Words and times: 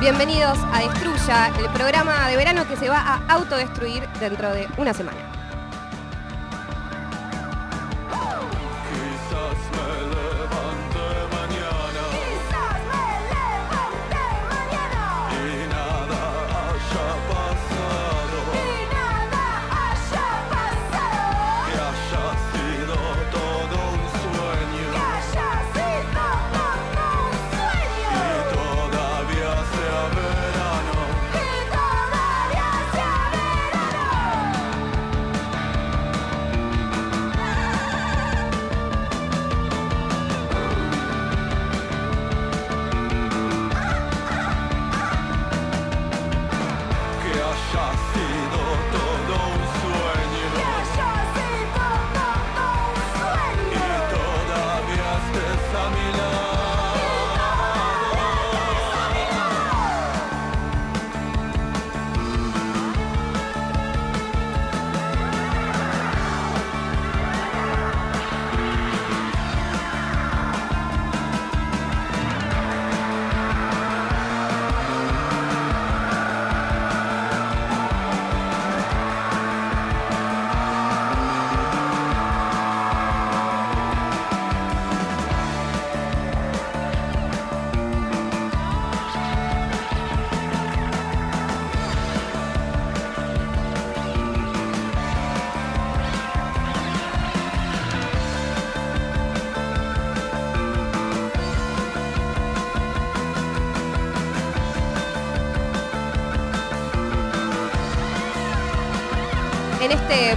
Bienvenidos 0.00 0.58
a 0.72 0.80
Destruya, 0.80 1.52
el 1.58 1.68
programa 1.74 2.26
de 2.30 2.36
verano 2.38 2.66
que 2.66 2.74
se 2.74 2.88
va 2.88 3.00
a 3.00 3.34
autodestruir 3.34 4.08
dentro 4.18 4.50
de 4.50 4.66
una 4.78 4.94
semana. 4.94 5.29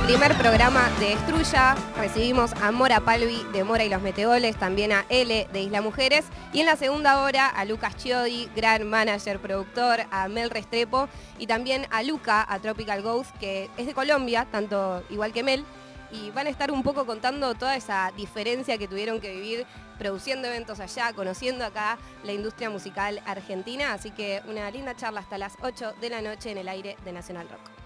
Primer 0.06 0.36
programa 0.38 0.90
de 1.00 1.16
Destruya 1.16 1.76
recibimos 1.96 2.52
a 2.62 2.74
Mora 2.74 3.00
Palvi 3.00 3.42
de 3.54 3.64
Mora 3.64 3.86
y 3.86 3.90
los 3.90 4.02
Meteoles, 4.02 4.58
también 4.58 4.92
a 4.92 5.06
L 5.08 5.48
de 5.52 5.62
Isla 5.62 5.82
Mujeres 5.82 6.26
y 6.52 6.60
en 6.60 6.66
la 6.66 6.76
segunda 6.76 7.24
hora 7.24 7.48
a 7.48 7.64
Lucas 7.64 7.96
Chiodi, 7.96 8.50
gran 8.54 8.90
manager, 8.90 9.40
productor, 9.40 10.02
a 10.12 10.28
Mel 10.28 10.50
Restrepo 10.50 11.08
y 11.40 11.48
también 11.48 11.88
a 11.90 12.04
Luca, 12.04 12.46
a 12.48 12.60
Tropical 12.60 13.02
Ghost, 13.02 13.34
que 13.38 13.70
es 13.78 13.86
de 13.86 13.94
Colombia, 13.94 14.46
tanto 14.52 15.04
igual 15.10 15.32
que 15.32 15.42
Mel, 15.42 15.64
y 16.12 16.32
van 16.32 16.48
a 16.48 16.50
estar 16.50 16.70
un 16.70 16.84
poco 16.84 17.06
contando 17.06 17.56
toda 17.56 17.78
esa 17.78 18.12
diferencia 18.18 18.78
que 18.78 18.90
tuvieron 18.90 19.22
que 19.22 19.34
vivir 19.34 19.66
produciendo 19.98 20.50
eventos 20.50 20.82
allá, 20.82 21.14
conociendo 21.14 21.64
acá 21.64 21.98
la 22.26 22.34
industria 22.34 22.70
musical 22.70 23.22
argentina, 23.26 23.94
así 23.94 24.12
que 24.12 24.42
una 24.48 24.70
linda 24.70 24.98
charla 24.98 25.22
hasta 25.22 25.38
las 25.38 25.54
8 25.62 25.94
de 26.02 26.10
la 26.10 26.22
noche 26.22 26.52
en 26.52 26.58
el 26.58 26.68
aire 26.68 26.98
de 27.06 27.14
Nacional 27.14 27.48
Rock. 27.50 27.83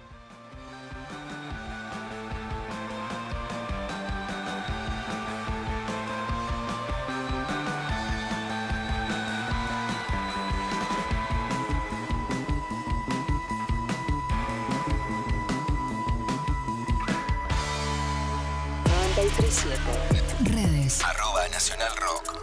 Redes. 20.44 21.03
Arroba 21.03 21.48
Nacional 21.50 21.92
Rock 21.98 22.42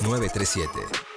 937. 0.00 1.13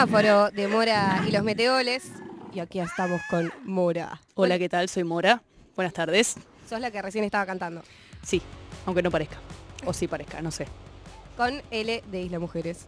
Semáforo 0.00 0.50
de 0.50 0.66
Mora 0.66 1.22
y 1.28 1.30
los 1.30 1.42
Meteoles. 1.42 2.10
Y 2.54 2.60
aquí 2.60 2.80
estamos 2.80 3.20
con 3.28 3.52
Mora. 3.64 4.18
Hola, 4.34 4.58
¿qué 4.58 4.66
tal? 4.66 4.88
Soy 4.88 5.04
Mora. 5.04 5.42
Buenas 5.76 5.92
tardes. 5.92 6.36
Sos 6.66 6.80
la 6.80 6.90
que 6.90 7.02
recién 7.02 7.22
estaba 7.22 7.44
cantando. 7.44 7.82
Sí, 8.22 8.40
aunque 8.86 9.02
no 9.02 9.10
parezca. 9.10 9.36
O 9.84 9.92
sí 9.92 10.08
parezca, 10.08 10.40
no 10.40 10.50
sé. 10.50 10.66
Con 11.36 11.60
L 11.70 12.02
de 12.10 12.22
Isla 12.22 12.38
Mujeres. 12.38 12.86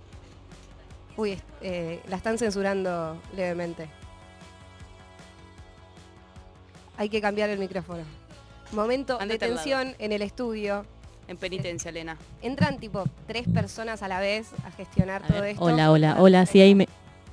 Uy, 1.18 1.38
eh, 1.60 2.00
la 2.08 2.16
están 2.16 2.38
censurando 2.38 3.20
levemente. 3.36 3.90
Hay 6.96 7.10
que 7.10 7.20
cambiar 7.20 7.50
el 7.50 7.58
micrófono. 7.58 8.04
Momento 8.72 9.18
de 9.18 9.38
tensión 9.38 9.96
en 9.98 10.12
el 10.12 10.22
estudio. 10.22 10.86
En 11.28 11.36
penitencia, 11.36 11.90
Elena. 11.90 12.16
Entran 12.40 12.78
tipo 12.78 13.04
tres 13.26 13.46
personas 13.46 14.02
a 14.02 14.08
la 14.08 14.18
vez 14.18 14.48
a 14.66 14.70
gestionar 14.70 15.22
A 15.24 15.26
todo 15.26 15.40
ver, 15.42 15.50
esto. 15.50 15.62
hola, 15.62 15.90
hola, 15.90 16.16
hola, 16.18 16.46
sí, 16.46 16.58
ahí 16.62 16.74
me... 16.74 16.88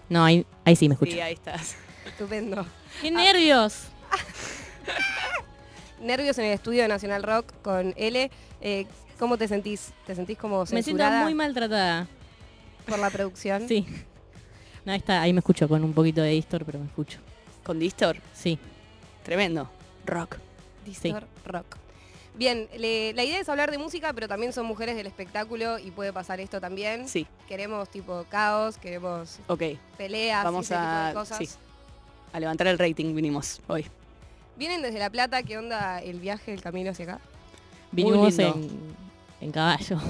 No, 0.10 0.24
ahí, 0.26 0.46
ahí 0.66 0.76
sí 0.76 0.88
me 0.88 0.94
escucho. 0.96 1.12
Sí, 1.12 1.20
ahí 1.22 1.34
estás. 1.34 1.76
Estupendo. 2.06 2.66
¡Qué 3.02 3.12
nervios! 3.12 3.84
Nervios 6.02 6.38
en 6.38 6.46
el 6.46 6.54
estudio 6.54 6.82
de 6.84 6.88
Nacional 6.88 7.24
Rock 7.24 7.52
con 7.62 7.94
L. 7.98 8.32
Eh, 8.62 8.88
¿Cómo 9.20 9.38
te 9.38 9.48
sentís? 9.48 9.92
¿Te 10.08 10.16
sentís 10.16 10.38
como 10.38 10.62
Me 10.62 10.66
siento 10.68 10.86
censurada? 10.86 11.24
muy 11.24 11.34
maltratada. 11.36 12.08
por 12.88 13.00
la 13.00 13.10
producción. 13.10 13.68
Sí. 13.68 13.86
No, 14.86 14.94
ahí 14.94 14.98
está, 15.00 15.22
ahí 15.22 15.34
me 15.34 15.40
escucho 15.40 15.68
con 15.68 15.84
un 15.84 15.94
poquito 15.94 16.22
de 16.22 16.30
distor, 16.32 16.64
pero 16.66 16.80
me 16.80 16.86
escucho. 16.86 17.20
Con 17.64 17.78
Distor, 17.80 18.18
Sí. 18.34 18.58
tremendo. 19.24 19.70
Rock. 20.06 20.38
Distor 20.86 21.28
Rock. 21.46 21.76
Bien, 22.40 22.70
le- 22.78 23.12
la 23.14 23.24
idea 23.26 23.38
es 23.40 23.50
hablar 23.50 23.70
de 23.70 23.78
música, 23.78 24.14
pero 24.14 24.30
también 24.30 24.54
son 24.54 24.66
mujeres 24.66 24.96
del 24.96 25.06
espectáculo 25.08 25.78
y 25.78 25.92
puede 25.92 26.14
pasar 26.14 26.40
esto 26.40 26.62
también. 26.62 27.06
Sí, 27.10 27.28
Queremos 27.50 27.90
tipo 27.90 28.26
caos, 28.30 28.78
queremos 28.78 29.40
ok. 29.48 29.62
peleas, 29.98 30.46
Vamos 30.46 30.66
ese 30.66 30.74
tipo 30.76 30.86
a, 30.88 31.08
de 31.10 31.14
cosas. 31.16 31.38
sí, 31.38 31.50
a 32.32 32.40
levantar 32.40 32.68
el 32.68 32.80
rating 32.80 33.14
vinimos 33.14 33.60
hoy. 33.68 33.86
Vienen 34.56 34.82
desde 34.82 35.00
La 35.00 35.10
Plata, 35.10 35.44
¿qué 35.44 35.58
onda 35.58 36.00
el 36.02 36.22
viaje, 36.22 36.54
el 36.54 36.62
camino 36.62 36.92
hacia 36.92 37.04
acá? 37.06 37.20
Vinimos 37.92 38.40
en, 38.40 38.70
en 39.42 39.52
caballo. 39.52 39.98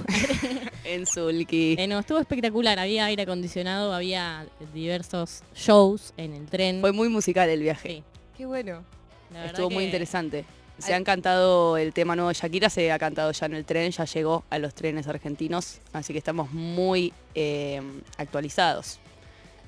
En 0.86 1.06
Zulki. 1.06 1.76
Eh, 1.78 1.88
no, 1.88 2.00
estuvo 2.00 2.18
espectacular. 2.20 2.80
Había 2.80 3.06
aire 3.06 3.24
acondicionado, 3.24 3.94
había 3.94 4.48
diversos 4.74 5.44
shows 5.54 6.14
en 6.18 6.34
el 6.34 6.46
tren. 6.48 6.80
Fue 6.82 6.92
muy 6.94 7.10
musical 7.10 7.48
el 7.50 7.62
viaje. 7.62 7.90
Sí, 7.90 8.04
Qué 8.38 8.46
bueno. 8.48 8.84
la 9.32 9.46
Estuvo 9.48 9.70
muy 9.70 9.84
interesante. 9.84 10.46
Se 10.80 10.94
han 10.94 11.04
cantado 11.04 11.78
el 11.78 11.94
tema 11.94 12.16
nuevo 12.16 12.30
de 12.30 12.36
Shakira, 12.36 12.70
se 12.70 12.92
ha 12.92 12.98
cantado 13.00 13.32
ya 13.32 13.46
en 13.46 13.54
el 13.54 13.66
tren, 13.66 13.92
ya 13.92 14.06
llegó 14.06 14.44
a 14.50 14.58
los 14.60 14.74
trenes 14.74 15.08
argentinos, 15.08 15.80
así 15.94 16.14
que 16.14 16.20
estamos 16.20 16.52
muy 16.52 17.14
eh, 17.36 17.82
actualizados. 18.18 19.00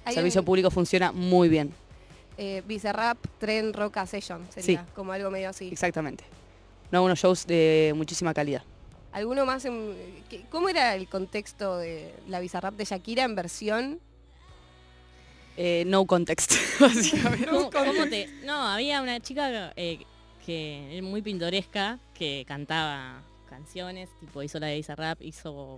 El 0.06 0.14
servicio 0.14 0.42
un, 0.42 0.46
público 0.46 0.72
funciona 0.72 1.12
muy 1.12 1.48
bien, 1.50 1.74
eh, 2.38 2.64
Bizarrap 2.66 3.18
Tren 3.40 3.74
Roca 3.74 4.06
Session, 4.08 4.48
sería 4.50 4.86
como 4.96 5.12
algo 5.12 5.30
medio 5.30 5.50
así. 5.50 5.70
exactamente. 5.72 6.24
No, 6.92 7.04
unos 7.04 7.20
shows 7.20 7.46
de 7.48 7.94
muchísima 7.96 8.34
calidad. 8.34 8.64
¿Alguno 9.12 9.46
más? 9.46 9.66
en- 9.66 9.94
¿Cómo 10.50 10.70
era 10.70 10.96
el 10.96 11.08
contexto 11.08 11.78
de 11.78 12.14
la 12.28 12.40
Bizarrap 12.40 12.74
de 12.76 12.86
Shakira 12.86 13.24
en 13.24 13.36
versión? 13.36 14.00
Eh, 15.58 15.84
no 15.86 16.06
context, 16.06 16.54
básicamente. 16.80 17.48
¿Cómo- 17.48 17.70
cómo 17.70 18.08
te- 18.10 18.30
No, 18.46 18.56
había 18.68 19.02
una 19.02 19.20
chica 19.20 19.74
eh, 19.76 20.00
que 20.46 20.98
era 20.98 21.06
muy 21.06 21.22
pintoresca 21.22 22.00
que 22.14 22.44
cantaba 22.48 23.22
canciones, 23.50 24.10
tipo 24.20 24.42
hizo 24.44 24.60
la 24.60 24.68
de 24.68 24.76
Bizarrap, 24.78 25.22
hizo 25.22 25.78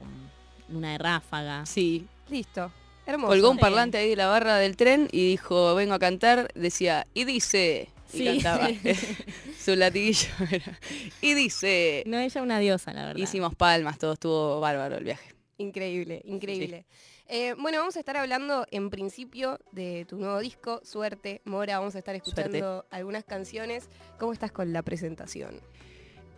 mm, 0.70 0.76
una 0.78 0.92
de 0.94 0.98
Ráfaga. 0.98 1.66
Sí, 1.66 2.06
Listo. 2.30 2.72
Hermoso. 3.06 3.30
colgó 3.34 3.50
un 3.52 3.58
parlante 3.58 3.98
ahí 3.98 4.10
de 4.12 4.16
la 4.16 4.28
barra 4.28 4.56
del 4.58 4.78
tren 4.78 5.10
y 5.12 5.28
dijo, 5.32 5.76
vengo 5.76 5.94
a 5.94 6.00
cantar, 6.00 6.50
decía, 6.56 7.06
y 7.14 7.26
dice, 7.26 7.90
y 8.14 8.18
Sí. 8.20 8.26
cantaba. 8.26 8.70
Su 9.60 9.76
latiguillo 9.76 10.28
era, 10.52 10.80
y 11.22 11.34
dice, 11.34 12.04
No, 12.06 12.20
ella 12.20 12.42
una 12.42 12.60
diosa, 12.60 12.94
la 12.94 13.08
verdad. 13.08 13.22
hicimos 13.22 13.56
palmas, 13.56 13.98
todo 13.98 14.14
estuvo 14.14 14.60
bárbaro 14.62 14.98
el 14.98 15.04
viaje. 15.04 15.34
Increíble, 15.58 16.22
increíble. 16.26 16.86
Eh, 17.28 17.56
bueno, 17.58 17.80
vamos 17.80 17.96
a 17.96 18.00
estar 18.00 18.18
hablando 18.18 18.66
en 18.70 18.90
principio 18.90 19.60
de 19.72 20.06
tu 20.06 20.18
nuevo 20.18 20.40
disco, 20.40 20.82
Suerte, 20.84 21.42
Mora. 21.46 21.80
Vamos 21.80 21.96
a 21.96 22.00
estar 22.00 22.16
escuchando 22.16 22.86
algunas 22.92 23.24
canciones. 23.24 23.90
¿Cómo 24.20 24.34
estás 24.34 24.52
con 24.52 24.74
la 24.74 24.82
presentación? 24.82 25.62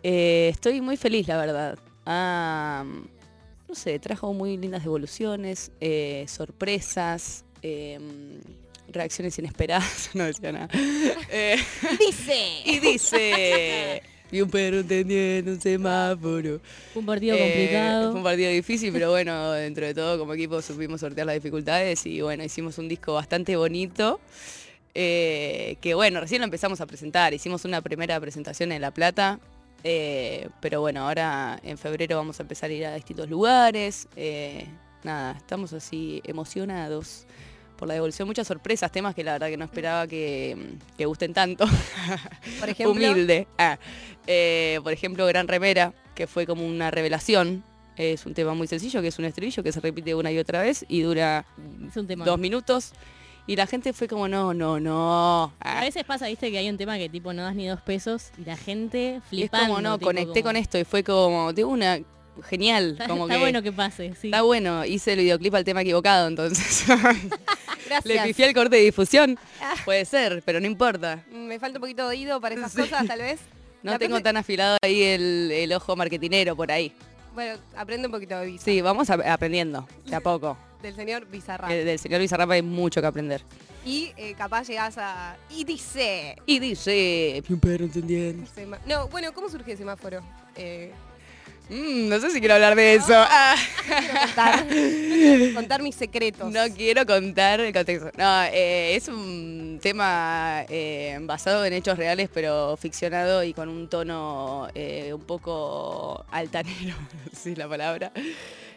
Eh, 0.03 0.49
estoy 0.53 0.81
muy 0.81 0.97
feliz, 0.97 1.27
la 1.27 1.37
verdad. 1.37 1.79
Ah, 2.05 2.85
no 3.67 3.75
sé, 3.75 3.97
trajo 3.99 4.31
muy 4.33 4.57
lindas 4.57 4.83
devoluciones, 4.83 5.71
eh, 5.81 6.25
sorpresas, 6.27 7.45
eh, 7.63 7.99
reacciones 8.87 9.37
inesperadas. 9.39 10.11
No 10.13 10.25
decía 10.25 10.51
nada. 10.51 10.69
Eh, 11.29 11.57
Dice. 11.99 12.61
y 12.65 12.79
dice... 12.79 14.03
Vi 14.35 14.41
un 14.41 14.49
perro 14.49 14.79
entendiendo 14.81 15.51
un 15.51 15.61
semáforo. 15.61 16.59
Fue 16.91 16.99
un 16.99 17.05
partido 17.05 17.37
Eh, 17.37 17.39
complicado. 17.39 18.11
Fue 18.11 18.17
un 18.17 18.23
partido 18.25 18.49
difícil, 18.51 18.91
pero 18.91 19.09
bueno, 19.11 19.53
dentro 19.53 19.85
de 19.85 19.93
todo 19.93 20.19
como 20.19 20.33
equipo 20.33 20.61
supimos 20.61 20.99
sortear 20.99 21.25
las 21.25 21.35
dificultades 21.35 22.05
y 22.05 22.19
bueno, 22.19 22.43
hicimos 22.43 22.77
un 22.77 22.89
disco 22.89 23.13
bastante 23.13 23.55
bonito. 23.55 24.19
eh, 24.93 25.77
que 25.81 25.93
bueno, 25.93 26.19
recién 26.19 26.39
lo 26.41 26.45
empezamos 26.45 26.79
a 26.81 26.85
presentar, 26.85 27.33
hicimos 27.33 27.63
una 27.65 27.81
primera 27.81 28.17
presentación 28.19 28.71
en 28.73 28.81
La 28.81 28.91
Plata, 28.91 29.39
eh, 29.85 30.47
pero 30.61 30.79
bueno, 30.81 31.05
ahora 31.07 31.59
en 31.63 31.77
febrero 31.77 32.15
vamos 32.17 32.39
a 32.39 32.43
empezar 32.43 32.69
a 32.69 32.73
ir 32.73 32.85
a 32.85 32.95
distintos 32.95 33.29
lugares. 33.29 34.07
nada, 35.03 35.35
estamos 35.37 35.71
así 35.73 36.21
emocionados 36.25 37.25
por 37.75 37.87
la 37.87 37.93
devolución, 37.95 38.27
muchas 38.27 38.47
sorpresas, 38.47 38.91
temas 38.91 39.13
que 39.15 39.23
la 39.23 39.33
verdad 39.33 39.47
que 39.47 39.57
no 39.57 39.65
esperaba 39.65 40.07
que, 40.07 40.75
que 40.97 41.05
gusten 41.05 41.33
tanto. 41.33 41.65
Por 42.59 42.69
ejemplo, 42.69 42.91
humilde. 42.91 43.47
Ah, 43.57 43.77
eh, 44.27 44.79
por 44.83 44.93
ejemplo, 44.93 45.25
Gran 45.25 45.47
Remera, 45.47 45.93
que 46.15 46.27
fue 46.27 46.45
como 46.45 46.65
una 46.65 46.89
revelación. 46.91 47.63
Es 47.97 48.25
un 48.25 48.33
tema 48.33 48.53
muy 48.53 48.67
sencillo, 48.67 49.01
que 49.01 49.07
es 49.09 49.19
un 49.19 49.25
estribillo 49.25 49.63
que 49.63 49.71
se 49.71 49.79
repite 49.79 50.13
una 50.15 50.31
y 50.31 50.37
otra 50.37 50.61
vez 50.61 50.85
y 50.89 51.01
dura 51.01 51.45
Es 51.87 51.93
dos 52.25 52.39
minutos. 52.39 52.91
Y 53.47 53.55
la 53.55 53.67
gente 53.67 53.93
fue 53.93 54.07
como, 54.07 54.27
no, 54.27 54.53
no, 54.55 54.79
no. 54.79 55.43
A 55.59 55.77
Ah, 55.77 55.81
veces 55.81 56.03
pasa, 56.03 56.27
viste, 56.27 56.49
que 56.49 56.57
hay 56.57 56.67
un 56.67 56.77
tema 56.77 56.97
que 56.97 57.09
tipo 57.09 57.31
no 57.31 57.43
das 57.43 57.55
ni 57.55 57.67
dos 57.67 57.79
pesos 57.81 58.31
y 58.39 58.43
la 58.45 58.57
gente 58.57 59.17
es 59.17 59.23
flipando. 59.25 59.67
como, 59.67 59.81
no, 59.81 59.97
tipo, 59.99 60.07
conecté 60.07 60.41
como, 60.41 60.49
con 60.49 60.55
esto 60.55 60.79
y 60.79 60.83
fue 60.83 61.03
como, 61.03 61.53
de 61.53 61.63
una, 61.63 61.99
genial. 62.43 62.91
Está, 62.93 63.07
como 63.07 63.25
está 63.25 63.35
que, 63.35 63.39
bueno 63.41 63.61
que 63.61 63.71
pase, 63.71 64.13
sí. 64.19 64.27
Está 64.27 64.41
bueno, 64.41 64.85
hice 64.85 65.13
el 65.13 65.19
videoclip 65.19 65.55
al 65.55 65.63
tema 65.63 65.81
equivocado, 65.81 66.27
entonces. 66.27 66.85
Le 68.03 68.19
pifié 68.23 68.47
el 68.47 68.53
corte 68.53 68.75
de 68.77 68.81
difusión. 68.83 69.37
Puede 69.85 70.05
ser, 70.05 70.41
pero 70.45 70.59
no 70.59 70.65
importa. 70.65 71.23
Me 71.31 71.59
falta 71.59 71.77
un 71.77 71.81
poquito 71.81 72.03
de 72.03 72.09
oído 72.17 72.41
para 72.41 72.55
esas 72.55 72.71
Sí. 72.71 72.81
cosas, 72.81 73.05
tal 73.07 73.19
vez. 73.19 73.39
No 73.83 73.91
La 73.91 73.99
tengo 73.99 74.19
tan 74.21 74.35
afilado 74.37 74.77
ahí 74.81 75.03
el, 75.03 75.51
el 75.53 75.71
ojo 75.73 75.95
marketinero 75.95 76.55
por 76.55 76.71
ahí. 76.71 76.91
Bueno, 77.35 77.59
aprende 77.75 78.07
un 78.07 78.11
poquito 78.11 78.39
de 78.39 78.45
visa. 78.47 78.63
Sí, 78.65 78.81
vamos 78.81 79.09
a- 79.09 79.33
aprendiendo, 79.33 79.87
de 80.05 80.15
a 80.15 80.21
poco. 80.21 80.57
Del 80.81 80.95
señor 80.95 81.25
Bizarrap. 81.27 81.69
El 81.69 81.85
del 81.85 81.99
señor 81.99 82.21
Bizarrap 82.21 82.49
hay 82.51 82.61
mucho 82.61 83.01
que 83.01 83.07
aprender. 83.07 83.41
Y 83.85 84.11
eh, 84.17 84.33
capaz 84.35 84.67
llegás 84.67 84.97
a... 84.97 85.35
Y 85.49 85.63
dice... 85.63 86.35
Y 86.47 86.57
dice... 86.59 87.43
"Vi 87.47 87.53
un 87.53 87.59
perro 87.59 87.85
entendiendo". 87.85 88.49
No, 88.87 89.07
bueno, 89.09 89.31
¿cómo 89.33 89.47
surge 89.49 89.73
el 89.73 89.77
semáforo? 89.77 90.21
Eh, 90.55 90.91
Mm, 91.69 92.09
no 92.09 92.19
sé 92.19 92.29
si 92.29 92.39
quiero 92.39 92.55
hablar 92.55 92.75
de 92.75 92.95
eso. 92.95 93.13
Ah, 93.15 93.55
quiero 93.87 94.19
contar, 94.19 94.65
no 94.65 94.71
quiero 94.71 95.55
contar 95.55 95.81
mis 95.81 95.95
secretos. 95.95 96.51
no 96.51 96.63
quiero 96.75 97.05
contar 97.05 97.59
el 97.59 97.73
contexto. 97.73 98.11
No, 98.17 98.43
eh, 98.43 98.95
es 98.95 99.07
un 99.07 99.79
tema 99.81 100.63
eh, 100.69 101.17
basado 101.21 101.65
en 101.65 101.73
hechos 101.73 101.97
reales, 101.97 102.29
pero 102.31 102.77
ficcionado 102.77 103.43
y 103.43 103.53
con 103.53 103.69
un 103.69 103.87
tono 103.89 104.67
eh, 104.75 105.11
un 105.13 105.23
poco 105.23 106.25
altanero, 106.29 106.95
no 107.25 107.31
sé 107.31 107.35
si 107.35 107.51
es 107.53 107.57
la 107.57 107.67
palabra. 107.67 108.11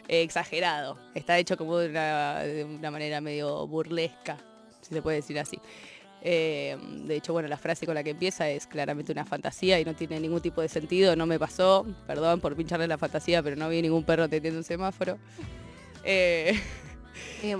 exagerado. 0.07 0.97
Está 1.13 1.37
hecho 1.37 1.57
como 1.57 1.77
de 1.77 1.89
una, 1.89 2.39
de 2.39 2.63
una 2.63 2.89
manera 2.89 3.21
medio 3.21 3.67
burlesca, 3.67 4.37
si 4.81 4.95
se 4.95 5.01
puede 5.03 5.17
decir 5.17 5.37
así. 5.37 5.59
Eh, 6.21 6.77
de 7.05 7.15
hecho, 7.15 7.31
bueno, 7.33 7.47
la 7.47 7.57
frase 7.57 7.85
con 7.85 7.95
la 7.95 8.03
que 8.03 8.09
empieza 8.11 8.49
es 8.49 8.67
claramente 8.67 9.11
una 9.11 9.25
fantasía 9.25 9.79
y 9.79 9.85
no 9.85 9.93
tiene 9.95 10.19
ningún 10.19 10.41
tipo 10.41 10.61
de 10.61 10.67
sentido. 10.67 11.15
No 11.15 11.25
me 11.25 11.39
pasó, 11.39 11.85
perdón 12.07 12.39
por 12.41 12.55
pincharle 12.55 12.87
la 12.87 12.97
fantasía, 12.97 13.41
pero 13.41 13.55
no 13.55 13.69
vi 13.69 13.81
ningún 13.81 14.03
perro 14.03 14.27
teniendo 14.27 14.59
un 14.59 14.63
semáforo. 14.65 15.17
Eh, 16.03 16.59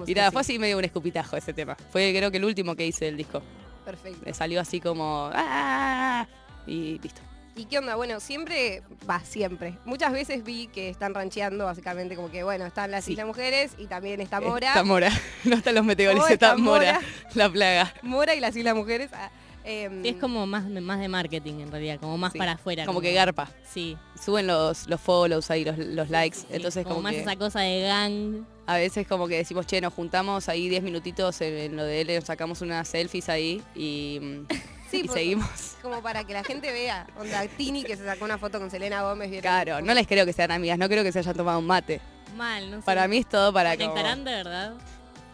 y 0.08 0.14
nada, 0.14 0.32
fue 0.32 0.42
así 0.42 0.60
medio 0.60 0.78
un 0.78 0.86
escupitajo 0.86 1.36
ese 1.38 1.54
tema. 1.54 1.76
Fue 1.92 2.14
creo 2.16 2.32
que 2.32 2.38
el 2.38 2.46
último 2.46 2.76
que 2.76 2.86
hice 2.86 3.06
del 3.06 3.18
disco. 3.18 3.42
Perfecto. 3.86 4.20
Me 4.26 4.34
salió 4.34 4.62
así 4.62 4.80
como... 4.80 5.30
"Ah", 5.34 6.28
Y 6.68 7.00
listo. 7.00 7.22
¿Y 7.60 7.66
qué 7.66 7.78
onda? 7.80 7.96
Bueno, 7.96 8.22
siempre, 8.22 8.84
va, 9.10 9.20
siempre. 9.20 9.76
Muchas 9.84 10.14
veces 10.14 10.46
vi 10.46 10.68
que 10.68 10.90
están 10.90 11.14
rancheando, 11.14 11.66
básicamente 11.66 12.16
como 12.16 12.32
que, 12.32 12.42
bueno, 12.44 12.66
están 12.66 12.90
las 12.90 13.04
Sí. 13.04 13.12
Islas 13.12 13.28
Mujeres 13.28 13.72
y 13.78 13.88
también 13.88 14.22
está 14.22 14.40
Mora. 14.40 14.70
Está 14.70 14.84
Mora. 14.86 15.10
No 15.44 15.58
están 15.58 15.76
los 15.76 15.84
meteorales, 15.84 16.24
Oh, 16.24 16.28
está 16.28 16.52
está 16.52 16.58
Mora. 16.58 16.94
Mora. 16.94 17.02
La 17.34 17.50
plaga. 17.50 17.94
Mora 18.02 18.34
y 18.36 18.40
las 18.40 18.56
Islas 18.56 18.76
Mujeres. 18.76 19.10
ah, 19.14 19.30
em, 19.66 20.06
Es 20.06 20.16
como 20.16 20.46
más, 20.48 20.70
más 20.70 21.02
de 21.02 21.10
marketing 21.10 21.56
en 21.60 21.70
realidad, 21.72 22.00
como 22.00 22.18
más 22.18 22.32
Sí, 22.32 22.38
para 22.40 22.54
afuera. 22.54 22.86
Como 22.86 23.02
que 23.02 23.12
garpa. 23.12 23.50
Sí. 23.70 23.98
Suben 24.24 24.48
los, 24.48 24.88
los 24.88 25.02
follows 25.02 25.52
ahí, 25.52 25.66
los, 25.66 25.78
los 25.78 26.10
likes. 26.10 26.38
sí, 26.38 26.46
Entonces 26.52 26.86
como, 26.86 27.02
más 27.02 27.12
que 27.14 27.22
esa 27.22 27.36
cosa 27.36 27.60
de 27.60 27.82
gang. 27.82 28.46
a 28.68 28.78
veces 28.78 29.06
como 29.06 29.28
que 29.28 29.36
decimos, 29.36 29.66
che, 29.68 29.82
nos 29.82 29.94
juntamos 29.94 30.48
ahí 30.48 30.70
10 30.70 30.82
minutitos 30.84 31.42
en, 31.42 31.54
en 31.58 31.76
lo 31.76 31.84
de 31.84 32.00
él, 32.02 32.16
nos 32.16 32.24
sacamos 32.24 32.62
unas 32.62 32.88
selfies 32.88 33.28
ahí 33.28 33.62
y, 33.76 34.20
mm, 34.22 34.48
Sí, 34.90 35.02
y 35.02 35.04
por- 35.08 35.16
seguimos. 35.18 35.76
Como 35.82 36.02
para 36.02 36.24
que 36.24 36.34
la 36.34 36.44
gente 36.44 36.72
vea. 36.72 37.08
Onda, 37.20 37.46
Tini 37.48 37.84
que 37.84 37.96
se 37.96 38.04
sacó 38.06 38.26
una 38.26 38.38
foto 38.38 38.60
con 38.60 38.70
Selena 38.72 39.04
Gómez. 39.04 39.30
¿vieron? 39.30 39.42
Claro, 39.44 39.82
no 39.82 39.94
les 39.94 40.08
creo 40.08 40.26
que 40.26 40.34
sean 40.34 40.52
amigas, 40.52 40.78
no 40.78 40.88
creo 40.90 41.04
que 41.04 41.12
se 41.12 41.20
hayan 41.20 41.36
tomado 41.36 41.60
un 41.60 41.68
mate. 41.68 42.02
Mal, 42.38 42.70
no 42.72 42.78
sé. 42.78 42.84
Para 42.86 43.08
mí 43.08 43.18
es 43.18 43.30
todo 43.30 43.52
para 43.54 43.76
como... 43.76 43.90
¿Conectarán 43.90 44.24
de 44.24 44.32
verdad? 44.32 44.74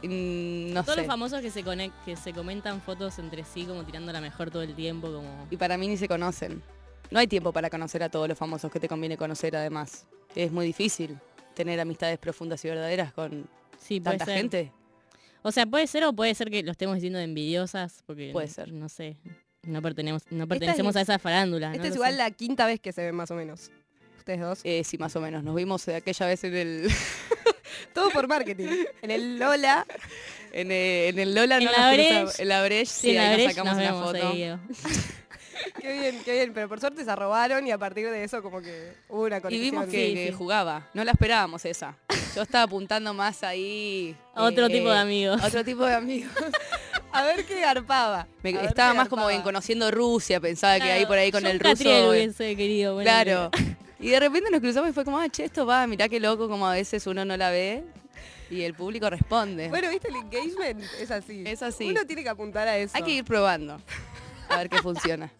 Mm, 0.03 0.73
no 0.73 0.83
Todos 0.83 0.95
sé. 0.95 1.01
los 1.01 1.07
famosos 1.07 1.41
que 1.41 1.49
se 1.51 1.63
conec- 1.63 1.91
que 2.05 2.15
se 2.15 2.33
comentan 2.33 2.81
fotos 2.81 3.17
entre 3.19 3.43
sí 3.43 3.65
como 3.65 3.83
tirando 3.83 4.11
la 4.11 4.21
mejor 4.21 4.51
todo 4.51 4.61
el 4.61 4.75
tiempo, 4.75 5.07
como... 5.11 5.47
Y 5.49 5.57
para 5.57 5.77
mí 5.77 5.87
ni 5.87 5.97
se 5.97 6.07
conocen. 6.07 6.61
No 7.11 7.19
hay 7.19 7.27
tiempo 7.27 7.51
para 7.53 7.69
conocer 7.69 8.03
a 8.03 8.09
todos 8.09 8.27
los 8.27 8.37
famosos 8.37 8.71
que 8.71 8.79
te 8.79 8.87
conviene 8.87 9.17
conocer 9.17 9.55
además. 9.55 10.05
Es 10.35 10.51
muy 10.51 10.65
difícil 10.65 11.17
tener 11.53 11.79
amistades 11.79 12.17
profundas 12.19 12.63
y 12.65 12.67
verdaderas 12.67 13.13
con 13.13 13.47
Sí, 13.79 13.99
tanta 14.01 14.25
ser. 14.25 14.37
gente. 14.37 14.71
O 15.43 15.51
sea, 15.51 15.65
puede 15.65 15.85
ser 15.87 16.03
o 16.05 16.13
puede 16.13 16.33
ser 16.33 16.49
que 16.49 16.63
lo 16.63 16.71
estemos 16.71 16.95
diciendo 16.95 17.19
de 17.19 17.25
envidiosas, 17.25 18.03
porque 18.07 18.31
Puede 18.33 18.47
ser. 18.47 18.71
no 18.71 18.89
sé, 18.89 19.15
no 19.65 19.81
pertenecemos, 19.81 20.23
no 20.29 20.47
pertenecemos 20.47 20.95
a 20.95 21.01
esa 21.01 21.19
farándula. 21.19 21.67
Esta 21.71 21.83
no 21.83 21.89
es 21.89 21.95
igual 21.95 22.11
sé. 22.11 22.17
la 22.17 22.31
quinta 22.31 22.65
vez 22.65 22.79
que 22.79 22.91
se 22.91 23.03
ven 23.03 23.15
más 23.15 23.31
o 23.31 23.35
menos. 23.35 23.71
Ustedes 24.17 24.39
dos. 24.39 24.59
Eh, 24.63 24.83
sí, 24.83 24.97
más 24.97 25.15
o 25.15 25.21
menos. 25.21 25.43
Nos 25.43 25.55
vimos 25.55 25.87
eh, 25.87 25.95
aquella 25.95 26.25
vez 26.25 26.43
en 26.43 26.55
el... 26.55 26.87
Todo 27.93 28.09
por 28.09 28.27
marketing. 28.27 28.67
En 29.01 29.11
el 29.11 29.37
Lola. 29.37 29.85
En, 30.51 30.71
el- 30.71 31.09
en 31.13 31.19
el 31.19 31.35
Lola 31.35 31.57
En 31.57 31.65
no 31.65 31.71
la 31.71 31.77
nos 31.77 31.93
Breche. 31.93 32.09
cruzamos. 32.09 32.39
En 32.39 32.47
la 32.47 32.63
Breche, 32.63 32.91
sí, 32.91 33.09
en 33.11 33.15
la 33.17 33.29
ahí 33.29 33.43
nos 33.45 33.53
sacamos 33.53 33.77
nos 33.77 33.91
una 33.91 34.03
foto. 34.03 34.33
Qué 35.81 35.93
bien, 35.99 36.21
qué 36.23 36.33
bien. 36.33 36.53
Pero 36.53 36.67
por 36.69 36.79
suerte 36.79 37.03
se 37.05 37.15
robaron 37.15 37.65
y 37.65 37.71
a 37.71 37.77
partir 37.77 38.09
de 38.09 38.23
eso 38.23 38.41
como 38.41 38.61
que 38.61 38.93
hubo 39.09 39.23
una 39.23 39.37
Y 39.37 39.41
conexión. 39.41 39.71
vimos 39.71 39.85
que, 39.85 40.07
Sí, 40.07 40.13
que 40.15 40.27
sí. 40.27 40.33
jugaba. 40.33 40.87
No 40.93 41.03
la 41.03 41.11
esperábamos 41.11 41.63
esa. 41.65 41.95
Yo 42.35 42.41
estaba 42.41 42.63
apuntando 42.65 43.13
más 43.13 43.43
ahí. 43.43 44.15
A 44.33 44.43
otro 44.45 44.65
eh, 44.67 44.69
tipo 44.69 44.89
de 44.89 44.97
amigos. 44.97 45.41
a 45.41 45.47
Otro 45.47 45.63
tipo 45.63 45.85
de 45.85 45.93
amigos. 45.93 46.31
A 47.11 47.23
ver 47.23 47.45
qué 47.45 47.61
garpaba. 47.61 48.27
Me- 48.43 48.51
ver 48.51 48.65
estaba 48.65 48.91
qué 48.91 48.97
más 48.97 49.07
como 49.07 49.29
en 49.29 49.41
conociendo 49.41 49.89
Rusia, 49.89 50.41
pensaba 50.41 50.77
que 50.81 50.91
ahí 50.91 51.05
por 51.05 51.17
ahí 51.17 51.31
con 51.31 51.43
Yo 51.43 51.49
el 51.49 51.59
ruso. 51.61 52.09
hubiese 52.09 52.57
querido. 52.57 52.95
bueno, 52.95 53.05
claro. 53.09 53.51
Y 54.01 54.09
de 54.09 54.19
repente 54.19 54.51
nos 54.51 54.59
cruzamos 54.59 54.89
y 54.89 54.93
fue 54.93 55.05
como, 55.05 55.17
ah, 55.17 55.29
che, 55.29 55.45
esto 55.45 55.65
va, 55.65 55.87
mirá 55.87 56.09
qué 56.09 56.19
loco, 56.19 56.49
como 56.49 56.67
a 56.67 56.73
veces 56.73 57.07
uno 57.07 57.23
no 57.23 57.37
la 57.37 57.51
ve 57.51 57.85
y 58.51 58.63
el 58.63 58.73
público 58.73 59.09
responde. 59.09 59.69
Bueno, 59.69 59.89
¿viste 59.89 60.09
el 60.09 60.15
engagement? 60.17 60.83
Es 60.99 61.09
así. 61.09 61.43
Es 61.47 61.63
así. 61.63 61.89
Uno 61.89 62.05
tiene 62.05 62.21
que 62.21 62.29
apuntar 62.29 62.67
a 62.67 62.77
eso. 62.77 62.91
Hay 62.97 63.03
que 63.03 63.11
ir 63.11 63.23
probando. 63.23 63.79
A 64.49 64.57
ver 64.57 64.69
qué 64.69 64.79
funciona. 64.79 65.31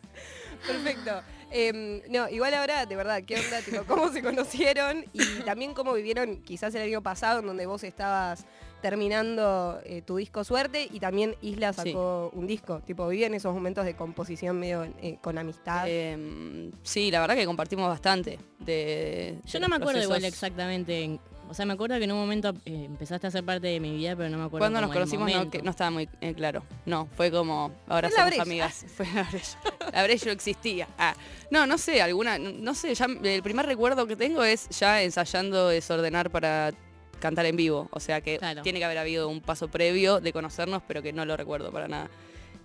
Perfecto. 0.58 1.22
Em, 1.52 2.02
no, 2.10 2.28
igual 2.30 2.54
ahora, 2.54 2.86
de 2.86 2.96
verdad, 2.96 3.24
¿qué 3.24 3.36
onda? 3.40 3.62
Tipo, 3.62 3.84
¿Cómo 3.88 4.12
se 4.12 4.22
conocieron? 4.22 5.06
Y 5.14 5.24
también 5.46 5.74
cómo 5.74 5.94
vivieron 5.94 6.38
quizás 6.42 6.74
el 6.76 6.82
año 6.82 7.02
pasado, 7.02 7.40
en 7.40 7.48
donde 7.48 7.66
vos 7.66 7.84
estabas 7.84 8.46
terminando 8.82 9.80
eh, 9.84 10.02
tu 10.04 10.18
disco 10.18 10.44
Suerte 10.44 10.88
y 10.92 11.00
también 11.00 11.36
Isla 11.42 11.74
sacó 11.74 12.30
un 12.34 12.46
disco. 12.46 12.82
Tipo, 12.82 13.08
vivían 13.08 13.34
esos 13.34 13.54
momentos 13.54 13.84
de 13.86 13.96
composición 13.96 14.60
medio 14.60 14.84
eh, 15.02 15.18
con 15.22 15.38
amistad. 15.38 15.86
Eh, 15.88 16.72
sí, 16.84 17.10
la 17.10 17.22
verdad 17.22 17.36
que 17.36 17.46
compartimos 17.46 17.88
bastante. 17.88 18.38
De, 18.60 19.40
Yo 19.46 19.54
de 19.54 19.60
no 19.62 19.70
me 19.70 19.78
acuerdo 19.78 20.02
igual 20.02 20.24
exactamente. 20.26 21.04
en- 21.04 21.20
o 21.50 21.54
sea, 21.54 21.66
me 21.66 21.74
acuerdo 21.74 21.98
que 21.98 22.04
en 22.06 22.12
un 22.12 22.18
momento 22.20 22.54
eh, 22.66 22.86
empezaste 22.86 23.28
a 23.28 23.32
ser 23.32 23.44
parte 23.44 23.68
de 23.68 23.80
mi 23.80 23.96
vida, 23.96 24.16
pero 24.16 24.30
no 24.30 24.38
me 24.38 24.44
acuerdo 24.46 24.62
Cuando 24.64 24.82
nos 24.82 24.92
conocimos 24.92 25.32
no, 25.32 25.50
que 25.50 25.62
no 25.62 25.72
estaba 25.72 25.92
muy 25.92 26.10
eh, 26.22 26.34
claro. 26.34 26.64
No, 26.86 27.08
fue 27.16 27.32
como, 27.32 27.72
ahora 27.88 28.10
somos 28.10 28.28
brecha. 28.28 28.42
amigas. 28.44 28.86
Fue 28.96 29.06
la 29.14 29.24
brecha. 29.24 29.60
La 29.94 30.04
brecha 30.04 30.32
existía. 30.32 30.88
Ah, 30.98 31.16
no, 31.52 31.66
no 31.68 31.78
sé, 31.78 32.02
alguna, 32.02 32.38
no, 32.38 32.52
no 32.52 32.74
sé, 32.74 32.94
ya 32.96 33.06
el 33.06 33.44
primer 33.44 33.66
recuerdo 33.66 34.08
que 34.08 34.16
tengo 34.16 34.44
es 34.44 34.70
ya 34.70 35.02
ensayando 35.02 35.70
desordenar 35.70 36.30
para 36.30 36.74
cantar 37.20 37.46
en 37.46 37.56
vivo. 37.56 37.88
O 37.92 38.00
sea 38.00 38.22
que 38.22 38.38
Claro. 38.38 38.62
tiene 38.62 38.80
que 38.80 38.86
haber 38.86 38.98
habido 38.98 39.30
un 39.30 39.42
paso 39.42 39.68
previo 39.70 40.20
de 40.22 40.34
conocernos, 40.34 40.82
pero 40.88 41.02
que 41.02 41.14
no 41.14 41.26
lo 41.26 41.38
recuerdo 41.38 41.72
para 41.72 41.88
nada. 41.88 42.10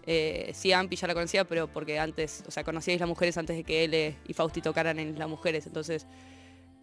Eh, 0.06 0.50
sí, 0.54 0.72
Ampi 0.72 0.96
ya 0.96 1.06
la 1.06 1.14
conocía, 1.14 1.44
pero 1.44 1.68
porque 1.68 1.98
antes, 1.98 2.42
o 2.46 2.50
sea, 2.50 2.64
conocía 2.64 2.92
a 2.92 2.96
Isla 2.96 3.06
Mujeres 3.06 3.36
antes 3.38 3.56
de 3.56 3.64
que 3.64 3.84
él 3.84 4.16
y 4.26 4.32
Fausti 4.32 4.60
tocaran 4.60 4.98
en 4.98 5.10
Isla 5.10 5.26
Mujeres, 5.26 5.66
entonces. 5.66 6.06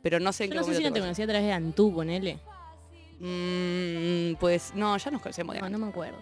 Pero 0.01 0.19
no 0.19 0.31
sé 0.33 0.45
en 0.45 0.49
Yo 0.51 0.53
qué 0.53 0.59
no 0.59 0.63
sé 0.65 0.75
si 0.75 0.83
no 0.83 0.89
te 0.89 0.93
te 0.95 0.99
conocí 1.01 1.21
a 1.21 1.27
través 1.27 1.43
de 1.45 1.51
Antú, 1.51 1.93
ponele. 1.93 2.39
Mm, 3.19 4.35
pues 4.39 4.73
no, 4.75 4.95
ya 4.97 5.11
nos 5.11 5.21
conocemos 5.21 5.53
de 5.55 5.59
No, 5.61 5.65
antes. 5.67 5.79
no 5.79 5.85
me 5.85 5.91
acuerdo. 5.91 6.17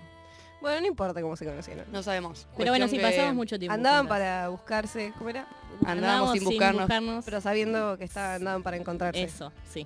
Bueno, 0.66 0.82
no 0.82 0.88
importa 0.88 1.22
cómo 1.22 1.36
se 1.36 1.46
conocieron. 1.46 1.86
No 1.92 2.02
sabemos. 2.02 2.48
Pero 2.58 2.72
bueno, 2.72 2.88
sí, 2.88 2.98
pasamos 2.98 3.36
mucho 3.36 3.60
tiempo. 3.60 3.72
Andaban 3.72 4.00
juntas. 4.00 4.18
para 4.18 4.50
buscarse, 4.50 5.14
¿cómo 5.16 5.30
era? 5.30 5.48
Andábamos 5.86 6.32
sin 6.32 6.44
buscarnos. 6.44 7.24
Pero 7.24 7.40
sabiendo 7.40 7.96
que 8.00 8.06
estaban, 8.06 8.38
andaban 8.38 8.64
para 8.64 8.76
encontrarse. 8.76 9.22
Eso, 9.22 9.52
sí. 9.70 9.86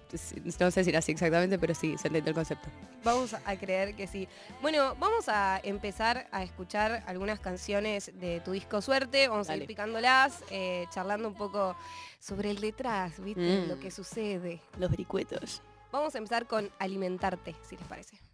No 0.58 0.72
sé 0.72 0.86
si 0.86 0.92
era 0.92 1.00
así 1.00 1.12
exactamente, 1.12 1.60
pero 1.60 1.76
sí, 1.76 1.98
se 1.98 2.08
entendió 2.08 2.30
el 2.30 2.36
concepto. 2.36 2.70
Vamos 3.04 3.34
a 3.34 3.58
creer 3.58 3.94
que 3.94 4.08
sí. 4.08 4.30
Bueno, 4.62 4.96
vamos 4.98 5.28
a 5.28 5.60
empezar 5.64 6.30
a 6.32 6.44
escuchar 6.44 7.04
algunas 7.08 7.42
canciones 7.42 8.14
de 8.18 8.40
tu 8.40 8.54
disco 8.54 8.82
Suerte. 8.82 9.28
Vamos 9.28 9.50
a 9.50 9.58
ir 9.58 9.68
picándolas, 9.68 10.46
eh, 10.50 10.86
charlando 10.94 11.28
un 11.28 11.36
poco 11.36 11.76
sobre 12.22 12.52
el 12.52 12.62
detrás, 12.62 13.20
¿viste? 13.20 13.66
Mm. 13.66 13.68
Lo 13.68 13.80
que 13.82 13.92
sucede. 13.92 14.62
Los 14.78 14.90
vericuetos. 14.90 15.62
Vamos 15.92 16.16
a 16.16 16.20
empezar 16.20 16.46
con 16.48 16.70
Alimentarte, 16.80 17.54
si 17.68 17.76
les 17.76 17.86
parece. 17.86 18.29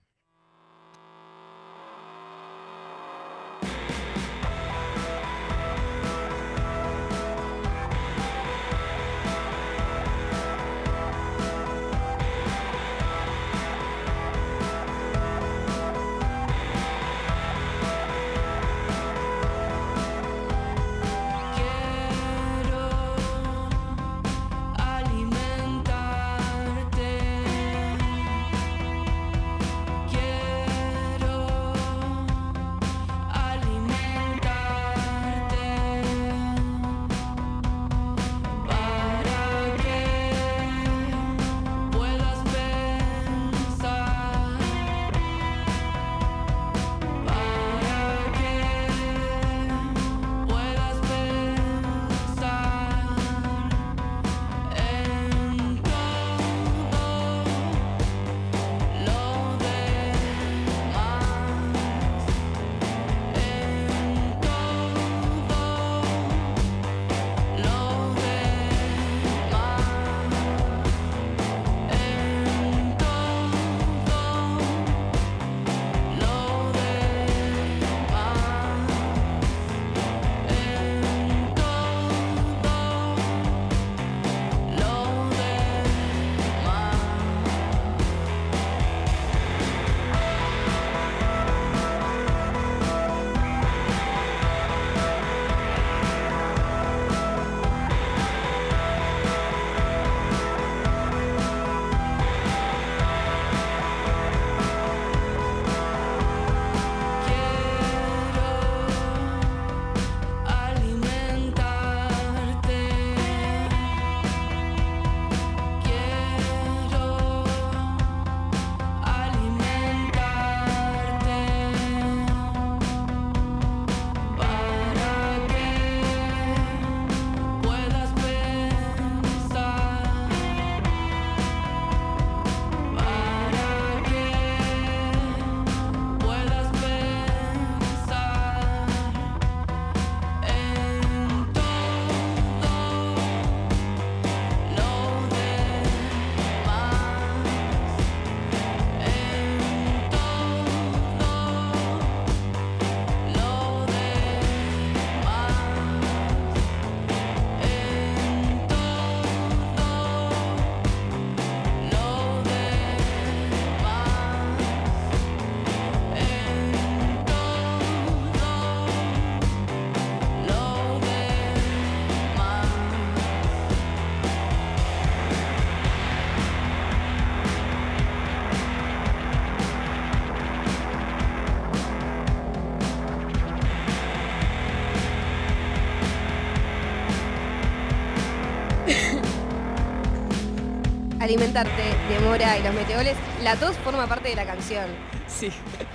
Alimentarte 191.25 191.81
de 192.07 192.19
Mora 192.19 192.55
y 192.55 192.61
los 192.61 192.71
Meteoles. 192.75 193.17
La 193.41 193.55
tos 193.55 193.75
forma 193.77 194.05
parte 194.05 194.29
de 194.29 194.35
la 194.35 194.45
canción. 194.45 194.85
Sí. 195.25 195.49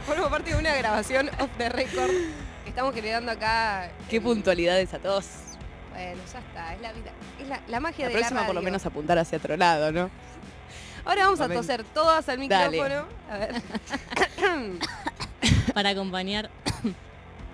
Forma 0.04 0.28
parte 0.28 0.52
de 0.52 0.58
una 0.58 0.74
grabación 0.74 1.28
off 1.38 1.48
the 1.56 1.68
record 1.68 2.10
que 2.64 2.70
estamos 2.70 2.92
generando 2.92 3.30
acá. 3.30 3.92
Qué 4.08 4.20
puntualidad 4.20 4.80
a 4.80 4.98
todos. 4.98 5.26
Bueno, 5.92 6.20
ya 6.32 6.38
está, 6.40 6.74
es 6.74 6.80
la 6.80 6.92
vida. 6.92 7.12
Es 7.40 7.46
la, 7.46 7.60
la 7.68 7.78
magia 7.78 8.06
La 8.06 8.08
de 8.08 8.14
próxima 8.18 8.40
la 8.40 8.46
por 8.46 8.56
lo 8.56 8.62
menos 8.62 8.84
apuntar 8.84 9.20
hacia 9.20 9.38
otro 9.38 9.56
lado, 9.56 9.92
¿no? 9.92 10.10
Ahora 11.04 11.26
vamos 11.26 11.40
a 11.40 11.48
toser 11.48 11.84
todas 11.84 12.28
al 12.28 12.48
Dale. 12.48 12.70
micrófono. 12.70 13.04
A 13.30 13.38
ver. 13.38 13.62
Para 15.74 15.90
acompañar. 15.90 16.50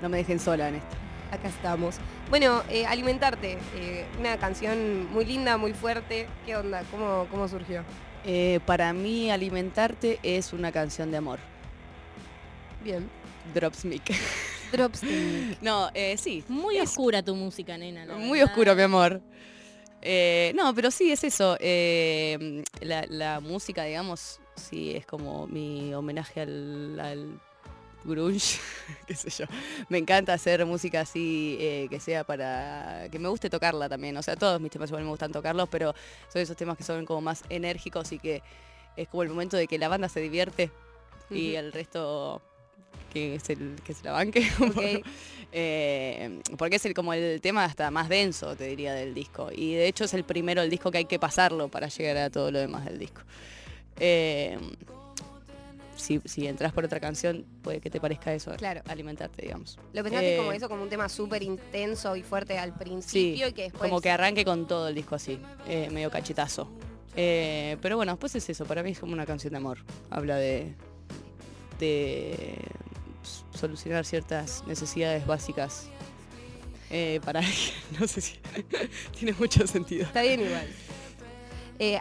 No 0.00 0.08
me 0.08 0.16
dejen 0.16 0.40
sola 0.40 0.70
en 0.70 0.76
esto. 0.76 0.96
Acá 1.30 1.48
estamos. 1.48 1.96
Bueno, 2.30 2.62
eh, 2.70 2.86
Alimentarte, 2.86 3.58
eh, 3.74 4.06
una 4.18 4.36
canción 4.38 5.10
muy 5.12 5.24
linda, 5.24 5.56
muy 5.56 5.72
fuerte. 5.74 6.28
¿Qué 6.44 6.56
onda? 6.56 6.82
¿Cómo, 6.90 7.26
cómo 7.30 7.48
surgió? 7.48 7.82
Eh, 8.24 8.60
para 8.64 8.92
mí, 8.92 9.30
Alimentarte 9.30 10.18
es 10.22 10.52
una 10.52 10.70
canción 10.70 11.10
de 11.10 11.16
amor. 11.16 11.38
Bien. 12.84 13.08
Dropsmic. 13.54 14.02
Dropstick. 14.72 15.60
No, 15.62 15.90
sí. 16.16 16.44
Muy 16.48 16.76
es 16.78 16.90
oscura 16.90 17.22
tu 17.22 17.34
música, 17.34 17.76
nena. 17.78 18.04
la 18.04 18.14
Muy 18.14 18.38
verdad. 18.38 18.52
oscuro, 18.52 18.74
mi 18.74 18.82
amor. 18.82 19.20
No, 20.54 20.74
pero 20.74 20.90
sí, 20.90 21.10
es 21.10 21.24
eso. 21.24 21.56
la, 22.80 23.04
la 23.08 23.40
música, 23.40 23.84
digamos, 23.84 24.40
sí, 24.56 24.94
es 24.94 25.06
como 25.06 25.46
mi 25.46 25.92
homenaje 25.94 26.40
al, 26.42 26.98
al 27.00 27.40
grunge, 28.04 28.58
qué 29.06 29.14
sé 29.14 29.30
yo. 29.30 29.46
Me 29.88 29.98
encanta 29.98 30.32
hacer 30.32 30.64
música 30.66 31.00
así, 31.00 31.56
eh, 31.60 31.86
que 31.90 32.00
sea 32.00 32.24
para... 32.24 33.08
que 33.10 33.18
me 33.18 33.28
guste 33.28 33.50
tocarla 33.50 33.88
también. 33.88 34.16
O 34.16 34.22
sea, 34.22 34.36
todos 34.36 34.60
mis 34.60 34.70
temas 34.70 34.90
igual 34.90 35.04
me 35.04 35.10
gustan 35.10 35.32
tocarlos, 35.32 35.68
pero 35.68 35.94
son 36.32 36.42
esos 36.42 36.56
temas 36.56 36.76
que 36.76 36.84
son 36.84 37.04
como 37.06 37.20
más 37.20 37.42
enérgicos 37.48 38.12
y 38.12 38.18
que 38.18 38.42
es 38.96 39.08
como 39.08 39.22
el 39.22 39.28
momento 39.28 39.56
de 39.56 39.66
que 39.66 39.78
la 39.78 39.88
banda 39.88 40.08
se 40.08 40.20
divierte 40.20 40.70
y 41.30 41.54
el 41.54 41.72
resto 41.72 42.40
que 43.12 43.36
es 43.36 43.50
el 43.50 43.76
que 43.84 43.94
se 43.94 44.04
la 44.04 44.12
banque. 44.12 44.46
Eh, 45.58 46.40
porque 46.58 46.76
es 46.76 46.84
el, 46.84 46.92
como 46.92 47.14
el 47.14 47.40
tema 47.40 47.64
hasta 47.64 47.90
más 47.90 48.10
denso, 48.10 48.56
te 48.56 48.66
diría, 48.66 48.92
del 48.92 49.14
disco. 49.14 49.48
Y 49.54 49.74
de 49.74 49.86
hecho 49.86 50.04
es 50.04 50.12
el 50.12 50.24
primero 50.24 50.60
del 50.60 50.68
disco 50.68 50.90
que 50.90 50.98
hay 50.98 51.04
que 51.06 51.18
pasarlo 51.18 51.68
para 51.68 51.88
llegar 51.88 52.16
a 52.18 52.30
todo 52.30 52.50
lo 52.50 52.58
demás 52.58 52.84
del 52.84 52.98
disco. 52.98 53.22
Eh, 53.98 54.58
si, 55.96 56.20
si 56.24 56.46
entras 56.46 56.72
por 56.72 56.84
otra 56.84 57.00
canción, 57.00 57.44
puede 57.62 57.80
que 57.80 57.90
te 57.90 58.00
parezca 58.00 58.32
eso, 58.34 58.52
Claro. 58.56 58.82
alimentarte, 58.86 59.42
digamos. 59.42 59.78
Lo 59.92 60.02
pensaste 60.02 60.34
Eh, 60.34 60.38
como 60.38 60.52
eso, 60.52 60.68
como 60.68 60.82
un 60.82 60.88
tema 60.88 61.08
súper 61.08 61.42
intenso 61.42 62.14
y 62.16 62.22
fuerte 62.22 62.58
al 62.58 62.74
principio 62.74 63.46
Sí, 63.46 63.50
y 63.50 63.52
que 63.52 63.62
después... 63.64 63.88
como 63.90 64.00
que 64.00 64.10
arranque 64.10 64.44
con 64.44 64.66
todo 64.68 64.88
el 64.88 64.94
disco 64.94 65.14
así, 65.14 65.40
eh, 65.66 65.88
medio 65.90 66.10
cachetazo. 66.10 66.70
Eh, 67.16 67.76
pero 67.80 67.96
bueno, 67.96 68.12
después 68.12 68.34
es 68.34 68.48
eso, 68.50 68.64
para 68.66 68.82
mí 68.82 68.90
es 68.90 68.98
como 69.00 69.12
una 69.14 69.24
canción 69.26 69.52
de 69.52 69.56
amor. 69.56 69.78
Habla 70.10 70.36
de, 70.36 70.74
de 71.80 72.58
solucionar 73.52 74.04
ciertas 74.04 74.62
necesidades 74.66 75.26
básicas 75.26 75.88
para 77.24 77.40
alguien. 77.40 77.72
No 78.00 78.06
sé 78.06 78.20
si 78.20 78.38
tiene 79.18 79.34
mucho 79.38 79.66
sentido. 79.66 80.04
Está 80.04 80.22
bien 80.22 80.40
igual. 80.40 80.66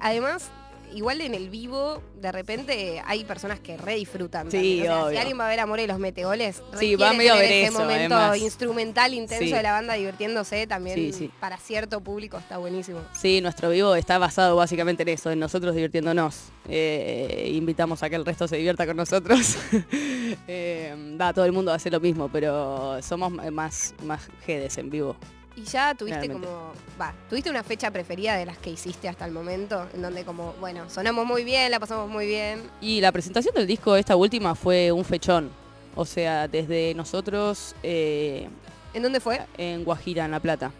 Además, 0.01 0.49
igual 0.93 1.21
en 1.21 1.33
el 1.33 1.49
vivo, 1.49 2.01
de 2.21 2.31
repente 2.31 3.01
hay 3.05 3.23
personas 3.25 3.59
que 3.59 3.77
re 3.77 3.95
disfrutan. 3.95 4.49
Sí, 4.51 4.57
también. 4.81 4.81
O 4.81 4.85
sea, 4.85 4.95
Si 5.01 5.07
obvio. 5.07 5.19
alguien 5.19 5.39
va 5.39 5.45
a 5.47 5.49
ver 5.49 5.59
Amor 5.59 5.79
y 5.79 5.87
los 5.87 5.99
Meteoles, 5.99 6.61
Sí, 6.79 6.95
va 6.95 7.13
medio 7.13 7.33
a 7.33 7.37
tener 7.37 7.49
ver 7.49 7.59
ese 7.63 7.69
eso, 7.69 7.79
momento 7.79 8.15
además. 8.15 8.37
instrumental 8.39 9.13
intenso 9.13 9.45
Sí. 9.45 9.51
de 9.51 9.63
la 9.63 9.71
banda 9.71 9.93
divirtiéndose 9.95 10.67
también 10.67 10.95
Sí, 10.95 11.13
sí. 11.13 11.31
para 11.39 11.57
cierto 11.57 12.01
público 12.01 12.37
está 12.37 12.57
buenísimo. 12.57 12.99
Sí, 13.13 13.41
nuestro 13.41 13.69
vivo 13.69 13.95
está 13.95 14.17
basado 14.17 14.55
básicamente 14.55 15.03
en 15.03 15.09
eso, 15.09 15.31
en 15.31 15.39
nosotros 15.39 15.75
divirtiéndonos. 15.75 16.49
Eh, 16.67 17.51
invitamos 17.53 18.01
a 18.03 18.09
que 18.09 18.15
el 18.15 18.25
resto 18.25 18.47
se 18.47 18.57
divierta 18.57 18.85
con 18.85 18.97
nosotros. 18.97 19.57
eh, 20.47 21.15
va, 21.19 21.33
todo 21.33 21.45
el 21.45 21.51
mundo 21.51 21.71
hace 21.71 21.89
lo 21.91 21.99
mismo, 21.99 22.29
pero 22.31 23.01
somos 23.01 23.31
más, 23.31 23.93
más 24.03 24.27
jedes 24.45 24.77
en 24.77 24.89
vivo. 24.89 25.15
Y 25.55 25.63
ya 25.63 25.95
tuviste 25.95 26.19
Realmente. 26.19 26.47
como, 26.47 26.73
va, 26.99 27.13
tuviste 27.29 27.49
una 27.49 27.63
fecha 27.63 27.89
preferida 27.91 28.35
de 28.35 28.45
las 28.45 28.57
que 28.57 28.71
hiciste 28.71 29.07
hasta 29.07 29.25
el 29.25 29.31
momento, 29.31 29.87
en 29.93 30.01
donde 30.01 30.25
como, 30.25 30.53
bueno, 30.59 30.89
sonamos 30.89 31.25
muy 31.25 31.43
bien, 31.45 31.71
la 31.71 31.79
pasamos 31.79 32.09
muy 32.09 32.25
bien. 32.25 32.61
Y 32.81 32.99
la 32.99 33.11
presentación 33.11 33.55
del 33.55 33.65
disco, 33.65 33.95
esta 33.95 34.15
última, 34.15 34.53
fue 34.55 34.91
un 34.91 35.05
fechón. 35.05 35.49
O 35.95 36.05
sea, 36.05 36.47
desde 36.49 36.93
nosotros 36.93 37.73
eh, 37.83 38.49
¿En 38.93 39.01
dónde 39.01 39.19
fue? 39.21 39.39
en 39.57 39.83
Guajira, 39.85 40.25
en 40.25 40.31
La 40.31 40.41
Plata. 40.41 40.71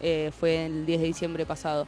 Eh, 0.00 0.30
fue 0.38 0.66
el 0.66 0.86
10 0.86 1.00
de 1.00 1.06
diciembre 1.06 1.46
pasado. 1.46 1.86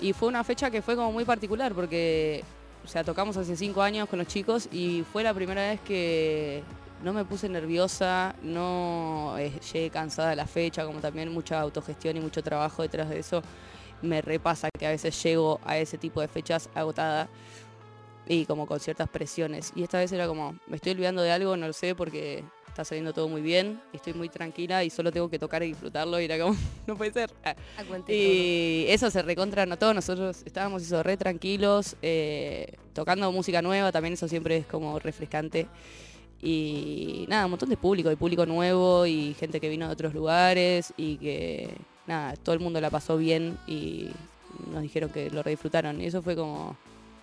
Y 0.00 0.12
fue 0.12 0.28
una 0.28 0.42
fecha 0.42 0.70
que 0.70 0.82
fue 0.82 0.96
como 0.96 1.12
muy 1.12 1.24
particular 1.24 1.72
porque, 1.74 2.42
o 2.84 2.88
sea, 2.88 3.04
tocamos 3.04 3.36
hace 3.36 3.56
cinco 3.56 3.80
años 3.82 4.08
con 4.08 4.18
los 4.18 4.26
chicos 4.28 4.68
y 4.72 5.04
fue 5.12 5.22
la 5.22 5.32
primera 5.32 5.62
vez 5.70 5.80
que 5.80 6.62
no 7.04 7.12
me 7.12 7.24
puse 7.24 7.48
nerviosa, 7.48 8.34
no 8.42 9.36
eh, 9.38 9.52
llegué 9.72 9.90
cansada 9.90 10.30
de 10.30 10.36
la 10.36 10.46
fecha, 10.46 10.86
como 10.86 11.00
también 11.00 11.30
mucha 11.30 11.60
autogestión 11.60 12.16
y 12.16 12.20
mucho 12.20 12.42
trabajo 12.42 12.82
detrás 12.82 13.10
de 13.10 13.18
eso. 13.18 13.42
Me 14.00 14.22
repasa 14.22 14.70
que 14.76 14.86
a 14.86 14.90
veces 14.90 15.22
llego 15.22 15.60
a 15.64 15.76
ese 15.78 15.98
tipo 15.98 16.20
de 16.20 16.28
fechas 16.28 16.70
agotada 16.74 17.28
y 18.26 18.46
como 18.46 18.66
con 18.66 18.80
ciertas 18.80 19.08
presiones. 19.08 19.72
Y 19.76 19.82
esta 19.82 19.98
vez 19.98 20.12
era 20.12 20.26
como, 20.26 20.58
me 20.66 20.76
estoy 20.76 20.92
olvidando 20.92 21.20
de 21.20 21.30
algo, 21.30 21.56
no 21.56 21.66
lo 21.66 21.72
sé, 21.74 21.94
porque 21.94 22.42
está 22.68 22.84
saliendo 22.84 23.12
todo 23.12 23.28
muy 23.28 23.42
bien, 23.42 23.80
estoy 23.92 24.14
muy 24.14 24.28
tranquila 24.28 24.82
y 24.82 24.90
solo 24.90 25.12
tengo 25.12 25.28
que 25.28 25.38
tocar 25.38 25.62
y 25.62 25.68
disfrutarlo 25.68 26.18
y 26.20 26.24
era 26.24 26.38
como, 26.38 26.56
no 26.86 26.96
puede 26.96 27.12
ser. 27.12 27.30
Ah. 27.44 27.54
A 27.78 28.12
Y 28.12 28.86
eso 28.88 29.10
se 29.10 29.22
recontra 29.22 29.66
notó, 29.66 29.92
nosotros 29.92 30.42
estábamos 30.46 30.82
eso, 30.82 31.02
re 31.02 31.18
tranquilos, 31.18 31.96
eh, 32.02 32.76
tocando 32.94 33.30
música 33.30 33.60
nueva, 33.60 33.92
también 33.92 34.14
eso 34.14 34.26
siempre 34.26 34.56
es 34.56 34.66
como 34.66 34.98
refrescante. 34.98 35.68
Y 36.44 37.24
nada, 37.28 37.46
un 37.46 37.52
montón 37.52 37.70
de 37.70 37.78
público, 37.78 38.12
y 38.12 38.16
público 38.16 38.44
nuevo 38.44 39.06
y 39.06 39.34
gente 39.34 39.60
que 39.60 39.70
vino 39.70 39.86
de 39.86 39.92
otros 39.94 40.12
lugares 40.12 40.92
y 40.98 41.16
que 41.16 41.74
nada, 42.06 42.36
todo 42.36 42.54
el 42.54 42.60
mundo 42.60 42.82
la 42.82 42.90
pasó 42.90 43.16
bien 43.16 43.56
y 43.66 44.10
nos 44.70 44.82
dijeron 44.82 45.08
que 45.08 45.30
lo 45.30 45.42
disfrutaron. 45.42 46.00
Y 46.02 46.06
eso 46.06 46.20
fue 46.20 46.36
como 46.36 46.76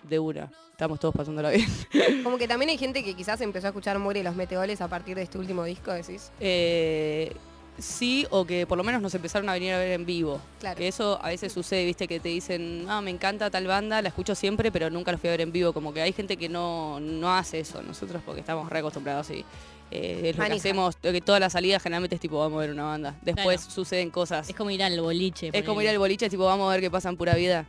de 0.08 0.18
una, 0.18 0.50
estamos 0.72 0.98
todos 0.98 1.14
pasándola 1.14 1.50
bien. 1.50 1.68
Como 2.24 2.36
que 2.36 2.48
también 2.48 2.70
hay 2.70 2.78
gente 2.78 3.04
que 3.04 3.14
quizás 3.14 3.40
empezó 3.40 3.68
a 3.68 3.70
escuchar 3.70 4.00
More 4.00 4.18
y 4.18 4.22
los 4.24 4.34
Meteoles 4.34 4.80
a 4.80 4.88
partir 4.88 5.14
de 5.14 5.22
este 5.22 5.38
último 5.38 5.62
disco, 5.62 5.92
decís. 5.92 6.32
Eh, 6.40 7.32
sí, 7.78 8.26
o 8.30 8.44
que 8.44 8.66
por 8.66 8.78
lo 8.78 8.84
menos 8.84 9.00
nos 9.02 9.14
empezaron 9.14 9.48
a 9.48 9.54
venir 9.54 9.72
a 9.72 9.78
ver 9.78 9.92
en 9.92 10.06
vivo. 10.06 10.40
Claro. 10.60 10.76
Que 10.78 10.88
eso 10.88 11.18
a 11.22 11.28
veces 11.28 11.52
sucede, 11.52 11.84
viste, 11.84 12.06
que 12.06 12.20
te 12.20 12.28
dicen, 12.28 12.86
ah, 12.88 13.00
me 13.00 13.10
encanta 13.10 13.50
tal 13.50 13.66
banda, 13.66 14.00
la 14.02 14.08
escucho 14.08 14.34
siempre, 14.34 14.70
pero 14.70 14.90
nunca 14.90 15.12
la 15.12 15.18
fui 15.18 15.28
a 15.28 15.32
ver 15.32 15.40
en 15.40 15.52
vivo. 15.52 15.72
Como 15.72 15.92
que 15.92 16.02
hay 16.02 16.12
gente 16.12 16.36
que 16.36 16.48
no, 16.48 17.00
no 17.00 17.32
hace 17.34 17.60
eso. 17.60 17.82
Nosotros 17.82 18.22
porque 18.24 18.40
estamos 18.40 18.68
re 18.70 18.78
acostumbrados 18.80 19.30
y 19.30 19.44
eh, 19.90 20.30
es 20.30 20.36
lo 20.38 20.44
que 20.44 20.52
hacemos, 20.52 20.96
que 20.96 21.20
toda 21.20 21.38
la 21.40 21.50
salida 21.50 21.78
generalmente 21.80 22.14
es 22.16 22.20
tipo, 22.20 22.38
vamos 22.38 22.58
a 22.58 22.60
ver 22.60 22.70
una 22.70 22.84
banda. 22.84 23.14
Después 23.22 23.60
Claro. 23.60 23.72
suceden 23.74 24.10
cosas. 24.10 24.48
Es 24.48 24.56
como 24.56 24.70
ir 24.70 24.82
al 24.82 25.00
boliche. 25.00 25.50
Es 25.52 25.64
como 25.64 25.82
ir 25.82 25.88
al 25.88 25.98
boliche, 25.98 26.30
tipo, 26.30 26.44
vamos 26.44 26.68
a 26.68 26.72
ver 26.72 26.80
qué 26.80 26.90
pasa 26.90 27.08
en 27.08 27.16
pura 27.16 27.34
vida. 27.34 27.66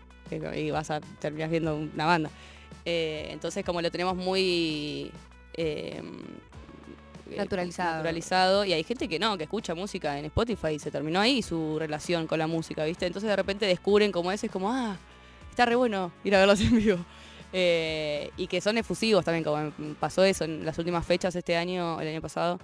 Y 0.56 0.72
vas 0.72 0.90
a 0.90 1.02
terminar 1.20 1.50
viendo 1.50 1.76
una 1.76 2.06
banda. 2.06 2.30
Eh, 2.86 3.28
entonces, 3.32 3.64
como 3.66 3.82
lo 3.82 3.92
tenemos 3.92 4.16
muy. 4.16 5.12
eh, 5.56 6.02
Naturalizado. 7.38 7.98
naturalizado, 7.98 8.66
Y 8.66 8.74
hay 8.74 8.84
gente 8.84 9.08
que 9.08 9.20
no, 9.20 9.38
que 9.38 9.44
escucha 9.44 9.76
música 9.76 10.18
en 10.18 10.26
Spotify 10.26 10.70
y 10.70 10.80
se 10.80 10.92
terminó 10.92 11.20
ahí 11.20 11.42
su 11.42 11.78
relación 11.80 12.28
con 12.28 12.40
la 12.40 12.48
música, 12.48 12.84
¿viste? 12.86 13.06
Entonces, 13.06 13.30
de 13.30 13.36
repente 13.36 13.66
descubren 13.66 14.12
como 14.12 14.32
ese, 14.32 14.48
es 14.48 14.52
como, 14.52 14.72
ah, 14.72 14.98
está 15.50 15.66
re 15.66 15.76
bueno 15.76 16.12
ir 16.24 16.36
a 16.36 16.40
verlos 16.40 16.62
en 16.62 16.76
vivo. 16.78 16.98
Eh, 17.56 18.32
y 18.36 18.48
que 18.48 18.62
son 18.62 18.78
efusivos 18.80 19.24
también, 19.24 19.44
como 19.44 19.72
pasó 20.00 20.24
eso 20.24 20.44
en 20.44 20.66
las 20.66 20.78
últimas 20.80 21.06
fechas 21.06 21.36
este 21.36 21.56
año, 21.56 22.02
el 22.02 22.08
año 22.08 22.22
pasado, 22.22 22.60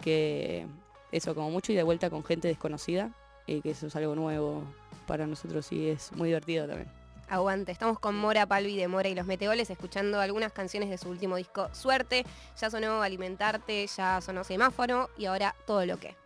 que 0.00 0.66
eso, 1.12 1.34
como 1.34 1.50
mucho 1.50 1.72
y 1.72 1.74
de 1.74 1.82
vuelta 1.82 2.08
con 2.08 2.24
gente 2.24 2.48
desconocida 2.48 3.10
y 3.46 3.60
que 3.60 3.70
eso 3.70 3.88
es 3.88 3.96
algo 3.96 4.14
nuevo 4.14 4.64
para 5.06 5.26
nosotros 5.26 5.70
y 5.72 5.88
es 5.88 6.12
muy 6.12 6.28
divertido 6.28 6.66
también. 6.66 7.01
Aguante, 7.32 7.72
estamos 7.72 7.98
con 7.98 8.14
Mora 8.14 8.44
Palvi 8.44 8.76
de 8.76 8.88
Mora 8.88 9.08
y 9.08 9.14
los 9.14 9.24
Meteoles 9.24 9.70
escuchando 9.70 10.20
algunas 10.20 10.52
canciones 10.52 10.90
de 10.90 10.98
su 10.98 11.08
último 11.08 11.36
disco 11.36 11.70
Suerte. 11.72 12.26
Ya 12.60 12.68
sonó 12.68 13.00
Alimentarte, 13.00 13.86
ya 13.86 14.20
sonó 14.20 14.44
Semáforo 14.44 15.08
y 15.16 15.24
ahora 15.24 15.54
todo 15.66 15.86
lo 15.86 15.98
que. 15.98 16.21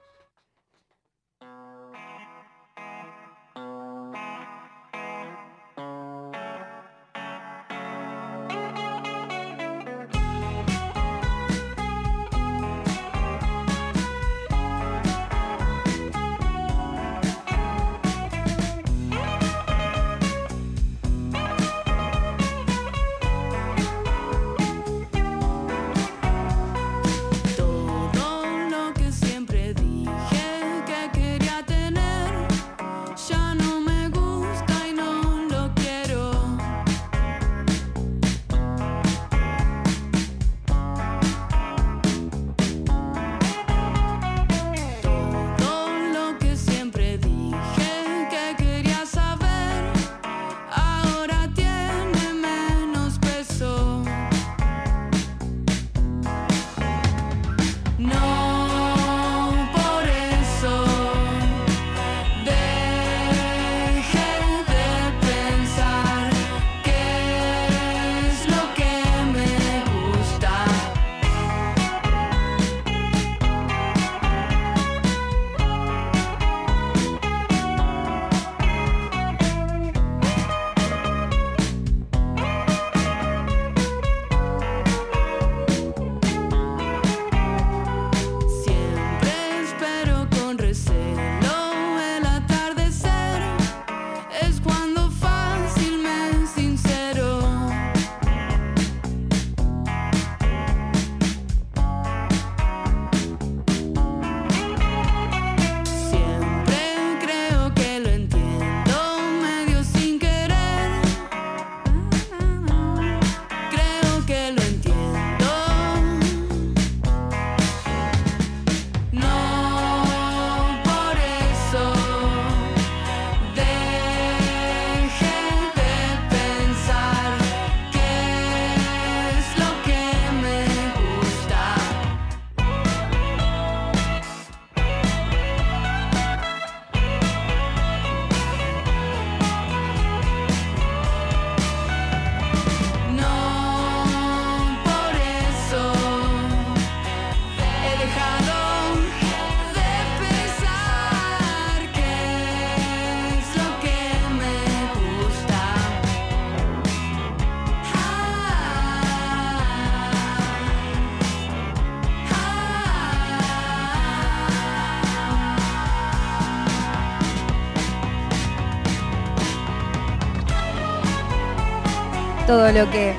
Todo 172.77 172.85
lo 172.85 172.93
que 172.93 173.17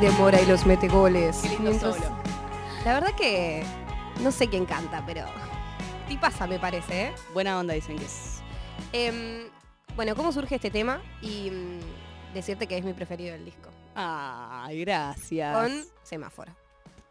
demora 0.00 0.40
y 0.40 0.46
los 0.46 0.64
mete 0.64 0.88
goles. 0.88 1.42
Mientras- 1.60 1.96
solo. 1.96 2.16
La 2.82 2.94
verdad 2.94 3.14
que 3.14 3.62
no 4.22 4.32
sé 4.32 4.48
quién 4.48 4.64
canta, 4.64 5.04
pero 5.04 5.26
pasa 6.20 6.46
me 6.46 6.58
parece, 6.58 7.08
¿eh? 7.08 7.12
Buena 7.34 7.58
onda 7.58 7.74
dicen 7.74 7.98
que 7.98 8.06
es. 8.06 8.40
Em, 8.92 9.48
bueno, 9.96 10.16
¿cómo 10.16 10.32
surge 10.32 10.54
este 10.54 10.70
tema? 10.70 11.00
Y 11.20 11.50
mm, 11.50 12.32
decirte 12.34 12.66
que 12.66 12.78
es 12.78 12.84
mi 12.84 12.94
preferido 12.94 13.32
del 13.32 13.44
disco. 13.44 13.68
Ay, 13.94 14.80
gracias. 14.80 15.56
Con 15.56 15.84
semáforo. 16.02 16.52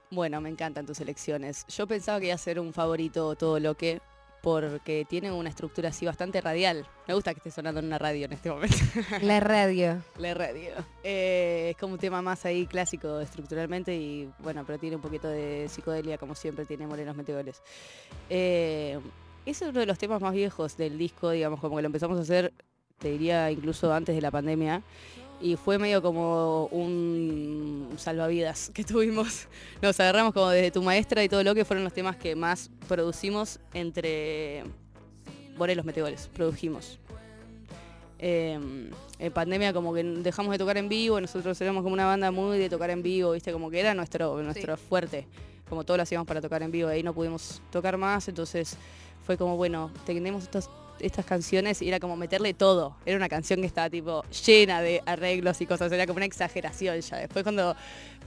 Bueno, 0.09 0.41
me 0.41 0.49
encantan 0.49 0.87
tus 0.87 0.99
elecciones. 0.99 1.65
Yo 1.67 1.85
pensaba 1.85 2.19
que 2.19 2.25
iba 2.27 2.35
a 2.35 2.39
ser 2.39 2.59
un 2.59 2.73
favorito 2.73 3.35
todo 3.35 3.59
lo 3.59 3.75
que, 3.77 4.01
porque 4.41 5.05
tiene 5.07 5.31
una 5.31 5.49
estructura 5.49 5.89
así 5.89 6.05
bastante 6.05 6.39
radial. 6.41 6.87
Me 7.07 7.13
gusta 7.13 7.33
que 7.33 7.39
esté 7.39 7.51
sonando 7.51 7.79
en 7.79 7.87
una 7.87 7.97
radio 7.97 8.25
en 8.25 8.33
este 8.33 8.49
momento. 8.49 8.77
La 9.21 9.39
radio. 9.39 10.01
La 10.17 10.33
radio. 10.33 10.71
Eh, 11.03 11.69
es 11.71 11.77
como 11.77 11.93
un 11.93 11.99
tema 11.99 12.21
más 12.21 12.45
ahí 12.45 12.65
clásico 12.65 13.19
estructuralmente 13.19 13.95
y 13.95 14.29
bueno, 14.39 14.63
pero 14.65 14.79
tiene 14.79 14.95
un 14.95 15.01
poquito 15.01 15.27
de 15.27 15.67
psicodelia 15.69 16.17
como 16.17 16.35
siempre 16.35 16.65
tiene 16.65 16.87
Morenos 16.87 17.15
Meteores. 17.15 17.61
Eh, 18.29 18.99
ese 19.45 19.65
es 19.65 19.71
uno 19.71 19.79
de 19.79 19.85
los 19.85 19.97
temas 19.97 20.21
más 20.21 20.33
viejos 20.33 20.77
del 20.77 20.97
disco, 20.97 21.31
digamos, 21.31 21.59
como 21.59 21.75
que 21.75 21.81
lo 21.81 21.87
empezamos 21.87 22.17
a 22.17 22.21
hacer, 22.21 22.53
te 22.97 23.09
diría 23.09 23.49
incluso 23.51 23.91
antes 23.93 24.15
de 24.15 24.21
la 24.21 24.31
pandemia. 24.31 24.83
Y 25.41 25.55
fue 25.55 25.77
medio 25.79 26.01
como 26.01 26.65
un 26.65 27.93
salvavidas 27.97 28.71
que 28.73 28.83
tuvimos. 28.83 29.47
Nos 29.81 29.99
agarramos 29.99 30.33
como 30.33 30.49
desde 30.49 30.71
tu 30.71 30.81
maestra 30.81 31.23
y 31.23 31.29
todo 31.29 31.43
lo 31.43 31.55
que 31.55 31.65
fueron 31.65 31.83
los 31.83 31.93
temas 31.93 32.17
que 32.17 32.35
más 32.35 32.69
producimos 32.87 33.59
entre 33.73 34.63
Morelos 35.57 35.85
Meteores. 35.85 36.29
Produjimos. 36.33 36.99
Eh, 38.21 38.59
en 39.19 39.33
pandemia 39.33 39.73
como 39.73 39.93
que 39.93 40.03
dejamos 40.03 40.51
de 40.51 40.57
tocar 40.57 40.77
en 40.77 40.89
vivo, 40.89 41.19
nosotros 41.21 41.59
éramos 41.61 41.83
como 41.83 41.93
una 41.93 42.05
banda 42.05 42.31
muy 42.31 42.57
de 42.57 42.69
tocar 42.69 42.89
en 42.89 43.01
vivo, 43.01 43.31
viste, 43.31 43.51
como 43.51 43.69
que 43.69 43.79
era 43.79 43.93
nuestro, 43.93 44.41
nuestro 44.41 44.75
fuerte, 44.77 45.25
como 45.69 45.85
todo 45.85 45.97
lo 45.97 46.03
hacíamos 46.03 46.27
para 46.27 46.41
tocar 46.41 46.63
en 46.63 46.71
vivo, 46.71 46.89
ahí 46.89 47.03
no 47.03 47.13
pudimos 47.13 47.61
tocar 47.71 47.97
más, 47.97 48.27
entonces 48.27 48.77
fue 49.25 49.37
como, 49.37 49.57
bueno, 49.57 49.91
tenemos 50.05 50.43
estas, 50.43 50.69
estas 51.01 51.25
canciones 51.25 51.81
y 51.81 51.87
era 51.87 51.99
como 51.99 52.15
meterle 52.15 52.53
todo, 52.53 52.95
era 53.05 53.17
una 53.17 53.29
canción 53.29 53.61
que 53.61 53.67
estaba 53.67 53.89
tipo 53.89 54.23
llena 54.45 54.81
de 54.81 55.01
arreglos 55.05 55.61
y 55.61 55.65
cosas, 55.65 55.91
era 55.91 56.05
como 56.05 56.17
una 56.17 56.25
exageración 56.25 56.99
ya, 57.01 57.17
después 57.17 57.43
cuando 57.43 57.75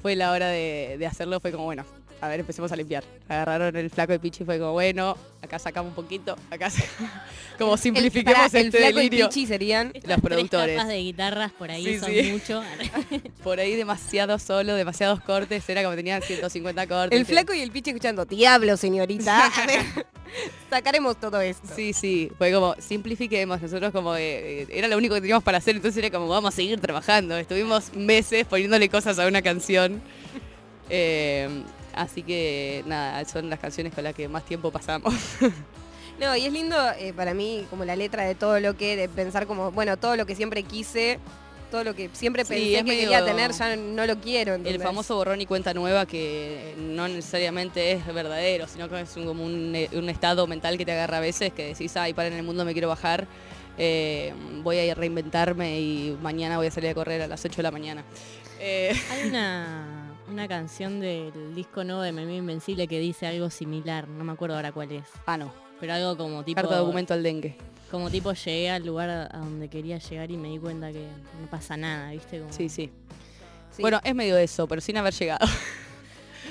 fue 0.01 0.17
la 0.17 0.33
hora 0.33 0.49
de, 0.49 0.97
de 0.99 1.07
hacerlo 1.07 1.41
fue 1.41 1.53
como, 1.53 1.65
bueno, 1.65 1.85
a 2.23 2.29
ver, 2.29 2.39
empecemos 2.39 2.71
a 2.71 2.77
limpiar. 2.77 3.03
Agarraron 3.29 3.75
el 3.75 3.91
flaco 3.91 4.13
de 4.13 4.21
Pichi 4.21 4.45
y 4.45 4.47
fue 4.47 4.57
como, 4.57 4.73
bueno, 4.73 5.17
acá 5.43 5.59
sacamos 5.59 5.91
un 5.91 5.97
poquito, 5.97 6.37
acá 6.51 6.71
como 7.59 7.77
simplifiquemos 7.77 8.45
el, 8.45 8.51
pará, 8.51 8.61
el 8.61 8.67
este 8.67 8.79
flaco 8.79 8.97
delirio. 8.99 9.25
y 9.25 9.29
Pichi 9.29 9.47
serían 9.47 9.89
Estas 9.89 10.03
Los 10.03 10.21
tres 10.21 10.21
productores. 10.31 10.77
capas 10.77 10.89
de 10.89 10.99
guitarras 10.99 11.51
por 11.51 11.71
ahí 11.73 11.85
Sí, 11.85 11.99
son 11.99 12.11
sí. 12.11 12.23
mucho. 12.31 12.63
Por 13.43 13.59
ahí 13.59 13.75
demasiado 13.75 14.39
solo, 14.39 14.75
demasiados 14.77 15.21
cortes, 15.21 15.69
era 15.69 15.83
como 15.83 15.97
tenían 15.97 16.23
150 16.23 16.87
cortes. 16.87 17.19
el 17.19 17.27
flaco 17.27 17.53
y 17.55 17.61
el 17.61 17.73
Pichi 17.73 17.91
escuchando, 17.91 18.25
diablo 18.25 18.77
señorita. 18.77 19.51
Sacaremos 20.71 21.19
todo 21.21 21.41
esto. 21.41 21.69
Sí, 21.75 21.93
sí, 21.93 22.31
fue 22.39 22.53
como, 22.53 22.75
simplifiquemos, 22.79 23.61
nosotros 23.61 23.91
como, 23.93 24.15
eh, 24.15 24.63
eh, 24.63 24.67
era 24.71 24.87
lo 24.89 24.97
único 24.97 25.15
que 25.17 25.21
teníamos 25.21 25.43
para 25.45 25.59
hacer, 25.59 25.75
entonces 25.75 25.99
era 26.03 26.11
como, 26.17 26.29
vamos 26.29 26.55
a 26.55 26.57
seguir 26.57 26.81
trabajando. 26.81 27.37
Estuvimos 27.37 27.93
meses 27.95 28.47
poniéndole 28.47 28.89
cosas 28.89 29.19
a 29.19 29.27
una 29.27 29.43
canción. 29.43 30.01
Eh, 30.89 31.49
así 31.95 32.23
que 32.23 32.83
nada, 32.87 33.25
son 33.25 33.49
las 33.51 33.59
canciones 33.59 33.95
con 33.95 34.05
las 34.05 34.15
que 34.15 34.29
más 34.29 34.45
tiempo 34.45 34.71
pasamos. 34.71 35.15
No, 36.21 36.37
y 36.37 36.45
es 36.45 36.53
lindo 36.53 36.77
eh, 36.99 37.13
para 37.15 37.33
mí 37.35 37.67
como 37.71 37.85
la 37.85 37.97
letra 37.97 38.25
de 38.25 38.35
todo 38.35 38.61
lo 38.61 38.77
que, 38.77 38.97
de 38.97 39.09
pensar 39.09 39.47
como, 39.47 39.73
bueno, 39.73 39.97
todo 39.97 40.15
lo 40.15 40.25
que 40.27 40.37
siempre 40.37 40.63
quise, 40.63 41.19
todo 41.71 41.83
lo 41.85 41.95
que 41.97 42.11
siempre 42.13 42.45
Sí, 42.45 42.51
pensé 42.51 42.73
es 42.73 42.77
que 42.77 42.83
medio- 42.85 43.01
quería 43.01 43.25
tener, 43.25 43.51
ya 43.53 43.75
no 43.77 44.07
lo 44.07 44.21
quiero. 44.21 44.55
El 44.57 44.79
famoso 44.81 45.17
borrón 45.17 45.41
y 45.41 45.47
cuenta 45.47 45.73
nueva 45.75 46.05
que 46.07 46.75
no 46.79 47.09
necesariamente 47.09 47.93
es 47.93 48.07
verdadero, 48.15 48.69
sino 48.69 48.89
que 48.91 49.01
es 49.01 49.17
un- 49.17 49.25
como 49.25 49.43
un, 49.43 49.75
un 49.95 50.09
estado 50.11 50.47
mental 50.47 50.77
que 50.79 50.85
te 50.85 50.93
agarra 50.93 51.17
a 51.17 51.21
veces, 51.21 51.53
que 51.53 51.65
decís, 51.69 51.97
ay, 51.97 52.13
para 52.13 52.29
en 52.29 52.35
el 52.35 52.43
mundo 52.43 52.65
me 52.67 52.73
quiero 52.75 52.89
bajar, 52.89 53.27
eh, 53.79 54.33
voy 54.63 54.77
a 54.77 54.85
ir 54.85 54.93
a 54.93 54.95
reinventarme 54.95 55.81
y 55.81 56.17
mañana 56.23 56.59
voy 56.59 56.67
a 56.67 56.71
salir 56.71 56.91
a 56.91 56.95
correr 56.95 57.23
a 57.23 57.27
las 57.27 57.43
8 57.45 57.57
de 57.57 57.63
la 57.63 57.71
mañana. 57.71 58.05
Eh, 58.61 58.93
Hay 59.11 59.29
una, 59.29 59.99
una 60.33 60.49
canción 60.49 61.01
del 61.01 61.55
disco 61.55 61.85
nuevo 61.85 62.03
de 62.03 62.13
Memi 62.13 62.37
Invencible 62.39 62.89
que 62.89 62.99
dice 62.99 63.27
algo 63.27 63.51
similar, 63.51 64.09
no 64.09 64.25
me 64.25 64.33
acuerdo 64.33 64.57
ahora 64.57 64.73
cuál 64.73 64.93
es. 64.93 65.05
ah, 65.27 65.37
no, 65.37 65.53
Pero 65.81 65.93
algo 65.95 66.17
como 66.17 66.45
tipo. 66.45 66.61
carta 66.61 66.77
documento 66.79 67.15
al 67.15 67.23
dengue. 67.23 67.57
Como 67.91 68.11
tipo 68.11 68.33
llegué 68.33 68.71
al 68.71 68.87
lugar 68.87 69.11
a 69.11 69.39
donde 69.39 69.69
quería 69.69 69.99
llegar 69.99 70.31
y 70.31 70.37
me 70.39 70.49
di 70.49 70.59
cuenta 70.59 70.91
que 70.93 71.07
no 71.41 71.47
pasa 71.51 71.77
nada, 71.77 72.11
¿viste? 72.13 72.39
Como- 72.41 72.53
Sí, 72.53 72.69
sí. 72.69 72.91
Sí. 73.71 73.83
Bueno, 73.83 74.01
es 74.05 74.15
medio 74.15 74.37
eso, 74.39 74.67
pero 74.67 74.81
sin 74.81 74.97
haber 74.97 75.15
llegado. 75.15 75.47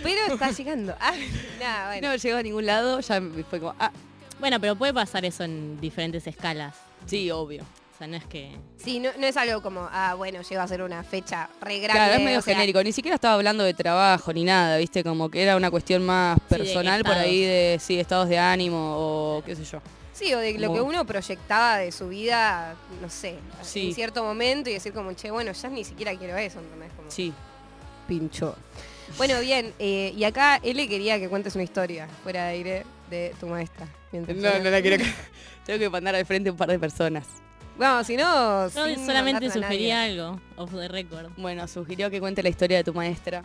Pero 0.04 0.34
está 0.34 0.50
llegando. 0.52 0.96
Ah, 1.00 1.14
nada, 1.60 1.88
bueno. 1.92 2.08
haber 2.08 2.20
llegado 2.20 2.40
a 2.40 2.44
ningún 2.44 2.66
lado, 2.66 3.00
ya 3.02 3.20
me 3.20 3.44
fue 3.44 3.60
como, 3.60 3.76
ah, 3.78 3.92
Bueno, 4.40 4.60
pero 4.60 4.76
puede 4.76 4.94
pasar 4.94 5.26
eso 5.26 5.44
en 5.44 5.80
diferentes 5.82 6.26
escalas. 6.26 6.76
sí, 7.06 7.30
obvio. 7.30 7.64
Sea, 8.02 8.08
no 8.08 8.18
es 8.18 8.26
que. 8.26 8.50
Sí, 8.78 9.00
no, 9.00 9.12
no 9.20 9.28
es 9.28 9.38
algo 9.38 9.62
como, 9.62 9.88
ah, 9.92 10.16
bueno, 10.18 10.42
llego 10.42 10.60
a 10.60 10.68
ser 10.68 10.82
una 10.82 11.04
fecha 11.04 11.48
re 11.62 11.78
grande. 11.78 12.00
Claro, 12.00 12.14
es 12.16 12.20
medio 12.22 12.40
o 12.40 12.42
sea, 12.42 12.56
genérico, 12.56 12.82
ni 12.82 12.92
siquiera 12.92 13.14
estaba 13.14 13.36
hablando 13.36 13.64
de 13.64 13.76
trabajo 13.76 14.34
ni 14.34 14.44
nada, 14.44 14.78
viste, 14.78 15.04
como 15.04 15.30
que 15.30 15.44
era 15.44 15.56
una 15.56 15.70
cuestión 15.70 16.04
más 16.04 16.40
Sí, 16.40 16.56
personal 16.56 17.04
por 17.04 17.14
ahí 17.14 17.42
de, 17.46 17.78
sí, 17.80 18.00
estados 18.00 18.28
de 18.28 18.40
ánimo 18.40 18.96
o 18.98 19.44
qué 19.46 19.56
sé 19.56 19.66
yo. 19.66 19.82
Sí, 20.14 20.34
o 20.34 20.40
de 20.40 20.58
lo 20.58 20.74
que 20.74 20.82
uno 20.82 21.06
proyectaba 21.06 21.78
de 21.78 21.92
su 21.92 22.08
vida, 22.08 22.74
no 23.04 23.10
sé, 23.12 23.36
Sí. 23.62 23.90
en 23.90 23.94
cierto 23.94 24.24
momento 24.24 24.72
y 24.72 24.74
decir 24.74 24.94
como, 24.94 25.14
che, 25.14 25.30
bueno, 25.30 25.52
ya 25.52 25.70
ni 25.70 25.84
siquiera 25.84 26.16
quiero 26.16 26.36
eso, 26.38 26.58
¿entendés? 26.58 26.92
Como, 26.94 27.12
Sí. 27.12 27.32
pincho. 28.08 28.56
Bueno, 29.18 29.40
bien, 29.42 29.76
eh, 29.78 30.12
y 30.18 30.24
acá 30.24 30.60
L 30.64 30.88
quería 30.88 31.20
que 31.20 31.30
cuentes 31.30 31.54
una 31.54 31.66
historia 31.66 32.08
fuera 32.24 32.46
de 32.46 32.50
aire 32.50 32.84
de 33.12 33.36
tu 33.40 33.46
maestra. 33.46 33.86
No, 34.12 34.24
no 34.60 34.70
la 34.72 34.82
quiero. 34.82 35.04
Tengo 35.68 35.78
que 35.78 35.90
mandar 35.92 36.16
al 36.16 36.26
frente 36.26 36.50
un 36.50 36.58
par 36.58 36.70
de 36.72 36.80
personas. 36.80 37.28
Vamos, 37.78 38.06
si 38.08 38.16
no... 38.16 38.70
Sin 38.70 39.06
solamente 39.06 39.48
a 39.48 39.52
sugería 39.52 39.96
nadie. 39.96 40.20
algo, 40.22 40.40
off 40.56 40.72
the 40.72 40.88
record. 40.88 41.32
Bueno, 41.38 41.68
sugirió 41.68 42.10
que 42.12 42.20
cuente 42.20 42.44
la 42.44 42.50
historia 42.50 42.78
de 42.78 42.84
tu 42.84 42.94
maestra. 42.94 43.44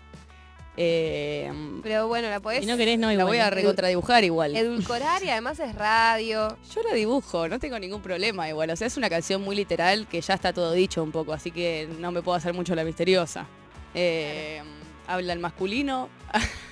Eh, 0.78 1.50
Pero 1.82 2.06
bueno, 2.06 2.28
la 2.28 2.38
podés 2.40 2.60
Si 2.60 2.66
no 2.66 2.76
querés, 2.76 2.98
no 2.98 3.10
la 3.10 3.24
voy 3.24 3.38
a 3.38 3.48
recontradibujar 3.48 4.24
igual. 4.24 4.54
edulcorar 4.54 5.22
y 5.24 5.30
además 5.30 5.58
es 5.58 5.74
radio. 5.74 6.54
Yo 6.74 6.82
la 6.82 6.94
dibujo, 6.94 7.48
no 7.48 7.58
tengo 7.58 7.78
ningún 7.78 8.02
problema 8.02 8.46
igual. 8.46 8.68
O 8.70 8.76
sea, 8.76 8.86
es 8.86 8.98
una 8.98 9.08
canción 9.08 9.40
muy 9.42 9.56
literal 9.56 10.06
que 10.06 10.20
ya 10.20 10.34
está 10.34 10.52
todo 10.52 10.72
dicho 10.72 11.02
un 11.02 11.12
poco, 11.12 11.32
así 11.32 11.50
que 11.50 11.88
no 11.98 12.12
me 12.12 12.20
puedo 12.20 12.36
hacer 12.36 12.52
mucho 12.52 12.74
la 12.74 12.84
misteriosa. 12.84 13.46
Eh, 13.94 14.60
Habla 15.06 15.32
el 15.32 15.38
masculino. 15.38 16.08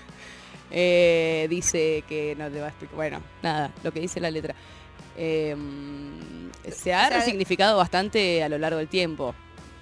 Eh, 0.77 1.47
dice 1.51 2.03
que 2.09 2.35
no 2.37 2.51
te 2.51 2.59
va 2.59 2.67
a 2.67 2.69
explicar. 2.71 2.97
Bueno, 2.97 3.21
nada, 3.43 3.71
lo 3.85 3.93
que 3.93 4.01
dice 4.01 4.19
la 4.19 4.29
letra. 4.29 4.57
Eh, 5.17 5.55
se 6.73 6.95
ha 6.95 7.05
O 7.07 7.09
sea, 7.09 7.19
resignificado 7.19 7.77
bastante 7.77 8.43
a 8.43 8.49
lo 8.49 8.59
largo 8.59 8.79
del 8.79 8.89
tiempo. 8.89 9.35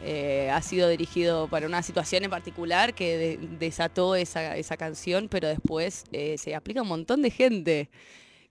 Eh, 0.05 0.51
ha 0.51 0.61
sido 0.63 0.89
dirigido 0.89 1.47
para 1.49 1.67
una 1.67 1.83
situación 1.83 2.25
en 2.25 2.31
particular 2.31 2.93
que 2.93 3.17
de- 3.17 3.37
desató 3.59 4.17
esa, 4.17 4.57
esa 4.57 4.77
canción, 4.77 5.29
pero 5.29 5.47
después 5.49 6.05
eh, 6.13 6.37
se 6.39 6.55
aplica 6.57 6.81
a 6.81 6.83
un 6.83 6.89
montón 6.89 7.23
de 7.23 7.31
gente. 7.31 7.89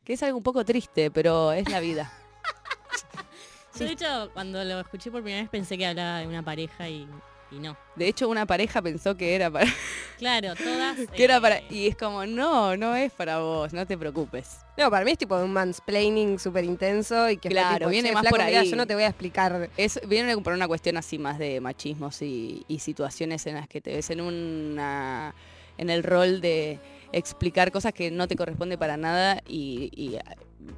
Que 0.06 0.13
es 0.13 0.24
algo 0.24 0.38
un 0.38 0.44
poco 0.44 0.63
triste, 0.65 1.12
pero 1.12 1.52
es 1.52 1.70
la 1.70 1.80
vida. 1.80 2.12
Yo, 3.78 3.86
de 3.86 3.91
hecho, 3.91 4.30
cuando 4.34 4.63
lo 4.63 4.80
escuché 4.80 5.12
por 5.12 5.22
primera 5.22 5.41
vez 5.44 5.50
pensé 5.50 5.78
que 5.78 5.86
hablaba 5.86 6.20
de 6.20 6.28
una 6.28 6.44
pareja 6.44 6.89
y, 6.89 7.08
y 7.52 7.60
no. 7.60 7.76
De 7.96 8.08
hecho, 8.08 8.30
una 8.30 8.46
pareja 8.46 8.82
pensó 8.82 9.16
que 9.16 9.36
era 9.36 9.52
para, 9.52 9.66
Claro, 10.18 10.54
todas. 10.56 10.98
que 11.16 11.24
era 11.24 11.38
eh, 11.38 11.42
para. 11.42 11.62
Y 11.70 11.88
es 11.88 11.96
como, 11.98 12.26
no, 12.26 12.78
no 12.78 12.96
es 12.96 13.12
para 13.12 13.40
vos, 13.40 13.74
no 13.74 13.86
te 13.86 13.98
preocupes. 13.98 14.58
No, 14.78 14.90
para 14.90 15.04
mí 15.06 15.12
es 15.12 15.18
tipo 15.18 15.36
un 15.36 15.52
mansplaining 15.52 16.40
súper 16.40 16.64
intenso 16.64 17.30
y 17.30 17.38
que 17.38 17.50
Claro, 17.50 17.78
tipo, 17.80 17.90
viene 17.90 18.10
"Che, 18.10 18.14
más 18.14 18.22
flaco, 18.22 18.36
por 18.38 18.46
ahí". 18.46 18.70
yo 18.70 18.76
no 18.76 18.88
te 18.88 18.94
voy 18.96 19.04
a 19.04 19.08
explicar. 19.08 19.70
Es, 19.78 20.00
viene 20.08 20.38
por 20.38 20.54
una 20.54 20.68
cuestión 20.68 20.98
así 20.98 21.18
más 21.20 21.38
de 21.40 21.60
machismos 21.60 22.22
y, 22.22 22.64
y 22.68 22.80
situaciones 22.80 23.46
en 23.48 23.56
las 23.56 23.68
que 23.68 23.82
te 23.82 23.94
ves 23.94 24.10
en 24.10 24.22
una 24.22 25.36
en 25.78 25.90
el 25.90 26.04
rol 26.04 26.42
de 26.42 26.80
explicar 27.12 27.72
cosas 27.72 27.92
que 27.94 28.12
no 28.12 28.28
te 28.28 28.36
corresponde 28.36 28.78
para 28.78 28.98
nada 28.98 29.42
y, 29.48 29.90
y, 29.96 30.16
ah, 30.18 30.36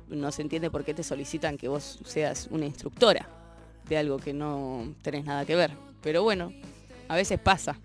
no 0.07 0.31
se 0.31 0.41
entiende 0.41 0.71
por 0.71 0.83
qué 0.85 0.93
te 0.93 1.03
solicitan 1.03 1.57
que 1.57 1.67
vos 1.67 1.99
seas 2.05 2.47
una 2.51 2.65
instructora 2.65 3.27
de 3.87 3.97
algo 3.97 4.17
que 4.17 4.33
no 4.33 4.95
tenés 5.01 5.25
nada 5.25 5.45
que 5.45 5.55
ver. 5.55 5.71
Pero 6.03 6.21
bueno, 6.23 6.53
a 7.07 7.15
veces 7.15 7.39
pasa. 7.39 7.75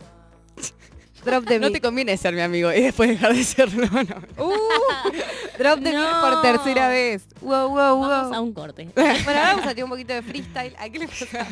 Drop 1.25 1.45
the 1.47 1.59
No 1.61 1.71
te 1.73 1.81
conviene 1.81 2.17
ser 2.17 2.35
mi 2.35 2.41
amigo 2.41 2.73
y 2.73 2.81
después 2.83 3.09
dejar 3.09 3.35
de 3.35 3.45
serlo. 3.45 3.87
no. 3.87 4.29
Uh, 4.39 5.11
drop 5.59 5.83
the 5.83 5.93
No. 5.93 6.21
por 6.21 6.41
tercera 6.43 6.89
vez. 6.89 7.27
Wow, 7.41 7.69
wow, 7.71 8.01
Vamos 8.01 8.37
a 8.37 8.41
un 8.41 8.53
corte. 8.53 8.89
Bueno, 8.95 9.11
ahora 9.27 9.43
vamos 9.55 9.65
a 9.67 9.69
tener 9.71 9.85
un 9.85 9.91
poquito 9.91 10.15
de 10.15 10.23
freestyle. 10.23 10.75
¿A 10.79 10.89
qué 10.89 10.99
le 11.01 11.09
pasa? 11.09 11.47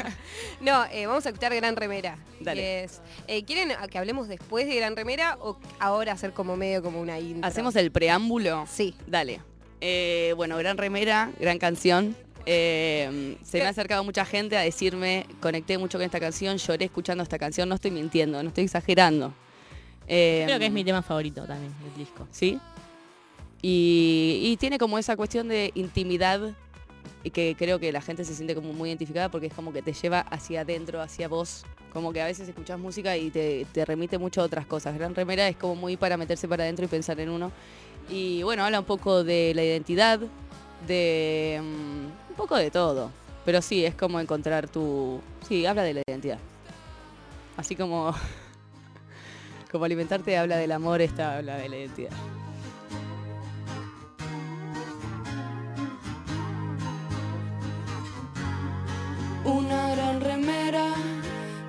No, 0.61 0.85
eh, 0.93 1.07
vamos 1.07 1.27
a 1.27 1.31
escuchar 1.31 1.53
Gran 1.57 1.75
Remera. 1.77 2.17
Dale. 2.41 2.61
que 2.61 2.85
es- 2.85 3.01
eh, 3.27 3.45
¿Quieren 3.45 3.73
que 3.91 3.99
hablemos 3.99 4.29
después 4.29 4.67
de 4.69 4.77
Gran 4.77 4.95
Remera 4.95 5.37
o 5.41 5.59
ahora 5.81 6.13
hacer 6.13 6.33
como 6.33 6.57
medio 6.57 6.83
como 6.83 7.01
una 7.01 7.19
intro? 7.19 7.47
Hacemos 7.49 7.75
el 7.77 7.91
preámbulo. 7.91 8.67
Sí. 8.71 8.95
Dale. 9.09 9.41
Eh, 9.81 10.33
bueno, 10.37 10.57
gran 10.57 10.79
remera, 10.79 11.31
gran 11.41 11.59
canción. 11.59 12.17
Eh, 12.49 13.37
se 13.43 13.59
me 13.59 13.65
ha 13.65 13.71
acercado 13.71 14.05
mucha 14.05 14.25
gente 14.25 14.57
a 14.57 14.61
decirme, 14.61 15.27
conecté 15.41 15.79
mucho 15.79 15.99
con 15.99 16.05
esta 16.05 16.21
canción, 16.21 16.57
lloré 16.59 16.85
escuchando 16.87 17.25
esta 17.25 17.39
canción, 17.39 17.69
no 17.69 17.75
estoy 17.75 17.91
mintiendo, 17.91 18.41
no 18.41 18.49
estoy 18.49 18.65
exagerando. 18.65 19.35
Eh, 20.07 20.45
Creo 20.47 20.59
que 20.61 20.67
es 20.67 20.73
mi 20.73 20.85
tema 20.85 21.03
favorito 21.03 21.45
también 21.45 21.75
del 21.83 21.95
disco. 21.97 22.29
¿Sí? 22.31 22.59
Y, 23.63 24.41
y 24.45 24.57
tiene 24.59 24.79
como 24.79 24.97
esa 24.99 25.17
cuestión 25.17 25.49
de 25.49 25.73
intimidad 25.75 26.55
y 27.25 27.31
que 27.31 27.57
creo 27.59 27.81
que 27.81 27.91
la 27.91 28.01
gente 28.01 28.25
se 28.25 28.35
siente 28.35 28.55
como 28.55 28.73
muy 28.73 28.91
identificada 28.91 29.29
porque 29.29 29.49
es 29.49 29.55
como 29.55 29.73
que 29.73 29.83
te 29.83 29.93
lleva 29.93 30.21
hacia 30.21 30.61
adentro, 30.61 31.01
hacia 31.01 31.27
vos. 31.27 31.65
Como 31.93 32.13
que 32.13 32.21
a 32.21 32.27
veces 32.27 32.49
escuchás 32.49 32.79
música 32.79 33.17
y 33.17 33.31
te, 33.31 33.67
te 33.73 33.85
remite 33.85 34.19
mucho 34.19 34.43
a 34.43 34.45
otras 34.45 34.67
cosas. 34.67 34.95
Gran 34.95 35.15
Remera 35.15 35.49
es 35.49 35.57
como 35.57 35.75
muy 35.75 35.97
para 35.97 36.17
meterse 36.17 36.47
para 36.47 36.63
adentro 36.63 36.85
y 36.85 36.89
pensar 36.89 37.19
en 37.19 37.31
uno. 37.31 37.51
Y 38.09 38.43
bueno, 38.45 38.65
habla 38.65 38.79
un 38.79 38.87
poco 38.87 39.25
de 39.25 39.53
la 39.57 39.65
identidad, 39.65 40.21
de 40.87 41.61
mm, 41.61 42.26
poco 42.37 42.57
de 42.57 42.71
todo. 42.71 43.11
Pero 43.45 43.63
sí, 43.63 43.85
es 43.85 43.95
como 43.95 44.21
encontrar 44.21 44.69
tu... 44.69 45.21
Sí, 45.49 45.67
habla 45.67 45.83
de 45.83 45.95
la 45.95 46.03
identidad. 46.07 46.39
Así 47.57 47.75
como... 47.75 48.15
Como 49.71 49.85
alimentarte 49.85 50.39
habla 50.39 50.57
del 50.57 50.73
amor, 50.73 51.03
esta 51.03 51.37
habla 51.37 51.57
de 51.57 51.69
la 51.69 51.77
identidad. 51.77 52.13
Una 59.45 59.95
gran 59.95 60.21
remera, 60.21 60.95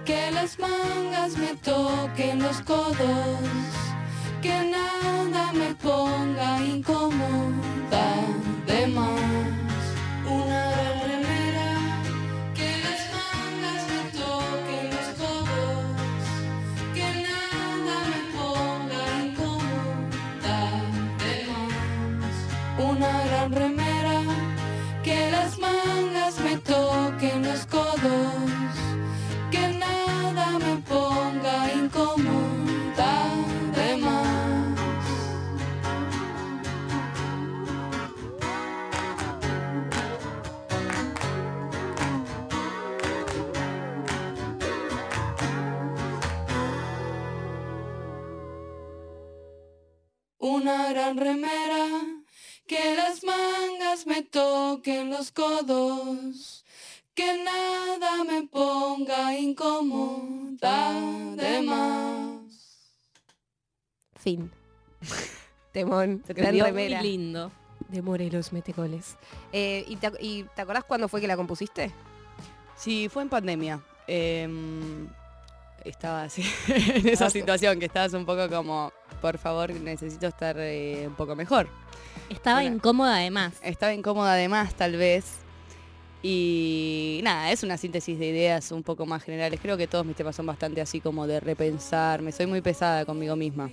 que 0.06 0.32
las 0.32 0.58
mangas 0.60 1.38
me 1.38 1.56
toquen 1.58 2.42
los 2.42 2.62
codos, 2.62 3.40
que 4.42 4.72
nada 4.72 5.52
me 5.52 5.76
ponga 5.76 6.64
incómoda 6.64 8.16
de 8.68 8.88
más. 8.88 9.67
Una 10.30 10.78
gran 23.26 23.52
remera, 23.52 24.22
que 25.04 25.32
las 25.32 25.58
mangas 25.60 26.40
me 26.42 26.58
toquen 26.58 27.44
los 27.44 27.66
codos, 27.66 28.76
que 29.50 29.80
nada 29.80 30.60
me 30.60 30.76
ponga 30.88 31.74
incómoda 31.74 32.27
Una 50.50 50.90
gran 50.94 51.18
remera, 51.18 51.90
que 52.68 52.96
las 52.96 53.22
mangas 53.22 54.08
me 54.08 54.22
toquen 54.22 55.10
los 55.10 55.34
codos, 55.34 56.64
que 57.14 57.44
nada 57.44 58.24
me 58.24 58.44
ponga 58.44 59.38
incómoda 59.38 60.94
de 61.36 61.62
más. 61.64 62.88
Fin. 64.16 64.50
Temón, 65.74 66.24
Se 66.26 66.34
gran 66.34 66.58
remera. 66.58 67.00
Muy 67.00 67.10
lindo. 67.10 67.52
De 67.90 68.02
Morelos 68.02 68.54
Metecoles. 68.54 69.18
Eh, 69.52 69.84
¿y, 69.86 69.98
te, 69.98 70.12
¿Y 70.22 70.44
te 70.56 70.62
acordás 70.62 70.86
cuándo 70.86 71.10
fue 71.10 71.20
que 71.20 71.28
la 71.28 71.36
compusiste? 71.36 71.92
Sí, 72.78 73.10
fue 73.10 73.24
en 73.24 73.30
pandemia. 73.30 73.82
Em, 74.08 75.10
estaba 75.86 76.24
así, 76.24 76.44
en 76.68 77.08
esa 77.08 77.26
Ah, 77.28 77.30
situación 77.30 77.80
que 77.80 77.86
estabas 77.86 78.14
un 78.14 78.26
poco 78.26 78.50
como, 78.50 78.92
por 79.22 79.38
favor, 79.38 79.72
necesito 79.72 80.28
estar 80.28 80.56
eh, 80.60 81.06
un 81.08 81.16
poco 81.16 81.36
mejor. 81.36 81.68
Estaba 82.30 82.60
Bueno. 82.62 82.76
incómoda 82.76 83.16
además. 83.18 83.54
Estaba 83.64 83.94
incómoda 83.94 84.34
además, 84.34 84.74
tal 84.76 84.96
vez. 84.98 85.26
Y 86.24 87.22
nada, 87.24 87.52
es 87.52 87.64
una 87.64 87.78
síntesis 87.78 88.18
de 88.20 88.28
ideas 88.28 88.72
un 88.72 88.84
poco 88.84 89.06
más 89.06 89.24
generales. 89.24 89.60
Creo 89.62 89.78
que 89.78 89.88
todos 89.88 90.06
mis 90.06 90.16
temas 90.16 90.36
son 90.36 90.46
bastante 90.46 90.82
así 90.82 91.00
como 91.00 91.28
de 91.28 91.40
repensarme. 91.40 92.32
Soy 92.32 92.48
muy 92.48 92.62
pesada 92.62 93.06
conmigo 93.06 93.36
misma. 93.36 93.70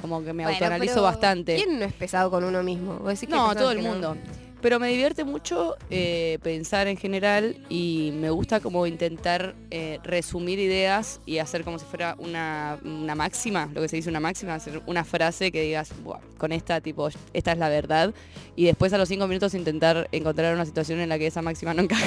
Como 0.00 0.20
que 0.24 0.32
me 0.32 0.42
Bueno, 0.44 0.50
autoanalizo 0.56 1.02
bastante. 1.02 1.56
¿Quién 1.56 1.78
no 1.78 1.84
es 1.84 1.92
pesado 1.92 2.30
con 2.30 2.44
uno 2.44 2.62
mismo? 2.62 2.94
¿Vos 2.98 3.08
decís 3.08 3.28
que 3.28 3.34
hay 3.34 3.40
No, 3.40 3.54
todo 3.54 3.70
el 3.72 3.82
no? 3.84 4.16
Pero 4.62 4.80
me 4.80 4.88
divierte 4.88 5.22
mucho 5.24 5.76
eh, 5.90 6.38
pensar 6.42 6.86
en 6.88 6.96
general 6.96 7.58
y 7.68 8.10
me 8.14 8.30
gusta 8.30 8.58
como 8.60 8.86
intentar 8.86 9.54
eh, 9.70 9.98
resumir 10.02 10.58
ideas 10.58 11.20
y 11.26 11.38
hacer 11.38 11.62
como 11.62 11.78
si 11.78 11.84
fuera 11.84 12.16
una, 12.18 12.78
una 12.82 13.14
máxima, 13.14 13.70
lo 13.74 13.82
que 13.82 13.88
se 13.88 13.96
dice 13.96 14.08
una 14.08 14.18
máxima, 14.18 14.54
hacer 14.54 14.80
una 14.86 15.04
frase 15.04 15.52
que 15.52 15.60
digas, 15.60 15.90
"Buah, 16.02 16.20
con 16.38 16.52
esta 16.52 16.80
tipo, 16.80 17.08
esta 17.32 17.52
es 17.52 17.58
la 17.58 17.68
verdad. 17.68 18.14
Y 18.56 18.64
después 18.64 18.92
a 18.92 18.98
los 18.98 19.08
cinco 19.08 19.26
minutos 19.28 19.54
intentar 19.54 20.08
encontrar 20.10 20.54
una 20.54 20.64
situación 20.64 21.00
en 21.00 21.10
la 21.10 21.18
que 21.18 21.26
esa 21.26 21.42
máxima 21.42 21.74
no 21.74 21.82
encaja. 21.82 22.06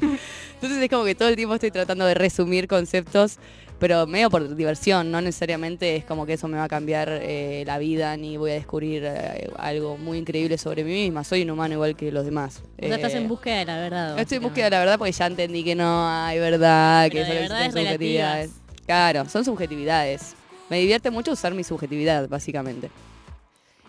Entonces 0.54 0.82
es 0.82 0.88
como 0.88 1.04
que 1.04 1.14
todo 1.14 1.28
el 1.28 1.36
tiempo 1.36 1.54
estoy 1.54 1.70
tratando 1.70 2.06
de 2.06 2.14
resumir 2.14 2.68
conceptos 2.68 3.38
pero 3.82 4.06
medio 4.06 4.30
por 4.30 4.54
diversión, 4.54 5.10
no 5.10 5.20
necesariamente 5.20 5.96
es 5.96 6.04
como 6.04 6.24
que 6.24 6.34
eso 6.34 6.46
me 6.46 6.56
va 6.56 6.62
a 6.62 6.68
cambiar 6.68 7.08
eh, 7.20 7.64
la 7.66 7.78
vida 7.78 8.16
ni 8.16 8.36
voy 8.36 8.52
a 8.52 8.54
descubrir 8.54 9.02
eh, 9.04 9.50
algo 9.56 9.98
muy 9.98 10.18
increíble 10.18 10.56
sobre 10.56 10.84
mí 10.84 10.92
misma. 10.92 11.24
Soy 11.24 11.42
un 11.42 11.50
humano 11.50 11.74
igual 11.74 11.96
que 11.96 12.12
los 12.12 12.24
demás. 12.24 12.62
O 12.80 12.86
sea, 12.86 12.94
estás 12.94 13.12
Eh, 13.14 13.16
en 13.16 13.26
búsqueda 13.26 13.56
de 13.58 13.64
la 13.64 13.76
verdad. 13.78 14.18
Estoy 14.20 14.36
en 14.36 14.44
búsqueda 14.44 14.66
de 14.66 14.70
la 14.70 14.78
verdad 14.78 14.98
porque 14.98 15.10
ya 15.10 15.26
entendí 15.26 15.64
que 15.64 15.74
no 15.74 16.08
hay 16.08 16.38
verdad, 16.38 17.08
Pero 17.10 17.24
que 17.24 17.26
solo 17.26 17.40
existen 17.40 17.72
subjetividades. 17.72 18.50
Claro, 18.86 19.28
son 19.28 19.44
subjetividades. 19.44 20.36
Me 20.70 20.78
divierte 20.78 21.10
mucho 21.10 21.32
usar 21.32 21.52
mi 21.52 21.64
subjetividad, 21.64 22.28
básicamente. 22.28 22.88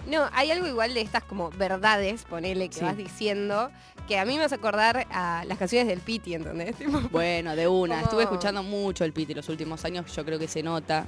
No, 0.08 0.30
hay 0.34 0.52
algo 0.52 0.68
igual 0.68 0.94
de 0.94 1.02
estas 1.02 1.24
como 1.24 1.50
verdades, 1.52 2.24
ponele, 2.24 2.68
que 2.70 2.76
Sí. 2.80 2.84
vas 2.84 2.98
diciendo, 2.98 3.70
que 4.08 4.20
a 4.20 4.26
mí 4.26 4.38
me 4.38 4.44
hace 4.44 4.56
acordar 4.56 5.08
a 5.12 5.44
las 5.48 5.58
canciones 5.58 5.88
del 5.88 6.00
Piti, 6.02 6.34
¿entendés? 6.34 6.76
Tipo, 6.78 7.00
Bueno, 7.10 7.56
de 7.56 7.68
una. 7.68 7.96
Como- 7.96 8.06
Estuve 8.06 8.24
escuchando 8.24 8.64
mucho 8.64 9.06
el 9.06 9.14
Piti 9.14 9.34
los 9.34 9.48
últimos 9.50 9.84
años, 9.86 10.14
yo 10.14 10.26
creo 10.26 10.38
que 10.38 10.48
se 10.48 10.62
nota. 10.62 11.06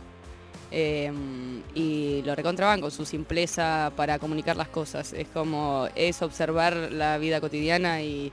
Eh, 0.72 1.12
y 1.76 2.22
lo 2.26 2.34
recontraban 2.36 2.82
con 2.82 2.90
su 2.92 3.06
simpleza 3.06 3.92
para 3.96 4.18
comunicar 4.18 4.56
las 4.58 4.68
cosas. 4.70 5.14
Es 5.14 5.28
como, 5.28 5.88
es 5.96 6.22
observar 6.22 6.74
la 6.92 7.18
vida 7.18 7.40
cotidiana 7.40 8.02
y, 8.02 8.32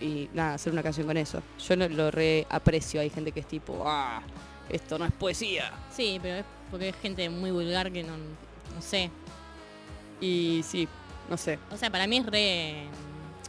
y 0.00 0.28
nada, 0.34 0.54
hacer 0.54 0.72
una 0.72 0.82
canción 0.82 1.06
con 1.06 1.16
eso. 1.16 1.42
Yo 1.66 1.76
lo, 1.76 1.88
lo 1.88 2.10
re 2.10 2.46
aprecio, 2.50 3.00
hay 3.00 3.10
gente 3.10 3.32
que 3.32 3.40
es 3.40 3.46
tipo, 3.48 3.82
ah, 3.86 4.22
esto 4.68 4.98
no 4.98 5.04
es 5.04 5.12
poesía. 5.12 5.72
Sí, 5.94 6.18
pero 6.20 6.36
es 6.36 6.44
porque 6.70 6.90
es 6.90 6.96
gente 6.96 7.28
muy 7.30 7.50
vulgar 7.50 7.90
que 7.92 8.02
no, 8.02 8.12
no 8.74 8.82
sé. 8.82 9.10
Y 10.20 10.62
sí, 10.64 10.88
no 11.28 11.36
sé. 11.36 11.58
O 11.72 11.76
sea, 11.76 11.90
para 11.90 12.06
mí 12.06 12.18
es 12.18 12.26
re... 12.26 12.86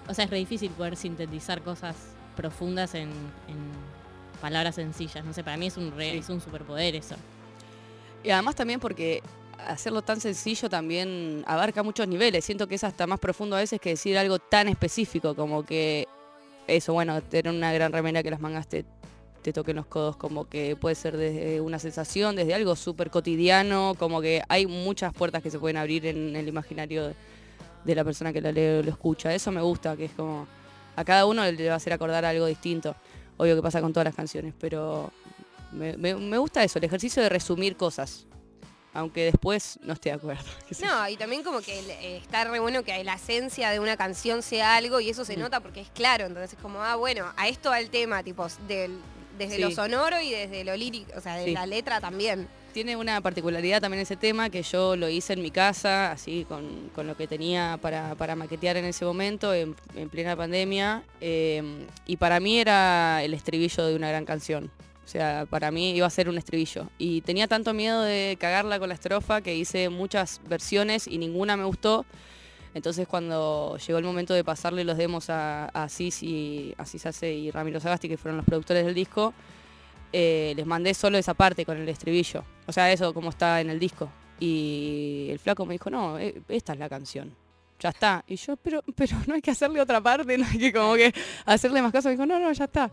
O 0.08 0.14
sea, 0.14 0.26
es 0.26 0.32
re 0.32 0.38
difícil 0.38 0.72
poder 0.72 0.96
sintetizar 0.96 1.62
cosas 1.62 1.96
profundas 2.36 2.96
en, 2.96 3.10
en 3.48 3.58
palabras 4.42 4.76
sencillas. 4.76 5.24
No 5.24 5.34
sé, 5.34 5.44
para 5.44 5.58
mí 5.58 5.68
es 5.68 5.78
un 5.78 5.92
re, 5.92 6.12
Sí. 6.12 6.18
es 6.18 6.30
un 6.30 6.42
superpoder 6.42 6.96
eso. 6.96 7.16
Y 8.24 8.30
además 8.32 8.56
también 8.56 8.80
porque 8.80 9.22
hacerlo 9.68 10.02
tan 10.02 10.20
sencillo 10.20 10.70
también 10.70 11.44
abarca 11.48 11.84
muchos 11.84 12.08
niveles. 12.08 12.44
Siento 12.46 12.68
que 12.68 12.76
es 12.76 12.84
hasta 12.84 13.06
más 13.08 13.20
profundo 13.20 13.56
a 13.56 13.60
veces 13.60 13.80
que 13.80 13.90
decir 13.92 14.18
algo 14.18 14.40
tan 14.40 14.68
específico 14.68 15.36
como 15.36 15.64
que 15.64 16.08
eso, 16.68 16.94
bueno, 16.94 17.22
tener 17.22 17.54
una 17.54 17.72
gran 17.74 17.92
remera 17.92 18.24
que 18.24 18.32
las 18.32 18.40
mangas 18.40 18.68
te, 18.68 18.86
te 19.42 19.54
toquen 19.54 19.76
los 19.76 19.86
codos, 19.88 20.16
como 20.18 20.48
que 20.48 20.76
puede 20.76 20.96
ser 20.96 21.18
desde 21.18 21.62
una 21.62 21.80
sensación, 21.80 22.36
desde 22.36 22.54
algo 22.54 22.76
súper 22.76 23.10
cotidiano, 23.10 23.96
como 23.98 24.22
que 24.22 24.42
hay 24.50 24.68
muchas 24.68 25.14
puertas 25.14 25.42
que 25.42 25.50
se 25.52 25.60
pueden 25.60 25.78
abrir 25.78 26.06
en 26.06 26.36
el 26.36 26.48
imaginario 26.48 27.08
de, 27.08 27.16
de 27.84 27.96
la 27.96 28.04
persona 28.04 28.32
que 28.32 28.42
la 28.42 28.52
lee 28.52 28.80
o 28.80 28.84
lo 28.84 28.90
escucha. 28.92 29.34
Eso 29.34 29.52
me 29.52 29.62
gusta, 29.62 29.96
que 29.98 30.06
es 30.06 30.12
como 30.12 30.48
a 30.96 31.04
cada 31.06 31.26
uno 31.26 31.44
le 31.50 31.68
va 31.68 31.74
a 31.74 31.78
hacer 31.78 31.94
acordar 31.94 32.24
algo 32.26 32.46
distinto. 32.46 32.96
Obvio 33.38 33.56
que 33.56 33.62
pasa 33.62 33.82
con 33.82 33.92
todas 33.94 34.06
las 34.06 34.16
canciones, 34.16 34.54
pero 34.60 35.12
me, 35.72 35.98
me- 35.98 36.16
me 36.16 36.38
gusta 36.38 36.64
eso, 36.64 36.78
el 36.80 36.86
ejercicio 36.86 37.24
de 37.24 37.30
resumir 37.30 37.76
cosas. 37.76 38.26
Aunque 38.94 39.24
después 39.24 39.80
no 39.84 39.94
esté 39.94 40.10
de 40.10 40.16
acuerdo. 40.16 40.44
No, 40.84 41.08
y 41.08 41.16
también 41.16 41.44
como 41.44 41.62
que 41.62 41.80
eh, 41.80 42.18
está 42.18 42.44
re 42.44 42.60
bueno 42.60 42.84
que 42.84 43.02
la 43.06 43.14
esencia 43.14 43.70
de 43.72 43.80
una 43.80 43.96
canción 43.96 44.42
sea 44.44 44.76
algo 44.76 45.00
y 45.00 45.10
eso 45.10 45.24
se 45.24 45.38
Mm. 45.38 45.40
nota 45.40 45.60
porque 45.62 45.80
es 45.80 45.90
claro, 45.92 46.26
entonces 46.26 46.54
es 46.54 46.60
como, 46.60 46.82
ah, 46.84 46.98
bueno, 46.98 47.32
a 47.38 47.48
esto 47.48 47.70
va 47.70 47.80
el 47.80 47.90
tema, 47.90 48.22
tipo, 48.22 48.46
del, 48.68 49.00
desde 49.44 49.56
Sí. 49.58 49.62
lo 49.62 49.72
sonoro 49.72 50.20
y 50.22 50.32
desde 50.32 50.64
lo 50.64 50.76
lírico, 50.76 51.12
o 51.18 51.22
sea, 51.22 51.36
de 51.36 51.46
Sí. 51.46 51.52
la 51.52 51.66
letra 51.66 52.00
también. 52.02 52.48
Tiene 52.74 52.96
una 52.96 53.20
particularidad 53.20 53.82
también 53.82 54.02
ese 54.02 54.16
tema 54.16 54.50
que 54.50 54.64
yo 54.64 54.96
lo 54.96 55.10
hice 55.10 55.34
en 55.34 55.42
mi 55.42 55.52
casa, 55.52 56.12
así 56.14 56.46
con, 56.48 56.90
con 56.96 57.06
lo 57.06 57.18
que 57.18 57.28
tenía 57.28 57.78
para, 57.82 58.16
para 58.16 58.36
maquetear 58.38 58.78
en 58.78 58.86
ese 58.86 59.04
momento, 59.04 59.54
en, 59.54 59.76
en 59.96 60.10
plena 60.10 60.36
pandemia. 60.38 61.04
eh, 61.20 61.62
y 62.06 62.16
para 62.18 62.40
mí 62.40 62.60
era 62.60 63.22
el 63.24 63.34
estribillo 63.34 63.86
de 63.86 63.96
una 63.96 64.08
gran 64.10 64.24
canción. 64.26 64.72
O 65.04 65.08
sea, 65.12 65.46
para 65.50 65.72
mí 65.72 65.92
iba 65.94 66.08
a 66.08 66.10
ser 66.10 66.30
un 66.30 66.38
estribillo. 66.38 66.88
Y 66.98 67.20
tenía 67.22 67.48
tanto 67.48 67.74
miedo 67.74 68.02
de 68.04 68.38
cagarla 68.40 68.80
con 68.80 68.88
la 68.88 68.96
estrofa 68.96 69.42
que 69.42 69.54
hice 69.54 69.90
muchas 69.90 70.40
versiones 70.48 71.08
y 71.08 71.18
ninguna 71.18 71.58
me 71.58 71.66
gustó. 71.66 72.06
Entonces 72.74 73.08
cuando 73.08 73.78
llegó 73.78 74.00
el 74.00 74.06
momento 74.06 74.34
de 74.34 74.44
pasarle 74.44 74.84
los 74.84 74.98
demos 74.98 75.30
a, 75.30 75.66
a 75.66 75.90
Cis 75.90 76.24
y 76.24 76.74
a 76.78 76.86
Cis 76.86 77.06
Ace 77.06 77.34
y 77.34 77.52
Ramiro 77.52 77.80
Sagasti, 77.80 78.08
que 78.08 78.18
fueron 78.18 78.38
los 78.38 78.46
productores 78.46 78.86
del 78.86 78.96
disco, 78.96 79.34
eh, 80.14 80.54
les 80.56 80.66
mandé 80.66 80.94
solo 80.94 81.18
esa 81.18 81.34
parte 81.34 81.66
con 81.66 81.78
el 81.78 81.88
estribillo. 81.88 82.44
O 82.68 82.72
sea, 82.72 82.92
eso 82.92 83.14
como 83.14 83.30
está 83.30 83.62
en 83.62 83.70
el 83.70 83.80
disco. 83.80 84.10
Y 84.40 85.28
el 85.30 85.40
flaco 85.40 85.66
me 85.66 85.74
dijo, 85.74 85.90
no, 85.90 86.18
eh, 86.18 86.42
esta 86.50 86.74
es 86.74 86.80
la 86.80 86.90
canción. 86.90 87.36
Ya 87.80 87.90
está. 87.90 88.24
Y 88.28 88.36
yo, 88.36 88.58
pero, 88.58 88.84
pero 88.96 89.18
no 89.28 89.36
hay 89.36 89.42
que 89.42 89.52
hacerle 89.52 89.82
otra 89.82 90.02
parte, 90.02 90.38
no 90.38 90.46
hay 90.52 90.58
que 90.58 90.74
como 90.74 90.96
que 90.96 91.14
hacerle 91.46 91.82
más 91.82 91.92
caso. 91.92 92.10
Me 92.10 92.14
dijo, 92.14 92.26
no, 92.26 92.40
no, 92.40 92.52
ya 92.52 92.66
está. 92.66 92.92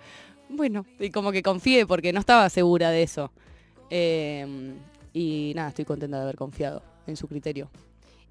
Bueno, 0.48 0.86
y 0.98 1.10
como 1.10 1.32
que 1.32 1.42
confié 1.42 1.86
porque 1.86 2.12
no 2.12 2.20
estaba 2.20 2.48
segura 2.48 2.90
de 2.90 3.02
eso. 3.02 3.32
Eh, 3.90 4.74
y 5.12 5.52
nada, 5.54 5.70
estoy 5.70 5.84
contenta 5.84 6.18
de 6.18 6.22
haber 6.22 6.36
confiado 6.36 6.82
en 7.06 7.16
su 7.16 7.26
criterio. 7.26 7.70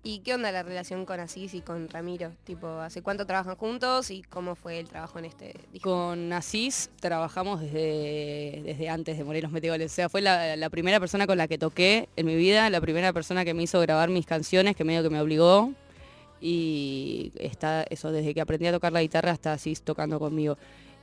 ¿Y 0.07 0.19
qué 0.19 0.35
onda 0.35 0.53
la 0.53 0.63
relación 0.63 1.05
con 1.05 1.19
Asís 1.19 1.53
y 1.53 1.59
con 1.59 1.89
Ramiro? 1.89 2.31
Tipo, 2.45 2.65
¿hace 2.79 3.01
cuánto 3.01 3.25
trabajan 3.25 3.57
juntos 3.57 4.09
y 4.09 4.21
cómo 4.21 4.55
fue 4.55 4.79
el 4.79 4.87
trabajo 4.87 5.19
en 5.19 5.25
este 5.25 5.53
disco? 5.73 5.89
Con 5.89 6.31
Asís 6.31 6.89
trabajamos 7.01 7.59
desde, 7.59 8.61
desde 8.63 8.87
antes 8.87 9.17
de 9.17 9.25
morir 9.25 9.43
los 9.43 9.51
meteoles. 9.51 9.91
O 9.91 9.95
sea, 9.95 10.07
fue 10.07 10.21
la, 10.21 10.55
la 10.55 10.69
primera 10.69 11.01
persona 11.01 11.27
con 11.27 11.37
la 11.37 11.49
que 11.49 11.57
toqué 11.57 12.07
en 12.15 12.25
mi 12.25 12.37
vida, 12.37 12.69
la 12.69 12.79
primera 12.79 13.11
persona 13.11 13.43
que 13.43 13.53
me 13.53 13.63
hizo 13.63 13.81
grabar 13.81 14.09
mis 14.09 14.25
canciones, 14.25 14.77
que 14.77 14.85
medio 14.85 15.03
que 15.03 15.09
me 15.09 15.19
obligó. 15.19 15.73
Y 16.39 17.33
está 17.35 17.83
eso, 17.89 18.09
desde 18.09 18.33
que 18.33 18.39
aprendí 18.39 18.65
a 18.67 18.71
tocar 18.71 18.93
la 18.93 19.01
guitarra 19.01 19.31
hasta 19.31 19.51
Asís 19.51 19.81
tocando 19.81 20.19
conmigo. 20.19 20.57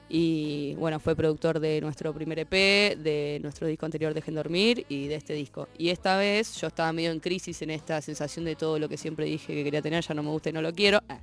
Y 0.08 0.74
bueno, 0.74 1.00
fue 1.00 1.16
productor 1.16 1.60
de 1.60 1.80
nuestro 1.80 2.12
primer 2.12 2.38
EP, 2.38 2.50
de 2.50 3.38
nuestro 3.42 3.66
disco 3.66 3.86
anterior 3.86 4.12
Dejen 4.12 4.34
Dormir 4.34 4.84
y 4.88 5.08
de 5.08 5.14
este 5.14 5.32
disco. 5.32 5.68
Y 5.78 5.88
esta 5.88 6.16
vez 6.16 6.60
yo 6.60 6.66
estaba 6.66 6.92
medio 6.92 7.10
en 7.10 7.20
crisis 7.20 7.62
en 7.62 7.70
esta 7.70 8.00
sensación 8.02 8.44
de 8.44 8.54
todo 8.54 8.78
lo 8.78 8.88
que 8.88 8.98
siempre 8.98 9.24
dije 9.24 9.54
que 9.54 9.64
quería 9.64 9.80
tener, 9.80 10.04
ya 10.04 10.14
no 10.14 10.22
me 10.22 10.28
gusta 10.28 10.50
y 10.50 10.52
no 10.52 10.60
lo 10.60 10.72
quiero. 10.72 11.00
Ah. 11.08 11.18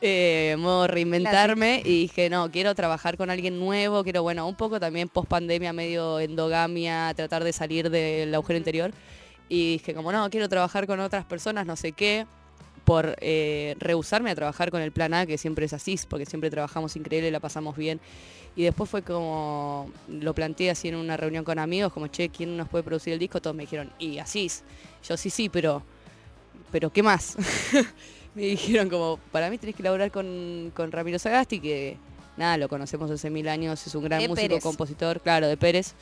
Eh, 0.00 0.56
modo 0.58 0.86
reinventarme 0.86 1.82
y 1.84 2.02
dije, 2.02 2.30
no, 2.30 2.50
quiero 2.50 2.74
trabajar 2.74 3.16
con 3.16 3.28
alguien 3.28 3.58
nuevo, 3.58 4.02
quiero, 4.02 4.22
bueno, 4.22 4.48
un 4.48 4.56
poco 4.56 4.80
también 4.80 5.08
post 5.08 5.28
pandemia, 5.28 5.72
medio 5.72 6.18
endogamia, 6.18 7.12
tratar 7.14 7.44
de 7.44 7.52
salir 7.52 7.90
del 7.90 8.34
agujero 8.34 8.56
interior. 8.56 8.92
Y 9.48 9.72
dije, 9.72 9.94
como 9.94 10.10
no, 10.10 10.30
quiero 10.30 10.48
trabajar 10.48 10.86
con 10.86 11.00
otras 11.00 11.26
personas, 11.26 11.66
no 11.66 11.76
sé 11.76 11.92
qué 11.92 12.26
por 12.92 13.16
eh, 13.22 13.74
rehusarme 13.78 14.30
a 14.30 14.34
trabajar 14.34 14.70
con 14.70 14.82
el 14.82 14.92
plan 14.92 15.14
A, 15.14 15.24
que 15.24 15.38
siempre 15.38 15.64
es 15.64 15.72
así, 15.72 15.98
porque 16.06 16.26
siempre 16.26 16.50
trabajamos 16.50 16.94
increíble, 16.94 17.30
la 17.30 17.40
pasamos 17.40 17.74
bien. 17.74 18.00
Y 18.54 18.64
después 18.64 18.90
fue 18.90 19.00
como, 19.00 19.90
lo 20.08 20.34
planteé 20.34 20.68
así 20.68 20.88
en 20.88 20.96
una 20.96 21.16
reunión 21.16 21.42
con 21.42 21.58
amigos, 21.58 21.90
como, 21.90 22.08
che, 22.08 22.28
¿quién 22.28 22.54
nos 22.54 22.68
puede 22.68 22.84
producir 22.84 23.14
el 23.14 23.18
disco? 23.18 23.40
Todos 23.40 23.56
me 23.56 23.62
dijeron, 23.62 23.90
y 23.98 24.18
así. 24.18 24.50
Yo 25.08 25.16
sí, 25.16 25.30
sí, 25.30 25.48
pero, 25.48 25.82
pero 26.70 26.92
¿qué 26.92 27.02
más? 27.02 27.38
me 28.34 28.42
dijeron 28.42 28.90
como, 28.90 29.18
para 29.30 29.48
mí 29.48 29.56
tenés 29.56 29.74
que 29.74 29.82
laburar 29.82 30.10
con, 30.10 30.70
con 30.76 30.92
Ramiro 30.92 31.18
Sagasti, 31.18 31.60
que 31.60 31.96
nada, 32.36 32.58
lo 32.58 32.68
conocemos 32.68 33.10
hace 33.10 33.30
mil 33.30 33.48
años, 33.48 33.86
es 33.86 33.94
un 33.94 34.04
gran 34.04 34.20
De 34.20 34.28
músico, 34.28 34.48
Pérez. 34.48 34.62
compositor, 34.62 35.22
claro, 35.22 35.48
de 35.48 35.56
Pérez. 35.56 35.94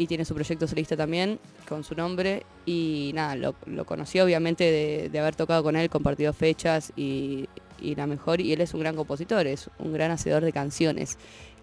Y 0.00 0.06
tiene 0.06 0.24
su 0.24 0.34
proyecto 0.34 0.66
solista 0.66 0.96
también, 0.96 1.38
con 1.68 1.84
su 1.84 1.94
nombre. 1.94 2.44
Y 2.64 3.12
nada, 3.14 3.36
lo, 3.36 3.54
lo 3.66 3.84
conocí 3.84 4.18
obviamente 4.18 4.64
de, 4.64 5.10
de 5.10 5.18
haber 5.18 5.36
tocado 5.36 5.62
con 5.62 5.76
él, 5.76 5.90
compartido 5.90 6.32
fechas 6.32 6.90
y, 6.96 7.50
y 7.78 7.94
la 7.96 8.06
mejor. 8.06 8.40
Y 8.40 8.54
él 8.54 8.62
es 8.62 8.72
un 8.72 8.80
gran 8.80 8.96
compositor, 8.96 9.46
es 9.46 9.68
un 9.78 9.92
gran 9.92 10.10
hacedor 10.10 10.42
de 10.42 10.54
canciones. 10.54 11.18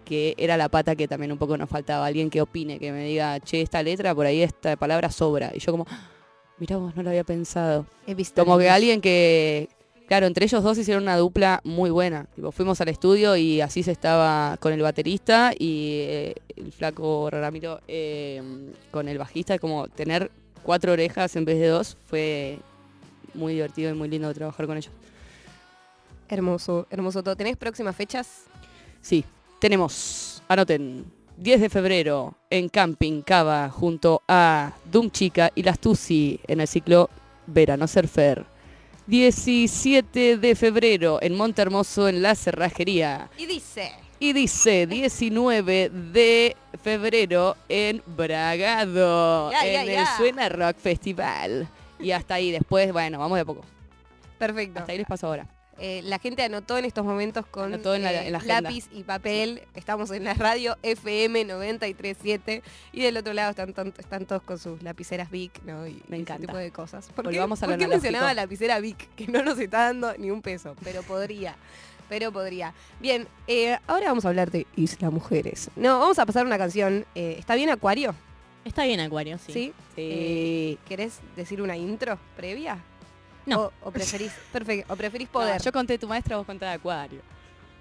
Que 0.05 0.35
era 0.37 0.55
la 0.55 0.69
pata 0.69 0.95
que 0.95 1.07
también 1.07 1.31
un 1.31 1.39
poco 1.39 1.57
nos 1.57 1.67
faltaba. 1.67 2.05
Alguien 2.05 2.29
que 2.29 2.39
opine, 2.39 2.77
que 2.77 2.91
me 2.91 3.05
diga, 3.05 3.39
che, 3.39 3.63
esta 3.63 3.81
letra, 3.81 4.13
por 4.13 4.27
ahí 4.27 4.43
esta 4.43 4.75
palabra 4.75 5.09
sobra. 5.09 5.51
Y 5.55 5.59
yo 5.59 5.71
como, 5.71 5.87
mirá 6.59 6.77
vos, 6.77 6.95
no 6.95 7.01
lo 7.01 7.09
había 7.09 7.23
pensado. 7.23 7.87
He 8.05 8.13
visto 8.13 8.45
Como 8.45 8.59
que 8.59 8.69
alguien 8.69 9.01
que, 9.01 9.67
claro, 10.07 10.25
entre 10.25 10.45
ellos 10.45 10.63
dos 10.63 10.77
hicieron 10.77 11.03
una 11.03 11.17
dupla 11.17 11.61
muy 11.63 11.89
buena. 11.89 12.25
Tipo, 12.35 12.51
fuimos 12.51 12.81
al 12.81 12.89
estudio 12.89 13.35
y 13.35 13.61
así 13.61 13.83
se 13.83 13.91
estaba 13.91 14.57
con 14.59 14.73
el 14.73 14.81
baterista 14.81 15.51
y 15.57 15.99
eh, 16.01 16.35
el 16.55 16.71
flaco 16.71 17.29
Ramiro 17.29 17.81
eh, 17.87 18.41
con 18.91 19.07
el 19.07 19.17
bajista. 19.17 19.59
Como 19.59 19.87
tener 19.87 20.31
cuatro 20.63 20.93
orejas 20.93 21.35
en 21.35 21.45
vez 21.45 21.59
de 21.59 21.67
dos 21.67 21.97
fue 22.07 22.59
muy 23.33 23.53
divertido 23.53 23.91
y 23.91 23.93
muy 23.93 24.09
lindo 24.09 24.33
trabajar 24.33 24.65
con 24.65 24.77
ellos. 24.77 24.93
Hermoso, 26.29 26.87
hermoso 26.89 27.23
todo. 27.23 27.35
¿Tenés 27.35 27.55
próximas 27.55 27.95
fechas? 27.95 28.45
Sí, 29.01 29.23
tenemos, 29.59 30.41
anoten, 30.47 31.05
10 31.37 31.61
de 31.61 31.69
febrero 31.69 32.35
en 32.49 32.67
Camping 32.67 33.21
Cava 33.21 33.69
junto 33.69 34.21
a 34.27 34.73
Doom 34.91 35.11
Chica 35.11 35.51
y 35.53 35.63
Las 35.63 35.79
Tusi 35.79 36.39
en 36.47 36.61
el 36.61 36.67
ciclo 36.67 37.09
Verano 37.45 37.87
Surfer. 37.87 38.56
17 39.07 40.37
de 40.37 40.55
febrero 40.55 41.19
en 41.21 41.33
Monte 41.33 41.61
Hermoso 41.61 42.09
en 42.09 42.21
La 42.21 42.35
Cerrajería. 42.35 43.29
Y 43.37 43.45
dice... 43.45 43.93
Y 44.19 44.33
dice 44.33 44.87
19 44.87 45.89
de 45.89 46.57
febrero 46.81 47.55
en 47.69 48.01
Bragado, 48.07 49.51
en 49.63 49.89
el 49.89 50.07
Suena 50.17 50.49
Rock 50.49 50.77
Festival. 50.77 51.67
Y 51.99 52.11
hasta 52.11 52.33
ahí 52.35 52.51
después, 52.51 52.91
bueno, 52.91 53.19
vamos 53.19 53.35
de 53.35 53.41
a 53.41 53.45
poco. 53.45 53.63
Perfecto. 54.39 54.79
Hasta 54.79 54.91
ahí 54.91 54.97
les 54.97 55.07
paso 55.07 55.27
ahora. 55.27 55.47
Eh, 55.79 56.01
la 56.03 56.17
gente 56.19 56.41
anotó 56.43 56.77
en 56.77 56.85
estos 56.85 57.05
momentos 57.05 57.45
con 57.45 57.73
en 57.73 57.83
la- 57.83 58.13
eh, 58.13 58.25
en 58.27 58.31
la 58.31 58.37
agenda. 58.39 58.61
lápiz 58.61 58.85
y 58.91 59.03
papel. 59.03 59.61
Estamos 59.75 60.09
en 60.11 60.23
la 60.23 60.33
radio 60.33 60.77
FM 60.81 61.45
937 61.45 62.63
y 62.93 63.01
del 63.01 63.17
otro 63.17 63.33
lado 63.33 63.51
están, 63.51 64.25
todos 64.25 64.41
con 64.41 64.57
sus 64.57 64.81
lapiceras 64.81 65.29
Vic, 65.29 65.61
¿no? 65.65 65.87
Y 65.87 66.01
Me 66.07 66.15
ese 66.15 66.21
encanta. 66.21 66.47
tipo 66.47 66.57
de 66.57 66.71
cosas. 66.71 67.07
¿Por 67.15 67.25
qué, 67.25 67.31
Volvamos 67.31 67.61
a 67.61 67.67
lo 67.67 67.73
por 67.73 67.79
qué 67.79 67.87
mencionaba 67.87 68.33
lapicera 68.33 68.79
Vic? 68.79 69.07
Que 69.15 69.27
no 69.27 69.43
nos 69.43 69.59
está 69.59 69.83
dando 69.83 70.13
ni 70.17 70.31
un 70.31 70.41
peso, 70.41 70.75
pero 70.83 71.03
podría. 71.03 71.55
Pero 72.09 72.31
podría. 72.31 72.73
Bien, 73.01 73.27
eh, 73.47 73.77
ahora 73.85 74.07
vamos 74.07 74.23
a 74.25 74.29
hablar 74.29 74.49
de 74.49 74.65
Isla 74.77 75.09
Mujeres. 75.09 75.69
No, 75.75 75.99
vamos 75.99 76.17
a 76.19 76.25
pasar 76.25 76.45
una 76.45 76.57
canción. 76.57 77.05
eh, 77.15 77.35
¿Está 77.37 77.55
bien 77.55 77.69
Acuario? 77.69 78.15
Está 78.63 78.85
bien, 78.85 78.99
Acuario, 79.01 79.37
sí. 79.37 79.51
¿Sí? 79.53 79.73
Eh, 79.97 80.77
¿Querés 80.87 81.19
decir 81.35 81.61
una 81.61 81.75
intro 81.77 82.17
previa? 82.35 82.79
No. 83.47 83.61
O, 83.63 83.71
o 83.85 83.91
preferís, 83.91 84.31
perfecto, 84.51 84.93
o 84.93 84.95
preferís 84.95 85.27
No, 85.29 85.31
poder. 85.33 85.61
yo 85.61 85.71
conté 85.71 85.97
tu 85.97 86.07
maestra, 86.07 86.37
vos 86.37 86.45
conté 86.45 86.65
de 86.65 86.71
Acuario. 86.71 87.21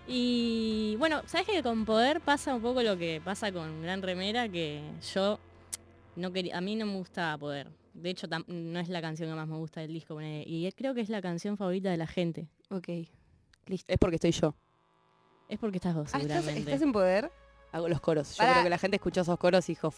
Y 0.09 0.95
bueno, 0.99 1.23
¿sabes 1.27 1.47
que 1.47 1.63
con 1.63 1.85
poder 1.85 2.21
pasa 2.21 2.55
un 2.55 2.63
poco 2.63 2.81
lo 2.83 2.97
que 2.97 3.21
pasa 3.25 3.51
con 3.53 3.83
Gran 3.83 4.03
Remera? 4.03 4.49
Que 4.49 4.83
yo 5.13 5.39
no 6.15 6.33
quería, 6.33 6.57
a 6.57 6.61
mí 6.61 6.77
no 6.77 6.87
me 6.87 6.95
gusta 6.95 7.37
poder. 7.39 7.69
De 7.93 8.11
hecho, 8.11 8.29
tam- 8.29 8.45
no 8.47 8.79
es 8.79 8.89
la 8.89 9.01
canción 9.01 9.29
que 9.29 9.35
más 9.35 9.49
me 9.49 9.57
gusta 9.57 9.81
del 9.81 9.93
disco. 9.93 10.19
Y 10.23 10.71
creo 10.77 10.95
que 10.95 11.01
es 11.01 11.09
la 11.09 11.21
canción 11.21 11.57
favorita 11.57 11.91
de 11.91 11.97
la 11.97 12.07
gente. 12.07 12.47
Ok. 12.71 12.89
Es 13.69 13.99
porque 13.99 14.17
estoy 14.17 14.31
yo. 14.31 14.55
Es 15.49 15.59
porque 15.59 15.79
estás 15.79 15.95
vos, 15.95 16.11
Ah, 16.13 16.19
¿estás, 16.19 16.37
seguramente. 16.37 16.71
estás 16.71 16.83
en 16.83 16.93
poder? 16.93 17.33
Hago 17.73 17.89
los 17.89 18.01
coros. 18.01 18.37
Yo 18.37 18.45
creo 18.45 18.63
que 18.63 18.71
la 18.71 18.79
gente 18.79 18.97
escuchó 18.97 19.23
esos 19.23 19.39
coros 19.39 19.69
y 19.69 19.73
dijo, 19.73 19.93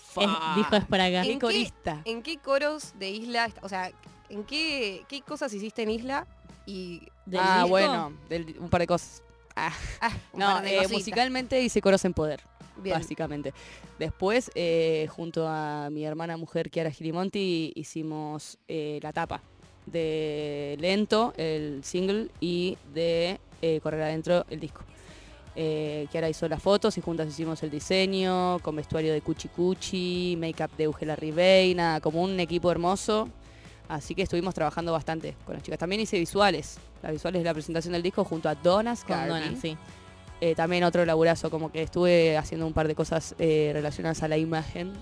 dijo 0.56 0.76
es 0.76 0.84
para 0.86 1.04
acá. 1.04 1.22
¿En 1.22 1.32
¡Qué 1.34 1.38
corista! 1.38 2.00
¿En 2.06 2.22
qué 2.22 2.38
coros 2.38 2.94
de 2.98 3.10
Isla, 3.10 3.50
o 3.62 3.68
sea, 3.68 3.92
en 4.30 4.44
qué, 4.44 5.04
qué 5.08 5.20
cosas 5.22 5.52
hiciste 5.52 5.82
en 5.82 5.90
Isla? 5.90 6.26
Y 6.66 7.02
¿Del 7.26 7.40
Ah, 7.42 7.56
disco? 7.62 7.68
bueno, 7.70 8.12
del- 8.28 8.56
un 8.58 8.68
par 8.70 8.80
de 8.80 8.86
cosas. 8.86 9.22
Ah, 9.56 9.72
ah, 10.00 10.10
un 10.32 10.40
no, 10.40 10.46
par 10.46 10.62
de 10.64 10.76
eh, 10.82 10.88
musicalmente 10.88 11.60
hice 11.60 11.80
coros 11.80 12.04
en 12.04 12.14
poder, 12.14 12.40
Bien. 12.76 12.96
básicamente. 12.98 13.52
Después, 13.98 14.50
eh, 14.54 15.08
junto 15.10 15.46
a 15.48 15.88
mi 15.90 16.04
hermana 16.04 16.36
mujer 16.36 16.70
Kiara 16.70 16.90
Girimonti, 16.90 17.72
hicimos 17.74 18.58
eh, 18.68 19.00
la 19.02 19.12
tapa 19.12 19.42
de 19.86 20.76
Lento, 20.78 21.32
el 21.36 21.82
single, 21.82 22.28
y 22.40 22.76
de 22.94 23.40
Correr 23.82 24.02
Adentro, 24.02 24.44
el 24.50 24.60
disco. 24.60 24.82
Eh, 25.56 26.06
Kiara 26.12 26.28
hizo 26.30 26.46
las 26.48 26.62
fotos 26.62 26.96
y 26.96 27.00
juntas 27.00 27.26
hicimos 27.28 27.60
el 27.64 27.70
diseño, 27.70 28.58
con 28.60 28.76
vestuario 28.76 29.12
de 29.12 29.20
Cuchi 29.22 29.48
Cuchi, 29.48 30.36
make-up 30.38 30.70
de 30.76 30.84
Eugela 30.84 31.16
Ribey, 31.16 31.74
nada, 31.74 32.00
como 32.00 32.22
un 32.22 32.38
equipo 32.38 32.70
hermoso. 32.70 33.28
Así 33.88 34.14
que 34.14 34.22
estuvimos 34.22 34.54
trabajando 34.54 34.92
bastante 34.92 35.34
con 35.46 35.54
las 35.54 35.62
chicas. 35.62 35.78
También 35.78 36.00
hice 36.02 36.18
visuales, 36.18 36.78
las 37.02 37.12
visuales 37.12 37.40
de 37.40 37.44
la 37.44 37.54
presentación 37.54 37.92
del 37.92 38.02
disco 38.02 38.22
junto 38.24 38.48
a 38.48 38.54
Donas 38.54 39.02
Con. 39.04 39.28
Donna, 39.28 39.54
sí. 39.60 39.76
Eh, 40.40 40.54
también 40.54 40.84
otro 40.84 41.04
laburazo, 41.04 41.50
como 41.50 41.72
que 41.72 41.82
estuve 41.82 42.36
haciendo 42.36 42.66
un 42.66 42.72
par 42.72 42.86
de 42.86 42.94
cosas 42.94 43.34
eh, 43.38 43.70
relacionadas 43.72 44.22
a 44.22 44.28
la 44.28 44.36
imagen. 44.36 44.92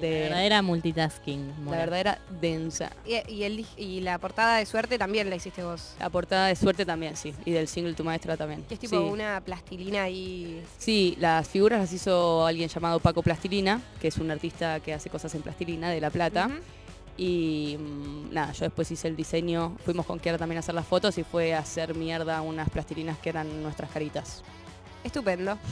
De- 0.00 0.10
La 0.12 0.18
verdadera 0.28 0.62
multitasking. 0.62 1.48
La 1.48 1.54
Mora. 1.64 1.78
verdad 1.78 1.98
era 2.00 2.18
densa. 2.40 2.90
Y, 3.04 3.14
y 3.32 3.42
el, 3.42 3.58
dis- 3.58 3.76
y 3.76 4.00
la 4.02 4.18
portada 4.18 4.58
de 4.58 4.66
suerte 4.66 4.96
también 4.96 5.28
la 5.28 5.34
hiciste 5.34 5.64
vos. 5.64 5.94
La 5.98 6.08
portada 6.08 6.46
de 6.46 6.54
suerte 6.54 6.86
también, 6.86 7.16
sí. 7.16 7.34
Y 7.44 7.50
del 7.50 7.66
single 7.66 7.94
Tu 7.94 8.04
Maestra 8.04 8.36
también. 8.36 8.62
Que 8.68 8.74
es 8.74 8.80
tipo 8.80 8.96
sí. 8.96 9.02
una 9.02 9.40
plastilina 9.40 10.04
ahí. 10.04 10.62
Sí, 10.78 11.16
las 11.18 11.48
figuras 11.48 11.80
las 11.80 11.92
hizo 11.92 12.46
alguien 12.46 12.68
llamado 12.68 13.00
Paco 13.00 13.22
Plastilina, 13.22 13.80
que 14.00 14.06
es 14.08 14.18
un 14.18 14.30
artista 14.30 14.78
que 14.78 14.94
hace 14.94 15.10
cosas 15.10 15.34
en 15.34 15.42
plastilina 15.42 15.90
de 15.90 16.00
La 16.00 16.10
Plata. 16.10 16.48
Y 17.18 17.76
mm, 17.78 18.32
nada, 18.32 18.52
yo 18.52 18.64
después 18.64 18.90
hice 18.90 19.08
el 19.08 19.16
diseño, 19.16 19.76
fuimos 19.84 20.06
con 20.06 20.18
Kiara 20.20 20.38
también 20.38 20.56
a 20.58 20.60
hacer 20.60 20.74
las 20.74 20.86
fotos 20.86 21.18
y 21.18 21.24
fue 21.24 21.52
a 21.52 21.58
hacer 21.58 21.94
mierda 21.96 22.40
unas 22.40 22.70
plastilinas 22.70 23.18
que 23.18 23.28
eran 23.28 23.62
nuestras 23.62 23.90
caritas. 23.90 24.42
Estupendo. 25.04 25.58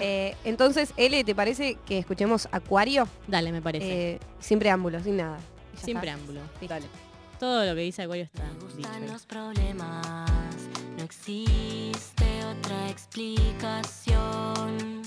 Eh, 0.00 0.34
entonces, 0.44 0.92
L, 0.96 1.22
¿te 1.22 1.34
parece 1.36 1.76
que 1.86 1.98
escuchemos 1.98 2.48
Acuario? 2.50 3.06
Dale, 3.28 3.52
me 3.52 3.62
parece. 3.62 4.14
Eh, 4.14 4.18
sin 4.40 4.58
preámbulo, 4.58 5.00
sin 5.00 5.16
nada. 5.18 5.38
Ya 5.74 5.80
Sin 5.80 5.90
está. 5.90 6.00
preámbulo. 6.00 6.40
Listo. 6.60 6.74
Dale. 6.74 6.86
Todo 7.38 7.64
lo 7.64 7.76
que 7.76 7.82
dice 7.82 8.02
Acuario 8.02 8.24
está 8.24 8.42
Me 8.42 8.58
gustan 8.64 9.06
los 9.06 9.24
problemas 9.24 10.28
No 10.96 11.04
existe 11.04 12.24
otra 12.44 12.88
explicación. 12.90 15.02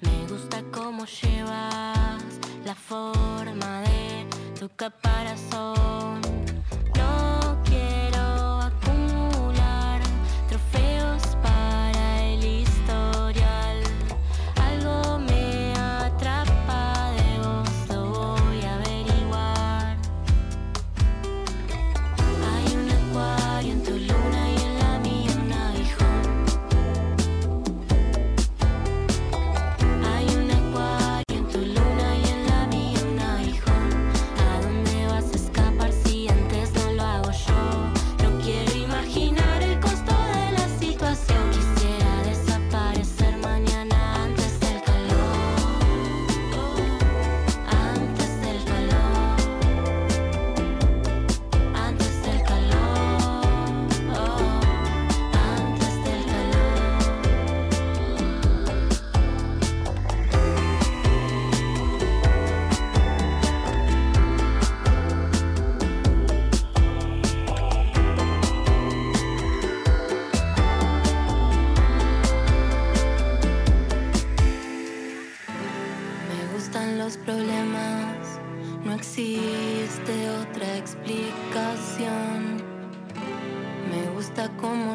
Me 0.00 0.26
gusta 0.26 0.62
cómo 0.72 1.04
llevas 1.04 2.22
la 2.64 2.74
forma 2.74 3.82
de 3.82 4.26
tu 4.64 4.70
caparazón. 4.76 6.20
No 6.22 6.43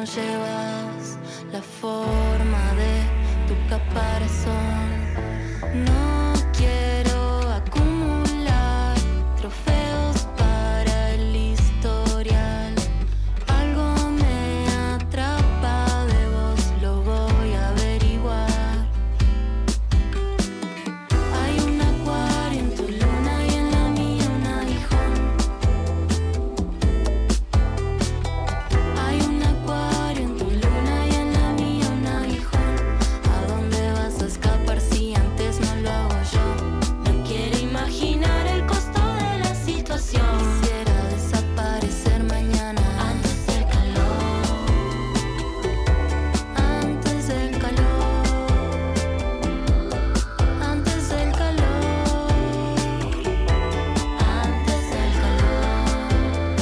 cómo 0.00 0.04
llevas 0.04 1.18
la 1.52 1.62
forma 1.62 2.19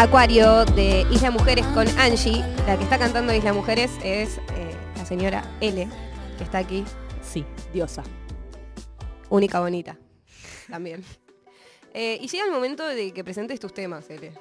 Acuario 0.08 0.64
de 0.64 1.06
Isla 1.10 1.30
Mujeres 1.30 1.66
con 1.66 1.86
Angie. 1.98 2.42
La 2.66 2.78
que 2.78 2.84
está 2.84 2.98
cantando 2.98 3.34
Isla 3.34 3.52
Mujeres 3.52 3.90
es 4.02 4.38
eh, 4.38 4.74
la 4.96 5.04
señora 5.04 5.44
L, 5.60 5.86
que 6.38 6.44
está 6.44 6.58
aquí. 6.58 6.82
Sí. 7.22 7.44
Diosa. 7.74 8.02
Única 9.28 9.60
bonita. 9.60 9.98
También. 10.70 11.04
Eh, 11.92 12.18
y 12.22 12.26
llega 12.28 12.46
el 12.46 12.50
momento 12.50 12.86
de 12.86 13.12
que 13.12 13.22
presentes 13.22 13.60
tus 13.60 13.74
temas, 13.74 14.08
L. 14.08 14.32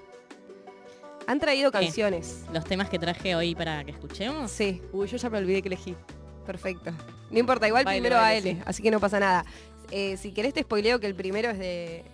Han 1.28 1.40
traído 1.42 1.70
¿Qué? 1.72 1.80
canciones. 1.80 2.46
Los 2.54 2.64
temas 2.64 2.90
que 2.90 2.98
traje 2.98 3.36
hoy 3.36 3.54
para 3.54 3.84
que 3.84 3.92
escuchemos. 3.92 4.50
Sí, 4.50 4.82
Uy, 4.94 5.08
yo 5.08 5.18
ya 5.18 5.30
me 5.30 5.38
olvidé 5.38 5.62
que 5.62 5.68
elegí. 5.68 5.96
perfecto. 6.46 6.92
No 7.30 7.40
importa, 7.40 7.68
igual 7.68 7.84
Baile, 7.84 8.00
primero 8.00 8.18
a 8.18 8.22
baile, 8.22 8.52
L, 8.52 8.60
sí. 8.60 8.64
así 8.66 8.82
que 8.84 8.90
no 8.90 9.02
pasa 9.02 9.20
nada. 9.20 9.46
Eh, 9.92 10.16
si 10.16 10.32
querés 10.32 10.54
te 10.54 10.62
spoileo 10.62 11.02
que 11.02 11.08
el 11.08 11.16
primero 11.16 11.50
es 11.50 11.60
de. 11.60 12.06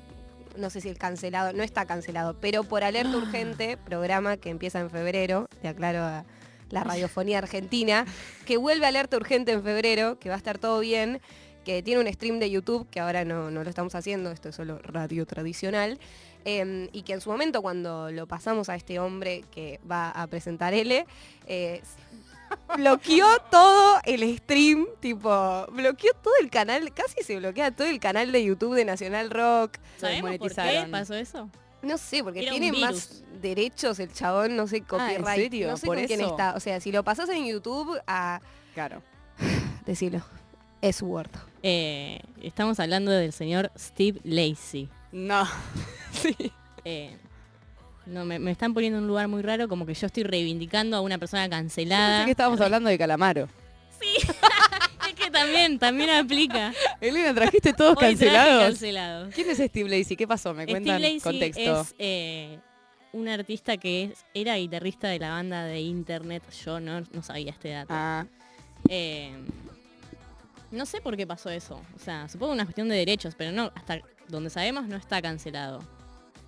No 0.58 0.70
sé 0.70 0.82
si 0.82 0.89
el 0.89 0.97
cancelado, 0.97 1.54
no 1.54 1.64
está 1.64 1.86
cancelado, 1.86 2.36
pero 2.39 2.64
por 2.64 2.84
alerta 2.84 3.18
urgente, 3.18 3.78
programa 3.86 4.38
que 4.38 4.49
empieza 4.49 4.80
en 4.80 4.89
febrero, 4.89 5.47
te 5.62 5.68
aclaro 5.68 6.04
a 6.04 6.26
la 6.70 6.84
radiofonía 6.84 7.38
argentina, 7.38 8.06
que 8.45 8.58
vuelve 8.58 8.86
a 8.86 8.89
alerta 8.89 9.18
urgente 9.18 9.51
en 9.51 9.64
febrero, 9.64 10.18
que 10.20 10.30
va 10.30 10.36
a 10.36 10.38
estar 10.38 10.58
todo 10.58 10.80
bien, 10.80 11.22
que 11.64 11.82
tiene 11.82 12.01
un 12.01 12.12
stream 12.12 12.39
de 12.39 12.49
YouTube, 12.49 12.88
que 12.89 12.99
ahora 12.99 13.26
no, 13.26 13.51
no 13.51 13.64
lo 13.64 13.70
estamos 13.70 13.95
haciendo, 13.95 14.32
esto 14.32 14.49
es 14.49 14.56
solo 14.56 14.80
radio 14.80 15.26
tradicional, 15.26 15.99
eh, 16.45 16.89
y 16.91 17.04
que 17.04 17.14
en 17.14 17.22
su 17.22 17.30
momento 17.30 17.62
cuando 17.62 18.12
lo 18.12 18.28
pasamos 18.28 18.70
a 18.70 18.76
este 18.76 18.99
hombre 18.99 19.45
que 19.51 19.80
va 19.89 20.10
a 20.10 20.28
presentar 20.28 20.74
L, 20.74 21.06
eh, 21.47 21.82
bloqueó 22.78 23.26
todo 23.51 23.99
el 24.06 24.38
stream, 24.38 24.88
tipo, 24.99 25.66
bloqueó 25.72 26.12
todo 26.22 26.34
el 26.41 26.49
canal, 26.49 26.93
casi 26.93 27.24
se 27.24 27.38
bloquea 27.38 27.72
todo 27.72 27.88
el 27.88 27.99
canal 27.99 28.32
de 28.32 28.43
YouTube 28.43 28.76
de 28.76 28.86
Nacional 28.86 29.30
Rock. 29.30 29.78
¿Sabemos 29.97 30.38
por 30.38 30.54
qué 30.54 30.88
pasó 30.89 31.14
eso? 31.16 31.49
No 31.82 31.97
sé, 31.97 32.24
porque 32.24 32.41
Era 32.43 32.51
tiene 32.51 32.72
más 32.72 33.24
derechos 33.41 33.99
el 33.99 34.12
chabón, 34.14 34.56
no 34.56 34.68
sé, 34.68 34.82
copyright. 34.82 35.28
Ah, 35.28 35.36
serio? 35.36 35.68
No 35.68 35.78
sé 35.78 35.86
¿Por 35.86 35.97
con 35.97 36.08
quién 36.08 36.22
está. 36.22 36.54
O 36.56 36.60
sea, 36.60 36.80
si 36.80 36.91
lo 36.91 37.04
pasas 37.04 37.30
en 37.30 37.45
YouTube, 37.45 37.99
a 38.08 38.39
Claro. 38.74 39.01
decirlo, 39.86 40.24
es 40.82 41.01
Word. 41.01 41.30
Eh, 41.62 42.22
estamos 42.41 42.80
hablando 42.80 43.12
del 43.12 43.34
señor 43.34 43.72
Steve 43.78 44.20
Lacey. 44.24 44.89
No. 45.12 45.45
sí. 46.12 46.36
Eh, 46.86 47.16
no, 48.06 48.26
me, 48.26 48.39
me 48.39 48.51
están 48.51 48.74
poniendo 48.74 48.97
en 48.97 49.04
un 49.04 49.08
lugar 49.08 49.28
muy 49.28 49.41
raro, 49.41 49.68
como 49.68 49.86
que 49.86 49.93
yo 49.93 50.08
estoy 50.08 50.24
reivindicando 50.24 50.97
a 50.97 51.01
una 51.01 51.18
persona 51.18 51.49
cancelada. 51.49 52.18
Pensé 52.18 52.26
que 52.26 52.32
estábamos 52.32 52.62
hablando 52.62 52.89
de 52.89 52.97
Calamaro. 52.97 53.47
Es 55.08 55.16
que 55.16 55.30
también, 55.30 55.78
también 55.80 56.10
aplica. 56.10 56.74
Elena, 56.99 57.34
trajiste 57.34 57.74
todos 57.74 57.95
Hoy 57.97 58.08
cancelados. 58.10 58.64
cancelados. 58.64 59.34
¿Quién 59.36 59.49
es 59.49 59.58
Steve 59.58 59.89
Lacey? 59.89 60.16
¿Qué 60.18 60.28
pasó? 60.28 60.54
¿Me 60.54 60.66
cuentan 60.66 60.97
Steve 60.99 61.14
Lacey 61.14 61.20
contexto? 61.22 61.82
es 61.82 61.95
eh, 61.99 62.60
un 63.12 63.28
artista 63.28 63.78
que 63.78 64.06
es- 64.06 64.26
era 64.34 64.56
guitarrista 64.56 65.08
de 65.10 65.20
la 65.20 65.30
banda 65.32 65.66
de 65.66 65.82
internet. 65.82 66.41
Yo 66.66 66.80
no, 66.80 67.01
no 67.12 67.22
sabía 67.22 67.51
este 67.51 67.70
dato. 67.70 67.89
Ah, 67.93 68.26
Eh, 68.89 69.32
no 70.72 70.86
sé 70.86 70.99
por 71.01 71.16
qué 71.16 71.28
pasó 71.28 71.49
eso. 71.49 71.80
O 71.95 71.99
sea, 71.99 72.28
supongo 72.28 72.54
una 72.54 72.64
cuestión 72.66 72.89
de 72.89 72.95
derechos, 72.95 73.36
pero 73.38 73.51
no, 73.51 73.72
hasta 73.76 74.01
donde 74.30 74.49
sabemos 74.49 74.88
no 74.88 74.95
está 74.95 75.22
cancelado. 75.22 75.84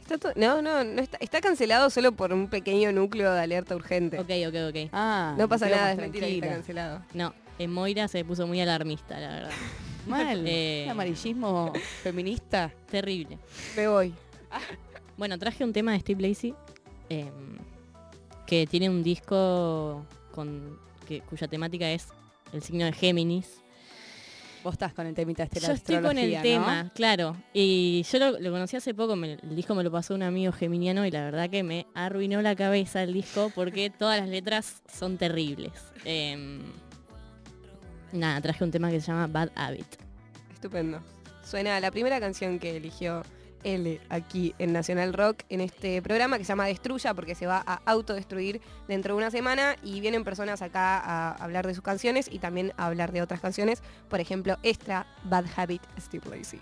Está 0.07 0.17
to- 0.19 0.39
no, 0.39 0.61
no, 0.61 0.83
no 0.83 1.01
está, 1.01 1.17
está 1.19 1.41
cancelado 1.41 1.89
solo 1.89 2.11
por 2.11 2.31
un 2.31 2.47
pequeño 2.47 2.91
núcleo 2.91 3.33
de 3.33 3.39
alerta 3.41 3.75
urgente. 3.75 4.19
Ok, 4.19 4.29
ok, 4.47 4.55
ok. 4.69 4.89
ah, 4.93 5.33
no 5.37 5.47
pasa 5.49 5.67
nada, 5.67 5.91
es 5.93 5.97
mentira 5.97 6.27
que 6.27 6.35
está 6.35 6.49
cancelado. 6.49 7.01
No, 7.13 7.33
en 7.57 7.71
Moira 7.71 8.07
se 8.07 8.23
puso 8.23 8.45
muy 8.45 8.61
alarmista, 8.61 9.19
la 9.19 9.27
verdad. 9.29 9.51
Mal. 10.07 10.43
Eh. 10.47 10.83
Un 10.85 10.91
amarillismo 10.91 11.73
feminista. 12.03 12.71
Terrible. 12.89 13.37
Me 13.75 13.87
voy. 13.87 14.13
Bueno, 15.17 15.39
traje 15.39 15.63
un 15.63 15.71
tema 15.71 15.93
de 15.93 16.01
Steve 16.01 16.27
Lacey 16.27 16.53
eh, 17.09 17.31
que 18.45 18.67
tiene 18.67 18.89
un 18.89 19.01
disco 19.01 20.05
con 20.33 20.77
que, 21.07 21.21
cuya 21.21 21.47
temática 21.47 21.89
es 21.89 22.09
el 22.51 22.61
signo 22.61 22.83
de 22.83 22.91
Géminis. 22.91 23.61
Vos 24.65 24.73
estás 24.73 24.93
con 24.95 25.05
el 25.05 25.13
temita 25.13 25.43
este 25.43 25.61
la 25.61 25.67
Yo 25.67 25.73
estoy 25.75 26.01
con 26.01 26.17
el 26.17 26.41
tema, 26.41 26.91
claro. 26.95 27.37
Y 27.53 28.01
yo 28.11 28.17
lo, 28.17 28.39
lo 28.39 28.49
conocí 28.51 28.75
hace 28.75 28.95
poco, 28.95 29.15
me- 29.15 29.33
el 29.33 29.55
disco 29.55 29.75
me 29.75 29.83
lo 29.83 29.91
pasó 29.91 30.15
un 30.15 30.23
amigo 30.23 30.51
geminiano 30.51 31.05
y 31.05 31.11
la 31.11 31.23
verdad 31.23 31.51
que 31.51 31.61
me 31.61 31.85
arruinó 31.93 32.41
la 32.41 32.55
cabeza 32.55 33.03
el 33.03 33.13
disco 33.13 33.51
porque 33.53 33.91
todas 33.91 34.19
las 34.19 34.27
letras 34.27 34.81
son 34.91 35.17
terribles. 35.19 35.71
Em, 36.03 36.63
nada, 38.11 38.41
traje 38.41 38.63
un 38.63 38.71
tema 38.71 38.89
que 38.89 38.99
se 39.01 39.07
llama 39.11 39.27
Bad 39.27 39.49
Habit. 39.55 39.85
Estupendo. 40.51 40.99
Suena 41.43 41.79
la 41.79 41.91
primera 41.91 42.19
canción 42.19 42.57
que 42.57 42.75
eligió 42.75 43.21
L 43.65 43.99
aquí 44.09 44.55
en 44.59 44.71
Nacional 44.71 45.13
Rock 45.13 45.43
en 45.49 45.59
este 45.59 46.01
programa 46.01 46.37
que 46.37 46.45
se 46.45 46.49
llama 46.49 46.67
Destruya 46.67 47.13
porque 47.13 47.35
se 47.35 47.47
va 47.47 47.61
a 47.65 47.81
autodestruir 47.85 48.61
dentro 48.87 49.13
de 49.13 49.17
una 49.17 49.31
semana 49.31 49.75
y 49.83 49.99
vienen 49.99 50.23
personas 50.23 50.61
acá 50.61 50.97
a 50.99 51.31
hablar 51.33 51.67
de 51.67 51.73
sus 51.73 51.83
canciones 51.83 52.29
y 52.31 52.39
también 52.39 52.71
a 52.77 52.85
hablar 52.85 53.11
de 53.11 53.21
otras 53.21 53.41
canciones, 53.41 53.83
por 54.09 54.19
ejemplo, 54.19 54.57
Extra 54.63 55.07
Bad 55.23 55.45
Habit 55.57 55.81
Steve 55.99 56.29
Lacy. 56.29 56.61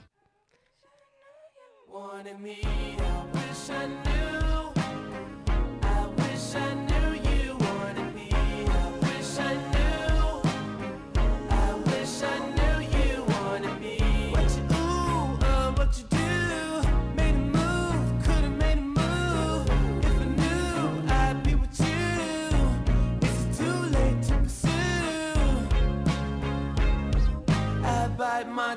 wanted 1.93 2.39
me. 2.39 2.57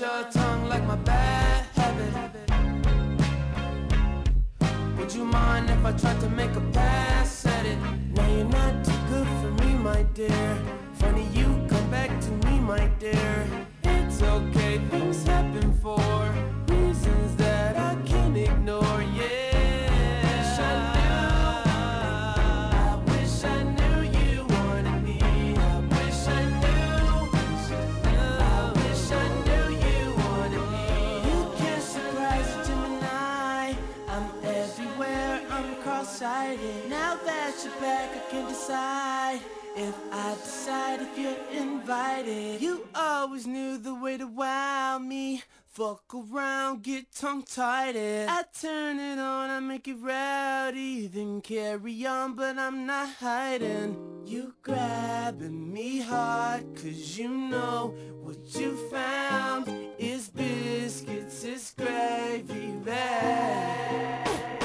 your. 0.00 0.41
Fuck 45.92 46.14
around, 46.14 46.82
get 46.82 47.12
tongue-tied. 47.14 47.96
I 47.96 48.44
turn 48.58 48.98
it 48.98 49.18
on, 49.18 49.50
I 49.50 49.60
make 49.60 49.86
it 49.86 49.96
rowdy, 50.00 51.06
then 51.06 51.42
carry 51.42 52.06
on, 52.06 52.34
but 52.34 52.56
I'm 52.56 52.86
not 52.86 53.10
hiding. 53.20 53.98
You 54.24 54.54
grabbing 54.62 55.70
me 55.70 56.00
hard, 56.00 56.74
cause 56.76 57.18
you 57.18 57.28
know 57.28 57.94
what 58.22 58.38
you 58.58 58.74
found 58.90 59.68
is 59.98 60.30
biscuits, 60.30 61.44
is 61.44 61.74
gravy 61.76 62.72
bag. 62.82 64.61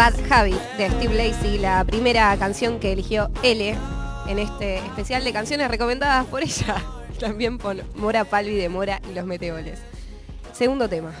Bad 0.00 0.32
Habit 0.32 0.56
de 0.78 0.88
Steve 0.88 1.14
Lacy, 1.14 1.58
la 1.58 1.84
primera 1.84 2.34
canción 2.38 2.80
que 2.80 2.92
eligió 2.92 3.30
L 3.42 3.76
en 4.28 4.38
este 4.38 4.78
especial 4.78 5.22
de 5.22 5.30
canciones 5.30 5.68
recomendadas 5.70 6.26
por 6.26 6.42
ella, 6.42 6.82
también 7.20 7.58
por 7.58 7.84
Mora 7.96 8.24
Palvi 8.24 8.54
de 8.54 8.70
Mora 8.70 9.02
y 9.10 9.14
los 9.14 9.26
Meteoles. 9.26 9.78
Segundo 10.54 10.88
tema. 10.88 11.12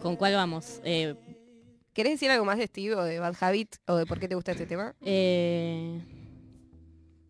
¿Con 0.00 0.14
cuál 0.14 0.34
vamos? 0.36 0.80
Eh, 0.84 1.16
¿Querés 1.92 2.12
decir 2.12 2.30
algo 2.30 2.44
más 2.44 2.58
de 2.58 2.68
Steve 2.68 2.94
o 2.94 3.02
de 3.02 3.18
Bad 3.18 3.34
Habit 3.40 3.74
o 3.88 3.96
de 3.96 4.06
por 4.06 4.20
qué 4.20 4.28
te 4.28 4.36
gusta 4.36 4.52
este 4.52 4.66
tema? 4.66 4.94
eh, 5.00 6.00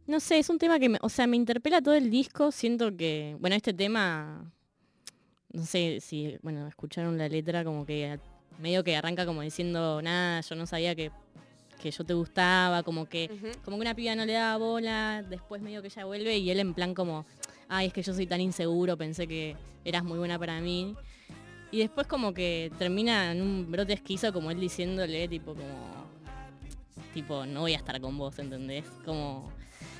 no 0.07 0.20
sé, 0.20 0.40
es 0.40 0.51
un 0.51 0.59
tema 0.59 0.78
que, 0.78 0.90
me, 0.90 0.99
o 1.01 1.09
sea, 1.09 1.26
me 1.26 1.38
interpela 1.38 1.80
todo 1.80 1.95
el 1.95 2.11
disco. 2.11 2.53
Siento 2.53 2.95
que, 2.95 3.34
bueno, 3.40 3.57
este 3.57 3.72
tema, 3.72 4.53
no 5.55 5.64
sé 5.64 6.01
si, 6.03 6.36
bueno, 6.42 6.68
escucharon 6.68 7.16
la 7.16 7.30
letra 7.30 7.64
como 7.64 7.86
que 7.86 8.18
medio 8.59 8.84
que 8.84 8.96
arranca 8.96 9.26
como 9.26 9.42
diciendo, 9.42 10.00
nada, 10.02 10.40
yo 10.40 10.55
no 10.55 10.66
sabía 10.66 10.94
que, 10.94 11.11
que 11.80 11.90
yo 11.90 12.05
te 12.05 12.14
gustaba, 12.14 12.82
como 12.82 13.07
que, 13.07 13.28
como 13.64 13.76
que 13.76 13.80
una 13.82 13.94
piba 13.94 14.14
no 14.14 14.24
le 14.24 14.34
daba 14.34 14.57
bola, 14.57 15.22
después 15.22 15.61
medio 15.61 15.82
que 15.82 15.88
ella 15.88 16.05
vuelve 16.05 16.38
y 16.38 16.50
él 16.50 16.61
en 16.61 16.74
plan 16.74 16.94
como, 16.94 17.26
ay, 17.68 17.88
es 17.88 17.92
que 17.92 18.02
yo 18.02 18.14
soy 18.14 18.26
tan 18.26 18.40
inseguro, 18.40 18.96
pensé 18.96 19.26
que 19.26 19.57
eras 19.84 20.05
muy 20.05 20.18
buena 20.18 20.38
para 20.38 20.61
mí. 20.61 20.94
Y 21.70 21.78
después 21.78 22.07
como 22.07 22.32
que 22.32 22.70
termina 22.78 23.32
en 23.32 23.42
un 23.42 23.70
brote 23.70 23.92
esquizo 23.92 24.32
como 24.32 24.50
él 24.50 24.61
diciéndole 24.61 25.26
tipo 25.26 25.55
como, 25.55 26.07
tipo, 27.12 27.46
no 27.46 27.61
voy 27.61 27.74
a 27.74 27.78
estar 27.78 28.00
con 28.00 28.16
vos, 28.16 28.38
¿entendés? 28.38 28.84
Como, 29.05 29.50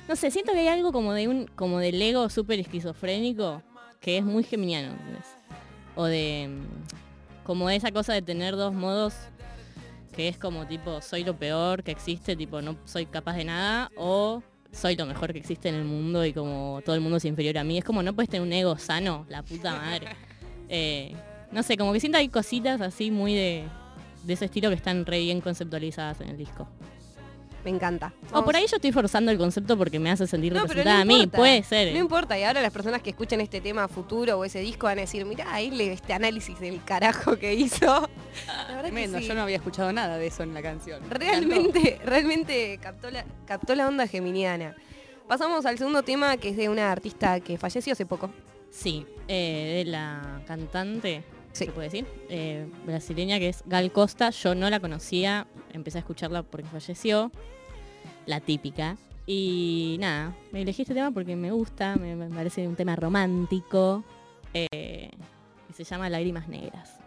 no 0.07 0.15
sé, 0.15 0.31
siento 0.31 0.53
que 0.53 0.59
hay 0.59 0.67
algo 0.67 0.91
como 0.91 1.13
de 1.13 1.27
un, 1.27 1.47
como 1.47 1.79
del 1.79 2.01
ego 2.01 2.29
súper 2.29 2.59
esquizofrénico 2.59 3.61
que 3.99 4.19
es 4.19 4.23
muy 4.23 4.43
geminiano, 4.43 4.91
¿entendés? 4.91 5.25
O 5.95 6.05
de, 6.05 6.49
como 7.45 7.69
esa 7.69 7.91
cosa 7.91 8.13
de 8.13 8.21
tener 8.21 8.55
dos 8.55 8.73
modos 8.73 9.13
que 10.13 10.27
es 10.27 10.37
como 10.37 10.65
tipo, 10.65 11.01
soy 11.01 11.23
lo 11.23 11.37
peor 11.37 11.83
que 11.83 11.91
existe, 11.91 12.35
tipo, 12.35 12.61
no 12.61 12.77
soy 12.85 13.05
capaz 13.05 13.35
de 13.35 13.43
nada, 13.45 13.91
o 13.97 14.41
soy 14.71 14.95
lo 14.95 15.05
mejor 15.05 15.31
que 15.31 15.39
existe 15.39 15.69
en 15.69 15.75
el 15.75 15.85
mundo 15.85 16.25
y 16.25 16.33
como 16.33 16.81
todo 16.83 16.95
el 16.95 17.01
mundo 17.01 17.17
es 17.17 17.25
inferior 17.25 17.57
a 17.57 17.63
mí. 17.63 17.77
Es 17.77 17.83
como 17.83 18.01
no 18.01 18.13
puedes 18.13 18.29
tener 18.29 18.45
un 18.45 18.51
ego 18.51 18.77
sano, 18.77 19.25
la 19.29 19.43
puta 19.43 19.75
madre. 19.75 20.07
Eh, 20.69 21.13
no 21.51 21.63
sé, 21.63 21.77
como 21.77 21.93
que 21.93 21.99
siento 21.99 22.17
hay 22.17 22.29
cositas 22.29 22.81
así 22.81 23.11
muy 23.11 23.35
de, 23.35 23.65
de 24.23 24.33
ese 24.33 24.45
estilo 24.45 24.69
que 24.69 24.75
están 24.75 25.05
re 25.05 25.19
bien 25.19 25.41
conceptualizadas 25.41 26.21
en 26.21 26.29
el 26.29 26.37
disco. 26.37 26.67
Me 27.65 27.71
encanta. 27.71 28.13
O 28.31 28.45
por 28.45 28.55
ahí 28.55 28.65
yo 28.67 28.75
estoy 28.75 28.91
forzando 28.91 29.31
el 29.31 29.37
concepto 29.39 29.75
porque 29.77 29.99
me 29.99 30.11
hace 30.11 30.27
sentir 30.27 30.53
No, 30.53 30.61
pero 30.61 30.67
representada 30.83 30.97
no 30.97 31.01
a 31.01 31.05
mí, 31.05 31.23
importa. 31.23 31.37
puede 31.37 31.63
ser. 31.63 31.91
No 31.93 31.99
importa, 31.99 32.39
y 32.39 32.43
ahora 32.43 32.61
las 32.61 32.71
personas 32.71 33.01
que 33.01 33.09
escuchen 33.09 33.41
este 33.41 33.59
tema 33.59 33.87
futuro 33.87 34.37
o 34.37 34.45
ese 34.45 34.59
disco 34.59 34.85
van 34.85 34.99
a 34.99 35.01
decir, 35.01 35.25
mirá, 35.25 35.51
ahí 35.53 35.71
le 35.71 35.91
este 35.91 36.13
análisis 36.13 36.59
del 36.59 36.83
carajo 36.83 37.37
que 37.37 37.55
hizo. 37.55 38.07
La 38.47 38.81
Tremendo, 38.81 39.17
sí. 39.17 39.25
yo 39.27 39.33
no 39.33 39.41
había 39.41 39.55
escuchado 39.57 39.91
nada 39.91 40.17
de 40.17 40.27
eso 40.27 40.43
en 40.43 40.53
la 40.53 40.61
canción. 40.61 41.01
Realmente, 41.09 41.99
realmente 42.05 42.77
captó 42.81 43.09
la, 43.09 43.25
captó 43.47 43.73
la 43.73 43.87
onda 43.87 44.07
geminiana. 44.07 44.75
Pasamos 45.27 45.65
al 45.65 45.79
segundo 45.79 46.03
tema 46.03 46.37
que 46.37 46.49
es 46.49 46.57
de 46.57 46.69
una 46.69 46.91
artista 46.91 47.39
que 47.39 47.57
falleció 47.57 47.93
hace 47.93 48.05
poco. 48.05 48.29
Sí, 48.69 49.07
eh, 49.27 49.81
de 49.83 49.89
la 49.91 50.41
cantante, 50.45 51.23
Sí. 51.55 51.65
se 51.65 51.71
puede 51.71 51.87
decir, 51.87 52.05
eh, 52.29 52.67
brasileña 52.85 53.39
que 53.39 53.49
es 53.49 53.63
Gal 53.65 53.91
Costa. 53.91 54.29
Yo 54.29 54.55
no 54.55 54.69
la 54.69 54.81
conocía, 54.81 55.47
empecé 55.71 55.99
a 55.99 56.01
escucharla 56.01 56.43
porque 56.43 56.67
falleció, 56.67 57.31
la 58.25 58.41
típica. 58.41 58.97
Y 59.25 59.95
nada, 59.99 60.35
me 60.51 60.61
elegí 60.61 60.81
este 60.81 60.93
tema 60.93 61.11
porque 61.11 61.35
me 61.35 61.51
gusta, 61.51 61.95
me, 61.95 62.29
parece 62.29 62.67
un 62.67 62.75
tema 62.75 62.95
romántico. 62.95 64.03
eh, 64.53 65.09
y 65.69 65.73
se 65.73 65.83
llama 65.83 66.09
Lágrimas 66.09 66.47
Negras. 66.47 67.04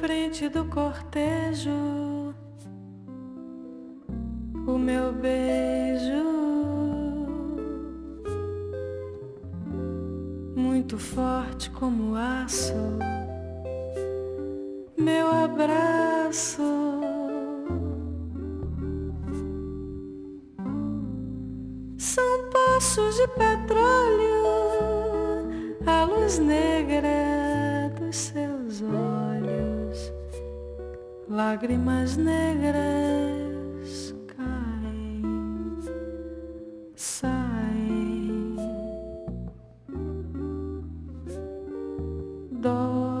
Frente 0.00 0.48
do 0.48 0.64
cortejo, 0.66 1.70
o 4.64 4.78
meu 4.78 5.12
beijo, 5.12 6.24
muito 10.54 10.98
forte 10.98 11.68
como 11.70 12.14
aço, 12.14 12.74
meu 14.96 15.26
abraço. 15.26 16.62
São 21.96 22.50
poços 22.50 23.16
de 23.16 23.26
petróleo, 23.28 24.44
a 25.84 26.04
luz 26.04 26.38
negra 26.38 27.92
dos 27.98 28.16
seus 28.16 28.80
olhos, 28.82 29.27
lágrimas 31.28 32.16
negras 32.16 34.14
caem, 34.34 35.22
saem, 36.96 38.56
dói. 42.50 43.18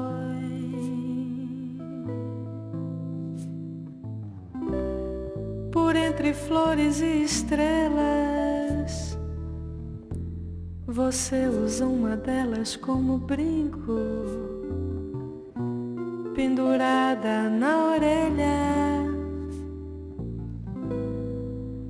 Por 5.70 5.94
entre 5.94 6.32
flores 6.32 7.00
e 7.02 7.22
estrelas. 7.24 8.08
Você 10.86 11.46
usa 11.46 11.86
uma 11.86 12.16
delas 12.16 12.74
como 12.74 13.18
brinco, 13.18 13.92
pendurada 17.18 17.50
na 17.50 17.92
orelha. 17.94 19.04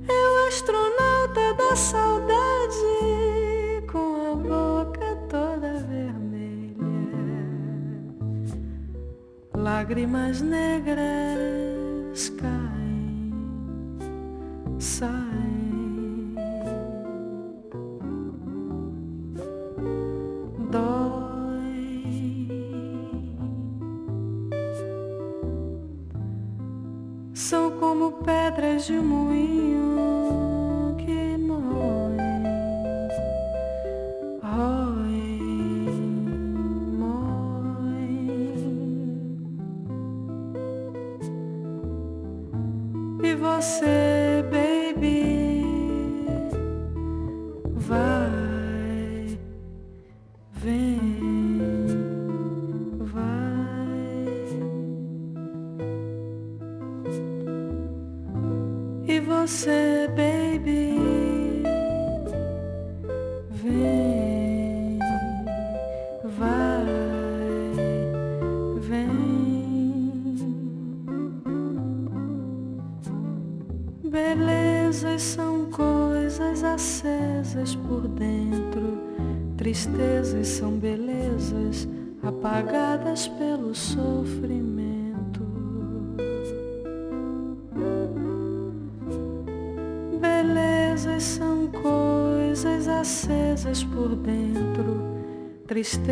É 0.07 0.27
o 0.27 0.47
astronauta 0.47 1.53
da 1.57 1.75
saudade, 1.75 2.83
com 3.91 4.31
a 4.31 4.35
boca 4.35 5.15
toda 5.29 5.73
vermelha. 5.87 6.75
Lágrimas 9.55 10.41
negras 10.41 11.58
último 28.89 29.28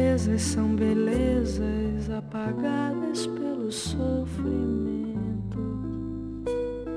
tristezas 0.07 0.41
são 0.41 0.73
belezas 0.75 2.09
apagadas 2.09 3.27
pelo 3.27 3.69
sofrimento. 3.71 5.57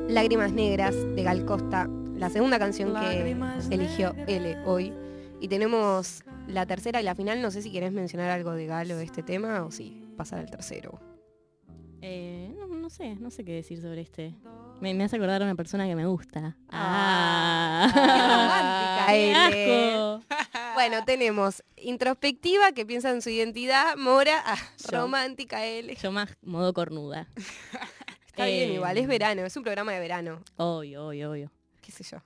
Lágrimas 0.09 0.53
Negras 0.53 0.95
de 0.95 1.23
Gal 1.23 1.45
Costa, 1.45 1.89
la 2.17 2.31
segunda 2.31 2.59
canción 2.59 2.95
que 2.95 3.37
eligió. 3.71 4.15
L 4.29 4.57
hoy. 4.65 4.93
Y 5.41 5.49
tenemos 5.49 6.23
la 6.47 6.67
tercera 6.67 7.01
y 7.01 7.05
la 7.05 7.15
final. 7.17 7.43
No 7.43 7.51
sé 7.51 7.63
si 7.63 7.73
querés 7.73 7.93
mencionar 7.93 8.31
algo 8.31 8.53
de 8.53 8.67
Galo 8.67 8.97
de 8.97 9.05
este 9.05 9.23
tema 9.25 9.65
o 9.65 9.71
si 9.73 10.05
pasar 10.17 10.39
al 10.41 10.51
tercero. 10.51 11.01
Eh, 12.03 12.55
no, 12.57 12.67
no 12.69 12.89
sé, 12.91 13.17
no 13.17 13.31
sé 13.31 13.45
qué 13.45 13.55
decir 13.55 13.81
sobre 13.83 14.03
este. 14.03 14.35
Me, 14.81 14.95
me 14.95 15.05
hace 15.05 15.17
acordar 15.17 15.43
a 15.43 15.45
una 15.45 15.55
persona 15.57 15.87
que 15.87 15.97
me 15.97 16.07
gusta. 16.07 16.57
Ah, 16.71 17.91
Ah, 17.93 17.93
qué 17.93 18.01
romántica, 18.01 19.07
¡Qué 19.13 19.31
L. 19.31 19.95
asco! 19.97 20.30
Bueno, 20.81 21.05
tenemos 21.05 21.63
introspectiva 21.77 22.73
que 22.73 22.87
piensa 22.87 23.11
en 23.11 23.21
su 23.21 23.29
identidad, 23.29 23.99
Mora, 23.99 24.43
ah, 24.47 24.57
romántica 24.91 25.67
L. 25.67 25.95
Yo 25.95 26.11
más 26.11 26.31
modo 26.41 26.73
cornuda. 26.73 27.29
Está 28.27 28.47
bien 28.47 28.71
Eh, 28.71 28.75
igual, 28.77 28.97
es 28.97 29.07
verano, 29.07 29.45
es 29.45 29.55
un 29.59 29.63
programa 29.63 29.93
de 29.93 30.01
verano, 30.01 30.43
Obvio, 30.57 31.09
obvio, 31.09 31.33
obvio. 31.33 31.53
qué 31.83 31.93
sé 31.93 32.03
yo. 32.03 32.23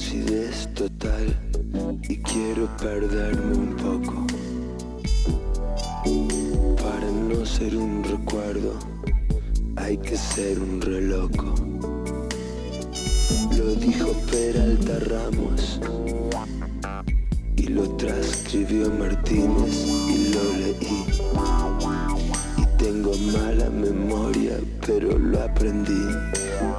Lucidez 0.00 0.66
total 0.74 1.36
y 2.08 2.16
quiero 2.22 2.66
perderme 2.78 3.54
un 3.54 3.76
poco. 3.76 4.26
Para 6.82 7.10
no 7.28 7.44
ser 7.44 7.76
un 7.76 8.02
recuerdo, 8.02 8.78
hay 9.76 9.98
que 9.98 10.16
ser 10.16 10.58
un 10.58 10.80
reloco. 10.80 11.54
Lo 13.58 13.74
dijo 13.74 14.12
Peralta 14.30 15.00
Ramos 15.00 15.78
y 17.56 17.66
lo 17.66 17.86
transcribió 17.96 18.90
Martínez 18.98 19.86
y 20.08 20.32
lo 20.32 20.44
leí. 20.62 21.04
Y 22.56 22.64
tengo 22.78 23.12
mala 23.34 23.68
memoria, 23.68 24.58
pero 24.86 25.18
lo 25.18 25.42
aprendí 25.42 26.06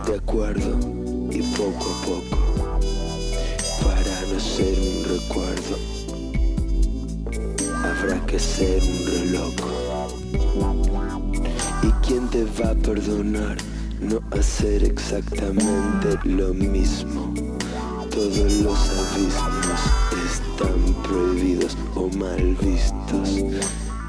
de 0.07 0.15
acuerdo 0.15 0.79
y 1.29 1.41
poco 1.55 1.85
a 1.85 2.05
poco. 2.05 2.40
Ser 4.57 4.77
un 4.79 5.03
recuerdo, 5.05 5.77
habrá 7.85 8.25
que 8.25 8.37
ser 8.37 8.83
un 8.83 9.05
reloj. 9.07 9.53
¿Y 11.83 11.91
quién 12.05 12.27
te 12.29 12.43
va 12.43 12.71
a 12.71 12.75
perdonar 12.75 13.57
no 14.01 14.19
hacer 14.37 14.83
exactamente 14.83 16.19
lo 16.25 16.53
mismo? 16.53 17.33
Todos 18.09 18.53
los 18.55 18.89
abismos 18.89 19.81
están 20.25 20.93
prohibidos 21.03 21.77
o 21.95 22.09
mal 22.09 22.57
vistos, 22.61 23.29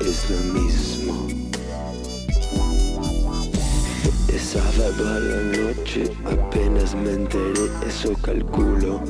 es 0.00 0.28
lo 0.28 0.60
mismo. 0.60 1.28
Es 4.26 4.42
sábado 4.42 5.20
la 5.20 5.40
noche, 5.56 6.10
apenas 6.24 6.96
me 6.96 7.12
enteré, 7.12 7.70
eso 7.86 8.12
calculo. 8.20 9.00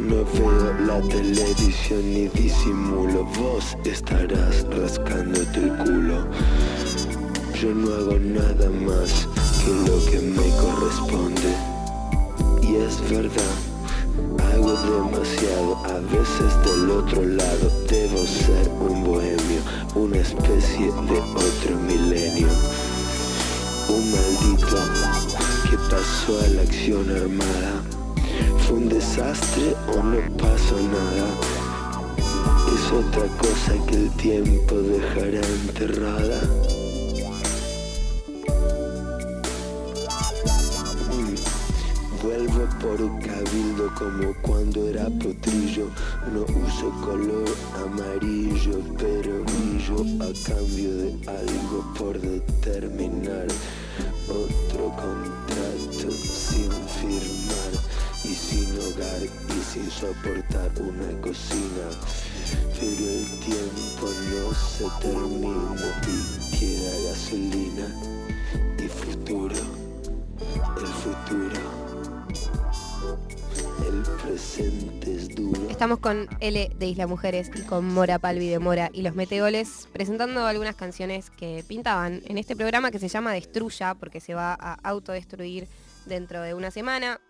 No 0.00 0.24
veo 0.24 0.72
la 0.86 1.00
televisión 1.08 2.02
ni 2.14 2.26
disimulo, 2.28 3.24
vos 3.38 3.76
estarás 3.84 4.64
rascándote 4.70 5.58
el 5.60 5.76
culo. 5.76 6.26
Yo 7.60 7.74
no 7.74 7.94
hago 7.94 8.18
nada 8.18 8.70
más 8.70 9.28
que 9.62 9.70
lo 9.86 10.04
que 10.10 10.20
me 10.20 10.48
corresponde. 10.56 11.54
Y 12.62 12.76
es 12.76 12.98
verdad, 13.10 13.54
hago 14.54 14.72
demasiado, 14.72 15.76
a 15.84 16.00
veces 16.00 16.50
del 16.64 16.90
otro 16.90 17.22
lado 17.22 17.70
debo 17.86 18.26
ser 18.26 18.68
un 18.80 19.04
bohemio, 19.04 19.60
una 19.94 20.16
especie 20.16 20.86
de 20.86 21.20
otro 21.20 21.76
milenio. 21.86 22.48
Un 23.90 24.10
maldito 24.12 24.76
que 25.68 25.76
pasó 25.90 26.40
a 26.42 26.48
la 26.48 26.62
acción 26.62 27.10
armada. 27.10 27.99
¿Fue 28.70 28.78
un 28.78 28.88
desastre 28.88 29.74
o 29.88 30.00
no 30.00 30.36
pasó 30.36 30.76
nada? 30.76 31.26
Es 32.72 32.92
otra 32.92 33.26
cosa 33.38 33.74
que 33.84 33.96
el 33.96 34.10
tiempo 34.12 34.76
dejará 34.76 35.40
enterrada. 35.40 36.40
Mm. 41.10 41.34
Vuelvo 42.22 42.68
por 42.78 42.98
cabildo 43.26 43.92
como 43.98 44.34
cuando 44.42 44.86
era 44.88 45.06
potrillo. 45.18 45.88
No 46.32 46.42
uso 46.42 46.90
color 47.04 47.50
amarillo, 47.84 48.78
pero 48.96 49.42
brillo 49.46 50.04
a 50.22 50.30
cambio 50.46 50.94
de 50.94 51.18
algo 51.26 51.92
por 51.98 52.20
determinar. 52.20 53.48
Otro 54.28 54.94
contrato 54.94 56.10
sin 56.12 56.69
sin 59.72 59.88
soportar 59.88 60.72
una 60.80 61.20
cocina. 61.20 61.86
Pero 62.74 63.08
el 63.08 63.40
tiempo 63.40 64.08
no 64.32 64.52
se 64.52 64.84
termina 65.00 65.92
y 66.08 66.58
queda 66.58 67.10
gasolina 67.10 67.86
y 68.78 68.88
futuro, 68.88 69.54
el 70.76 70.86
futuro. 70.86 71.60
El 73.86 74.02
presente 74.22 75.14
es 75.14 75.28
duro. 75.34 75.60
Estamos 75.70 76.00
con 76.00 76.28
L 76.40 76.70
de 76.76 76.86
Isla 76.86 77.06
Mujeres 77.06 77.50
y 77.54 77.62
con 77.62 77.86
Mora 77.86 78.18
Palvi 78.18 78.48
de 78.48 78.58
Mora 78.58 78.90
y 78.92 79.02
los 79.02 79.14
Meteoles 79.14 79.88
presentando 79.92 80.46
algunas 80.46 80.74
canciones 80.74 81.30
que 81.30 81.64
pintaban 81.66 82.22
en 82.26 82.38
este 82.38 82.56
programa 82.56 82.90
que 82.90 82.98
se 82.98 83.08
llama 83.08 83.32
Destruya 83.32 83.94
porque 83.94 84.20
se 84.20 84.34
va 84.34 84.52
a 84.54 84.74
autodestruir 84.82 85.68
dentro 86.06 86.42
de 86.42 86.54
una 86.54 86.72
semana. 86.72 87.20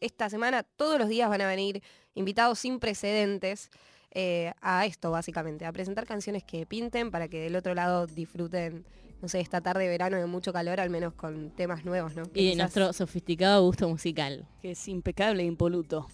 Esta 0.00 0.30
semana 0.30 0.62
todos 0.62 0.98
los 0.98 1.08
días 1.08 1.28
van 1.28 1.42
a 1.42 1.46
venir 1.46 1.82
invitados 2.14 2.58
sin 2.58 2.80
precedentes 2.80 3.70
eh, 4.12 4.52
a 4.60 4.86
esto 4.86 5.10
básicamente, 5.10 5.66
a 5.66 5.72
presentar 5.72 6.06
canciones 6.06 6.42
que 6.42 6.66
pinten 6.66 7.10
para 7.10 7.28
que 7.28 7.40
del 7.40 7.54
otro 7.54 7.74
lado 7.74 8.06
disfruten, 8.06 8.84
no 9.20 9.28
sé, 9.28 9.40
esta 9.40 9.60
tarde 9.60 9.84
de 9.84 9.88
verano 9.90 10.16
de 10.16 10.26
mucho 10.26 10.52
calor, 10.52 10.80
al 10.80 10.90
menos 10.90 11.14
con 11.14 11.50
temas 11.50 11.84
nuevos, 11.84 12.16
¿no? 12.16 12.24
Y 12.34 12.50
de 12.50 12.56
nuestro 12.56 12.92
sofisticado 12.92 13.62
gusto 13.62 13.88
musical. 13.88 14.48
Que 14.62 14.72
es 14.72 14.88
impecable 14.88 15.42
e 15.42 15.46
impoluto. 15.46 16.08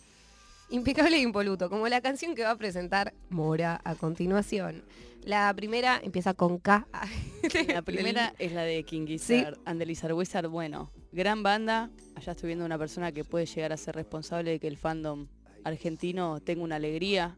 Impecable 0.68 1.16
e 1.16 1.20
impoluto, 1.20 1.70
como 1.70 1.88
la 1.88 2.00
canción 2.00 2.34
que 2.34 2.42
va 2.42 2.50
a 2.50 2.56
presentar 2.56 3.14
Mora 3.30 3.80
a 3.84 3.94
continuación. 3.94 4.84
La 5.26 5.52
primera 5.54 6.00
empieza 6.04 6.34
con 6.34 6.58
K. 6.58 6.86
La 7.74 7.82
primera 7.82 8.32
es 8.38 8.52
la 8.52 8.62
de 8.62 8.84
King 8.84 9.06
Gizzard 9.06 9.58
and 9.64 9.80
the 9.80 9.84
Lizard 9.84 10.12
Wizard. 10.12 10.48
Bueno, 10.48 10.92
gran 11.10 11.42
banda. 11.42 11.90
Allá 12.14 12.30
estoy 12.30 12.46
viendo 12.46 12.64
una 12.64 12.78
persona 12.78 13.10
que 13.10 13.24
puede 13.24 13.44
llegar 13.44 13.72
a 13.72 13.76
ser 13.76 13.96
responsable 13.96 14.52
de 14.52 14.60
que 14.60 14.68
el 14.68 14.76
fandom 14.76 15.26
argentino 15.64 16.38
tenga 16.38 16.62
una 16.62 16.76
alegría. 16.76 17.36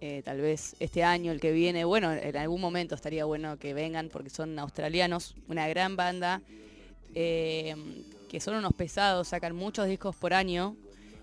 Eh, 0.00 0.22
tal 0.24 0.40
vez 0.40 0.76
este 0.80 1.04
año, 1.04 1.30
el 1.30 1.38
que 1.38 1.52
viene, 1.52 1.84
bueno, 1.84 2.10
en 2.10 2.36
algún 2.38 2.62
momento 2.62 2.94
estaría 2.94 3.26
bueno 3.26 3.58
que 3.58 3.74
vengan 3.74 4.08
porque 4.08 4.30
son 4.30 4.58
australianos, 4.58 5.36
una 5.46 5.68
gran 5.68 5.94
banda, 5.94 6.40
eh, 7.14 7.76
que 8.30 8.40
son 8.40 8.54
unos 8.54 8.72
pesados, 8.72 9.28
sacan 9.28 9.54
muchos 9.54 9.88
discos 9.88 10.16
por 10.16 10.32
año, 10.32 10.74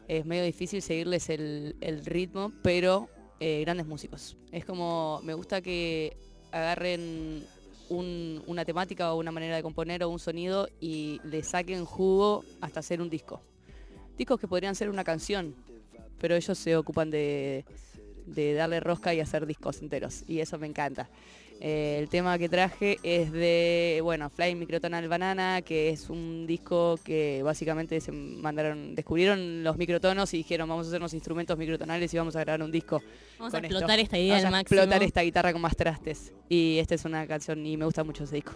es 0.07 0.27
medio 0.27 0.43
difícil 0.43 0.83
seguirles 0.83 1.31
el, 1.31 1.75
el 1.81 2.05
ritmo, 2.05 2.53
pero 2.61 3.09
eh, 3.39 3.61
grandes 3.61 3.85
músicos. 3.85 4.37
Es 4.51 4.65
como, 4.65 5.19
me 5.23 5.33
gusta 5.33 5.61
que 5.61 6.15
agarren 6.51 7.45
un- 7.89 8.41
una 8.47 8.63
temática 8.65 9.13
o 9.13 9.19
una 9.19 9.31
manera 9.31 9.55
de 9.55 9.63
componer 9.63 10.03
o 10.03 10.09
un 10.09 10.19
sonido 10.19 10.67
y 10.79 11.19
le 11.23 11.43
saquen 11.43 11.85
jugo 11.85 12.43
hasta 12.61 12.79
hacer 12.79 13.01
un 13.01 13.09
disco. 13.09 13.41
Discos 14.17 14.39
que 14.39 14.47
podrían 14.47 14.75
ser 14.75 14.89
una 14.89 15.03
canción, 15.03 15.55
pero 16.19 16.35
ellos 16.35 16.57
se 16.57 16.75
ocupan 16.77 17.09
de 17.11 17.65
darle 18.55 18.79
rosca 18.79 19.13
y 19.13 19.19
hacer 19.19 19.45
discos 19.45 19.81
enteros. 19.81 20.23
Y 20.27 20.39
eso 20.39 20.57
me 20.57 20.67
encanta. 20.67 21.09
Eh, 21.65 21.97
el 21.97 22.09
tema 22.09 22.37
que 22.37 22.49
traje 22.49 22.99
es 23.03 23.31
de, 23.31 24.01
bueno, 24.03 24.29
Fly 24.29 24.53
Microtonal 24.53 25.07
Banana, 25.07 25.61
que 25.61 25.91
es 25.91 26.09
un 26.09 26.45
disco 26.45 26.99
que 27.05 27.41
básicamente 27.41 28.01
se 28.01 28.11
mandaron, 28.11 28.95
descubrieron 28.95 29.63
los 29.63 29.77
microtonos 29.77 30.33
y 30.33 30.37
dijeron 30.39 30.67
vamos 30.67 30.87
a 30.87 30.89
hacer 30.89 30.99
unos 30.99 31.13
instrumentos 31.13 31.57
microtonales 31.57 32.13
y 32.13 32.17
vamos 32.17 32.35
a 32.35 32.41
grabar 32.41 32.63
un 32.63 32.71
disco. 32.71 33.01
Vamos 33.39 33.53
a 33.53 33.57
esto. 33.59 33.67
explotar 33.67 33.97
esta 34.01 34.17
idea 34.17 34.33
Vamos 34.33 34.43
al 34.45 34.53
a 34.53 34.57
máximo. 34.57 34.81
explotar 34.81 35.03
esta 35.03 35.21
guitarra 35.21 35.53
con 35.53 35.61
más 35.61 35.77
trastes. 35.77 36.33
Y 36.49 36.79
esta 36.79 36.95
es 36.95 37.05
una 37.05 37.25
canción 37.27 37.65
y 37.65 37.77
me 37.77 37.85
gusta 37.85 38.03
mucho 38.03 38.25
ese 38.25 38.35
disco. 38.35 38.55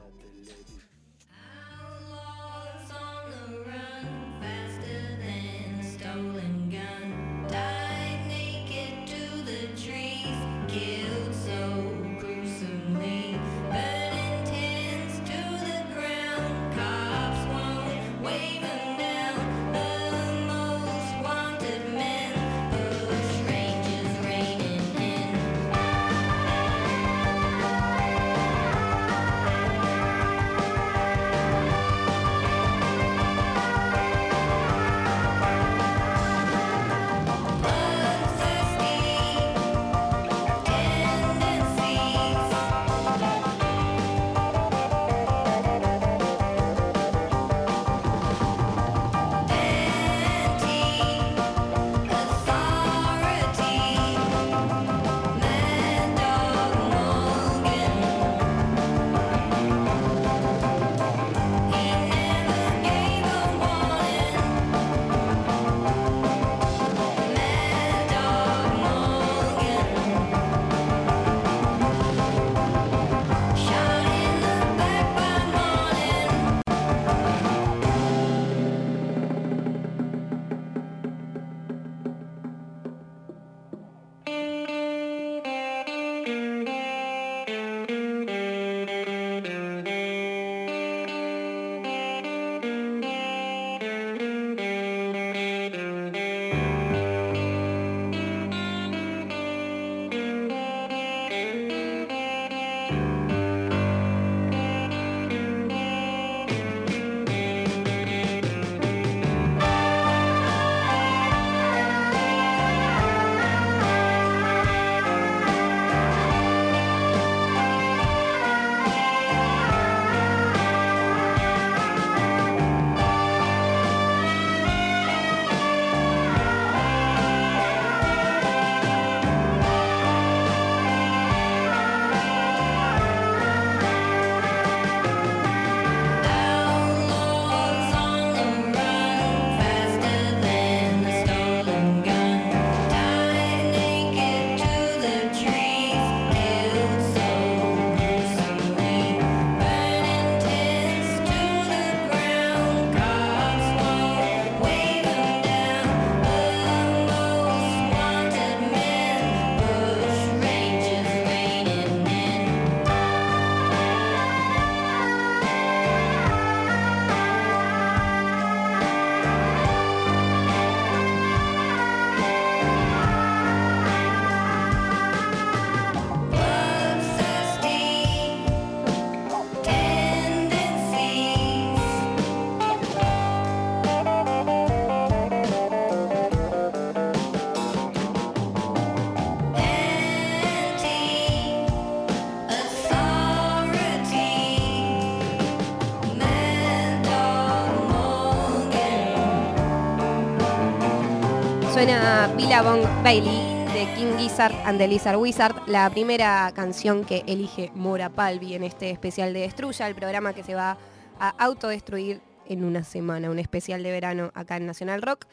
Suena 202.37 202.61
Billabong 202.61 203.03
Bailey 203.03 203.65
de 203.73 203.87
King 203.95 204.15
Gizzard 204.17 204.53
and 204.63 204.77
the 204.77 204.87
Lizard 204.87 205.17
Wizard, 205.17 205.55
la 205.67 205.89
primera 205.89 206.51
canción 206.53 207.03
que 207.03 207.23
elige 207.25 207.71
Mora 207.73 208.09
Palvi 208.09 208.53
en 208.53 208.63
este 208.63 208.91
especial 208.91 209.33
de 209.33 209.39
Destruya, 209.39 209.87
el 209.87 209.95
programa 209.95 210.33
que 210.33 210.43
se 210.43 210.53
va 210.53 210.77
a 211.19 211.29
autodestruir 211.29 212.21
en 212.45 212.63
una 212.63 212.83
semana, 212.83 213.31
un 213.31 213.39
especial 213.39 213.81
de 213.81 213.91
verano 213.91 214.31
acá 214.35 214.57
en 214.57 214.67
Nacional 214.67 215.01
Rock. 215.01 215.25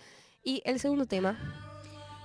Y 0.43 0.63
el 0.65 0.81
segundo 0.81 1.05
tema, 1.05 1.39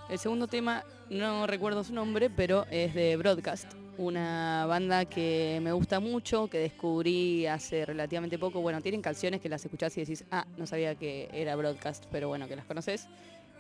El 0.10 0.18
segundo 0.18 0.48
tema, 0.48 0.86
no 1.10 1.46
recuerdo 1.46 1.84
su 1.84 1.94
nombre, 1.94 2.30
pero 2.30 2.66
es 2.72 2.94
de 2.94 3.18
Broadcast, 3.18 3.74
una 3.98 4.66
banda 4.66 5.06
que 5.06 5.60
me 5.62 5.74
gusta 5.74 6.00
mucho, 6.00 6.48
que 6.48 6.58
descubrí 6.58 7.46
hace 7.48 7.86
relativamente 7.86 8.40
poco. 8.40 8.62
Bueno, 8.62 8.82
tienen 8.82 9.02
canciones 9.02 9.42
que 9.42 9.50
las 9.50 9.64
escuchás 9.66 9.96
y 9.98 10.02
decís, 10.02 10.24
ah, 10.32 10.48
no 10.58 10.66
sabía 10.66 10.96
que 10.96 11.30
era 11.34 11.56
Broadcast, 11.56 12.06
pero 12.12 12.30
bueno, 12.30 12.48
que 12.48 12.56
las 12.56 12.66
conoces. 12.66 13.10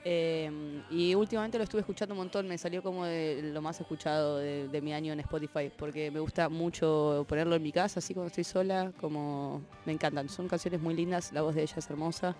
Eh, 0.06 0.82
y 0.90 1.14
últimamente 1.14 1.58
lo 1.58 1.66
estuve 1.66 1.82
escuchando 1.82 2.14
un 2.16 2.20
montón, 2.20 2.48
me 2.48 2.58
salió 2.58 2.82
como 2.82 3.06
de 3.06 3.52
lo 3.54 3.62
más 3.62 3.80
escuchado 3.82 4.38
de, 4.38 4.68
de 4.70 4.82
mi 4.82 4.94
año 4.94 5.12
en 5.12 5.20
Spotify, 5.20 5.70
porque 5.78 6.10
me 6.10 6.20
gusta 6.22 6.48
mucho 6.48 7.26
ponerlo 7.28 7.56
en 7.56 7.64
mi 7.64 7.72
casa, 7.74 8.00
así 8.00 8.14
cuando 8.14 8.28
estoy 8.28 8.46
sola, 8.46 8.94
como 9.02 9.62
me 9.86 9.92
encantan. 9.94 10.30
Son 10.30 10.48
canciones 10.48 10.80
muy 10.82 10.94
lindas, 10.94 11.34
la 11.34 11.42
voz 11.42 11.54
de 11.56 11.64
ella 11.64 11.76
es 11.78 11.90
hermosa. 11.90 12.36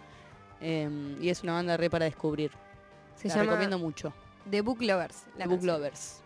eh, 0.62 1.18
y 1.22 1.30
es 1.30 1.44
una 1.44 1.54
banda 1.54 1.76
re 1.78 1.90
para 1.90 2.06
descubrir. 2.06 2.52
se 3.16 3.28
la 3.28 3.34
llama 3.36 3.46
recomiendo 3.48 3.78
mucho. 3.78 4.14
The 4.50 4.62
Book 4.62 4.82
Lovers. 4.82 5.26
La 5.38 5.46
The 5.46 5.50
Book. 5.56 5.64
Lovers. 5.64 6.22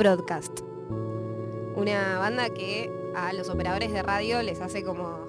Broadcast. 0.00 0.60
Una 1.76 2.18
banda 2.18 2.48
que 2.54 2.90
a 3.14 3.34
los 3.34 3.50
operadores 3.50 3.92
de 3.92 4.02
radio 4.02 4.42
les 4.42 4.58
hace 4.62 4.82
como 4.82 5.26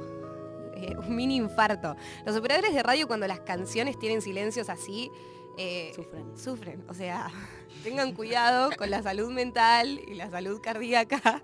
eh, 0.77 0.95
un 0.97 1.13
mini 1.13 1.35
infarto. 1.35 1.97
Los 2.25 2.37
operadores 2.37 2.73
de 2.73 2.81
radio 2.81 3.05
cuando 3.05 3.27
las 3.27 3.41
canciones 3.41 3.99
tienen 3.99 4.21
silencios 4.21 4.69
así, 4.69 5.11
eh, 5.57 5.91
Sufren. 5.93 6.37
Sufren. 6.37 6.85
O 6.87 6.93
sea, 6.93 7.29
tengan 7.83 8.13
cuidado 8.13 8.69
con 8.77 8.89
la 8.89 9.03
salud 9.03 9.29
mental 9.29 9.99
y 10.07 10.13
la 10.13 10.29
salud 10.29 10.61
cardíaca 10.61 11.43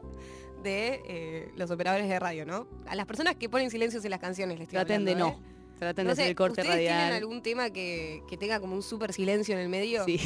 de 0.64 1.02
eh, 1.06 1.52
los 1.58 1.70
operadores 1.70 2.08
de 2.08 2.20
radio, 2.20 2.46
¿no? 2.46 2.66
A 2.86 2.96
las 2.96 3.08
personas 3.08 3.36
que 3.36 3.50
ponen 3.50 3.70
silencios 3.72 4.06
en 4.06 4.12
las 4.12 4.22
canciones 4.22 4.58
les 4.58 4.70
estoy 4.70 4.78
Traten 4.78 5.04
de 5.04 5.16
no. 5.16 5.38
Traten 5.80 6.06
de 6.06 6.08
No 6.08 6.12
hacer 6.14 6.28
el 6.28 6.36
corte 6.36 6.62
¿ustedes 6.62 6.80
tienen 6.80 6.98
radial. 6.98 7.14
algún 7.18 7.42
tema 7.42 7.72
que, 7.72 8.24
que 8.30 8.38
tenga 8.38 8.62
como 8.62 8.74
un 8.74 8.84
súper 8.84 9.12
silencio 9.12 9.54
en 9.54 9.60
el 9.60 9.68
medio? 9.68 10.06
Sí. 10.06 10.18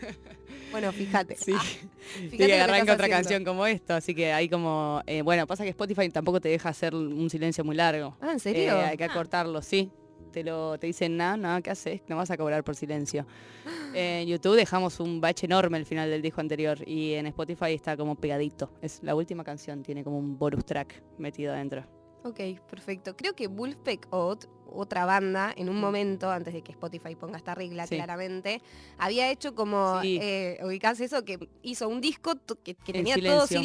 Bueno, 0.74 0.90
fíjate. 0.92 1.36
Sí. 1.36 1.52
Ah, 1.56 1.62
fíjate 1.62 2.36
que 2.36 2.60
arranca 2.60 2.94
otra 2.94 3.06
haciendo. 3.06 3.16
canción 3.16 3.44
como 3.44 3.64
esto, 3.64 3.94
así 3.94 4.12
que 4.12 4.32
hay 4.32 4.48
como, 4.48 5.02
eh, 5.06 5.22
bueno, 5.22 5.46
pasa 5.46 5.62
que 5.62 5.70
Spotify 5.70 6.08
tampoco 6.08 6.40
te 6.40 6.48
deja 6.48 6.68
hacer 6.68 6.96
un 6.96 7.30
silencio 7.30 7.62
muy 7.64 7.76
largo. 7.76 8.16
Ah, 8.20 8.32
¿en 8.32 8.40
serio? 8.40 8.80
Eh, 8.80 8.84
hay 8.84 8.96
que 8.96 9.04
acortarlo, 9.04 9.62
sí. 9.62 9.92
Te 10.32 10.42
lo 10.42 10.76
te 10.76 10.88
dicen, 10.88 11.16
nada, 11.16 11.36
nada, 11.36 11.62
¿qué 11.62 11.70
haces? 11.70 12.00
No 12.08 12.16
vas 12.16 12.28
a 12.32 12.36
cobrar 12.36 12.64
por 12.64 12.74
silencio. 12.74 13.24
Eh, 13.94 14.22
en 14.22 14.28
YouTube 14.28 14.56
dejamos 14.56 14.98
un 14.98 15.20
bache 15.20 15.46
enorme 15.46 15.76
al 15.78 15.86
final 15.86 16.10
del 16.10 16.20
disco 16.20 16.40
anterior 16.40 16.76
y 16.84 17.12
en 17.12 17.26
Spotify 17.26 17.74
está 17.74 17.96
como 17.96 18.16
pegadito. 18.16 18.72
Es 18.82 18.98
la 19.04 19.14
última 19.14 19.44
canción, 19.44 19.84
tiene 19.84 20.02
como 20.02 20.18
un 20.18 20.36
bonus 20.36 20.64
track 20.64 21.00
metido 21.16 21.52
adentro. 21.52 21.84
Ok, 22.24 22.40
perfecto. 22.70 23.14
Creo 23.16 23.34
que 23.34 23.48
Wolfpack 23.48 24.08
Out, 24.10 24.46
otra 24.72 25.04
banda, 25.04 25.52
en 25.56 25.68
un 25.68 25.78
momento, 25.78 26.30
antes 26.30 26.54
de 26.54 26.62
que 26.62 26.72
Spotify 26.72 27.14
ponga 27.14 27.36
esta 27.36 27.54
regla 27.54 27.86
Sí. 27.86 27.96
claramente, 27.96 28.62
había 28.98 29.30
hecho 29.30 29.54
como, 29.54 30.00
Sí. 30.00 30.18
eh, 30.20 30.58
ubicás 30.64 30.98
eso, 31.00 31.22
que 31.24 31.50
hizo 31.62 31.86
un 31.86 32.00
disco 32.00 32.32
que, 32.64 32.74
que 32.74 32.92
En 32.92 33.04
tenía 33.04 33.16
todo 33.16 33.46
silencio, 33.46 33.58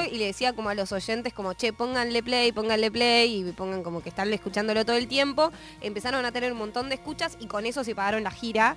silencio 0.00 0.02
sí. 0.04 0.08
y 0.14 0.18
le 0.18 0.24
decía 0.24 0.54
como 0.54 0.70
a 0.70 0.74
los 0.74 0.90
oyentes 0.90 1.34
como, 1.34 1.52
che, 1.52 1.72
pónganle 1.74 2.22
play, 2.22 2.50
pónganle 2.50 2.90
play 2.90 3.46
y 3.46 3.52
pongan 3.52 3.82
como 3.82 4.02
que 4.02 4.08
están 4.08 4.32
escuchándolo 4.32 4.86
todo 4.86 4.96
el 4.96 5.06
tiempo. 5.06 5.52
Empezaron 5.82 6.24
a 6.24 6.32
tener 6.32 6.50
un 6.52 6.58
montón 6.58 6.88
de 6.88 6.94
escuchas 6.94 7.36
y 7.38 7.46
con 7.46 7.66
eso 7.66 7.84
se 7.84 7.94
pagaron 7.94 8.24
la 8.24 8.30
gira. 8.30 8.76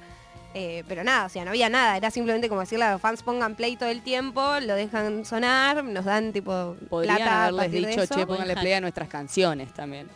Eh, 0.53 0.83
pero 0.87 1.03
nada, 1.03 1.25
o 1.25 1.29
sea, 1.29 1.45
no 1.45 1.51
había 1.51 1.69
nada, 1.69 1.95
era 1.95 2.11
simplemente 2.11 2.49
como 2.49 2.59
decirle 2.59 2.83
a 2.83 2.91
los 2.91 3.01
fans 3.01 3.23
pongan 3.23 3.55
play 3.55 3.77
todo 3.77 3.89
el 3.89 4.01
tiempo, 4.01 4.59
lo 4.59 4.75
dejan 4.75 5.23
sonar, 5.23 5.81
nos 5.83 6.03
dan 6.03 6.33
tipo 6.33 6.75
Podrían 6.89 7.15
plata 7.15 7.45
haberles 7.45 7.71
de 7.71 7.87
dicho, 7.87 8.05
che, 8.05 8.27
pónganle 8.27 8.55
play 8.55 8.73
a 8.73 8.81
nuestras 8.81 9.07
canciones 9.07 9.73
también. 9.73 10.09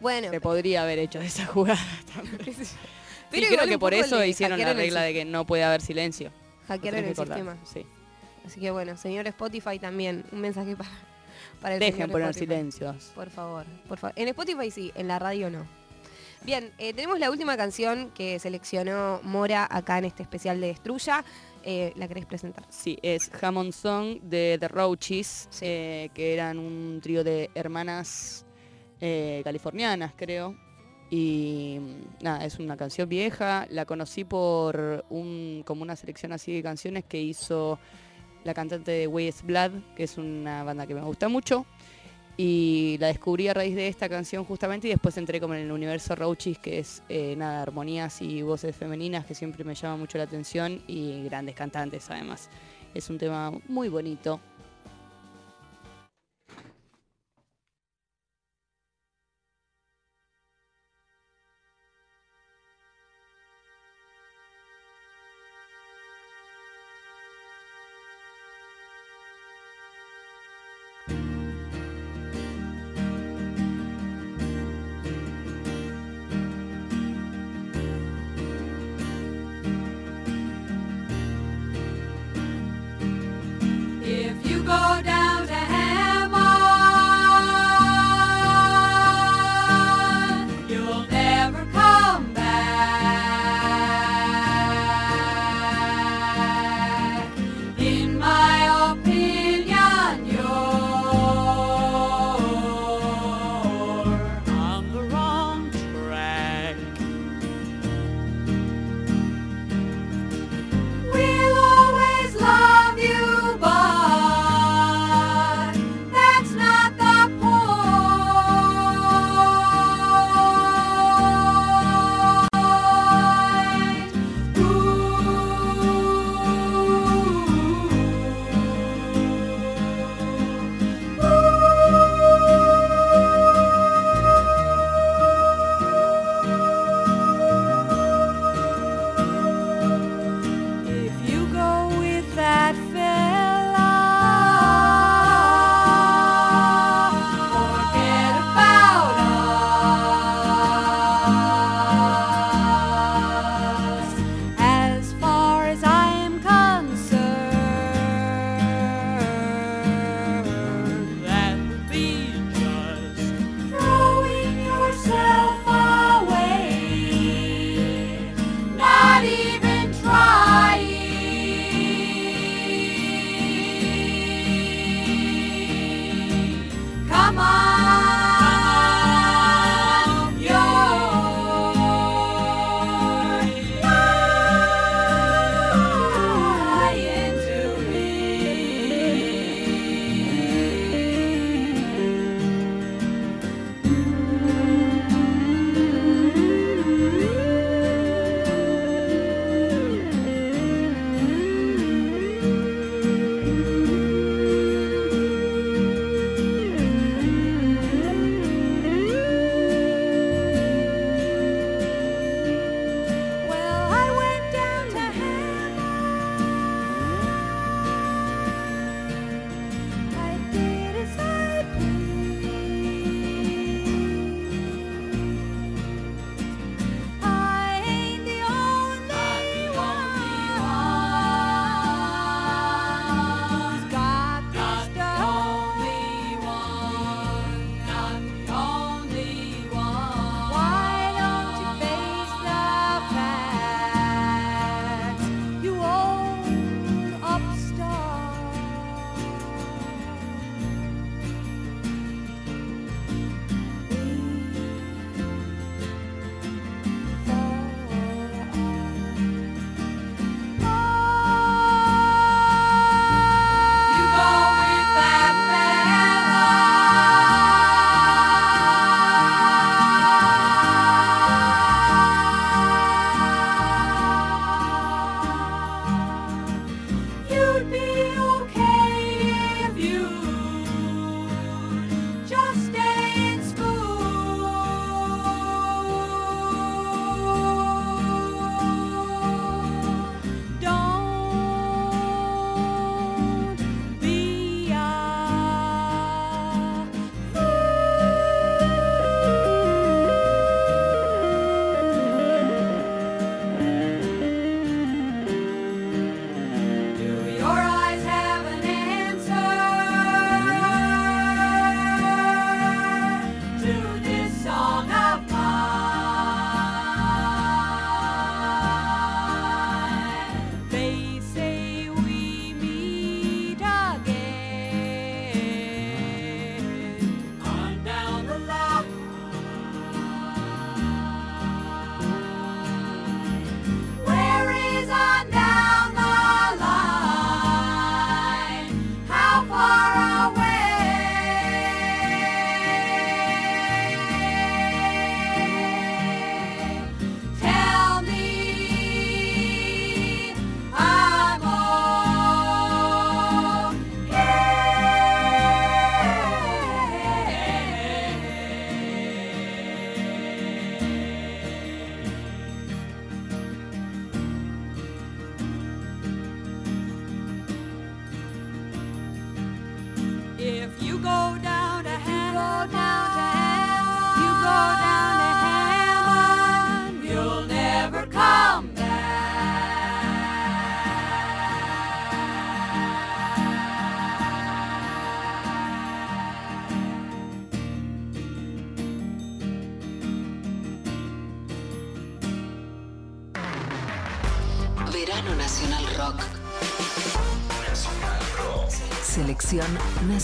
Bueno, 0.00 0.30
Se 0.30 0.40
podría 0.40 0.82
haber 0.82 1.00
hecho 1.00 1.20
esa 1.20 1.44
jugada 1.52 1.80
también. 2.14 2.38
Pero 3.30 3.46
creo 3.48 3.66
que 3.66 3.78
por 3.78 3.94
eso 3.94 4.22
hicieron 4.24 4.60
la 4.60 4.74
regla 4.74 5.02
de 5.02 5.12
que 5.12 5.24
no 5.24 5.46
puede 5.46 5.64
haber 5.64 5.80
silencio. 5.80 6.30
Hackearon 6.68 7.04
el 7.04 7.16
sistema. 7.16 7.56
Sí. 7.64 7.86
Así 8.46 8.60
que 8.60 8.70
bueno, 8.70 8.96
señor 8.96 9.26
Spotify 9.28 9.78
también, 9.78 10.24
un 10.32 10.40
mensaje 10.40 10.76
para, 10.76 10.90
para 11.60 11.74
el 11.74 11.80
Dejen 11.80 11.94
señor 11.94 12.10
poner 12.10 12.28
Spotify. 12.30 12.46
silencios. 12.52 13.12
Por 13.14 13.30
favor, 13.30 13.64
por 13.88 13.98
favor. 13.98 14.12
En 14.16 14.28
Spotify 14.28 14.70
sí, 14.70 14.92
en 14.94 15.08
la 15.08 15.18
radio 15.18 15.50
no. 15.50 15.66
Bien, 16.44 16.72
eh, 16.78 16.92
tenemos 16.92 17.20
la 17.20 17.30
última 17.30 17.56
canción 17.56 18.10
que 18.10 18.38
seleccionó 18.40 19.20
Mora 19.22 19.68
acá 19.70 19.98
en 19.98 20.06
este 20.06 20.22
especial 20.24 20.60
de 20.60 20.68
Destruya. 20.68 21.24
Eh, 21.62 21.92
¿La 21.94 22.08
querés 22.08 22.26
presentar? 22.26 22.64
Sí, 22.68 22.98
es 23.02 23.30
Hammond 23.40 23.72
Song 23.72 24.18
de 24.22 24.56
The 24.58 24.66
Roaches, 24.66 25.46
Sí. 25.50 25.64
eh, 25.66 26.10
que 26.12 26.34
eran 26.34 26.58
un 26.58 26.98
trío 27.00 27.22
de 27.22 27.48
hermanas 27.54 28.44
eh, 29.00 29.42
californianas, 29.44 30.12
creo. 30.16 30.56
Y 31.10 31.78
mm, 31.80 32.24
nada, 32.24 32.44
es 32.44 32.58
una 32.58 32.76
canción 32.76 33.08
vieja. 33.08 33.66
La 33.70 33.84
conocí 33.84 34.24
por 34.24 35.04
un, 35.10 35.62
como 35.64 35.82
una 35.82 35.94
selección 35.94 36.32
así 36.32 36.52
de 36.52 36.62
canciones 36.64 37.04
que 37.04 37.22
hizo 37.22 37.78
la 38.42 38.54
cantante 38.54 38.90
de 38.90 39.06
Ways 39.06 39.42
Blood, 39.44 39.70
que 39.94 40.02
es 40.04 40.18
una 40.18 40.64
banda 40.64 40.88
que 40.88 40.94
me 40.94 41.02
gusta 41.02 41.28
mucho. 41.28 41.64
Y 42.36 42.96
la 42.98 43.08
descubrí 43.08 43.48
a 43.48 43.54
raíz 43.54 43.76
de 43.76 43.88
esta 43.88 44.08
canción 44.08 44.44
justamente 44.44 44.88
y 44.88 44.90
después 44.90 45.16
entré 45.18 45.38
como 45.40 45.54
en 45.54 45.60
el 45.60 45.72
universo 45.72 46.14
Roaches, 46.14 46.58
que 46.58 46.78
es 46.78 47.02
eh, 47.08 47.34
nada, 47.36 47.62
armonías 47.62 48.22
y 48.22 48.42
voces 48.42 48.74
femeninas 48.74 49.26
que 49.26 49.34
siempre 49.34 49.64
me 49.64 49.74
llama 49.74 49.98
mucho 49.98 50.16
la 50.16 50.24
atención 50.24 50.82
y 50.86 51.24
grandes 51.24 51.54
cantantes 51.54 52.10
además. 52.10 52.48
Es 52.94 53.10
un 53.10 53.18
tema 53.18 53.52
muy 53.68 53.88
bonito. 53.88 54.40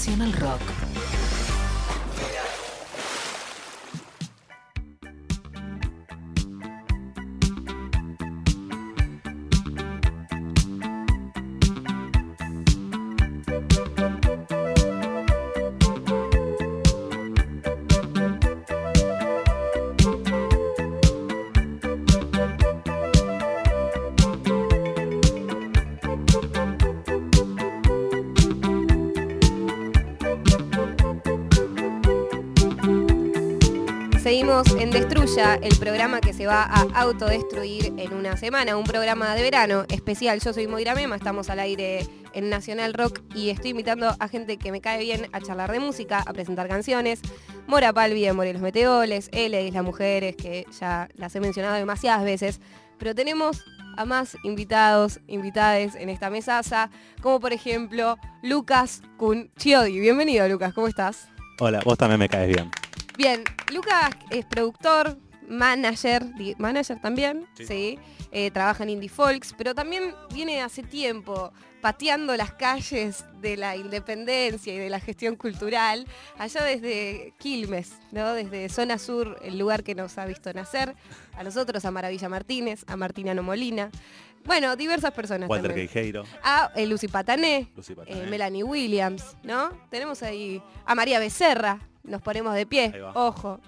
Nacional 0.09 0.33
Rock. 0.41 0.68
Seguimos 34.29 34.69
en 34.79 34.91
Destruya, 34.91 35.55
el 35.55 35.75
programa 35.79 36.21
que 36.21 36.35
se 36.35 36.47
va 36.47 36.63
a 36.63 36.83
autodestruir 37.01 37.95
en 37.97 38.13
una 38.13 38.37
semana, 38.37 38.77
un 38.77 38.85
programa 38.85 39.35
de 39.35 39.41
verano 39.41 39.87
especial. 39.89 40.39
Yo 40.41 40.53
soy 40.53 40.67
Moira 40.67 40.95
Mema, 40.95 41.17
estamos 41.17 41.49
al 41.49 41.61
aire 41.61 42.07
en 42.35 42.51
Nacional 42.51 42.93
Rock 42.93 43.23
y 43.35 43.49
estoy 43.49 43.71
invitando 43.71 44.15
a 44.19 44.29
gente 44.29 44.59
que 44.59 44.71
me 44.71 44.83
cae 44.83 45.03
bien 45.03 45.31
a 45.33 45.41
charlar 45.41 45.73
de 45.73 45.81
música, 45.81 46.23
a 46.27 46.35
presentar 46.35 46.69
canciones. 46.69 47.23
Mora 47.67 47.95
Palvi 47.95 48.21
de 48.21 48.35
More 48.35 48.53
los 48.53 48.61
Meteoles, 48.61 49.31
L 49.33 49.67
Islas 49.67 49.83
Mujeres, 49.83 50.37
que 50.37 50.67
ya 50.79 51.09
las 51.15 51.35
he 51.35 51.41
mencionado 51.41 51.77
demasiadas 51.77 52.23
veces, 52.23 52.61
pero 52.99 53.15
tenemos 53.15 53.65
a 53.97 54.05
más 54.05 54.37
invitados, 54.43 55.21
invitades 55.27 55.95
en 55.95 56.11
esta 56.11 56.29
mesaza, 56.29 56.91
como 57.23 57.41
por 57.41 57.55
ejemplo 57.55 58.19
Lucas 58.43 59.01
Kun 59.17 59.51
Chiodi. 59.57 59.99
Bienvenido 59.99 60.47
Lucas, 60.49 60.75
¿cómo 60.75 60.87
estás? 60.87 61.31
Hola, 61.61 61.81
vos 61.83 61.97
también 61.97 62.21
me 62.21 62.29
caes 62.29 62.55
bien. 62.55 62.71
Bien, 63.19 63.43
Lucas 63.73 64.11
es 64.31 64.45
productor, 64.45 65.19
manager, 65.49 66.25
manager 66.57 67.01
también, 67.01 67.49
sí, 67.55 67.67
Sí. 67.67 67.99
Eh, 68.31 68.53
trabaja 68.53 68.85
en 68.85 68.91
Indie 68.91 69.09
Folks, 69.09 69.55
pero 69.59 69.75
también 69.75 70.15
viene 70.33 70.63
hace 70.63 70.85
tiempo 70.85 71.53
pateando 71.81 72.37
las 72.37 72.53
calles 72.53 73.25
de 73.41 73.57
la 73.57 73.75
independencia 73.75 74.73
y 74.73 74.79
de 74.79 74.89
la 74.89 75.01
gestión 75.01 75.35
cultural, 75.35 76.07
allá 76.39 76.63
desde 76.63 77.35
Quilmes, 77.39 77.93
¿no? 78.13 78.35
Desde 78.35 78.69
Zona 78.69 78.99
Sur, 78.99 79.41
el 79.43 79.59
lugar 79.59 79.83
que 79.83 79.97
nos 79.97 80.17
ha 80.17 80.25
visto 80.25 80.53
nacer, 80.53 80.95
a 81.37 81.43
nosotros, 81.43 81.85
a 81.85 81.91
Maravilla 81.91 82.29
Martínez, 82.29 82.85
a 82.87 82.97
Martina 82.97 83.35
Molina, 83.43 83.91
bueno, 84.45 84.77
diversas 84.77 85.11
personas 85.11 85.49
Walter 85.49 85.71
también. 85.71 85.89
Queijeiro. 85.89 86.25
A 86.45 86.71
eh, 86.77 86.87
Lucy 86.87 87.09
Patané, 87.09 87.69
Lucy 87.75 87.95
eh, 87.95 87.97
Patané. 87.97 88.27
Melanie 88.27 88.63
Williams, 88.63 89.37
¿no? 89.43 89.71
Tenemos 89.91 90.23
ahí 90.23 90.63
a 90.87 90.95
María 90.95 91.19
Becerra, 91.19 91.81
nos 92.09 92.23
ponemos 92.23 92.55
de 92.55 92.67
pie, 92.67 92.93
ojo. 93.15 93.61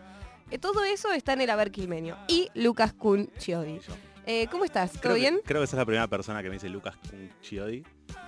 Eh, 0.51 0.59
todo 0.59 0.83
eso 0.85 1.13
está 1.13 1.33
en 1.35 1.43
el 1.43 1.51
haber 1.51 1.71
quilmeño. 1.71 2.17
Y 2.27 2.49
Lucas 2.55 2.93
Kun 2.93 3.31
Chiodi. 3.39 3.81
Eh, 4.27 4.49
¿Cómo 4.51 4.65
estás? 4.65 4.91
¿Todo 4.93 5.01
Creo 5.03 5.15
que- 5.15 5.21
bien? 5.21 5.41
creo 5.45 5.61
que 5.61 5.67
sos 5.67 5.79
la 5.79 5.85
primera 5.87 6.07
persona 6.09 6.43
que 6.43 6.49
me 6.49 6.55
dice 6.55 6.69
Lucas 6.69 6.97
Chiodi. 7.41 7.85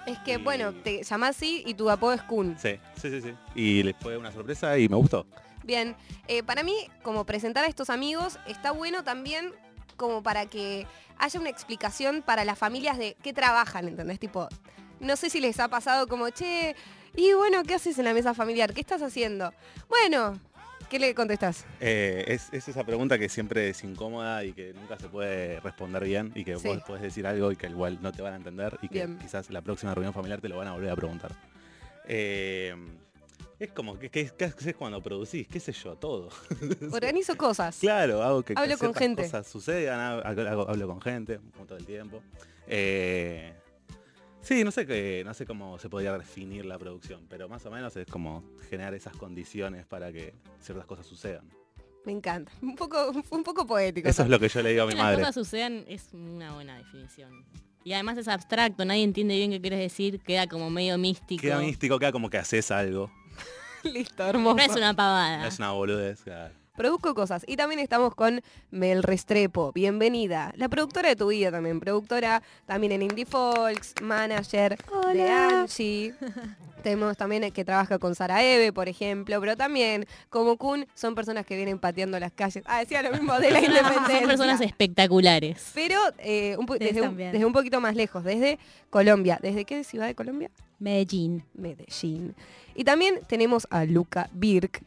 Es 0.06 0.18
que, 0.20 0.34
y- 0.34 0.36
bueno, 0.36 0.72
te 0.72 1.02
llamás 1.02 1.30
así 1.30 1.62
y 1.66 1.74
tu 1.74 1.90
apodo 1.90 2.12
es 2.12 2.22
Kun. 2.22 2.56
Sí, 2.58 2.78
sí, 2.96 3.10
sí, 3.10 3.20
sí. 3.20 3.34
Y 3.54 3.82
les 3.82 3.96
fue 3.96 4.16
una 4.16 4.30
sorpresa 4.32 4.78
y 4.78 4.88
me 4.88 4.96
gustó. 4.96 5.26
Bien, 5.64 5.94
eh, 6.28 6.42
para 6.42 6.62
mí, 6.62 6.74
como 7.02 7.24
presentar 7.24 7.64
a 7.64 7.68
estos 7.68 7.90
amigos, 7.90 8.38
está 8.46 8.70
bueno 8.72 9.04
también 9.04 9.52
como 9.96 10.22
para 10.22 10.46
que 10.46 10.86
haya 11.18 11.38
una 11.38 11.50
explicación 11.50 12.22
para 12.22 12.44
las 12.44 12.58
familias 12.58 12.98
de 12.98 13.16
qué 13.22 13.32
trabajan, 13.32 13.86
¿entendés? 13.86 14.18
Tipo, 14.18 14.48
no 14.98 15.14
sé 15.16 15.30
si 15.30 15.40
les 15.40 15.60
ha 15.60 15.68
pasado 15.68 16.08
como, 16.08 16.30
che, 16.30 16.74
y 17.16 17.32
bueno, 17.34 17.62
¿qué 17.64 17.74
haces 17.74 17.98
en 17.98 18.04
la 18.04 18.14
mesa 18.14 18.34
familiar? 18.34 18.72
¿Qué 18.72 18.80
estás 18.80 19.02
haciendo? 19.02 19.52
Bueno, 19.88 20.38
¿qué 20.90 20.98
le 20.98 21.14
contestás? 21.14 21.64
Eh, 21.80 22.24
es, 22.28 22.48
es 22.52 22.68
esa 22.68 22.84
pregunta 22.84 23.18
que 23.18 23.28
siempre 23.28 23.68
es 23.70 23.82
incómoda 23.84 24.44
y 24.44 24.52
que 24.52 24.72
nunca 24.74 24.98
se 24.98 25.08
puede 25.08 25.60
responder 25.60 26.04
bien 26.04 26.32
y 26.34 26.44
que 26.44 26.56
Sí. 26.58 26.68
vos 26.68 26.82
podés 26.82 27.02
decir 27.02 27.26
algo 27.26 27.52
y 27.52 27.56
que 27.56 27.66
igual 27.68 27.98
no 28.02 28.12
te 28.12 28.22
van 28.22 28.34
a 28.34 28.36
entender 28.36 28.78
y 28.82 28.88
que 28.88 28.94
Bien. 29.06 29.18
quizás 29.18 29.50
la 29.50 29.60
próxima 29.62 29.94
reunión 29.94 30.12
familiar 30.14 30.40
te 30.40 30.48
lo 30.48 30.56
van 30.56 30.68
a 30.68 30.72
volver 30.72 30.90
a 30.90 30.96
preguntar. 30.96 31.32
Eh, 32.06 32.74
es 33.58 33.70
como, 33.70 33.96
que 33.98 34.10
qué, 34.10 34.28
qué 34.36 34.44
haces 34.46 34.74
cuando 34.74 35.00
producís? 35.00 35.46
¿Qué 35.46 35.60
sé 35.60 35.72
yo? 35.72 35.94
Todo. 35.96 36.30
Organizo 36.92 37.36
cosas. 37.36 37.78
Claro, 37.78 38.20
hago 38.22 38.42
que, 38.42 38.54
que 38.54 38.60
Hablo 38.60 38.76
con 38.76 38.92
gente. 38.92 39.22
cosas 39.22 39.46
sucedan, 39.46 40.00
hago- 40.24 40.68
hablo 40.68 40.86
con 40.88 41.00
gente 41.00 41.38
todo 41.68 41.78
el 41.78 41.86
tiempo. 41.86 42.22
Eh, 42.66 43.52
sí, 44.42 44.64
no 44.64 44.70
sé 44.70 44.86
qué, 44.86 45.22
no 45.24 45.32
sé 45.34 45.46
cómo 45.46 45.78
se 45.78 45.88
podría 45.88 46.16
definir 46.18 46.64
la 46.66 46.78
producción, 46.78 47.26
pero 47.28 47.48
más 47.48 47.64
o 47.66 47.70
menos 47.70 47.96
es 47.96 48.06
como 48.06 48.44
generar 48.68 48.94
esas 48.94 49.16
condiciones 49.16 49.86
para 49.86 50.12
que 50.12 50.34
ciertas 50.60 50.86
cosas 50.86 51.06
sucedan. 51.06 51.48
Me 52.04 52.12
encanta. 52.12 52.50
Un 52.60 52.74
poco, 52.74 53.12
un 53.30 53.44
poco 53.44 53.66
poético. 53.66 54.08
Eso 54.08 54.22
es 54.24 54.28
lo 54.28 54.38
que 54.40 54.48
yo 54.48 54.60
le 54.62 54.70
digo 54.70 54.82
a 54.82 54.86
mi 54.86 54.92
Que 54.92 54.96
las 54.98 55.04
madre. 55.06 55.18
cosas 55.20 55.34
sucedan 55.36 55.84
es 55.86 56.08
una 56.12 56.52
buena 56.52 56.76
definición. 56.76 57.44
Y 57.84 57.92
además 57.94 58.18
es 58.18 58.28
abstracto, 58.28 58.84
nadie 58.84 59.02
entiende 59.02 59.34
bien 59.34 59.50
qué 59.50 59.60
quieres 59.60 59.80
decir, 59.80 60.20
queda 60.20 60.46
como 60.46 60.70
medio 60.70 60.98
místico. 60.98 61.40
Queda 61.40 61.58
místico, 61.58 61.98
queda 61.98 62.12
como 62.12 62.28
que 62.30 62.38
haces 62.38 62.70
algo. 62.70 63.10
Listo, 63.84 64.24
hermoso. 64.24 64.56
No 64.56 64.62
es 64.62 64.76
una 64.76 64.94
pavada. 64.94 65.38
No 65.38 65.46
es 65.46 65.58
una 65.58 65.72
boludez. 65.72 66.22
claro. 66.22 66.54
Produzco 66.76 67.14
cosas. 67.14 67.44
Y 67.46 67.56
también 67.56 67.80
estamos 67.80 68.14
con 68.14 68.40
Mel 68.70 69.02
Restrepo. 69.02 69.72
Bienvenida. 69.72 70.54
La 70.56 70.70
productora 70.70 71.10
de 71.10 71.16
tu 71.16 71.28
vida 71.28 71.50
también. 71.50 71.80
Productora 71.80 72.42
también 72.64 72.92
en 72.92 73.02
Indie 73.02 73.26
Folks, 73.26 73.94
manager 74.00 74.78
de 75.12 75.30
Angie. 75.30 76.14
Tenemos 76.82 77.18
también 77.18 77.52
que 77.52 77.64
trabaja 77.66 77.98
con 77.98 78.14
Sara 78.14 78.42
Eve, 78.42 78.72
por 78.72 78.88
ejemplo, 78.88 79.38
pero 79.38 79.54
también, 79.54 80.06
como 80.30 80.56
Kun, 80.56 80.86
son 80.94 81.14
personas 81.14 81.44
que 81.44 81.56
vienen 81.56 81.78
pateando 81.78 82.18
las 82.18 82.32
calles. 82.32 82.64
Ah, 82.66 82.80
decía 82.80 83.02
lo 83.02 83.12
mismo 83.12 83.38
de 83.38 83.50
la 83.50 83.58
independencia. 83.64 84.18
Son 84.20 84.26
personas 84.26 84.60
espectaculares. 84.62 85.72
Pero 85.74 86.00
eh, 86.18 86.56
un 86.58 86.64
desde, 86.64 87.02
un, 87.02 87.16
desde 87.18 87.44
un 87.44 87.52
poquito 87.52 87.82
más 87.82 87.94
lejos, 87.94 88.24
desde 88.24 88.58
Colombia. 88.88 89.38
¿Desde 89.42 89.66
qué 89.66 89.84
ciudad 89.84 90.06
de 90.06 90.14
Colombia? 90.14 90.50
Medellín. 90.78 91.44
Medellín. 91.52 92.34
Y 92.74 92.84
también 92.84 93.20
tenemos 93.28 93.68
a 93.70 93.84
Luca 93.84 94.30
Birk. 94.32 94.82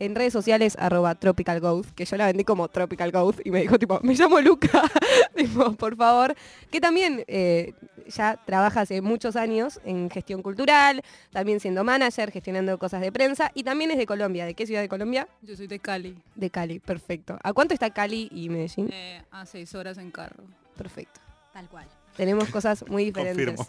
En 0.00 0.14
redes 0.14 0.32
sociales, 0.32 0.76
arroba 0.78 1.14
Tropical 1.14 1.60
Ghost, 1.60 1.90
que 1.90 2.06
yo 2.06 2.16
la 2.16 2.26
vendí 2.26 2.42
como 2.42 2.68
Tropical 2.68 3.12
Ghost 3.12 3.40
y 3.44 3.50
me 3.50 3.60
dijo 3.60 3.78
tipo, 3.78 4.00
me 4.02 4.14
llamo 4.14 4.40
Luca, 4.40 4.82
tipo, 5.36 5.72
por 5.74 5.94
favor. 5.94 6.34
Que 6.70 6.80
también 6.80 7.22
eh, 7.28 7.74
ya 8.08 8.40
trabaja 8.46 8.80
hace 8.80 9.02
muchos 9.02 9.36
años 9.36 9.78
en 9.84 10.08
gestión 10.08 10.42
cultural, 10.42 11.02
también 11.32 11.60
siendo 11.60 11.84
manager, 11.84 12.32
gestionando 12.32 12.78
cosas 12.78 13.02
de 13.02 13.12
prensa 13.12 13.52
y 13.54 13.62
también 13.62 13.90
es 13.90 13.98
de 13.98 14.06
Colombia. 14.06 14.46
¿De 14.46 14.54
qué 14.54 14.66
ciudad 14.66 14.80
de 14.80 14.88
Colombia? 14.88 15.28
Yo 15.42 15.54
soy 15.54 15.66
de 15.66 15.78
Cali, 15.78 16.16
De 16.34 16.48
Cali, 16.48 16.78
perfecto. 16.78 17.38
¿A 17.42 17.52
cuánto 17.52 17.74
está 17.74 17.90
Cali 17.90 18.30
y 18.32 18.48
Medellín? 18.48 18.88
eh, 18.92 19.22
a 19.30 19.44
seis 19.44 19.74
horas 19.74 19.98
en 19.98 20.10
carro. 20.10 20.44
Perfecto. 20.78 21.20
Tal 21.52 21.68
cual. 21.68 21.86
Tenemos 22.16 22.48
cosas 22.48 22.84
muy 22.88 23.04
diferentes. 23.04 23.60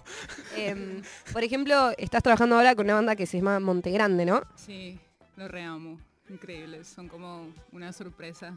Em, 0.56 1.02
por 1.34 1.44
ejemplo, 1.44 1.92
estás 1.98 2.24
trabajando 2.24 2.56
ahora 2.56 2.74
con 2.74 2.86
una 2.86 2.96
banda 2.96 3.16
que 3.16 3.26
se 3.26 3.38
llama 3.38 3.60
Montegrande, 3.60 4.26
¿no? 4.26 4.44
Sí, 4.56 4.98
los 5.36 5.52
reamo. 5.52 6.00
Increíbles, 6.32 6.88
son 6.88 7.08
como 7.10 7.48
una 7.72 7.92
sorpresa. 7.92 8.54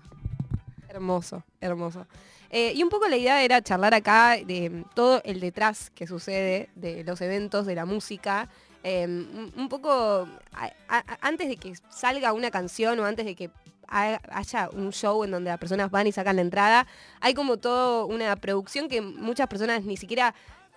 Hermoso, 0.88 1.42
hermoso. 1.60 2.06
Eh, 2.50 2.72
y 2.74 2.82
un 2.84 2.88
poco 2.88 3.08
la 3.08 3.16
idea 3.16 3.42
era 3.42 3.60
charlar 3.62 3.94
acá 3.94 4.36
de 4.36 4.70
mm, 4.70 4.84
todo 4.94 5.20
el 5.24 5.40
detrás 5.40 5.90
que 5.90 6.06
sucede 6.06 6.70
de 6.76 7.02
los 7.02 7.20
eventos, 7.20 7.66
de 7.66 7.74
la 7.74 7.84
música. 7.84 8.48
Eh, 8.84 9.06
un 9.06 9.68
poco 9.68 10.28
antes 11.20 11.48
de 11.48 11.56
que 11.56 11.72
salga 11.88 12.32
una 12.32 12.50
canción 12.50 13.00
o 13.00 13.04
antes 13.06 13.24
de 13.24 13.34
que 13.34 13.50
ha- 13.88 14.20
haya 14.30 14.68
un 14.70 14.92
show 14.92 15.24
en 15.24 15.30
donde 15.32 15.50
las 15.50 15.58
personas 15.58 15.90
van 15.90 16.06
y 16.06 16.12
sacan 16.12 16.36
la 16.36 16.42
entrada, 16.42 16.86
hay 17.20 17.34
como 17.34 17.56
toda 17.56 18.04
una 18.04 18.36
producción 18.36 18.88
que 18.88 19.00
muchas 19.00 19.48
personas 19.48 19.82
ni 19.84 19.96
siquiera 19.96 20.34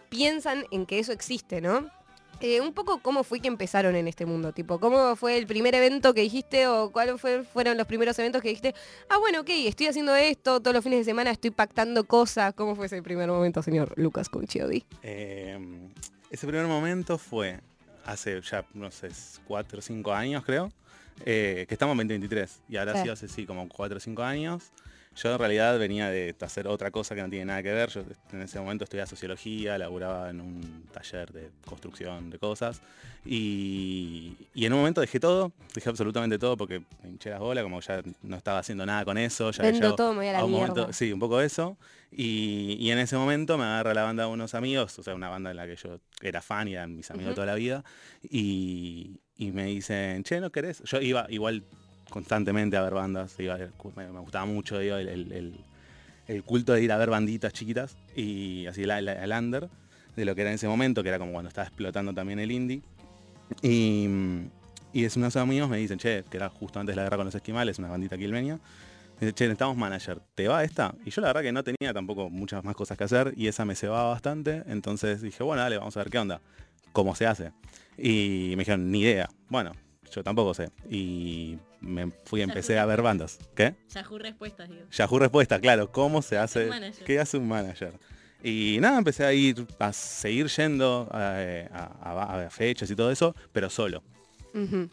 piensan 0.10 0.64
en 0.72 0.86
que 0.86 1.00
eso 1.00 1.12
existe, 1.12 1.60
¿no? 1.62 1.90
Eh, 2.40 2.62
un 2.62 2.74
poco 2.74 3.00
cómo 3.02 3.24
fue 3.24 3.40
que 3.40 3.48
empezaron 3.48 3.96
en 3.96 4.08
este 4.08 4.26
mundo, 4.26 4.52
tipo, 4.54 4.80
cómo 4.80 5.16
fue 5.16 5.38
el 5.38 5.48
primer 5.48 5.74
evento 5.74 6.14
que 6.14 6.22
dijiste 6.22 6.68
o 6.68 6.92
cuáles 6.92 7.20
fueron 7.52 7.78
los 7.78 7.88
primeros 7.88 8.18
eventos 8.20 8.42
que 8.42 8.50
dijiste, 8.50 8.76
ah, 9.10 9.18
bueno, 9.18 9.42
ok, 9.42 9.50
estoy 9.50 9.88
haciendo 9.88 10.16
esto, 10.16 10.60
todos 10.62 10.74
los 10.76 10.84
fines 10.84 11.00
de 11.00 11.06
semana 11.06 11.32
estoy 11.32 11.52
pactando 11.52 12.04
cosas. 12.04 12.54
¿Cómo 12.54 12.76
fue 12.76 12.86
ese 12.86 13.02
primer 13.02 13.28
momento, 13.30 13.64
señor 13.64 13.94
Lucas 13.98 14.30
Conchiodi? 14.30 14.86
Eh, 15.02 15.58
ese 16.30 16.46
primer 16.46 16.68
momento 16.68 17.18
fue 17.18 17.60
hace 18.06 18.40
ya, 18.42 18.66
no 18.74 18.92
sé, 18.92 19.10
4 19.48 19.80
o 19.80 19.82
5 19.82 20.14
años 20.14 20.44
creo, 20.46 20.72
eh, 21.26 21.66
que 21.68 21.74
estamos 21.74 21.94
en 21.94 22.08
2023. 22.08 22.62
Y 22.70 22.78
ahora 22.78 22.94
Sí. 22.98 23.02
sí 23.04 23.10
hace 23.10 23.28
sí, 23.28 23.46
como 23.46 23.68
4 23.68 23.98
o 23.98 24.00
5 24.00 24.22
años. 24.24 24.72
Yo 25.22 25.34
en 25.34 25.40
realidad 25.40 25.80
venía 25.80 26.10
de 26.12 26.36
hacer 26.42 26.68
otra 26.68 26.92
cosa 26.92 27.16
que 27.16 27.22
no 27.24 27.30
tiene 27.30 27.46
nada 27.46 27.64
que 27.64 27.72
ver. 27.74 27.90
Yo 27.90 28.04
en 28.32 28.42
ese 28.44 28.60
momento 28.60 28.84
estudiaba 28.84 29.08
sociología, 29.08 29.78
laburaba 29.78 30.30
en 30.30 30.42
un 30.42 30.84
taller 30.94 31.32
de 31.32 31.50
construcción 31.66 32.30
de 32.30 32.38
cosas. 32.38 32.82
Y, 33.26 34.36
y 34.54 34.66
en 34.66 34.74
un 34.74 34.80
momento 34.80 35.02
dejé 35.02 35.20
todo, 35.20 35.52
dejé 35.74 35.90
absolutamente 35.90 36.38
todo 36.38 36.56
porque 36.56 36.82
me 37.04 37.10
hinché 37.10 37.30
las 37.32 37.40
bolas, 37.40 37.64
como 37.64 37.80
ya 37.82 38.02
no 38.22 38.38
estaba 38.38 38.60
haciendo 38.60 38.86
nada 38.86 39.04
con 39.06 39.18
eso. 39.18 39.52
Ya 39.52 39.64
Vendo 39.64 39.96
todo, 39.96 40.12
me 40.12 40.20
voy 40.20 40.28
a 40.28 40.34
la 40.34 40.46
un 40.46 40.52
momento- 40.52 40.76
mierda. 40.82 40.94
sí, 40.94 41.12
un 41.12 41.20
poco 41.20 41.42
eso. 41.42 41.78
Y, 42.12 42.78
y 42.80 42.92
en 42.92 43.00
ese 43.00 43.18
momento 43.18 43.58
me 43.58 43.64
agarra 43.66 43.94
la 43.94 44.04
banda 44.04 44.24
de 44.26 44.30
unos 44.30 44.54
amigos, 44.54 44.98
o 45.00 45.04
sea, 45.04 45.16
una 45.16 45.30
banda 45.30 45.52
en 45.52 45.58
la 45.58 45.66
que 45.68 45.76
yo 45.76 46.00
era 46.22 46.42
fan 46.42 46.68
y 46.68 46.74
eran 46.74 46.96
mis 46.96 47.10
amigos 47.12 47.30
Ujú. 47.32 47.36
toda 47.36 47.48
la 47.48 47.56
vida. 47.56 47.84
Y, 48.24 49.20
y 49.36 49.52
me 49.52 49.66
dicen, 49.66 50.24
che, 50.24 50.40
¿no 50.40 50.52
querés? 50.52 50.82
Yo 50.84 51.02
iba 51.02 51.26
igual 51.30 51.64
constantemente 52.10 52.78
a 52.78 52.82
ver 52.82 52.94
bandas, 52.94 53.40
iba 53.40 53.58
me, 53.96 54.10
gustaba 54.20 54.46
mucho 54.46 54.80
el, 54.80 55.08
el- 55.08 55.32
el- 55.32 55.60
el 56.28 56.44
culto 56.44 56.74
de 56.74 56.84
ir 56.84 56.92
a 56.92 56.98
ver 56.98 57.10
banditas 57.10 57.54
chiquitas 57.54 57.96
y 58.16 58.66
así 58.68 58.84
la- 58.84 59.00
el 59.00 59.32
under 59.32 59.70
de 60.16 60.26
lo 60.26 60.36
que 60.36 60.42
era 60.42 60.50
en 60.50 60.56
ese 60.56 60.68
momento, 60.68 61.04
que 61.04 61.10
era 61.10 61.20
como 61.20 61.32
cuando 61.32 61.48
estaba 61.50 61.68
explotando 61.68 62.14
también 62.14 62.40
el 62.40 62.52
indie. 62.52 62.82
Y, 63.62 64.08
y 64.94 65.06
es 65.06 65.16
unos 65.16 65.36
amigos 65.36 65.70
me 65.70 65.78
dicen, 65.78 66.00
che, 66.00 66.24
que 66.30 66.38
era 66.38 66.50
justo 66.50 66.80
antes 66.80 66.94
de 66.96 66.98
la 66.98 67.04
guerra 67.04 67.18
con 67.18 67.26
los 67.28 67.36
esquimales, 67.36 67.80
una 67.80 67.90
bandita 67.90 68.18
quilmeña. 68.18 68.56
Me 68.56 69.28
dice, 69.28 69.34
che, 69.34 69.46
necesitamos 69.46 69.78
manager, 69.78 70.20
¿te 70.36 70.48
va 70.48 70.64
esta? 70.64 70.94
Y 71.06 71.12
yo 71.12 71.22
la 71.22 71.28
verdad 71.28 71.42
que 71.42 71.52
no 71.52 71.64
tenía 71.64 71.94
tampoco 71.94 72.30
muchas 72.30 72.64
más 72.64 72.76
cosas 72.76 72.98
que 72.98 73.04
hacer 73.04 73.34
y 73.38 73.48
esa 73.48 73.64
me 73.66 73.76
cebaba 73.76 74.10
bastante. 74.10 74.64
Entonces 74.68 75.22
dije, 75.22 75.44
bueno, 75.44 75.62
dale, 75.62 75.78
vamos 75.78 75.96
a 75.98 76.02
ver 76.02 76.10
qué 76.10 76.20
onda, 76.20 76.42
cómo 76.94 77.16
se 77.16 77.26
hace. 77.26 77.52
Y 77.98 78.50
me 78.52 78.58
dijeron, 78.62 78.92
ni 78.92 79.02
idea. 79.02 79.30
Bueno, 79.50 79.72
yo 80.12 80.24
tampoco 80.24 80.54
sé. 80.54 80.70
Y 80.90 81.58
me 81.80 82.12
fui, 82.26 82.42
empecé 82.42 82.78
a 82.80 82.86
ver 82.86 83.02
bandas. 83.02 83.40
¿Qué? 83.56 83.76
Yahoo 83.94 84.18
respuestas, 84.18 84.70
digo. 84.70 84.86
Yahoo 84.92 85.20
Respuesta, 85.20 85.60
claro, 85.60 85.92
¿cómo 85.92 86.22
se 86.22 86.38
hace? 86.38 86.70
¿Qué 87.06 87.20
hace 87.20 87.38
un 87.38 87.48
manager? 87.48 87.94
Y 88.44 88.78
nada, 88.80 88.98
empecé 89.00 89.26
a 89.26 89.34
ir, 89.34 89.66
a 89.80 89.92
seguir 89.94 90.48
yendo 90.48 91.10
eh, 91.14 91.68
a, 91.74 91.84
a- 92.12 92.46
a 92.46 92.50
fechas 92.50 92.90
y 92.92 92.96
todo 92.96 93.12
eso, 93.12 93.36
pero 93.52 93.70
solo. 93.70 94.04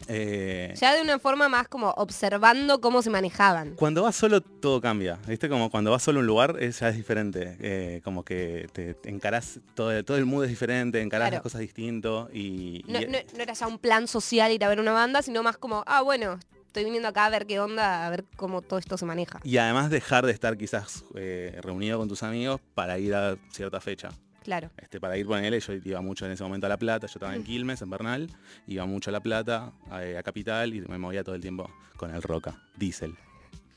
Eh, 0.09 0.75
Ya 0.79 0.95
de 0.95 1.01
una 1.03 1.19
forma 1.19 1.49
más 1.49 1.69
como 1.69 1.91
observando 1.93 2.81
cómo 2.81 3.01
se 3.03 3.09
manejaban. 3.11 3.75
cuando 3.77 4.03
vas 4.03 4.15
solo 4.17 4.41
todo 4.43 4.81
cambia, 4.81 5.19
¿viste? 5.27 5.49
Como 5.49 5.71
cuando 5.71 5.91
vas 5.91 6.03
solo 6.03 6.19
a 6.19 6.21
un 6.21 6.27
lugar 6.27 6.57
es, 6.61 6.81
ya 6.81 6.89
es 6.91 6.97
diferente. 6.97 7.57
eh, 7.61 8.01
como 8.05 8.25
que 8.25 8.69
te, 8.73 8.95
te 8.95 9.09
encarás, 9.09 9.61
todo, 9.75 10.05
todo 10.05 10.17
el 10.19 10.27
mood 10.27 10.45
es 10.45 10.51
diferente, 10.51 11.01
encarás 11.01 11.27
Claro. 11.29 11.37
las 11.37 11.43
cosas 11.43 11.61
distinto 11.63 12.29
y... 12.33 12.83
No, 12.87 13.01
y- 13.01 13.07
no- 13.07 13.19
no 13.37 13.43
era 13.43 13.55
ya 13.55 13.67
un 13.67 13.79
plan 13.79 14.07
social 14.07 14.53
ir 14.53 14.63
a 14.65 14.69
ver 14.69 14.81
una 14.81 14.93
banda, 14.93 15.23
sino 15.23 15.43
más 15.43 15.57
como, 15.57 15.83
ah, 15.87 16.03
bueno, 16.03 16.39
estoy 16.75 16.85
viniendo 16.87 17.09
acá 17.09 17.27
a 17.27 17.31
ver 17.31 17.47
qué 17.47 17.61
onda, 17.61 18.05
a 18.05 18.11
ver 18.11 18.25
cómo 18.35 18.61
todo 18.61 18.81
esto 18.81 18.99
se 18.99 19.07
maneja. 19.07 19.39
y 19.45 19.59
además 19.59 19.91
dejar 19.91 20.27
de 20.27 20.33
estar 20.33 20.57
quizás 20.59 21.05
eh, 21.15 21.57
reunido 21.63 21.99
con 21.99 22.09
tus 22.09 22.25
amigos 22.25 22.61
para 22.75 22.99
ir 22.99 23.15
a 23.15 23.37
cierta 23.53 23.81
fecha. 23.81 24.09
Claro. 24.43 24.71
Este, 24.77 24.99
para 25.01 25.17
ir, 25.17 25.25
ponele, 25.25 25.59
yo 25.61 25.73
iba 25.73 26.01
mucho 26.03 26.27
en 26.27 26.33
ese 26.33 26.43
momento 26.43 26.67
a 26.67 26.69
La 26.69 26.77
Plata, 26.77 27.07
yo 27.07 27.13
estaba 27.15 27.35
en 27.35 27.45
Quilmes, 27.45 27.81
en 27.81 27.91
Bernal, 27.91 28.29
iba 28.67 28.85
mucho 28.87 29.11
a 29.11 29.13
La 29.13 29.21
Plata, 29.21 29.73
a, 29.89 29.99
a 30.19 30.23
Capital 30.25 30.75
y 30.75 30.81
me 30.83 30.99
movía 30.99 31.23
todo 31.23 31.37
el 31.37 31.41
tiempo 31.41 31.71
con 31.97 32.13
el 32.13 32.21
Roca, 32.23 32.61
Diesel. 32.77 33.15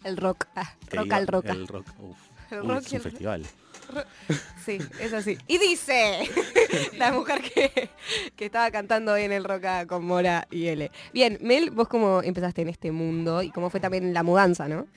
El 0.04 0.18
rock. 0.18 0.48
Ah, 0.56 0.74
rock 0.92 1.06
iba- 1.06 1.16
al 1.18 1.28
roca. 1.28 1.52
El 1.54 1.68
rock, 1.68 1.86
uf. 2.00 2.18
El 2.52 2.62
Uy, 2.62 2.68
rock 2.68 2.80
es 2.86 2.92
un 2.92 2.96
el- 2.98 3.02
festival. 3.04 3.46
Sí, 4.66 4.80
es 5.00 5.14
así. 5.14 5.38
Y 5.48 5.60
dice 5.60 6.30
la 6.98 7.14
mujer 7.14 7.42
que, 7.42 7.90
estaba 8.38 8.70
cantando 8.70 9.14
hoy 9.14 9.22
en 9.22 9.32
el 9.32 9.46
Roca 9.46 9.88
con 9.88 10.04
Mora 10.04 10.46
y 10.52 10.68
L. 10.68 10.92
Bien, 11.14 11.38
Mel, 11.42 11.72
vos 11.72 11.88
cómo 11.88 12.22
empezaste 12.22 12.64
en 12.64 12.70
este 12.70 12.92
mundo 12.92 13.42
y 13.42 13.50
cómo 13.50 13.70
fue 13.70 13.80
también 13.80 14.14
la 14.14 14.24
mudanza, 14.24 14.68
¿no? 14.68 14.88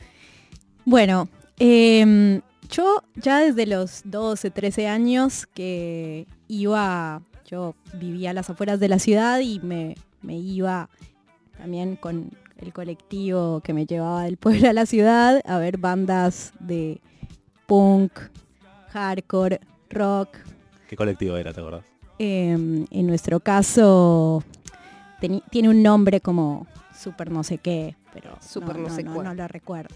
Bueno, 0.84 1.28
em, 1.60 2.40
yo 2.68 3.04
ya 3.14 3.38
desde 3.38 3.66
los 3.66 4.02
12, 4.06 4.50
13 4.50 4.88
años 4.88 5.46
que 5.46 6.26
iba, 6.48 7.22
yo 7.46 7.76
vivía 7.94 8.30
a 8.30 8.34
las 8.34 8.50
afueras 8.50 8.80
de 8.80 8.88
la 8.88 8.98
ciudad 8.98 9.38
y 9.38 9.60
me 9.60 9.94
iba 10.22 10.90
también 11.56 11.94
con 11.94 12.30
el 12.60 12.72
colectivo 12.72 13.60
que 13.60 13.72
me 13.72 13.86
llevaba 13.86 14.24
del 14.24 14.36
pueblo 14.36 14.68
a 14.68 14.72
la 14.72 14.86
ciudad 14.86 15.40
a 15.44 15.58
ver 15.58 15.78
bandas 15.78 16.52
de 16.60 17.00
punk, 17.66 18.12
hardcore, 18.92 19.60
rock. 19.90 20.36
¿Qué 20.88 20.96
colectivo 20.96 21.36
era, 21.36 21.52
te 21.52 21.60
acordás? 21.60 21.84
Em, 22.18 22.86
en 22.90 23.06
nuestro 23.06 23.40
caso 23.40 24.44
tiene 25.50 25.68
un 25.68 25.82
nombre 25.82 26.20
como 26.20 26.66
super 27.00 27.30
no 27.30 27.42
sé 27.44 27.58
qué, 27.58 27.96
pero 28.12 28.30
no 28.30 28.88
no, 28.88 28.94
sé 28.94 29.02
no, 29.02 29.14
cuál. 29.14 29.26
no 29.28 29.34
lo 29.34 29.48
recuerdo. 29.48 29.94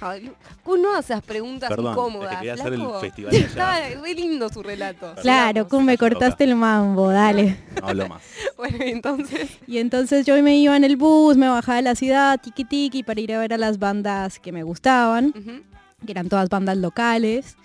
Ay, 0.00 0.30
Kun 0.62 0.80
no 0.80 0.94
hace 0.96 1.12
esas 1.12 1.24
preguntas 1.24 1.68
Perdón, 1.68 1.92
incómodas. 1.92 2.32
es 2.32 2.38
que 2.38 2.46
quería 2.46 2.54
hacer 2.54 2.72
el 2.72 2.86
festival 3.00 3.34
allá. 3.34 3.46
Estaba 3.46 3.78
re 4.02 4.14
lindo 4.14 4.48
su 4.48 4.62
relato. 4.62 5.14
Claro, 5.20 5.68
Kun, 5.68 5.84
me 5.84 5.98
cortaste 5.98 6.44
el 6.44 6.54
mambo, 6.54 7.10
dale. 7.10 7.58
No 7.80 7.88
hablo 7.88 8.08
más. 8.08 8.22
Bueno, 8.56 8.78
y 8.82 8.88
entonces. 8.88 9.58
Y 9.66 9.78
entonces 9.78 10.24
yo 10.24 10.42
me 10.42 10.56
iba 10.56 10.74
en 10.78 10.84
el 10.84 10.96
bus, 10.96 11.36
me 11.36 11.46
bajaba 11.46 11.76
de 11.76 11.82
la 11.82 11.94
ciudad, 11.94 12.40
tiki 12.40 12.64
tiki, 12.64 13.02
para 13.02 13.20
ir 13.20 13.34
a 13.34 13.38
ver 13.38 13.52
a 13.52 13.58
las 13.58 13.78
bandas 13.78 14.38
que 14.38 14.50
me 14.50 14.62
gustaban, 14.62 15.34
que 16.06 16.12
eran 16.12 16.30
todas 16.30 16.48
bandas 16.48 16.78
locales. 16.78 17.58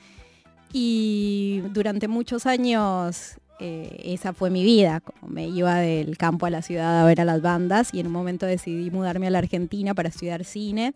Y 0.73 1.61
durante 1.73 2.07
muchos 2.07 2.45
años 2.45 3.37
eh, 3.59 4.01
esa 4.05 4.33
fue 4.33 4.49
mi 4.49 4.63
vida, 4.63 5.01
como 5.01 5.31
me 5.31 5.47
iba 5.47 5.75
del 5.75 6.17
campo 6.17 6.47
a 6.47 6.49
la 6.49 6.63
ciudad 6.63 7.01
a 7.01 7.05
ver 7.05 7.21
a 7.21 7.25
las 7.25 7.41
bandas 7.41 7.93
y 7.93 7.99
en 7.99 8.07
un 8.07 8.13
momento 8.13 8.47
decidí 8.47 8.89
mudarme 8.89 9.27
a 9.27 9.29
la 9.29 9.37
Argentina 9.37 9.93
para 9.93 10.09
estudiar 10.09 10.45
cine. 10.45 10.93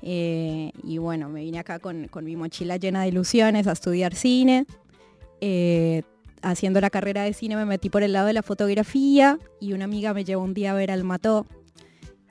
Eh, 0.00 0.72
y 0.82 0.98
bueno, 0.98 1.28
me 1.28 1.40
vine 1.40 1.58
acá 1.58 1.78
con, 1.78 2.08
con 2.08 2.24
mi 2.24 2.36
mochila 2.36 2.76
llena 2.76 3.02
de 3.02 3.08
ilusiones 3.08 3.66
a 3.66 3.72
estudiar 3.72 4.14
cine. 4.14 4.66
Eh, 5.42 6.02
haciendo 6.40 6.80
la 6.80 6.90
carrera 6.90 7.22
de 7.24 7.34
cine 7.34 7.56
me 7.56 7.64
metí 7.64 7.90
por 7.90 8.02
el 8.02 8.12
lado 8.12 8.28
de 8.28 8.32
la 8.32 8.42
fotografía 8.42 9.38
y 9.60 9.72
una 9.72 9.84
amiga 9.84 10.14
me 10.14 10.24
llevó 10.24 10.42
un 10.42 10.54
día 10.54 10.70
a 10.70 10.74
ver 10.74 10.90
al 10.90 11.04
Mató. 11.04 11.46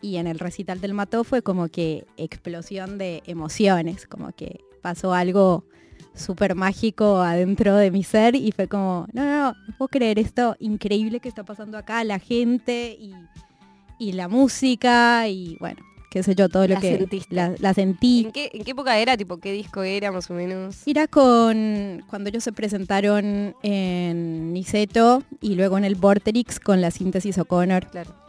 Y 0.01 0.17
en 0.17 0.27
el 0.27 0.39
recital 0.39 0.81
del 0.81 0.93
Mató 0.95 1.23
fue 1.23 1.43
como 1.43 1.69
que 1.69 2.05
explosión 2.17 2.97
de 2.97 3.23
emociones, 3.25 4.05
como 4.07 4.31
que 4.31 4.61
pasó 4.81 5.13
algo 5.13 5.65
súper 6.15 6.55
mágico 6.55 7.21
adentro 7.21 7.75
de 7.75 7.91
mi 7.91 8.03
ser 8.03 8.35
y 8.35 8.51
fue 8.51 8.67
como, 8.67 9.07
no, 9.13 9.23
no, 9.23 9.31
no, 9.31 9.53
no 9.67 9.77
puedo 9.77 9.89
creer 9.89 10.19
esto 10.19 10.55
increíble 10.59 11.19
que 11.19 11.29
está 11.29 11.43
pasando 11.43 11.77
acá, 11.77 12.03
la 12.03 12.19
gente 12.19 12.95
y, 12.99 13.13
y 13.99 14.13
la 14.13 14.27
música 14.27 15.27
y 15.27 15.57
bueno, 15.59 15.81
qué 16.11 16.21
sé 16.23 16.35
yo, 16.35 16.47
todo 16.49 16.67
lo 16.67 16.75
La 16.75 16.79
que 16.81 16.97
sentiste. 16.97 17.33
la, 17.35 17.55
la 17.59 17.73
sentí. 17.73 18.25
¿En 18.25 18.31
qué, 18.31 18.51
¿En 18.53 18.63
qué 18.63 18.71
época 18.71 18.97
era? 18.99 19.17
Tipo, 19.17 19.37
¿qué 19.37 19.51
disco 19.51 19.81
era 19.83 20.11
más 20.11 20.29
o 20.29 20.33
menos? 20.35 20.85
Era 20.87 21.07
con 21.07 22.03
cuando 22.07 22.29
ellos 22.29 22.43
se 22.43 22.51
presentaron 22.51 23.55
en 23.63 24.53
Niceto 24.53 25.23
y 25.41 25.55
luego 25.55 25.77
en 25.79 25.85
el 25.85 25.95
Vorterix 25.95 26.59
con 26.59 26.81
la 26.81 26.91
síntesis 26.91 27.37
O'Connor. 27.39 27.87
Claro. 27.87 28.22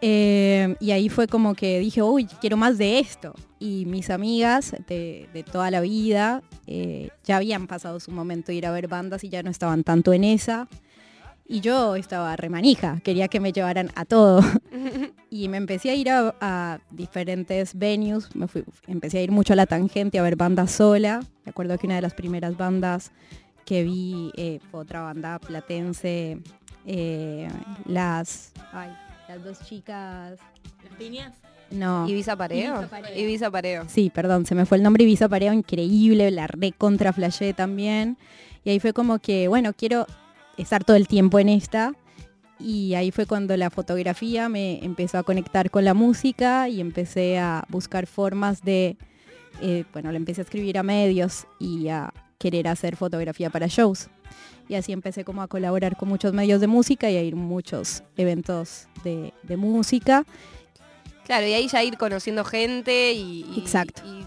Eh, 0.00 0.76
y 0.80 0.90
ahí 0.90 1.08
fue 1.08 1.26
como 1.26 1.54
que 1.54 1.78
dije, 1.80 2.02
uy, 2.02 2.26
quiero 2.40 2.56
más 2.56 2.78
de 2.78 2.98
esto. 2.98 3.34
Y 3.58 3.84
mis 3.86 4.10
amigas 4.10 4.74
de, 4.86 5.28
de 5.32 5.42
toda 5.42 5.70
la 5.70 5.80
vida 5.80 6.42
eh, 6.66 7.10
ya 7.24 7.36
habían 7.36 7.66
pasado 7.66 8.00
su 8.00 8.10
momento 8.10 8.48
de 8.48 8.56
ir 8.56 8.66
a 8.66 8.72
ver 8.72 8.88
bandas 8.88 9.24
y 9.24 9.28
ya 9.28 9.42
no 9.42 9.50
estaban 9.50 9.84
tanto 9.84 10.12
en 10.12 10.24
esa. 10.24 10.68
Y 11.48 11.60
yo 11.60 11.94
estaba 11.94 12.34
remanija, 12.34 13.00
quería 13.04 13.28
que 13.28 13.38
me 13.38 13.52
llevaran 13.52 13.90
a 13.94 14.04
todo. 14.04 14.42
y 15.30 15.48
me 15.48 15.56
empecé 15.56 15.90
a 15.90 15.94
ir 15.94 16.10
a, 16.10 16.34
a 16.40 16.80
diferentes 16.90 17.78
venues, 17.78 18.34
me 18.34 18.48
fui, 18.48 18.64
empecé 18.88 19.18
a 19.18 19.22
ir 19.22 19.30
mucho 19.30 19.52
a 19.52 19.56
la 19.56 19.66
tangente 19.66 20.18
a 20.18 20.22
ver 20.22 20.36
bandas 20.36 20.72
sola. 20.72 21.20
Me 21.44 21.50
acuerdo 21.50 21.78
que 21.78 21.86
una 21.86 21.96
de 21.96 22.02
las 22.02 22.14
primeras 22.14 22.56
bandas 22.56 23.12
que 23.66 23.84
vi 23.84 24.32
eh, 24.36 24.60
fue 24.70 24.80
otra 24.80 25.02
banda 25.02 25.38
platense, 25.38 26.38
eh, 26.86 27.48
las, 27.84 28.52
ay, 28.72 28.90
las 29.28 29.44
dos 29.44 29.60
chicas, 29.64 30.38
¿Las 30.84 30.94
piñas? 30.98 31.34
no. 31.70 32.08
¿Ibiza 32.08 32.36
Pareo? 32.36 32.76
Ibiza 32.76 32.88
Pareo. 32.88 33.18
Ibiza 33.18 33.50
Pareo. 33.50 33.84
Sí, 33.88 34.10
perdón, 34.14 34.46
se 34.46 34.54
me 34.54 34.66
fue 34.66 34.76
el 34.78 34.82
nombre 34.82 35.04
Ibiza 35.04 35.28
Pareo, 35.28 35.52
increíble, 35.52 36.30
la 36.30 36.46
recontra 36.46 37.12
flashé 37.12 37.52
también. 37.54 38.16
Y 38.64 38.70
ahí 38.70 38.80
fue 38.80 38.92
como 38.92 39.18
que, 39.18 39.48
bueno, 39.48 39.72
quiero 39.72 40.06
estar 40.56 40.84
todo 40.84 40.96
el 40.96 41.08
tiempo 41.08 41.38
en 41.38 41.48
esta. 41.48 41.94
Y 42.58 42.94
ahí 42.94 43.10
fue 43.10 43.26
cuando 43.26 43.56
la 43.56 43.70
fotografía 43.70 44.48
me 44.48 44.82
empezó 44.84 45.18
a 45.18 45.22
conectar 45.22 45.70
con 45.70 45.84
la 45.84 45.92
música 45.92 46.68
y 46.68 46.80
empecé 46.80 47.38
a 47.38 47.64
buscar 47.68 48.06
formas 48.06 48.62
de, 48.62 48.96
eh, 49.60 49.84
bueno, 49.92 50.10
le 50.10 50.16
empecé 50.16 50.40
a 50.40 50.44
escribir 50.44 50.78
a 50.78 50.82
medios 50.82 51.46
y 51.60 51.88
a 51.88 52.12
querer 52.38 52.68
hacer 52.68 52.96
fotografía 52.96 53.50
para 53.50 53.66
shows. 53.66 54.08
Y 54.68 54.74
así 54.74 54.92
empecé 54.92 55.24
como 55.24 55.42
a 55.42 55.48
colaborar 55.48 55.96
con 55.96 56.08
muchos 56.08 56.32
medios 56.32 56.60
de 56.60 56.66
música 56.66 57.08
y 57.10 57.16
a 57.16 57.22
ir 57.22 57.34
a 57.34 57.36
muchos 57.36 58.02
eventos 58.16 58.88
de, 59.04 59.32
de 59.44 59.56
música. 59.56 60.24
Claro, 61.24 61.46
y 61.46 61.52
ahí 61.52 61.68
ya 61.68 61.82
ir 61.84 61.96
conociendo 61.98 62.44
gente 62.44 63.12
y... 63.12 63.44
y- 63.54 63.60
Exacto. 63.60 64.02
Y, 64.04 64.26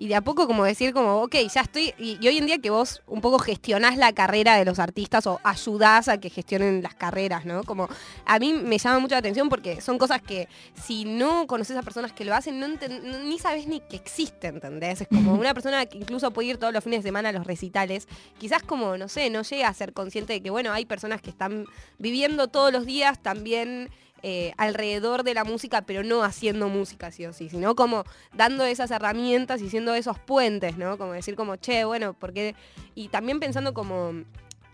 y 0.00 0.08
de 0.08 0.14
a 0.14 0.22
poco 0.22 0.46
como 0.46 0.64
decir 0.64 0.94
como, 0.94 1.20
ok, 1.20 1.36
ya 1.52 1.60
estoy, 1.60 1.92
y, 1.98 2.16
y 2.22 2.28
hoy 2.28 2.38
en 2.38 2.46
día 2.46 2.56
que 2.56 2.70
vos 2.70 3.02
un 3.06 3.20
poco 3.20 3.38
gestionás 3.38 3.98
la 3.98 4.14
carrera 4.14 4.56
de 4.56 4.64
los 4.64 4.78
artistas 4.78 5.26
o 5.26 5.40
ayudás 5.44 6.08
a 6.08 6.18
que 6.18 6.30
gestionen 6.30 6.82
las 6.82 6.94
carreras, 6.94 7.44
¿no? 7.44 7.64
Como 7.64 7.86
a 8.24 8.38
mí 8.38 8.54
me 8.54 8.78
llama 8.78 8.98
mucho 8.98 9.14
la 9.14 9.18
atención 9.18 9.50
porque 9.50 9.82
son 9.82 9.98
cosas 9.98 10.22
que 10.22 10.48
si 10.82 11.04
no 11.04 11.46
conoces 11.46 11.76
a 11.76 11.82
personas 11.82 12.14
que 12.14 12.24
lo 12.24 12.34
hacen, 12.34 12.58
no 12.58 12.68
ni 12.68 13.38
sabes 13.38 13.66
ni 13.66 13.80
que 13.80 13.96
existen, 13.96 14.54
¿entendés? 14.54 15.02
Es 15.02 15.08
como 15.08 15.34
una 15.34 15.52
persona 15.52 15.84
que 15.84 15.98
incluso 15.98 16.30
puede 16.30 16.48
ir 16.48 16.56
todos 16.56 16.72
los 16.72 16.82
fines 16.82 17.00
de 17.02 17.08
semana 17.08 17.28
a 17.28 17.32
los 17.32 17.46
recitales, 17.46 18.08
quizás 18.38 18.62
como, 18.62 18.96
no 18.96 19.06
sé, 19.06 19.28
no 19.28 19.42
llega 19.42 19.68
a 19.68 19.74
ser 19.74 19.92
consciente 19.92 20.32
de 20.32 20.40
que, 20.40 20.48
bueno, 20.48 20.72
hay 20.72 20.86
personas 20.86 21.20
que 21.20 21.28
están 21.28 21.66
viviendo 21.98 22.48
todos 22.48 22.72
los 22.72 22.86
días 22.86 23.22
también 23.22 23.90
eh, 24.22 24.52
alrededor 24.56 25.22
de 25.22 25.34
la 25.34 25.44
música, 25.44 25.82
pero 25.82 26.02
no 26.02 26.22
haciendo 26.22 26.68
música, 26.68 27.10
sí 27.10 27.26
o 27.26 27.32
sí, 27.32 27.48
sino 27.48 27.74
como 27.74 28.04
dando 28.34 28.64
esas 28.64 28.90
herramientas 28.90 29.60
y 29.62 29.70
siendo 29.70 29.94
esos 29.94 30.18
puentes, 30.18 30.76
¿no? 30.76 30.98
Como 30.98 31.12
decir 31.12 31.36
como, 31.36 31.56
che, 31.56 31.84
bueno, 31.84 32.14
porque... 32.14 32.54
Y 32.94 33.08
también 33.08 33.40
pensando 33.40 33.72
como 33.72 34.24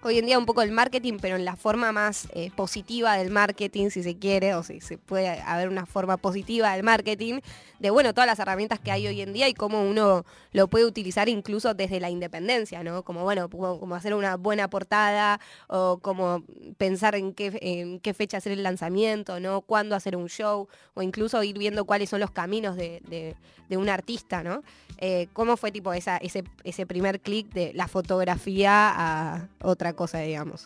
hoy 0.07 0.19
en 0.19 0.27
día 0.27 0.39
un 0.39 0.47
poco 0.47 0.63
el 0.63 0.71
marketing, 0.71 1.19
pero 1.21 1.37
en 1.37 1.45
la 1.45 1.57
forma 1.57 1.91
más 1.91 2.29
eh, 2.33 2.51
positiva 2.55 3.17
del 3.17 3.31
marketing, 3.31 3.91
si 3.91 4.03
se 4.03 4.17
quiere, 4.17 4.55
o 4.55 4.63
si 4.63 4.81
se 4.81 4.99
puede 4.99 5.29
haber 5.41 5.69
una 5.69 5.85
forma 5.85 6.17
positiva 6.17 6.73
del 6.73 6.85
marketing, 6.85 7.41
de 7.81 7.91
bueno, 7.91 8.15
todas 8.15 8.27
las 8.27 8.39
herramientas 8.39 8.79
que 8.79 8.93
hay 8.93 9.07
hoy 9.07 9.21
en 9.21 9.33
día 9.33 9.49
y 9.49 9.55
cómo 9.55 9.83
uno 9.83 10.25
lo 10.53 10.69
puede 10.69 10.85
utilizar 10.85 11.29
incluso 11.29 11.75
desde 11.75 12.01
la 12.01 12.09
independencia, 12.09 12.83
¿no? 12.85 13.03
Como 13.03 13.25
bueno, 13.25 13.51
como, 13.51 13.95
hacer 13.95 14.15
una 14.15 14.37
buena 14.37 14.71
portada 14.71 15.41
o 15.67 15.99
como 16.01 16.45
pensar 16.79 17.17
en 17.17 17.35
qué, 17.35 17.99
qué 18.03 18.15
fecha 18.15 18.39
hacer 18.39 18.53
el 18.53 18.63
lanzamiento, 18.63 19.41
¿no? 19.41 19.61
Cuándo 19.61 19.97
hacer 19.97 20.17
un 20.17 20.29
show 20.29 20.69
o 20.95 21.03
incluso 21.03 21.43
ir 21.43 21.59
viendo 21.59 21.85
cuáles 21.85 22.09
son 22.09 22.21
los 22.21 22.31
caminos 22.31 22.77
de, 22.77 23.37
un 23.71 23.89
artista, 23.89 24.45
¿no? 24.45 24.63
Eh, 24.99 25.27
¿Cómo 25.33 25.57
fue 25.57 25.73
tipo 25.73 25.93
ese, 25.93 26.19
ese 26.65 26.87
primer 26.87 27.21
clic 27.21 27.53
de 27.53 27.73
la 27.75 27.89
fotografía 27.89 28.93
a 28.95 29.49
otra 29.61 29.93
cosa, 29.97 30.21
digamos? 30.21 30.65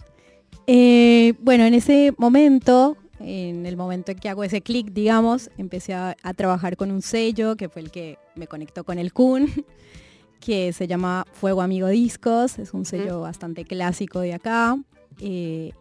Eh, 0.66 1.35
bueno, 1.40 1.65
en 1.65 1.74
ese 1.74 2.12
momento, 2.19 2.97
en 3.19 3.65
el 3.66 3.77
momento 3.77 4.12
en 4.12 4.19
que 4.19 4.28
hago 4.28 4.44
ese 4.44 4.61
clic, 4.61 4.93
digamos, 4.93 5.51
empecé 5.59 5.94
a, 5.94 6.16
a 6.23 6.35
trabajar 6.35 6.77
con 6.77 6.90
un 6.90 7.02
sello 7.02 7.57
que 7.57 7.69
fue 7.69 7.82
el 7.82 7.90
que 7.90 8.19
me 8.36 8.47
conectó 8.47 8.85
con 8.85 8.98
el 8.98 9.12
Kun, 9.12 9.47
que 10.40 10.73
se 10.73 10.86
llama 10.86 11.27
Fuego 11.32 11.62
Amigo 11.62 11.89
Discos, 11.89 12.59
es 12.59 12.73
un 12.74 12.85
sello 12.85 13.20
bastante 13.23 13.65
clásico 13.65 14.20
de 14.20 14.35
acá. 14.35 14.77
eh, 15.20 15.73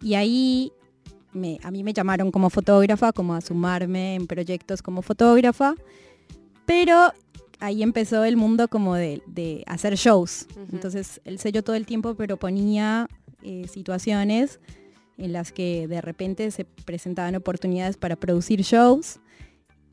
y 0.00 0.14
ahí 0.14 0.72
me- 1.32 1.58
a 1.64 1.70
mí 1.70 1.82
me 1.82 1.92
llamaron 1.92 2.30
como 2.30 2.50
fotógrafa, 2.50 3.12
como 3.12 3.34
a 3.34 3.40
sumarme 3.40 4.14
en 4.14 4.26
proyectos 4.26 4.80
como 4.82 5.02
fotógrafa, 5.02 5.74
pero 6.66 7.12
ahí 7.60 7.82
empezó 7.82 8.24
el 8.24 8.36
mundo 8.36 8.68
como 8.68 8.94
de, 8.94 9.22
de 9.26 9.64
hacer 9.66 9.94
shows. 9.96 10.46
Entonces 10.72 11.20
el 11.24 11.38
sello 11.38 11.62
todo 11.62 11.76
el 11.76 11.86
tiempo 11.86 12.14
proponía 12.14 13.08
eh, 13.42 13.66
situaciones 13.68 14.60
en 15.16 15.32
las 15.32 15.52
que 15.52 15.88
de 15.88 16.00
repente 16.00 16.50
se 16.50 16.64
presentaban 16.64 17.34
oportunidades 17.34 17.96
para 17.96 18.16
producir 18.16 18.62
shows 18.62 19.20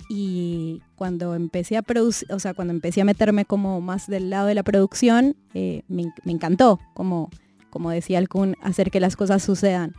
y 0.07 0.83
cuando 0.95 1.33
empecé 1.33 1.77
a 1.77 1.81
producir, 1.81 2.31
o 2.31 2.39
sea, 2.39 2.53
cuando 2.53 2.73
empecé 2.73 3.01
a 3.01 3.05
meterme 3.05 3.45
como 3.45 3.81
más 3.81 4.07
del 4.07 4.29
lado 4.29 4.47
de 4.47 4.55
la 4.55 4.63
producción, 4.63 5.35
eh, 5.53 5.81
me, 5.87 6.13
me 6.23 6.31
encantó, 6.31 6.79
como, 6.93 7.29
como 7.71 7.89
decía 7.89 8.23
Kun, 8.27 8.55
hacer 8.61 8.91
que 8.91 8.99
las 8.99 9.15
cosas 9.15 9.41
sucedan. 9.41 9.93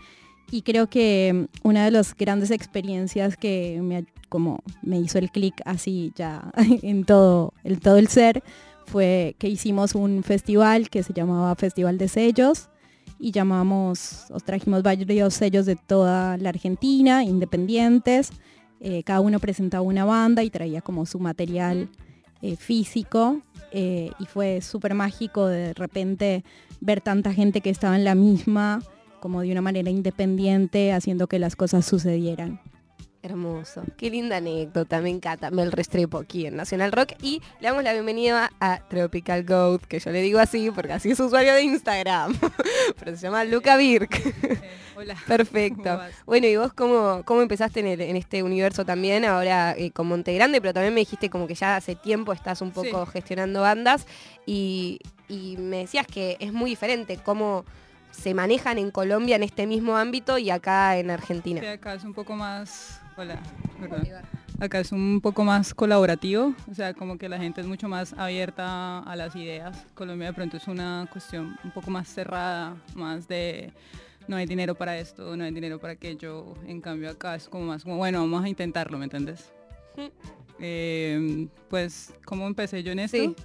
Y 0.50 0.62
creo 0.62 0.88
que 0.88 1.48
mm, 1.62 1.66
una 1.66 1.84
de 1.84 1.90
las 1.90 2.14
grandes 2.14 2.52
experiencias 2.52 3.36
que 3.36 3.80
me, 3.82 4.06
como 4.28 4.62
me 4.82 4.98
hizo 4.98 5.18
el 5.18 5.30
clic 5.30 5.54
así 5.64 6.12
ya 6.16 6.50
en 6.82 7.04
todo, 7.04 7.52
en 7.64 7.78
todo 7.80 7.96
el 7.96 8.08
ser 8.08 8.42
fue 8.86 9.34
que 9.38 9.48
hicimos 9.48 9.94
un 9.94 10.22
festival 10.22 10.88
que 10.88 11.02
se 11.02 11.12
llamaba 11.12 11.54
Festival 11.56 11.98
de 11.98 12.08
Sellos 12.08 12.68
y 13.18 13.32
llamamos, 13.32 14.26
os 14.30 14.44
trajimos 14.44 14.82
varios 14.82 15.34
sellos 15.34 15.66
de 15.66 15.76
toda 15.76 16.36
la 16.36 16.50
Argentina, 16.50 17.24
independientes. 17.24 18.30
Eh, 18.80 19.02
cada 19.04 19.20
uno 19.20 19.40
presentaba 19.40 19.82
una 19.82 20.04
banda 20.04 20.42
y 20.42 20.50
traía 20.50 20.82
como 20.82 21.06
su 21.06 21.18
material 21.18 21.88
eh, 22.42 22.56
físico 22.56 23.40
eh, 23.72 24.10
y 24.18 24.26
fue 24.26 24.60
súper 24.60 24.94
mágico 24.94 25.46
de 25.46 25.72
repente 25.72 26.44
ver 26.80 27.00
tanta 27.00 27.32
gente 27.32 27.62
que 27.62 27.70
estaba 27.70 27.96
en 27.96 28.04
la 28.04 28.14
misma, 28.14 28.82
como 29.20 29.40
de 29.40 29.50
una 29.50 29.62
manera 29.62 29.90
independiente, 29.90 30.92
haciendo 30.92 31.26
que 31.26 31.38
las 31.38 31.56
cosas 31.56 31.86
sucedieran. 31.86 32.60
Hermoso. 33.26 33.82
Qué 33.96 34.08
linda 34.08 34.36
anécdota, 34.36 35.00
me 35.00 35.10
encanta. 35.10 35.50
Mel 35.50 35.72
Restrepo 35.72 36.18
aquí 36.18 36.46
en 36.46 36.56
Nacional 36.56 36.92
Rock. 36.92 37.12
Y 37.20 37.42
le 37.60 37.68
damos 37.68 37.82
la 37.82 37.92
bienvenida 37.92 38.50
a 38.60 38.78
Tropical 38.88 39.44
Goat, 39.44 39.82
que 39.84 39.98
yo 39.98 40.10
le 40.12 40.22
digo 40.22 40.38
así 40.38 40.70
porque 40.70 40.92
así 40.92 41.10
es 41.10 41.16
su 41.16 41.26
usuario 41.26 41.52
de 41.54 41.62
Instagram. 41.62 42.38
Pero 42.98 43.16
se 43.16 43.22
llama 43.22 43.44
Luca 43.44 43.76
Birk. 43.76 44.20
hola. 44.96 45.16
Perfecto. 45.26 46.00
Bueno, 46.24 46.46
¿y 46.46 46.56
vos 46.56 46.72
cómo, 46.72 47.22
cómo 47.24 47.42
empezaste 47.42 47.80
en, 47.80 47.86
el- 47.88 48.00
en 48.00 48.16
este 48.16 48.42
universo 48.44 48.84
también? 48.84 49.24
Ahora 49.24 49.74
eh, 49.76 49.90
con 49.90 50.06
Monte 50.06 50.32
Grande, 50.34 50.60
pero 50.60 50.72
también 50.72 50.94
me 50.94 51.00
dijiste 51.00 51.28
como 51.28 51.46
que 51.48 51.54
ya 51.56 51.76
hace 51.76 51.96
tiempo 51.96 52.32
estás 52.32 52.60
un 52.62 52.70
poco 52.70 53.04
Sí. 53.06 53.10
gestionando 53.12 53.60
bandas. 53.62 54.06
Y, 54.46 55.00
y 55.28 55.56
me 55.58 55.78
decías 55.78 56.06
que 56.06 56.36
es 56.38 56.52
muy 56.52 56.70
diferente 56.70 57.18
cómo 57.24 57.64
se 58.12 58.32
manejan 58.32 58.78
en 58.78 58.90
Colombia 58.90 59.36
en 59.36 59.42
este 59.42 59.66
mismo 59.66 59.96
ámbito 59.98 60.38
y 60.38 60.48
acá 60.48 60.96
en 60.96 61.10
Argentina. 61.10 61.60
Sí, 61.60 61.66
acá 61.66 61.92
es 61.94 62.02
un 62.04 62.14
poco 62.14 62.34
más, 62.34 63.02
hola. 63.16 63.40
Acá 64.58 64.80
es 64.80 64.92
un 64.92 65.20
poco 65.20 65.44
más 65.44 65.74
colaborativo, 65.74 66.54
o 66.70 66.74
sea, 66.74 66.94
como 66.94 67.18
que 67.18 67.28
la 67.28 67.38
gente 67.38 67.60
es 67.60 67.66
mucho 67.66 67.88
más 67.88 68.14
abierta 68.14 69.00
a 69.00 69.16
las 69.16 69.36
ideas. 69.36 69.86
Colombia 69.94 70.28
de 70.28 70.32
pronto 70.32 70.56
es 70.56 70.66
una 70.66 71.06
cuestión 71.12 71.58
un 71.62 71.70
poco 71.70 71.90
más 71.90 72.08
cerrada, 72.08 72.76
más 72.94 73.28
de 73.28 73.72
no 74.28 74.36
hay 74.36 74.46
dinero 74.46 74.74
para 74.74 74.98
esto, 74.98 75.36
no 75.36 75.44
hay 75.44 75.52
dinero 75.52 75.78
para 75.78 75.92
aquello. 75.92 76.54
En 76.66 76.80
cambio 76.80 77.10
acá 77.10 77.34
es 77.34 77.48
como 77.48 77.66
más 77.66 77.84
como, 77.84 77.96
bueno, 77.96 78.20
vamos 78.20 78.44
a 78.44 78.48
intentarlo, 78.48 78.98
¿me 78.98 79.04
entiendes? 79.04 79.52
Eh, 80.58 81.48
pues, 81.68 82.14
¿cómo 82.24 82.46
empecé 82.46 82.82
yo 82.82 82.92
en 82.92 83.00
esto? 83.00 83.18
Sí. 83.18 83.36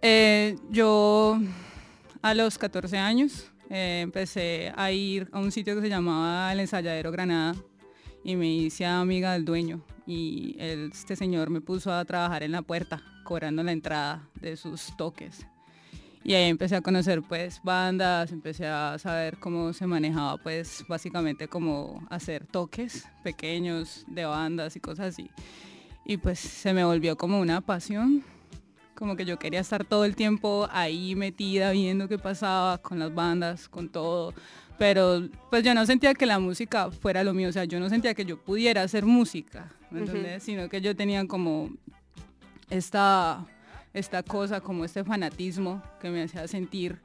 Eh, 0.00 0.56
yo 0.70 1.38
a 2.22 2.34
los 2.34 2.56
14 2.56 2.96
años 2.96 3.50
eh, 3.68 4.00
empecé 4.02 4.72
a 4.76 4.90
ir 4.90 5.28
a 5.30 5.38
un 5.38 5.52
sitio 5.52 5.74
que 5.74 5.82
se 5.82 5.88
llamaba 5.88 6.52
el 6.52 6.60
Ensayadero 6.60 7.12
Granada 7.12 7.54
y 8.24 8.36
me 8.36 8.52
hice 8.52 8.86
amiga 8.86 9.32
del 9.32 9.44
dueño 9.44 9.82
y 10.06 10.56
este 10.58 11.16
señor 11.16 11.50
me 11.50 11.60
puso 11.60 11.92
a 11.92 12.04
trabajar 12.04 12.42
en 12.42 12.52
la 12.52 12.62
puerta 12.62 13.02
cobrando 13.24 13.62
la 13.62 13.72
entrada 13.72 14.28
de 14.40 14.56
sus 14.56 14.96
toques. 14.96 15.46
Y 16.24 16.34
ahí 16.34 16.48
empecé 16.48 16.76
a 16.76 16.82
conocer 16.82 17.20
pues 17.22 17.60
bandas, 17.64 18.30
empecé 18.30 18.66
a 18.66 18.96
saber 18.98 19.38
cómo 19.38 19.72
se 19.72 19.86
manejaba 19.86 20.36
pues 20.36 20.84
básicamente 20.88 21.48
como 21.48 22.06
hacer 22.10 22.46
toques 22.46 23.08
pequeños 23.24 24.04
de 24.06 24.24
bandas 24.24 24.76
y 24.76 24.80
cosas 24.80 25.14
así. 25.14 25.30
Y 26.04 26.16
pues 26.18 26.38
se 26.38 26.72
me 26.72 26.84
volvió 26.84 27.16
como 27.16 27.40
una 27.40 27.60
pasión, 27.60 28.24
como 28.94 29.16
que 29.16 29.24
yo 29.24 29.38
quería 29.38 29.60
estar 29.60 29.84
todo 29.84 30.04
el 30.04 30.14
tiempo 30.14 30.68
ahí 30.70 31.16
metida 31.16 31.72
viendo 31.72 32.08
qué 32.08 32.18
pasaba 32.18 32.78
con 32.78 33.00
las 33.00 33.12
bandas, 33.12 33.68
con 33.68 33.88
todo. 33.88 34.32
Pero 34.82 35.28
pues 35.48 35.62
yo 35.62 35.74
no 35.74 35.86
sentía 35.86 36.12
que 36.12 36.26
la 36.26 36.40
música 36.40 36.90
fuera 36.90 37.22
lo 37.22 37.32
mío, 37.34 37.50
o 37.50 37.52
sea, 37.52 37.62
yo 37.66 37.78
no 37.78 37.88
sentía 37.88 38.14
que 38.14 38.24
yo 38.24 38.36
pudiera 38.36 38.82
hacer 38.82 39.06
música, 39.06 39.70
¿me? 39.92 40.40
Sino 40.40 40.68
que 40.68 40.80
yo 40.80 40.96
tenía 40.96 41.24
como 41.28 41.70
esta, 42.68 43.46
esta 43.94 44.24
cosa, 44.24 44.60
como 44.60 44.84
este 44.84 45.04
fanatismo 45.04 45.80
que 46.00 46.10
me 46.10 46.24
hacía 46.24 46.48
sentir 46.48 46.98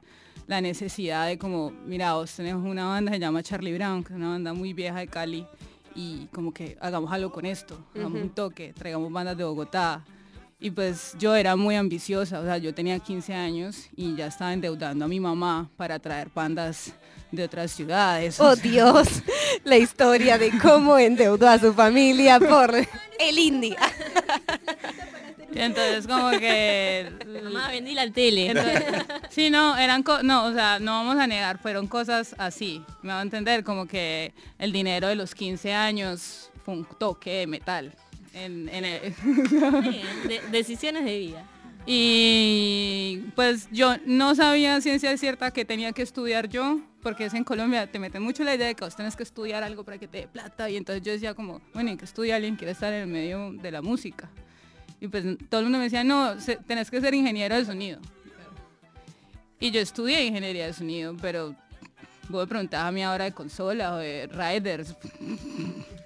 la 0.48 0.60
necesidad 0.60 1.28
de 1.28 1.38
como, 1.38 1.70
mira, 1.86 2.14
vos 2.14 2.34
tenés 2.34 2.54
una 2.54 2.84
banda 2.88 3.12
que 3.12 3.18
se 3.18 3.20
llama 3.20 3.44
Charlie 3.44 3.74
Brown, 3.74 4.02
que 4.02 4.12
es 4.12 4.16
una 4.16 4.30
banda 4.30 4.52
muy 4.52 4.72
vieja 4.72 4.98
de 4.98 5.06
Cali, 5.06 5.46
y 5.94 6.26
como 6.32 6.52
que 6.52 6.76
hagamos 6.80 7.12
algo 7.12 7.30
con 7.30 7.46
esto, 7.46 7.78
hagamos 7.94 8.20
un 8.20 8.30
toque, 8.30 8.72
traigamos 8.72 9.12
bandas 9.12 9.36
de 9.36 9.44
Bogotá. 9.44 10.04
Y 10.58 10.72
pues 10.72 11.14
yo 11.20 11.36
era 11.36 11.54
muy 11.54 11.76
ambiciosa, 11.76 12.40
o 12.40 12.44
sea, 12.44 12.58
yo 12.58 12.74
tenía 12.74 12.98
15 12.98 13.34
años 13.34 13.88
y 13.94 14.16
ya 14.16 14.26
estaba 14.26 14.52
endeudando 14.52 15.04
a 15.04 15.08
mi 15.08 15.20
mamá 15.20 15.70
para 15.76 16.00
traer 16.00 16.28
bandas 16.34 16.92
de 17.30 17.44
otras 17.44 17.70
ciudades. 17.72 18.40
Oh 18.40 18.56
Dios, 18.56 19.06
la 19.64 19.76
historia 19.76 20.38
de 20.38 20.50
cómo 20.58 20.98
endeudó 20.98 21.48
a 21.48 21.58
su 21.58 21.72
familia 21.74 22.38
por 22.40 22.74
el 22.74 23.38
indie. 23.38 23.76
Y 25.52 25.60
entonces 25.60 26.06
como 26.06 26.30
que... 26.30 27.10
Mamá, 27.42 27.70
vendí 27.70 27.94
la 27.94 28.10
tele. 28.10 28.48
Entonces, 28.50 28.82
sí, 29.30 29.50
no, 29.50 29.76
eran 29.78 30.02
co- 30.02 30.22
no, 30.22 30.44
o 30.46 30.52
sea, 30.52 30.78
no 30.78 30.92
vamos 30.92 31.16
a 31.18 31.26
negar, 31.26 31.58
fueron 31.58 31.86
cosas 31.86 32.34
así. 32.38 32.82
Me 33.02 33.12
va 33.12 33.20
a 33.20 33.22
entender 33.22 33.64
como 33.64 33.86
que 33.86 34.32
el 34.58 34.72
dinero 34.72 35.08
de 35.08 35.14
los 35.16 35.34
15 35.34 35.72
años 35.72 36.50
fue 36.64 36.74
un 36.74 36.84
toque 36.84 37.30
de 37.40 37.46
metal. 37.46 37.92
En, 38.34 38.68
en 38.68 38.84
el- 38.84 39.14
De- 40.28 40.42
decisiones 40.50 41.04
de 41.04 41.18
vida. 41.18 41.44
Y 41.90 43.24
pues 43.34 43.66
yo 43.72 43.94
no 44.04 44.34
sabía 44.34 44.78
ciencia 44.82 45.16
cierta 45.16 45.50
que 45.52 45.64
tenía 45.64 45.92
que 45.92 46.02
estudiar 46.02 46.46
yo, 46.50 46.80
porque 47.02 47.24
es 47.24 47.32
en 47.32 47.44
Colombia, 47.44 47.90
te 47.90 47.98
meten 47.98 48.22
mucho 48.22 48.44
la 48.44 48.54
idea 48.54 48.66
de 48.66 48.74
que 48.74 48.84
vos 48.84 48.94
tenés 48.94 49.16
que 49.16 49.22
estudiar 49.22 49.62
algo 49.62 49.84
para 49.84 49.96
que 49.96 50.06
te 50.06 50.18
dé 50.18 50.28
plata. 50.28 50.68
Y 50.68 50.76
entonces 50.76 51.02
yo 51.02 51.12
decía 51.12 51.32
como, 51.32 51.62
bueno, 51.72 51.90
¿y 51.90 51.96
que 51.96 52.04
estudia 52.04 52.36
alguien 52.36 52.56
quiere 52.56 52.72
estar 52.72 52.92
en 52.92 53.00
el 53.04 53.06
medio 53.06 53.52
de 53.54 53.70
la 53.70 53.80
música? 53.80 54.28
Y 55.00 55.08
pues 55.08 55.24
todo 55.48 55.60
el 55.60 55.64
mundo 55.64 55.78
me 55.78 55.84
decía, 55.84 56.04
no, 56.04 56.38
se- 56.38 56.56
tenés 56.56 56.90
que 56.90 57.00
ser 57.00 57.14
ingeniero 57.14 57.56
de 57.56 57.64
sonido. 57.64 58.00
Y 59.58 59.70
yo 59.70 59.80
estudié 59.80 60.26
ingeniería 60.26 60.66
de 60.66 60.74
sonido, 60.74 61.16
pero 61.22 61.54
vos 62.28 62.42
me 62.42 62.46
preguntabas 62.48 62.88
a 62.88 62.92
mí 62.92 63.02
ahora 63.02 63.24
de 63.24 63.32
consola 63.32 63.94
o 63.94 63.96
de 63.96 64.26
riders. 64.26 64.94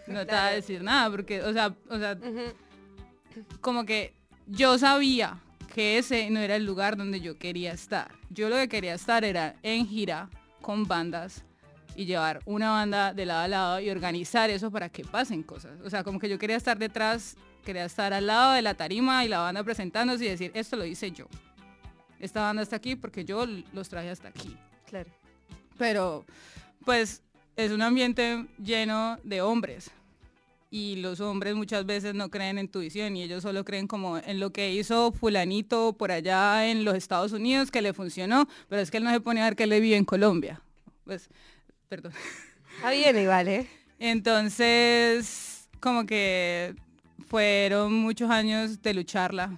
No 0.07 0.25
te 0.25 0.33
va 0.33 0.47
a 0.47 0.51
decir 0.53 0.81
nada, 0.81 1.11
porque, 1.11 1.43
o 1.43 1.53
sea, 1.53 1.75
o 1.91 1.99
sea, 1.99 2.17
como 3.61 3.85
que 3.85 4.15
yo 4.47 4.79
sabía 4.79 5.39
que 5.73 5.97
ese 5.97 6.29
no 6.29 6.39
era 6.39 6.57
el 6.57 6.67
lugar 6.67 6.99
donde 6.99 7.21
yo 7.21 7.39
quería 7.39 7.73
estar. 7.73 8.11
Yo 8.29 8.51
lo 8.51 8.57
que 8.57 8.69
quería 8.69 8.95
estar 8.95 9.25
era 9.25 9.57
en 9.63 9.87
gira 9.87 10.29
con 10.61 10.87
bandas 10.87 11.45
y 11.97 12.05
llevar 12.05 12.41
una 12.45 12.71
banda 12.71 13.15
de 13.15 13.25
lado 13.25 13.41
a 13.41 13.49
lado 13.49 13.81
y 13.81 13.89
organizar 13.89 14.51
eso 14.51 14.71
para 14.71 14.91
que 14.91 15.03
pasen 15.03 15.43
cosas. 15.43 15.81
O 15.83 15.89
sea, 15.89 16.05
como 16.05 16.19
que 16.19 16.29
yo 16.29 16.39
quería 16.39 16.57
estar 16.57 16.79
detrás, 16.79 17.37
quería 17.65 17.87
estar 17.87 18.13
al 18.13 18.27
lado 18.27 18.53
de 18.53 18.61
la 18.61 18.75
tarima 18.75 19.25
y 19.25 19.29
la 19.29 19.39
banda 19.39 19.65
presentándose 19.65 20.27
y 20.27 20.29
decir, 20.29 20.51
esto 20.55 20.77
lo 20.77 20.85
hice 20.85 21.11
yo. 21.11 21.27
Esta 22.21 22.43
banda 22.43 22.63
está 22.63 22.77
aquí 22.77 22.95
porque 22.95 23.25
yo 23.25 23.47
los 23.73 23.89
traje 23.89 24.11
hasta 24.11 24.29
aquí. 24.29 24.55
Claro. 24.87 25.11
Pero, 25.79 26.27
pues, 26.85 27.23
es 27.57 27.73
un 27.73 27.81
ambiente 27.81 28.47
lleno 28.63 29.19
de 29.25 29.41
hombres. 29.41 29.91
Y 30.75 30.97
los 30.97 31.21
hombres 31.21 31.55
muchas 31.55 31.85
veces 31.85 32.15
no 32.15 32.31
creen 32.31 32.57
en 32.57 32.67
tu 32.67 32.81
visión 32.81 33.15
y 33.15 33.23
ellos 33.23 33.43
solo 33.43 33.63
creen 33.63 33.87
como 33.87 34.17
en 34.17 34.41
lo 34.41 34.55
que 34.55 34.73
hizo 34.73 35.13
fulanito 35.13 35.93
por 35.93 36.11
allá 36.11 36.67
en 36.67 36.83
los 36.83 36.95
Estados 36.95 37.33
Unidos 37.33 37.71
que 37.71 37.83
le 37.83 37.93
funcionó, 37.93 38.49
pero 38.71 38.81
es 38.81 38.91
que 38.91 38.97
él 38.97 39.05
no 39.05 39.11
se 39.11 39.21
pone 39.21 39.43
a 39.43 39.45
ver 39.45 39.55
que 39.55 39.67
le 39.67 39.81
vive 39.81 39.99
en 39.99 40.07
Colombia. 40.07 40.63
Pues, 41.05 41.29
perdón. 41.91 42.15
Está 42.77 42.91
bien 42.91 43.19
igual, 43.19 43.49
¿eh? 43.49 43.67
Entonces, 43.99 45.69
como 45.79 46.07
que 46.07 46.75
fueron 47.29 47.93
muchos 47.93 48.31
años 48.31 48.81
de 48.81 48.95
lucharla 48.95 49.55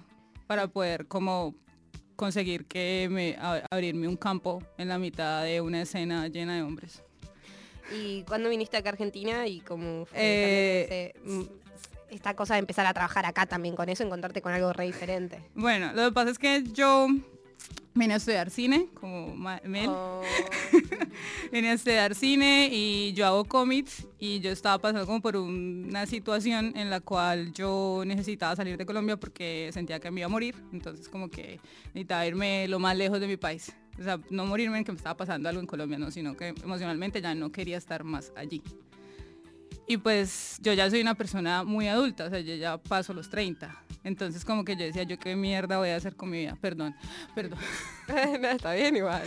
para 0.47 0.67
poder 0.67 1.07
como 1.07 1.55
conseguir 2.17 2.65
que 2.65 3.07
me 3.09 3.37
abrirme 3.71 4.09
un 4.09 4.17
campo 4.17 4.61
en 4.77 4.89
la 4.89 4.99
mitad 4.99 5.45
de 5.45 5.61
una 5.61 5.83
escena 5.83 6.27
llena 6.27 6.57
de 6.57 6.63
hombres. 6.63 7.04
¿Y 7.91 8.23
cuándo 8.23 8.49
viniste 8.49 8.77
acá 8.77 8.89
a 8.89 8.93
Argentina 8.93 9.47
y 9.47 9.59
cómo 9.61 10.05
fue 10.05 10.17
Eh, 10.19 11.13
esta 12.09 12.35
cosa 12.35 12.53
de 12.53 12.59
empezar 12.59 12.85
a 12.85 12.93
trabajar 12.93 13.25
acá 13.25 13.45
también 13.45 13.75
con 13.75 13.89
eso, 13.89 14.03
encontrarte 14.03 14.41
con 14.41 14.53
algo 14.53 14.71
re 14.73 14.85
diferente? 14.85 15.41
Bueno, 15.53 15.91
lo 15.93 16.05
que 16.05 16.11
pasa 16.13 16.31
es 16.31 16.39
que 16.39 16.63
yo 16.71 17.07
vine 17.95 18.13
a 18.13 18.17
estudiar 18.17 18.49
cine, 18.49 18.89
como 18.93 19.33
Mel. 19.35 19.89
Oh. 19.89 20.21
vine 21.51 21.69
a 21.69 21.73
estudiar 21.73 22.13
cine 22.13 22.69
y 22.71 23.13
yo 23.13 23.25
hago 23.25 23.45
cómics 23.45 24.05
y 24.19 24.41
yo 24.41 24.51
estaba 24.51 24.79
pasando 24.79 25.05
como 25.05 25.21
por 25.21 25.37
una 25.37 26.05
situación 26.05 26.73
en 26.75 26.89
la 26.89 26.99
cual 26.99 27.53
yo 27.53 28.03
necesitaba 28.05 28.55
salir 28.55 28.77
de 28.77 28.85
Colombia 28.85 29.17
porque 29.17 29.69
sentía 29.73 29.99
que 29.99 30.11
me 30.11 30.21
iba 30.21 30.25
a 30.25 30.29
morir. 30.29 30.55
Entonces 30.73 31.07
como 31.09 31.29
que 31.29 31.59
necesitaba 31.87 32.27
irme 32.27 32.67
lo 32.67 32.79
más 32.79 32.97
lejos 32.97 33.19
de 33.19 33.27
mi 33.27 33.37
país. 33.37 33.73
O 33.97 34.03
sea, 34.03 34.19
no 34.29 34.45
morirme 34.45 34.77
en 34.77 34.83
que 34.83 34.91
me 34.91 34.97
estaba 34.97 35.15
pasando 35.15 35.47
algo 35.47 35.61
en 35.61 35.67
Colombia, 35.67 35.97
no, 35.97 36.11
sino 36.11 36.35
que 36.35 36.49
emocionalmente 36.49 37.21
ya 37.21 37.33
no 37.33 37.51
quería 37.51 37.77
estar 37.77 38.03
más 38.03 38.33
allí. 38.35 38.61
Y 39.87 39.97
pues 39.97 40.57
yo 40.61 40.73
ya 40.73 40.89
soy 40.89 41.01
una 41.01 41.13
persona 41.13 41.63
muy 41.63 41.87
adulta, 41.87 42.25
o 42.25 42.29
sea, 42.29 42.39
yo 42.39 42.55
ya 42.55 42.77
paso 42.77 43.13
los 43.13 43.29
30. 43.29 43.83
Entonces 44.03 44.45
como 44.45 44.63
que 44.63 44.75
yo 44.75 44.85
decía, 44.85 45.03
yo 45.03 45.17
qué 45.17 45.35
mierda 45.35 45.77
voy 45.77 45.89
a 45.89 45.95
hacer 45.95 46.15
con 46.15 46.29
mi 46.29 46.39
vida, 46.39 46.57
perdón, 46.59 46.95
perdón. 47.33 47.59
no, 48.07 48.47
está 48.47 48.73
bien 48.73 48.95
igual. 48.95 49.23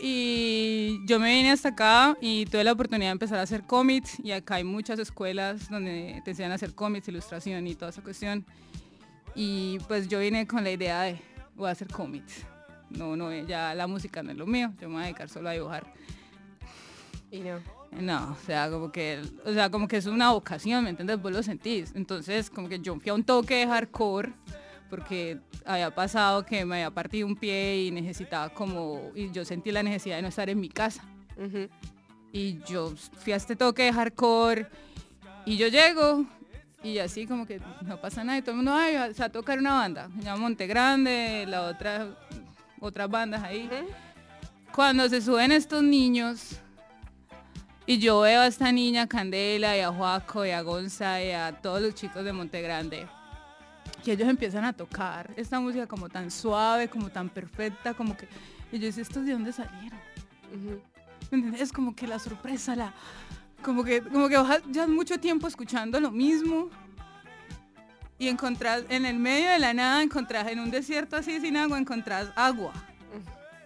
Y 0.00 1.00
yo 1.06 1.20
me 1.20 1.34
vine 1.34 1.52
hasta 1.52 1.70
acá 1.70 2.16
y 2.20 2.46
tuve 2.46 2.64
la 2.64 2.72
oportunidad 2.72 3.08
de 3.08 3.12
empezar 3.12 3.38
a 3.38 3.42
hacer 3.42 3.62
cómics 3.62 4.18
y 4.22 4.32
acá 4.32 4.56
hay 4.56 4.64
muchas 4.64 4.98
escuelas 4.98 5.68
donde 5.68 6.20
te 6.24 6.30
enseñan 6.32 6.52
a 6.52 6.56
hacer 6.56 6.74
cómics, 6.74 7.06
ilustración 7.08 7.66
y 7.66 7.74
toda 7.74 7.90
esa 7.90 8.02
cuestión. 8.02 8.44
Y 9.34 9.78
pues 9.88 10.08
yo 10.08 10.18
vine 10.18 10.46
con 10.46 10.64
la 10.64 10.70
idea 10.70 11.02
de, 11.02 11.20
voy 11.54 11.68
a 11.68 11.72
hacer 11.72 11.88
cómics. 11.88 12.44
No, 12.90 13.16
no, 13.16 13.32
ya 13.46 13.74
la 13.74 13.86
música 13.86 14.22
no 14.22 14.32
es 14.32 14.36
lo 14.36 14.46
mío, 14.46 14.72
yo 14.80 14.88
me 14.88 14.94
voy 14.94 15.02
a 15.02 15.06
dedicar 15.06 15.28
solo 15.28 15.48
a 15.48 15.52
dibujar. 15.52 15.92
Y 17.30 17.40
no. 17.40 17.81
No, 18.00 18.32
o 18.32 18.46
sea, 18.46 18.70
como 18.70 18.90
que, 18.90 19.20
o 19.44 19.52
sea, 19.52 19.70
como 19.70 19.86
que 19.86 19.98
es 19.98 20.06
una 20.06 20.30
vocación, 20.30 20.84
¿me 20.84 20.90
entiendes? 20.90 21.20
Vos 21.20 21.32
lo 21.32 21.42
sentís. 21.42 21.92
Entonces, 21.94 22.48
como 22.48 22.68
que 22.68 22.80
yo 22.80 22.98
fui 22.98 23.10
a 23.10 23.14
un 23.14 23.24
toque 23.24 23.56
de 23.56 23.66
hardcore 23.66 24.32
porque 24.88 25.38
había 25.64 25.94
pasado 25.94 26.44
que 26.44 26.64
me 26.64 26.76
había 26.76 26.90
partido 26.90 27.26
un 27.26 27.36
pie 27.36 27.84
y 27.84 27.90
necesitaba 27.90 28.50
como, 28.50 29.10
y 29.14 29.30
yo 29.30 29.44
sentí 29.44 29.72
la 29.72 29.82
necesidad 29.82 30.16
de 30.16 30.22
no 30.22 30.28
estar 30.28 30.48
en 30.50 30.60
mi 30.60 30.68
casa. 30.68 31.04
Y 32.32 32.58
yo 32.64 32.92
fui 33.18 33.32
a 33.32 33.36
este 33.36 33.56
toque 33.56 33.84
de 33.84 33.92
hardcore 33.92 34.66
y 35.44 35.56
yo 35.56 35.68
llego 35.68 36.26
y 36.82 36.98
así 36.98 37.26
como 37.26 37.46
que 37.46 37.60
no 37.82 38.00
pasa 38.00 38.24
nada 38.24 38.38
y 38.38 38.42
todo 38.42 38.52
el 38.52 38.56
mundo, 38.56 38.74
ay, 38.74 38.96
o 38.96 39.14
sea, 39.14 39.26
a 39.26 39.28
tocar 39.32 39.58
una 39.58 39.74
banda. 39.74 40.08
Se 40.16 40.24
llama 40.24 40.42
Monte 40.42 40.66
Grande, 40.66 41.44
la 41.46 41.62
otra, 41.62 42.08
otras 42.80 43.08
bandas 43.08 43.42
ahí. 43.42 43.68
Cuando 44.74 45.08
se 45.08 45.20
suben 45.20 45.52
estos 45.52 45.82
niños 45.82 46.60
y 47.86 47.98
yo 47.98 48.20
veo 48.20 48.42
a 48.42 48.46
esta 48.46 48.70
niña 48.70 49.08
Candela 49.08 49.76
y 49.76 49.80
a 49.80 49.90
Joaco 49.90 50.46
y 50.46 50.50
a 50.50 50.62
Gonza 50.62 51.22
y 51.22 51.32
a 51.32 51.52
todos 51.60 51.80
los 51.80 51.94
chicos 51.94 52.24
de 52.24 52.32
Monte 52.32 52.62
Grande, 52.62 53.06
que 54.04 54.12
ellos 54.12 54.28
empiezan 54.28 54.64
a 54.64 54.72
tocar 54.72 55.30
esta 55.36 55.58
música 55.60 55.86
como 55.86 56.08
tan 56.08 56.30
suave, 56.30 56.88
como 56.88 57.10
tan 57.10 57.28
perfecta, 57.28 57.94
como 57.94 58.16
que... 58.16 58.28
Y 58.70 58.78
yo 58.78 58.86
decía, 58.86 59.02
¿estos 59.02 59.26
de 59.26 59.32
dónde 59.32 59.52
salieron? 59.52 59.98
¿Me 61.30 61.38
entiendes? 61.38 61.60
Es 61.60 61.72
como 61.72 61.94
que 61.94 62.06
la 62.06 62.18
sorpresa, 62.18 62.76
la... 62.76 62.94
Como 63.62 63.84
que, 63.84 64.02
como 64.02 64.28
que 64.28 64.36
vas 64.36 64.60
ya 64.70 64.86
mucho 64.86 65.20
tiempo 65.20 65.46
escuchando 65.46 66.00
lo 66.00 66.10
mismo 66.10 66.68
y 68.18 68.28
encontrás 68.28 68.84
en 68.88 69.04
el 69.04 69.18
medio 69.18 69.50
de 69.50 69.58
la 69.58 69.74
nada, 69.74 70.02
encontrás 70.02 70.48
en 70.48 70.60
un 70.60 70.70
desierto 70.70 71.16
así 71.16 71.40
sin 71.40 71.56
agua, 71.56 71.78
encontrás 71.78 72.30
agua. 72.36 72.72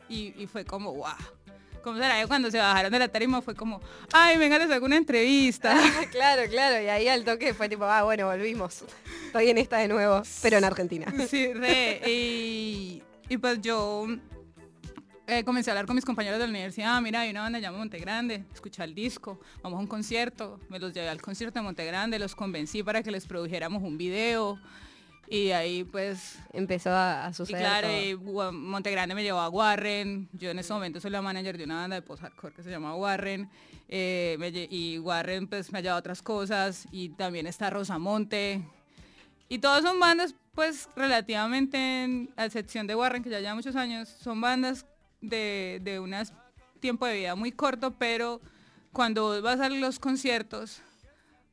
Y, 0.08 0.34
y 0.40 0.46
fue 0.46 0.64
como, 0.64 0.92
wow. 0.94 1.35
Como 1.86 2.00
cuando 2.26 2.50
se 2.50 2.58
bajaron 2.58 2.90
de 2.90 2.98
la 2.98 3.06
tarima 3.06 3.40
fue 3.40 3.54
como, 3.54 3.80
ay, 4.12 4.38
venga, 4.38 4.58
les 4.58 4.68
hago 4.72 4.86
una 4.86 4.96
entrevista. 4.96 5.72
claro, 6.10 6.42
claro, 6.50 6.82
y 6.82 6.88
ahí 6.88 7.06
al 7.06 7.22
toque 7.24 7.54
fue 7.54 7.68
tipo, 7.68 7.84
ah, 7.84 8.02
bueno, 8.02 8.26
volvimos. 8.26 8.82
Estoy 9.26 9.50
en 9.50 9.58
esta 9.58 9.78
de 9.78 9.86
nuevo, 9.86 10.20
pero 10.42 10.58
en 10.58 10.64
Argentina. 10.64 11.06
Sí, 11.28 11.52
re. 11.52 12.00
Y, 12.10 13.04
y 13.28 13.36
pues 13.36 13.60
yo 13.60 14.04
eh, 15.28 15.44
comencé 15.44 15.70
a 15.70 15.74
hablar 15.74 15.86
con 15.86 15.94
mis 15.94 16.04
compañeros 16.04 16.40
de 16.40 16.46
la 16.46 16.50
universidad, 16.50 16.96
"Ah, 16.96 17.00
mira, 17.00 17.20
hay 17.20 17.30
una 17.30 17.42
banda 17.42 17.60
llamada 17.60 17.78
Monte 17.78 18.00
Grande, 18.00 18.42
escucha 18.52 18.82
el 18.82 18.92
disco, 18.92 19.38
vamos 19.62 19.76
a 19.78 19.80
un 19.82 19.86
concierto, 19.86 20.58
me 20.68 20.80
los 20.80 20.92
llevé 20.92 21.08
al 21.08 21.22
concierto 21.22 21.60
de 21.60 21.62
Monte 21.62 21.84
Grande, 21.84 22.18
los 22.18 22.34
convencí 22.34 22.82
para 22.82 23.04
que 23.04 23.12
les 23.12 23.26
produjéramos 23.26 23.84
un 23.84 23.96
video 23.96 24.58
y 25.28 25.50
ahí 25.50 25.84
pues 25.84 26.38
empezó 26.52 26.90
a, 26.90 27.26
a 27.26 27.30
y 27.30 27.34
suceder. 27.34 27.60
claro, 27.60 27.88
todo. 27.88 27.96
y 28.02 28.12
Gua- 28.14 28.52
Monte 28.52 28.90
Grande 28.90 29.14
me 29.14 29.22
llevó 29.22 29.40
a 29.40 29.48
Warren. 29.48 30.28
Yo 30.32 30.50
en 30.50 30.58
ese 30.58 30.72
momento 30.72 31.00
soy 31.00 31.10
la 31.10 31.22
manager 31.22 31.56
de 31.58 31.64
una 31.64 31.76
banda 31.76 31.96
de 31.96 32.02
post-hardcore 32.02 32.54
que 32.54 32.62
se 32.62 32.70
llama 32.70 32.94
Warren. 32.96 33.50
eh, 33.88 34.36
me 34.38 34.48
y 34.48 34.98
Warren 34.98 35.46
pues 35.46 35.70
me 35.72 35.78
ha 35.78 35.82
llevado 35.82 35.96
a 35.98 36.00
otras 36.00 36.22
cosas. 36.22 36.86
Y 36.92 37.10
también 37.10 37.46
está 37.46 37.70
Rosamonte. 37.70 38.62
Y 39.48 39.58
todas 39.58 39.82
son 39.82 39.98
bandas 40.00 40.34
pues 40.54 40.88
relativamente, 40.96 41.76
en- 42.04 42.30
a 42.36 42.46
excepción 42.46 42.86
de 42.86 42.94
Warren, 42.94 43.22
que 43.22 43.30
ya 43.30 43.40
lleva 43.40 43.54
muchos 43.54 43.76
años, 43.76 44.08
son 44.08 44.40
bandas 44.40 44.86
de, 45.20 45.80
de 45.82 46.00
un 46.00 46.14
tiempo 46.80 47.04
de 47.06 47.14
vida 47.16 47.34
muy 47.34 47.52
corto, 47.52 47.90
pero 47.98 48.40
cuando 48.92 49.40
vas 49.42 49.60
a 49.60 49.68
los 49.68 49.98
conciertos, 49.98 50.80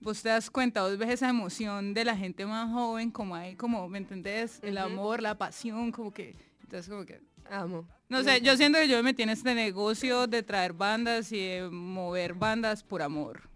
vos 0.04 0.22
te 0.22 0.30
das 0.30 0.50
cuenta, 0.50 0.84
vos 0.84 0.98
ves 0.98 1.10
esa 1.10 1.30
emoción 1.30 1.94
de 1.94 2.06
la 2.06 2.16
gente 2.16 2.46
más 2.46 2.72
joven, 2.72 3.10
como 3.10 3.36
hay, 3.36 3.56
como, 3.56 3.88
¿me 3.88 3.98
entendés? 3.98 4.60
El 4.62 4.78
amor, 4.78 5.22
la 5.22 5.38
pasión, 5.38 5.92
como 5.92 6.12
que, 6.14 6.36
entonces 6.62 6.90
como 6.90 7.06
que, 7.06 7.22
Amo. 7.50 7.88
no 8.10 8.24
sé, 8.24 8.42
yo 8.42 8.56
siento 8.58 8.80
que 8.80 8.88
yo 8.88 8.98
me 8.98 9.04
metí 9.04 9.24
en 9.24 9.30
este 9.30 9.56
negocio 9.56 10.28
de 10.28 10.44
traer 10.44 10.74
bandas 10.74 11.32
y 11.32 11.40
de 11.40 11.70
mover 11.70 12.34
bandas 12.34 12.84
por 12.84 13.02
amor. 13.02 13.50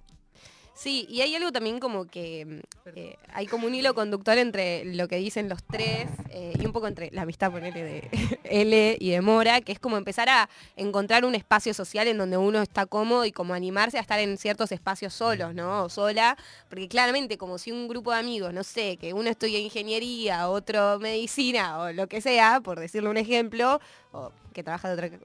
Sí, 0.78 1.08
y 1.10 1.22
hay 1.22 1.34
algo 1.34 1.52
también 1.52 1.80
como 1.80 2.06
que 2.06 2.45
mm, 2.45 2.90
eh, 2.95 3.18
hay 3.34 3.48
como 3.48 3.66
un 3.66 3.74
hilo 3.74 3.95
conductor 3.95 4.38
entre 4.38 4.86
lo 4.86 5.08
que 5.08 5.16
dicen 5.18 5.49
los 5.49 5.64
tres 5.64 6.08
eh, 6.30 6.54
y 6.60 6.66
un 6.68 6.72
poco 6.72 6.88
entre 6.88 7.10
la 7.12 7.24
amistad 7.24 7.52
ponele 7.52 7.84
de 7.84 8.10
L 8.44 8.98
y 8.99 9.10
de 9.10 9.22
Mora, 9.22 9.62
que 9.62 9.72
es 9.72 9.80
como 9.80 9.98
empezar 9.98 10.30
a 10.30 10.48
encontrar 10.76 11.26
un 11.26 11.34
espacio 11.34 11.74
social 11.74 12.08
en 12.08 12.20
donde 12.20 12.38
uno 12.38 12.62
está 12.62 12.86
cómodo 12.86 13.26
y 13.26 13.32
como 13.32 13.56
animarse 13.56 13.98
a 13.98 14.02
estar 14.02 14.20
en 14.20 14.38
ciertos 14.38 14.72
espacios 14.72 15.16
solos, 15.16 15.56
¿no? 15.56 15.86
O 15.86 15.90
sola, 15.90 16.38
porque 16.70 16.88
claramente 16.88 17.40
como 17.40 17.58
si 17.58 17.72
un 17.72 17.88
grupo 17.88 18.12
de 18.12 18.20
amigos, 18.20 18.54
no 18.54 18.64
sé, 18.64 18.98
que 18.98 19.14
uno 19.14 19.32
estudia 19.32 19.58
ingeniería, 19.58 20.48
otro 20.48 20.99
medicina 20.99 21.80
o 21.80 21.91
lo 21.91 22.06
que 22.06 22.22
sea, 22.22 22.62
por 22.62 22.80
decirle 22.80 23.10
un 23.10 23.18
ejemplo, 23.18 23.82
o 24.12 24.32
que 24.58 24.64
trabaja 24.64 24.90
de 24.90 24.94
otra 24.95 25.20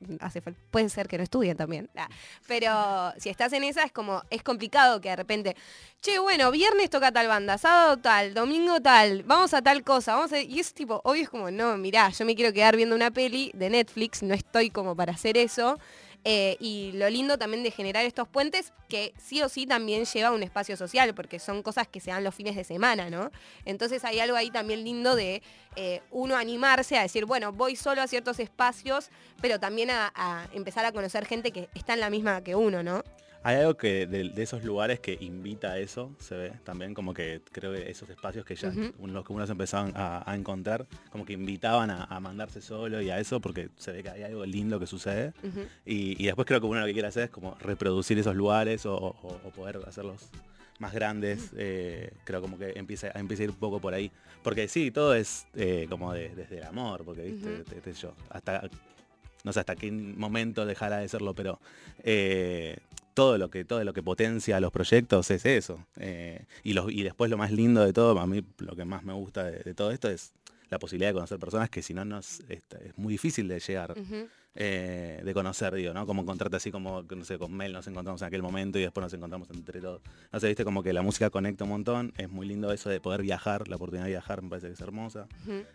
puede 0.71 0.91
ser 0.91 1.09
que 1.09 1.17
no 1.17 1.25
estudien 1.25 1.57
también. 1.57 1.89
ah, 1.97 2.07
Pero 2.47 3.15
si 3.19 3.31
estás 3.31 3.55
en 3.55 3.65
esa 3.65 3.83
es 3.83 3.91
como 3.91 4.23
es 4.29 4.43
complicado 4.43 5.01
que 5.01 5.09
de 5.09 5.17
repente, 5.17 5.42
che, 6.01 6.19
bueno, 6.19 6.51
viernes 6.51 6.91
toca 6.91 7.13
tal 7.13 7.29
banda, 7.29 7.59
sábado 7.59 7.97
tal, 7.97 8.35
domingo 8.35 8.81
tal, 8.81 9.23
vamos 9.23 9.55
a 9.55 9.63
tal 9.63 9.85
cosa, 9.85 10.15
vamos 10.15 10.33
a 10.33 10.41
y 10.41 10.59
es 10.59 10.75
tipo, 10.75 11.01
obvio 11.05 11.23
es 11.23 11.29
como, 11.29 11.51
no, 11.51 11.77
mirá, 11.77 12.09
yo 12.11 12.25
me 12.25 12.35
quiero 12.35 12.53
quedar 12.53 12.77
viendo 12.77 12.97
una 12.97 13.11
peli 13.11 13.53
de 13.55 13.71
Netflix, 13.71 14.23
no 14.23 14.35
estoy 14.35 14.71
como 14.71 14.97
para 14.97 15.13
hacer 15.13 15.37
eso. 15.37 15.79
Eh, 16.25 16.57
y 16.61 16.93
lo 16.93 17.11
lindo 17.11 17.37
también 17.37 17.65
de 17.65 17.73
generar 17.73 18.05
estos 18.05 18.29
puentes, 18.29 18.73
que 18.89 19.13
sí 19.19 19.43
o 19.43 19.49
sí 19.49 19.67
también 19.67 20.05
lleva 20.05 20.31
un 20.31 20.43
espacio 20.45 20.77
social, 20.77 21.15
porque 21.15 21.41
son 21.41 21.63
cosas 21.63 21.89
que 21.89 21.99
se 21.99 22.13
dan 22.13 22.23
los 22.23 22.35
fines 22.35 22.55
de 22.55 22.63
semana, 22.63 23.11
¿no? 23.11 23.33
Entonces 23.65 24.05
hay 24.05 24.21
algo 24.21 24.37
ahí 24.37 24.51
también 24.51 24.85
lindo 24.85 25.17
de 25.17 25.43
eh, 25.75 26.01
uno 26.13 26.37
animarse 26.37 26.97
a 26.97 27.03
decir, 27.03 27.25
bueno, 27.25 27.53
voy 27.53 27.75
solo 27.75 28.03
a 28.03 28.07
ciertos 28.07 28.39
espacios, 28.39 29.11
pero 29.41 29.59
también 29.59 29.91
a 29.91 30.49
empezar 30.53 30.85
a 30.85 30.93
conocer 30.93 31.27
gente 31.27 31.51
que 31.51 31.69
está 31.75 31.95
en 31.95 32.01
la 32.01 32.11
misma 32.11 32.45
que 32.45 32.55
uno, 32.55 32.85
¿no? 32.85 33.03
Hay 33.45 33.57
algo 33.57 33.77
que 33.77 34.07
de, 34.07 34.29
de 34.29 34.43
esos 34.43 34.63
lugares 34.63 35.01
que 35.01 35.19
invita 35.21 35.73
a 35.73 35.79
eso, 35.79 36.13
se 36.21 36.37
ve 36.37 36.53
también, 36.65 36.95
como 36.95 37.13
que 37.13 37.41
creo 37.51 37.73
que 37.73 37.91
esos 37.91 38.09
espacios 38.09 38.45
que 38.45 38.55
ya 38.55 38.69
Ujú. 38.69 38.93
un- 38.99 39.13
los 39.13 39.25
que 39.27 39.33
unos 39.33 39.51
empezaban 39.51 39.93
a, 39.97 40.23
a 40.31 40.37
encontrar, 40.37 40.87
como 41.11 41.25
que 41.25 41.33
invitaban 41.33 41.91
a, 41.91 42.05
a 42.05 42.21
mandarse 42.21 42.61
solo 42.63 43.03
y 43.03 43.11
a 43.11 43.19
eso, 43.19 43.41
porque 43.41 43.69
se 43.77 43.91
ve 43.91 44.03
que 44.05 44.11
hay 44.11 44.23
algo 44.23 44.47
lindo 44.47 44.79
que 44.79 44.87
sucede. 44.87 45.33
Y, 45.85 46.23
y 46.23 46.27
después 46.27 46.47
creo 46.47 46.61
que 46.61 46.67
uno 46.67 46.81
lo 46.81 46.87
que 46.87 46.93
quiere 46.93 47.09
hacer 47.09 47.25
es 47.25 47.31
como 47.31 47.57
reproducir 47.61 48.17
esos 48.19 48.37
lugares 48.37 48.87
o, 48.87 48.95
o- 48.97 49.41
o 49.45 49.51
poder 49.51 49.81
hacerlos 49.89 50.29
más 50.79 50.93
grandes. 50.95 51.51
eh, 51.57 52.13
creo 52.25 52.41
como 52.41 52.59
que 52.59 52.73
empieza, 52.77 53.11
empieza 53.15 53.43
a 53.43 53.45
ir 53.45 53.51
un 53.51 53.57
poco 53.57 53.81
por 53.81 53.93
ahí. 53.93 54.11
Porque 54.45 54.69
sí, 54.69 54.91
todo 54.93 55.15
es 55.17 55.47
eh, 55.57 55.87
como 55.91 56.13
de- 56.13 56.29
desde 56.35 56.59
el 56.59 56.65
amor, 56.65 57.05
porque 57.05 57.23
viste. 57.23 57.65
Te- 57.65 57.81
te- 57.81 57.93
yo, 57.93 58.13
hasta 58.31 58.69
no 59.45 59.53
sé 59.53 59.59
hasta 59.59 59.75
qué 59.75 59.91
momento 59.91 60.65
dejará 60.65 60.99
de 60.99 61.09
serlo, 61.09 61.35
pero 61.35 61.59
eh, 62.05 62.77
todo 63.15 63.39
lo 63.39 63.51
que 63.51 63.65
todo 63.65 63.83
lo 63.85 63.93
que 63.93 64.03
potencia 64.03 64.61
los 64.61 64.73
proyectos 64.73 65.31
es 65.31 65.45
eso. 65.47 65.87
eh, 65.97 66.47
y, 66.63 66.79
y 66.79 67.03
después 67.03 67.31
lo 67.31 67.37
más 67.37 67.53
lindo 67.53 67.85
de 67.85 67.93
todo, 67.93 68.19
a 68.19 68.27
mí 68.27 68.45
lo 68.59 68.77
que 68.77 68.85
más 68.85 69.05
me 69.05 69.13
gusta 69.13 69.45
de, 69.45 69.75
todo 69.75 69.91
esto 69.91 70.09
es 70.09 70.33
la 70.71 70.79
posibilidad 70.79 71.11
de 71.11 71.15
conocer 71.15 71.39
personas 71.39 71.69
que 71.69 71.83
si 71.83 71.93
no 71.95 72.05
nos 72.05 72.41
es, 72.49 72.63
es 72.85 72.97
muy 72.97 73.13
difícil 73.13 73.49
de 73.49 73.61
llegar. 73.61 73.95
Eh, 74.55 75.21
de 75.25 75.35
conocer, 75.35 75.75
digo, 75.75 75.95
¿no? 75.95 76.07
Como 76.07 76.23
encontrarte 76.23 76.57
así 76.57 76.71
como, 76.71 77.03
no 77.03 77.25
sé, 77.25 77.39
con 77.39 77.55
Mel 77.55 77.73
nos 77.73 77.87
encontramos 77.87 78.21
en 78.21 78.29
aquel 78.29 78.43
momento 78.43 78.79
y 78.79 78.83
después 78.83 79.03
nos 79.03 79.15
encontramos 79.15 79.49
entre 79.51 79.81
todos. 79.81 80.03
No 80.31 80.41
sé, 80.41 80.49
viste, 80.49 80.65
como 80.65 80.83
que 80.83 80.93
la 80.93 81.01
música 81.03 81.31
conecta 81.31 81.65
un 81.65 81.71
montón, 81.71 82.13
es 82.19 82.29
muy 82.29 82.47
lindo 82.47 82.71
eso 82.73 82.91
de 82.91 83.01
poder 83.01 83.23
viajar, 83.23 83.69
la 83.69 83.77
oportunidad 83.77 84.05
de 84.05 84.11
viajar 84.11 84.43
me 84.43 84.51
parece 84.51 84.67
que 84.69 84.75
es 84.75 84.81
hermosa. 84.81 85.27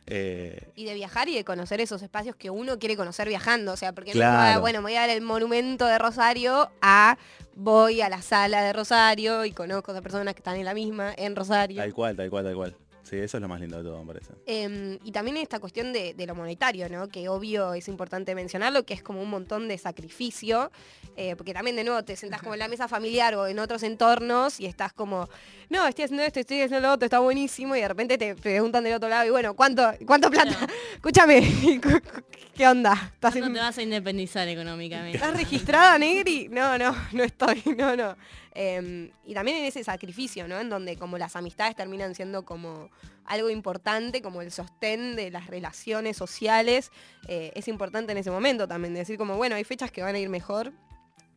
Eh, 0.06 0.70
Y 0.76 0.86
de 0.86 0.94
viajar 0.94 1.28
y 1.30 1.36
de 1.36 1.44
conocer 1.44 1.82
esos 1.82 2.02
espacios 2.02 2.36
que 2.36 2.50
uno 2.50 2.78
quiere 2.78 2.96
conocer 2.96 3.28
viajando. 3.28 3.74
O 3.74 3.78
sea, 3.78 3.94
porque 3.94 4.12
no 4.12 4.18
Claro. 4.20 4.58
ah, 4.58 4.60
bueno, 4.60 4.80
me 4.80 4.84
voy 4.84 4.96
a 4.96 5.02
dar 5.02 5.10
el 5.10 5.22
monumento 5.22 5.86
de 5.88 5.98
Rosario 5.98 6.70
a 6.82 7.18
voy 7.56 8.02
a 8.02 8.10
la 8.10 8.22
sala 8.22 8.62
de 8.62 8.74
Rosario 8.74 9.44
y 9.46 9.52
conozco 9.52 9.92
a 9.92 10.02
personas 10.02 10.36
que 10.36 10.40
están 10.42 10.58
en 10.58 10.66
la 10.66 10.76
misma 10.76 11.14
en 11.18 11.36
Rosario. 11.36 11.78
tal 11.78 11.94
cual, 11.94 12.16
tal 12.16 12.30
cual, 12.30 12.44
tal 12.46 12.56
cual. 12.56 12.76
Sí, 13.08 13.16
eso 13.16 13.38
es 13.38 13.42
lo 13.42 13.48
más 13.48 13.62
lindo 13.62 13.78
de 13.78 13.84
todo, 13.84 14.04
me 14.04 14.14
parece. 14.14 14.34
Em, 14.46 15.00
y 15.02 15.14
también 15.14 15.38
esta 15.38 15.60
cuestión 15.60 15.94
de, 15.94 16.14
lo 16.28 16.36
monetario, 16.36 16.90
¿no? 16.90 17.08
Que 17.08 17.30
obvio 17.30 17.74
es 17.74 17.88
importante 17.88 18.36
mencionarlo, 18.36 18.86
que 18.86 18.94
es 18.94 19.02
como 19.02 19.22
un 19.22 19.30
montón 19.30 19.70
de 19.70 19.78
sacrificio, 19.78 20.72
eh, 21.20 21.36
porque 21.36 21.52
también 21.54 21.76
de 21.76 21.84
nuevo 21.84 22.04
te 22.04 22.16
sentás 22.16 22.42
como 22.42 22.54
en 22.54 22.60
la 22.60 22.68
mesa 22.68 22.88
familiar 22.88 23.34
o 23.36 23.48
en 23.48 23.58
otros 23.58 23.82
entornos 23.82 24.60
y 24.60 24.68
estás 24.68 24.94
como, 24.94 25.28
no, 25.68 25.88
estoy 25.88 26.06
haciendo 26.06 26.24
esto, 26.24 26.40
estoy 26.40 26.62
haciendo 26.62 26.88
lo 26.88 26.94
otro, 26.94 27.06
está 27.06 27.18
buenísimo, 27.20 27.76
y 27.76 27.82
de 27.82 27.88
repente 27.88 28.18
te 28.20 28.36
preguntan 28.36 28.84
del 28.84 28.94
otro 28.94 29.10
lado, 29.10 29.26
y 29.26 29.32
bueno, 29.32 29.56
¿cuánto, 29.56 29.92
cuánto 30.06 30.30
plata? 30.30 30.56
Escúchame, 30.94 31.42
¿qué 32.56 32.68
onda? 32.68 32.94
¿Estás, 33.16 33.34
¿Cuándo 33.34 33.48
en- 33.48 33.54
te 33.56 33.60
vas 33.60 33.78
a 33.78 33.82
independizar 33.82 34.48
económicamente? 34.48 35.18
¿Estás 35.18 35.36
registrada, 35.36 35.98
Negri? 35.98 36.48
No, 36.50 36.78
no, 36.78 36.96
no 37.12 37.24
estoy, 37.24 37.64
no, 37.76 37.96
no. 37.96 38.16
Em, 38.54 39.10
y 39.26 39.34
también 39.34 39.58
en 39.58 39.66
ese 39.66 39.84
sacrificio, 39.84 40.48
¿no? 40.48 40.60
En 40.60 40.70
donde 40.70 40.98
como 40.98 41.18
las 41.18 41.36
amistades 41.36 41.76
terminan 41.76 42.16
siendo 42.16 42.44
como 42.46 42.90
algo 43.26 43.50
importante, 43.50 44.22
como 44.22 44.42
el 44.42 44.52
sostén 44.52 45.16
de 45.16 45.30
las 45.30 45.48
relaciones 45.48 46.16
sociales, 46.18 46.92
eh, 47.28 47.52
es 47.56 47.68
importante 47.68 48.12
en 48.14 48.18
ese 48.20 48.32
momento 48.32 48.68
también, 48.68 48.94
de 48.94 49.00
decir 49.02 49.18
como, 49.18 49.36
bueno, 49.36 49.56
hay 49.56 49.64
fechas 49.64 49.92
que 49.92 50.02
van 50.02 50.16
a 50.16 50.20
ir 50.20 50.30
mejor, 50.30 50.72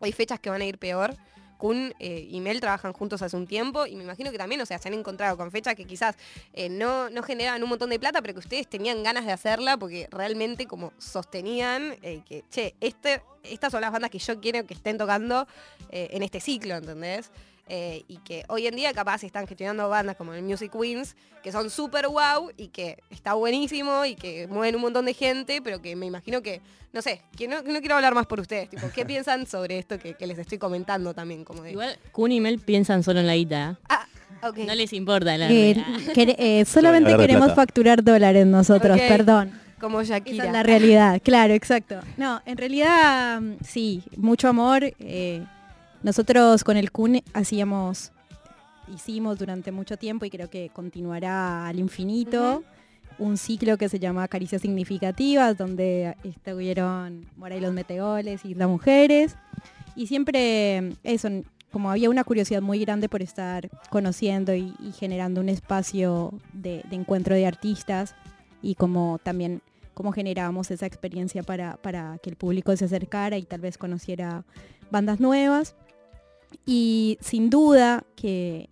hay 0.00 0.12
fechas 0.12 0.40
que 0.40 0.50
van 0.50 0.60
a 0.60 0.64
ir 0.64 0.78
peor. 0.78 1.16
Kun 1.58 1.94
eh, 1.98 2.26
y 2.30 2.40
Mel 2.40 2.58
trabajan 2.58 2.94
juntos 2.94 3.20
hace 3.20 3.36
un 3.36 3.46
tiempo 3.46 3.84
y 3.84 3.94
me 3.94 4.02
imagino 4.02 4.32
que 4.32 4.38
también, 4.38 4.62
o 4.62 4.66
sea, 4.66 4.78
se 4.78 4.88
han 4.88 4.94
encontrado 4.94 5.36
con 5.36 5.50
fechas 5.50 5.74
que 5.74 5.84
quizás 5.84 6.16
eh, 6.54 6.70
no, 6.70 7.10
no 7.10 7.22
generaban 7.22 7.62
un 7.62 7.68
montón 7.68 7.90
de 7.90 7.98
plata, 7.98 8.22
pero 8.22 8.32
que 8.32 8.40
ustedes 8.40 8.66
tenían 8.66 9.02
ganas 9.02 9.26
de 9.26 9.32
hacerla 9.32 9.76
porque 9.76 10.08
realmente 10.10 10.66
como 10.66 10.94
sostenían 10.96 11.96
eh, 12.00 12.22
que, 12.26 12.44
che, 12.50 12.74
este, 12.80 13.22
estas 13.42 13.72
son 13.72 13.82
las 13.82 13.92
bandas 13.92 14.10
que 14.10 14.18
yo 14.18 14.40
quiero 14.40 14.66
que 14.66 14.72
estén 14.72 14.96
tocando 14.96 15.46
en 15.90 16.22
este 16.22 16.40
ciclo, 16.40 16.76
¿entendés? 16.76 17.30
Eh, 17.72 18.02
y 18.08 18.16
que 18.18 18.42
hoy 18.48 18.66
en 18.66 18.74
día 18.74 18.92
capaz 18.92 19.22
están 19.22 19.46
gestionando 19.46 19.88
bandas 19.88 20.16
como 20.16 20.34
el 20.34 20.42
Music 20.42 20.72
Queens, 20.72 21.14
que 21.40 21.52
son 21.52 21.70
súper 21.70 22.08
wow 22.08 22.50
y 22.56 22.66
que 22.66 22.98
está 23.10 23.34
buenísimo 23.34 24.04
y 24.04 24.16
que 24.16 24.48
mueven 24.48 24.74
un 24.74 24.80
montón 24.82 25.04
de 25.06 25.14
gente, 25.14 25.62
pero 25.62 25.80
que 25.80 25.94
me 25.94 26.04
imagino 26.06 26.42
que, 26.42 26.60
no 26.92 27.00
sé, 27.00 27.22
que 27.36 27.46
no, 27.46 27.62
no 27.62 27.78
quiero 27.78 27.94
hablar 27.94 28.12
más 28.12 28.26
por 28.26 28.40
ustedes, 28.40 28.68
tipo, 28.70 28.88
¿qué 28.92 29.06
piensan 29.06 29.46
sobre 29.46 29.78
esto 29.78 30.00
que, 30.00 30.14
que 30.14 30.26
les 30.26 30.36
estoy 30.38 30.58
comentando 30.58 31.14
también? 31.14 31.44
Como 31.44 31.62
de, 31.62 31.70
Igual 31.70 31.96
Kun 32.10 32.32
y 32.32 32.40
Mel 32.40 32.58
piensan 32.58 33.04
solo 33.04 33.20
en 33.20 33.28
la 33.28 33.36
guita. 33.36 33.78
ok. 34.42 34.58
No 34.58 34.74
les 34.74 34.92
importa 34.92 35.38
la 35.38 35.48
Eh, 35.52 35.76
eh, 36.16 36.64
solamente 36.64 37.16
queremos 37.16 37.46
plata. 37.46 37.54
facturar 37.54 38.02
dólares 38.02 38.46
nosotros, 38.48 38.98
perdón. 39.06 39.52
como 39.80 40.00
Esa 40.00 40.14
Shakira. 40.18 40.46
es 40.46 40.52
la 40.52 40.64
realidad, 40.64 41.20
claro, 41.22 41.54
exacto. 41.54 42.00
No, 42.16 42.42
en 42.46 42.56
realidad 42.56 43.40
mm, 43.40 43.52
sí, 43.64 44.02
mucho 44.16 44.48
amor. 44.48 44.82
eh, 44.98 45.44
nosotros 46.02 46.64
con 46.64 46.76
el 46.76 46.90
Kun 46.92 47.22
hacíamos, 47.34 48.12
hicimos 48.94 49.38
durante 49.38 49.70
mucho 49.70 49.96
tiempo 49.96 50.24
y 50.24 50.30
creo 50.30 50.48
que 50.48 50.70
continuará 50.72 51.66
al 51.66 51.78
infinito. 51.78 52.62
Un 53.18 53.36
ciclo 53.36 53.76
que 53.76 53.90
se 53.90 53.98
llama 53.98 54.26
Caricias 54.28 54.62
Significativas, 54.62 55.58
donde 55.58 56.16
estuvieron 56.24 57.26
Mora 57.36 57.56
y 57.56 57.60
los 57.60 57.74
Meteoles 57.74 58.44
y 58.46 58.54
las 58.54 58.68
mujeres. 58.68 59.36
Y 59.94 60.06
siempre 60.06 60.94
eso, 61.02 61.28
como 61.70 61.90
había 61.90 62.08
una 62.08 62.24
curiosidad 62.24 62.62
muy 62.62 62.78
grande 62.78 63.10
por 63.10 63.20
estar 63.20 63.68
conociendo 63.90 64.54
y, 64.54 64.74
y 64.80 64.92
generando 64.92 65.42
un 65.42 65.50
espacio 65.50 66.32
de, 66.54 66.82
de 66.88 66.96
encuentro 66.96 67.34
de 67.34 67.46
artistas 67.46 68.14
y 68.62 68.74
como 68.74 69.18
también 69.22 69.60
cómo 69.92 70.12
generábamos 70.12 70.70
esa 70.70 70.86
experiencia 70.86 71.42
para, 71.42 71.76
para 71.76 72.16
que 72.22 72.30
el 72.30 72.36
público 72.36 72.74
se 72.74 72.86
acercara 72.86 73.36
y 73.36 73.42
tal 73.42 73.60
vez 73.60 73.76
conociera 73.76 74.44
bandas 74.90 75.20
nuevas. 75.20 75.74
Y 76.66 77.18
sin 77.20 77.50
duda 77.50 78.04
que, 78.16 78.68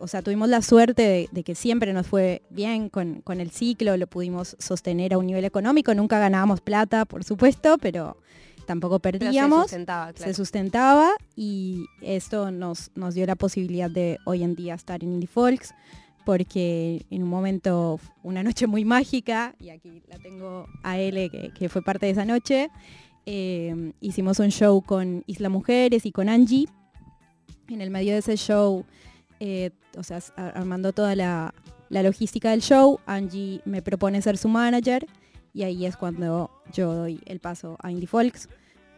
o 0.00 0.08
sea, 0.08 0.22
tuvimos 0.22 0.48
la 0.48 0.62
suerte 0.62 1.02
de, 1.02 1.28
de 1.32 1.42
que 1.42 1.54
siempre 1.54 1.92
nos 1.92 2.06
fue 2.06 2.42
bien 2.50 2.88
con, 2.88 3.20
con 3.22 3.40
el 3.40 3.50
ciclo, 3.50 3.96
lo 3.96 4.06
pudimos 4.06 4.56
sostener 4.58 5.14
a 5.14 5.18
un 5.18 5.26
nivel 5.26 5.44
económico, 5.44 5.94
nunca 5.94 6.18
ganábamos 6.18 6.60
plata, 6.60 7.04
por 7.04 7.24
supuesto, 7.24 7.78
pero 7.78 8.16
tampoco 8.66 8.98
Pero 8.98 9.18
se 9.18 9.24
perdíamos 9.24 9.62
sustentaba, 9.62 10.12
claro. 10.12 10.30
se 10.30 10.34
sustentaba 10.34 11.10
y 11.34 11.86
esto 12.02 12.50
nos, 12.50 12.90
nos 12.94 13.14
dio 13.14 13.24
la 13.26 13.36
posibilidad 13.36 13.90
de 13.90 14.18
hoy 14.26 14.42
en 14.42 14.54
día 14.54 14.74
estar 14.74 15.02
en 15.02 15.14
Indie 15.14 15.28
Folks 15.28 15.74
porque 16.26 17.06
en 17.08 17.22
un 17.22 17.30
momento, 17.30 17.98
una 18.22 18.42
noche 18.42 18.66
muy 18.66 18.84
mágica, 18.84 19.54
y 19.58 19.70
aquí 19.70 20.02
la 20.08 20.18
tengo 20.18 20.66
a 20.82 20.98
L 20.98 21.30
que, 21.30 21.52
que 21.58 21.70
fue 21.70 21.80
parte 21.80 22.04
de 22.04 22.12
esa 22.12 22.26
noche, 22.26 22.68
eh, 23.30 23.92
hicimos 24.00 24.38
un 24.38 24.50
show 24.50 24.80
con 24.80 25.22
Isla 25.26 25.50
Mujeres 25.50 26.06
y 26.06 26.12
con 26.12 26.30
Angie. 26.30 26.66
En 27.68 27.80
el 27.80 27.90
medio 27.90 28.12
de 28.12 28.18
ese 28.18 28.36
show, 28.36 28.84
eh, 29.40 29.70
o 29.96 30.02
sea, 30.02 30.20
armando 30.36 30.92
toda 30.92 31.14
la, 31.14 31.54
la 31.88 32.02
logística 32.02 32.50
del 32.50 32.62
show, 32.62 33.00
Angie 33.06 33.60
me 33.64 33.82
propone 33.82 34.22
ser 34.22 34.38
su 34.38 34.48
manager 34.48 35.06
y 35.52 35.62
ahí 35.62 35.86
es 35.86 35.96
cuando 35.96 36.50
yo 36.72 36.94
doy 36.94 37.20
el 37.26 37.40
paso 37.40 37.76
a 37.80 37.90
Indie 37.90 38.06
Folks 38.06 38.48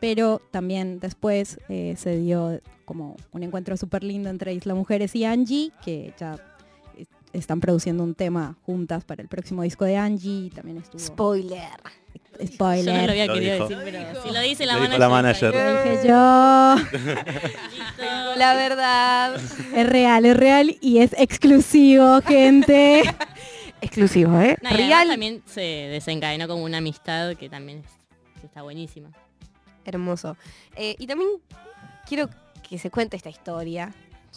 pero 0.01 0.41
también 0.51 0.99
después 0.99 1.59
eh, 1.69 1.95
se 1.97 2.17
dio 2.17 2.61
como 2.85 3.17
un 3.33 3.43
encuentro 3.43 3.77
súper 3.77 4.03
lindo 4.03 4.31
entre 4.31 4.55
Isla 4.55 4.75
Mujeres 4.75 5.15
y 5.15 5.25
Angie, 5.25 5.73
que 5.85 6.13
ya 6.19 6.37
están 7.33 7.61
produciendo 7.61 8.03
un 8.03 8.15
tema 8.15 8.57
juntas 8.63 9.05
para 9.05 9.23
el 9.23 9.29
próximo 9.29 9.63
disco 9.63 9.85
de 9.85 9.97
Angie, 9.97 10.51
también 10.51 10.79
estuvo... 10.79 10.99
Spoiler. 10.99 11.69
Spoiler. 12.47 12.95
Yo 12.95 13.01
no 13.01 13.07
lo 13.07 13.11
había 13.13 13.27
Lo 13.27 13.35
querido 13.35 13.53
dijo. 13.55 13.69
decir, 13.69 13.85
pero 13.85 14.23
si 14.23 14.31
lo 14.33 14.41
dice 14.41 14.67
la 14.67 14.75
Lo 14.75 14.81
manager. 14.81 14.99
la 15.01 15.09
manager. 15.09 15.55
Lo 15.55 15.83
dije 15.83 16.09
yo. 16.09 16.77
La 18.37 18.55
verdad. 18.55 19.37
Es 19.75 19.87
real, 19.89 20.25
es 20.27 20.37
real 20.37 20.77
y 20.81 20.99
es 20.99 21.13
exclusivo, 21.19 22.21
gente. 22.23 23.03
Exclusivo, 23.83 24.39
¿eh? 24.41 24.59
No, 24.63 24.71
Real. 24.71 25.09
también 25.09 25.43
se 25.47 25.61
desencadenó 25.61 26.47
como 26.49 26.65
una 26.65 26.79
amistad 26.79 27.35
que 27.37 27.49
también 27.49 27.83
es- 27.85 28.45
está 28.45 28.61
buenísima. 28.63 29.09
Hermoso. 29.87 30.37
Eh, 30.77 30.97
y 30.99 31.07
también 31.07 31.31
quiero 32.07 32.29
que 32.69 32.79
se 32.79 32.91
cuente 32.91 33.17
esta 33.17 33.31
historia. 33.31 33.93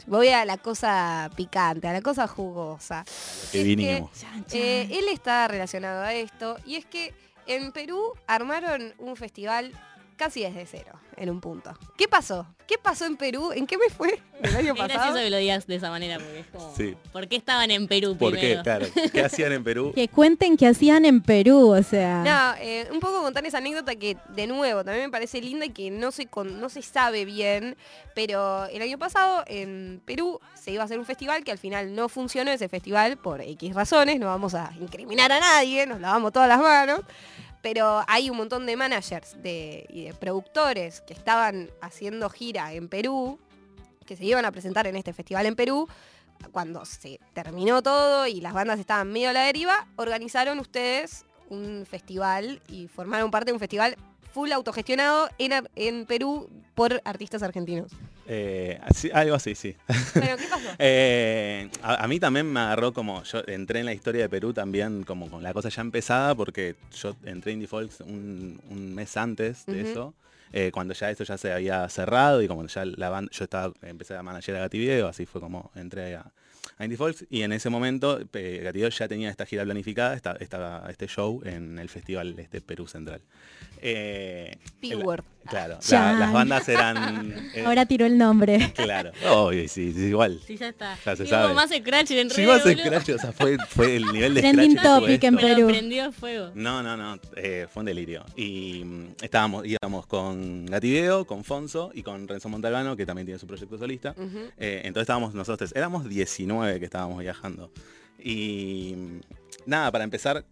Voy 0.07 0.29
a 0.29 0.45
la 0.45 0.57
cosa 0.57 1.29
picante, 1.35 1.87
a 1.89 1.93
la 1.93 2.01
cosa 2.01 2.25
jugosa. 2.27 3.03
Que 3.51 3.59
Es 3.59 3.65
vinimos. 3.65 4.09
Eh, 4.53 4.87
él 4.89 5.05
está 5.11 5.47
relacionado 5.49 6.01
a 6.03 6.13
esto 6.13 6.55
y 6.65 6.75
es 6.75 6.85
que 6.85 7.13
en 7.47 7.71
Perú 7.71 8.13
armaron 8.27 8.93
un 8.99 9.15
festival 9.15 9.71
casi 10.15 10.41
desde 10.41 10.65
cero, 10.65 10.93
en 11.17 11.29
un 11.29 11.41
punto. 11.41 11.73
¿Qué 11.97 12.07
pasó? 12.07 12.47
¿Qué 12.67 12.77
pasó 12.77 13.05
en 13.05 13.17
Perú? 13.17 13.51
¿En 13.53 13.67
qué 13.67 13.77
me 13.77 13.89
fue 13.89 14.19
el 14.41 14.55
año 14.55 14.73
Es 14.73 14.79
pasado? 14.79 14.87
gracioso 14.99 15.23
que 15.23 15.29
lo 15.29 15.37
digas 15.37 15.67
de 15.67 15.75
esa 15.75 15.89
manera 15.89 16.17
porque 16.17 16.39
es 16.39 16.47
como... 16.47 16.73
Sí. 16.75 16.95
¿Por 17.11 17.27
qué 17.27 17.35
estaban 17.35 17.69
en 17.71 17.87
Perú 17.89 18.15
¿Por 18.17 18.37
qué? 18.37 18.57
Claro. 18.63 18.85
¿Qué 19.11 19.21
hacían 19.21 19.51
en 19.51 19.63
Perú? 19.65 19.91
Que 19.93 20.07
cuenten 20.07 20.55
qué 20.55 20.67
hacían 20.67 21.03
en 21.05 21.21
Perú, 21.21 21.73
o 21.77 21.83
sea. 21.83 22.23
No, 22.23 22.61
eh, 22.63 22.87
un 22.91 22.99
poco 23.01 23.21
contar 23.21 23.45
esa 23.45 23.57
anécdota 23.57 23.95
que, 23.95 24.15
de 24.29 24.47
nuevo, 24.47 24.83
también 24.83 25.07
me 25.07 25.11
parece 25.11 25.41
linda 25.41 25.65
y 25.65 25.71
que 25.71 25.91
no 25.91 26.11
se, 26.11 26.27
con- 26.27 26.59
no 26.61 26.69
se 26.69 26.81
sabe 26.81 27.25
bien, 27.25 27.75
pero 28.15 28.65
el 28.67 28.81
año 28.81 28.97
pasado 28.97 29.43
en 29.47 30.01
Perú 30.05 30.39
se 30.55 30.71
iba 30.71 30.83
a 30.83 30.85
hacer 30.85 30.97
un 30.99 31.05
festival 31.05 31.43
que 31.43 31.51
al 31.51 31.57
final 31.57 31.93
no 31.93 32.07
funcionó 32.07 32.49
ese 32.51 32.69
festival 32.69 33.17
por 33.17 33.41
X 33.41 33.73
razones, 33.75 34.19
no 34.19 34.27
vamos 34.27 34.53
a 34.55 34.71
incriminar 34.79 35.31
a 35.33 35.39
nadie, 35.41 35.85
nos 35.85 35.99
lavamos 35.99 36.31
todas 36.31 36.47
las 36.47 36.59
manos, 36.59 37.01
pero 37.63 38.03
hay 38.07 38.29
un 38.29 38.37
montón 38.37 38.67
de 38.67 38.75
managers 38.75 39.41
de- 39.41 39.87
y 39.89 40.03
de 40.03 40.13
productores 40.13 41.01
que 41.01 41.13
estaban 41.13 41.71
haciendo 41.81 42.29
gira 42.29 42.73
en 42.73 42.89
Perú, 42.89 43.39
que 44.05 44.15
se 44.15 44.25
iban 44.25 44.45
a 44.45 44.51
presentar 44.51 44.85
en 44.85 44.95
este 44.97 45.13
festival 45.13 45.47
en 45.47 45.55
Perú, 45.55 45.87
cuando 46.51 46.83
se 46.85 47.19
terminó 47.33 47.81
todo 47.81 48.27
y 48.27 48.41
las 48.41 48.53
bandas 48.53 48.79
estaban 48.79 49.11
medio 49.11 49.29
a 49.29 49.33
la 49.33 49.43
deriva, 49.45 49.87
organizaron 49.95 50.59
ustedes 50.59 51.25
un 51.49 51.85
festival 51.89 52.61
y 52.67 52.87
formaron 52.89 53.31
parte 53.31 53.47
de 53.47 53.53
un 53.53 53.59
festival 53.59 53.95
full 54.33 54.51
autogestionado 54.51 55.29
en, 55.37 55.67
en 55.75 56.05
Perú 56.05 56.49
por 56.75 57.01
artistas 57.05 57.43
argentinos. 57.43 57.91
Eh, 58.27 58.79
así- 58.81 59.11
algo 59.13 59.35
así, 59.35 59.53
sí. 59.55 59.75
Bueno, 60.15 60.37
¿qué 60.37 60.47
pasó? 60.49 60.63
Eh, 60.79 61.69
a, 61.81 62.03
a 62.03 62.07
mí 62.07 62.19
también 62.19 62.51
me 62.51 62.59
agarró 62.59 62.93
como, 62.93 63.21
yo 63.23 63.41
entré 63.47 63.81
en 63.81 63.85
la 63.85 63.93
historia 63.93 64.21
de 64.23 64.29
Perú 64.29 64.53
también 64.53 65.03
como 65.03 65.29
con 65.29 65.43
la 65.43 65.53
cosa 65.53 65.69
ya 65.69 65.81
empezada 65.81 66.33
porque 66.35 66.75
yo 66.95 67.15
entré 67.25 67.51
en 67.51 67.67
Folks 67.67 67.99
un, 68.01 68.59
un 68.69 68.95
mes 68.95 69.15
antes 69.17 69.65
de 69.65 69.81
eso, 69.91 70.13
eh, 70.51 70.71
cuando 70.71 70.93
ya 70.93 71.09
eso 71.11 71.23
ya 71.23 71.37
se 71.37 71.51
había 71.51 71.87
cerrado 71.89 72.41
y 72.41 72.47
como 72.47 72.65
ya 72.67 72.85
la 72.85 73.09
banda, 73.09 73.29
yo 73.33 73.43
estaba, 73.43 73.73
empecé 73.81 74.15
a 74.15 74.23
manager 74.23 74.55
a 74.55 74.59
Gativideo, 74.59 75.07
así 75.07 75.25
fue 75.25 75.41
como 75.41 75.71
entré 75.75 76.15
a, 76.15 76.31
a 76.77 76.83
Indie 76.85 76.97
Folks 76.97 77.25
y 77.29 77.41
en 77.41 77.51
ese 77.53 77.69
momento 77.69 78.19
Gativideo 78.31 78.89
ya 78.89 79.07
tenía 79.07 79.29
esta 79.29 79.45
gira 79.45 79.63
planificada, 79.63 80.15
esta, 80.15 80.37
esta- 80.39 80.85
este 80.89 81.07
show 81.07 81.41
en 81.45 81.77
el 81.77 81.89
festival 81.89 82.35
este 82.39 82.61
Perú 82.61 82.87
Central. 82.87 83.21
Eh, 83.81 84.57
P-word. 84.79 85.23
Claro, 85.49 85.77
la- 85.91 86.13
las 86.13 86.31
bandas 86.33 86.67
eran... 86.69 87.33
eh, 87.53 87.63
Ahora 87.65 87.85
tiró 87.85 88.05
el 88.05 88.17
nombre. 88.17 88.71
Claro, 88.75 89.11
obvio, 89.29 89.67
sí, 89.67 89.91
sí, 89.93 90.01
igual. 90.05 90.39
Sí, 90.45 90.57
ya 90.57 90.69
está. 90.69 90.97
Ya 91.05 91.15
se 91.15 91.23
Y 91.23 91.27
sabe. 91.27 91.53
más 91.53 91.69
scratch 91.69 92.11
en 92.11 92.29
Sí, 92.29 92.45
más 92.45 92.61
scratch, 92.61 93.09
o 93.09 93.17
sea, 93.19 93.31
fue, 93.33 93.57
fue 93.69 93.95
el 93.97 94.05
nivel 94.11 94.33
de 94.33 94.41
Trending 94.41 94.77
scratch. 94.77 94.99
topic 95.01 95.23
en. 95.23 95.35
Pero 95.35 95.47
Perú. 95.55 95.67
prendió 95.67 96.11
fuego. 96.11 96.51
No, 96.55 96.81
no, 96.81 96.95
no, 96.97 97.19
eh, 97.35 97.67
fue 97.71 97.81
un 97.81 97.85
delirio. 97.85 98.25
Y 98.35 98.83
mm, 98.85 99.07
estábamos, 99.21 99.65
íbamos 99.65 100.05
con 100.07 100.65
Gativideo, 100.65 101.25
con 101.25 101.43
Fonso 101.43 101.91
y 101.93 102.03
con 102.03 102.27
Renzo 102.27 102.49
Montalbano, 102.49 102.95
que 102.95 103.05
también 103.05 103.25
tiene 103.25 103.39
su 103.39 103.45
proyecto 103.47 103.77
solista. 103.77 104.15
Eh, 104.57 104.81
entonces 104.85 105.01
estábamos 105.03 105.33
nosotros, 105.33 105.57
tres. 105.69 105.73
éramos 105.75 106.07
19 106.07 106.79
que 106.79 106.85
estábamos 106.85 107.19
viajando. 107.19 107.69
Y 108.19 108.93
mm, 108.95 109.19
nada, 109.65 109.91
para 109.91 110.03
empezar, 110.05 110.45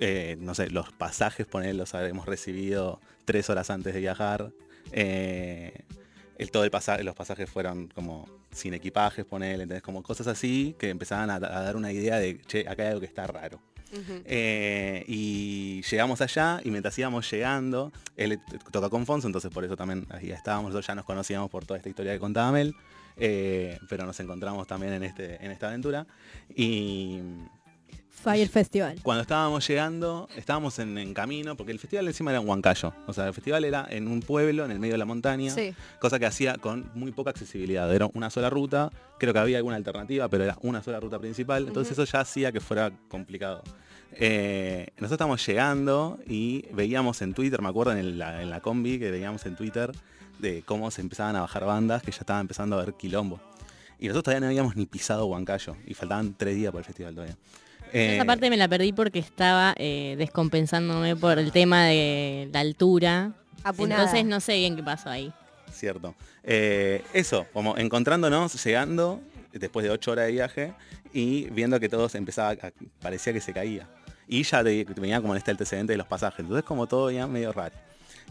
eh, 0.00 0.36
no 0.40 0.54
sé, 0.54 0.70
los 0.70 0.92
pasajes, 0.92 1.46
poner, 1.46 1.74
los 1.74 1.94
habremos 1.94 2.26
recibido 2.26 3.00
tres 3.24 3.50
horas 3.50 3.70
antes 3.70 3.94
de 3.94 4.00
viajar. 4.00 4.52
Eh, 4.92 5.72
el, 6.38 6.50
todo 6.50 6.64
el 6.64 6.70
pasaje, 6.70 7.04
los 7.04 7.14
pasajes 7.14 7.48
fueron 7.48 7.88
como 7.88 8.28
sin 8.50 8.74
equipajes, 8.74 9.24
poner, 9.24 9.54
¿entendés? 9.54 9.82
Como 9.82 10.02
cosas 10.02 10.26
así 10.26 10.74
que 10.78 10.90
empezaban 10.90 11.30
a, 11.30 11.36
a 11.36 11.38
dar 11.38 11.76
una 11.76 11.92
idea 11.92 12.18
de, 12.18 12.40
che, 12.42 12.60
acá 12.68 12.82
hay 12.82 12.88
algo 12.88 13.00
que 13.00 13.06
está 13.06 13.26
raro. 13.26 13.60
Eh, 14.24 15.04
y 15.06 15.82
llegamos 15.82 16.20
allá 16.20 16.60
y 16.64 16.70
mientras 16.70 16.98
íbamos 16.98 17.30
llegando, 17.30 17.92
él 18.16 18.40
toca 18.72 18.88
con 18.88 19.06
Fonso, 19.06 19.28
entonces 19.28 19.52
por 19.52 19.64
eso 19.64 19.76
también 19.76 20.06
ahí 20.10 20.30
estábamos, 20.30 20.70
nosotros 20.70 20.86
ya 20.86 20.94
nos 20.94 21.04
conocíamos 21.04 21.50
por 21.50 21.64
toda 21.64 21.76
esta 21.76 21.88
historia 21.88 22.12
que 22.12 22.18
contaba 22.18 22.50
Mel, 22.50 22.74
eh, 23.16 23.78
pero 23.88 24.04
nos 24.04 24.18
encontramos 24.18 24.66
también 24.66 24.94
en, 24.94 25.04
este, 25.04 25.44
en 25.44 25.50
esta 25.50 25.68
aventura. 25.68 26.06
Y 26.54 27.20
Fire 28.22 28.48
Festival. 28.48 28.98
cuando 29.02 29.20
estábamos 29.22 29.66
llegando, 29.68 30.28
estábamos 30.34 30.78
en, 30.78 30.96
en 30.96 31.12
camino, 31.12 31.56
porque 31.56 31.72
el 31.72 31.78
festival 31.78 32.06
encima 32.06 32.30
era 32.30 32.40
en 32.40 32.48
Huancayo, 32.48 32.94
o 33.06 33.12
sea, 33.12 33.26
el 33.26 33.34
festival 33.34 33.64
era 33.64 33.86
en 33.90 34.08
un 34.08 34.20
pueblo, 34.20 34.64
en 34.64 34.70
el 34.70 34.78
medio 34.78 34.94
de 34.94 34.98
la 34.98 35.04
montaña, 35.04 35.50
Sí. 35.52 35.74
cosa 36.00 36.18
que 36.18 36.24
hacía 36.24 36.54
con 36.54 36.90
muy 36.94 37.12
poca 37.12 37.30
accesibilidad. 37.30 37.92
Era 37.94 38.08
una 38.14 38.30
sola 38.30 38.48
ruta, 38.48 38.90
creo 39.18 39.34
que 39.34 39.38
había 39.40 39.58
alguna 39.58 39.76
alternativa, 39.76 40.28
pero 40.28 40.44
era 40.44 40.56
una 40.62 40.82
sola 40.82 41.00
ruta 41.00 41.18
principal, 41.18 41.66
entonces 41.66 41.92
eso 41.98 42.04
ya 42.10 42.20
hacía 42.20 42.50
que 42.50 42.60
fuera 42.60 42.92
complicado. 43.08 43.62
Eh, 44.12 44.86
nosotros 44.96 45.12
estábamos 45.12 45.46
llegando 45.46 46.18
y 46.26 46.64
veíamos 46.72 47.20
en 47.20 47.34
Twitter, 47.34 47.60
me 47.60 47.68
acuerdo 47.68 47.92
en, 47.92 47.98
el- 47.98 48.18
la, 48.18 48.40
en 48.42 48.48
la 48.48 48.60
combi 48.60 48.98
que 48.98 49.10
veíamos 49.10 49.44
en 49.44 49.56
Twitter 49.56 49.92
de 50.38 50.62
cómo 50.62 50.90
se 50.90 51.00
empezaban 51.00 51.36
a 51.36 51.40
bajar 51.42 51.64
bandas, 51.66 52.02
que 52.02 52.10
ya 52.10 52.18
estaba 52.20 52.40
empezando 52.40 52.76
a 52.78 52.82
haber 52.82 52.94
quilombo. 52.94 53.40
Y 53.98 54.06
nosotros 54.08 54.24
todavía 54.24 54.40
no 54.40 54.46
habíamos 54.46 54.76
ni 54.76 54.86
pisado 54.86 55.26
Huancayo, 55.26 55.76
y 55.86 55.94
faltaban 55.94 56.34
tres 56.36 56.56
días 56.56 56.70
para 56.72 56.80
el 56.80 56.84
festival 56.86 57.14
todavía. 57.14 57.36
Eh, 57.94 58.16
Esa 58.16 58.24
parte 58.24 58.50
me 58.50 58.56
la 58.56 58.66
perdí 58.68 58.92
porque 58.92 59.20
estaba 59.20 59.74
eh, 59.78 60.16
descompensándome 60.18 61.14
por 61.16 61.38
el 61.38 61.52
tema 61.52 61.84
de 61.84 62.48
la 62.52 62.60
altura. 62.60 63.32
Apunada. 63.62 64.02
Entonces 64.02 64.24
no 64.26 64.40
sé 64.40 64.56
bien 64.56 64.76
qué 64.76 64.82
pasó 64.82 65.08
ahí. 65.10 65.32
Cierto. 65.72 66.14
Eh, 66.42 67.02
eso, 67.12 67.46
como 67.52 67.76
encontrándonos, 67.78 68.62
llegando, 68.64 69.20
después 69.52 69.84
de 69.84 69.90
ocho 69.90 70.10
horas 70.12 70.26
de 70.26 70.32
viaje, 70.32 70.74
y 71.12 71.44
viendo 71.50 71.78
que 71.80 71.88
todos 71.88 72.14
empezaba, 72.16 72.50
a- 72.50 72.72
parecía 73.00 73.32
que 73.32 73.40
se 73.40 73.52
caía. 73.52 73.88
Y 74.26 74.42
ya 74.42 74.62
te- 74.64 74.84
venía 74.96 75.20
como 75.20 75.34
en 75.34 75.38
este 75.38 75.52
antecedente 75.52 75.92
de 75.92 75.96
los 75.96 76.06
pasajes. 76.06 76.40
Entonces 76.40 76.64
como 76.64 76.86
todo 76.86 77.10
ya 77.10 77.26
medio 77.26 77.52
raro. 77.52 77.74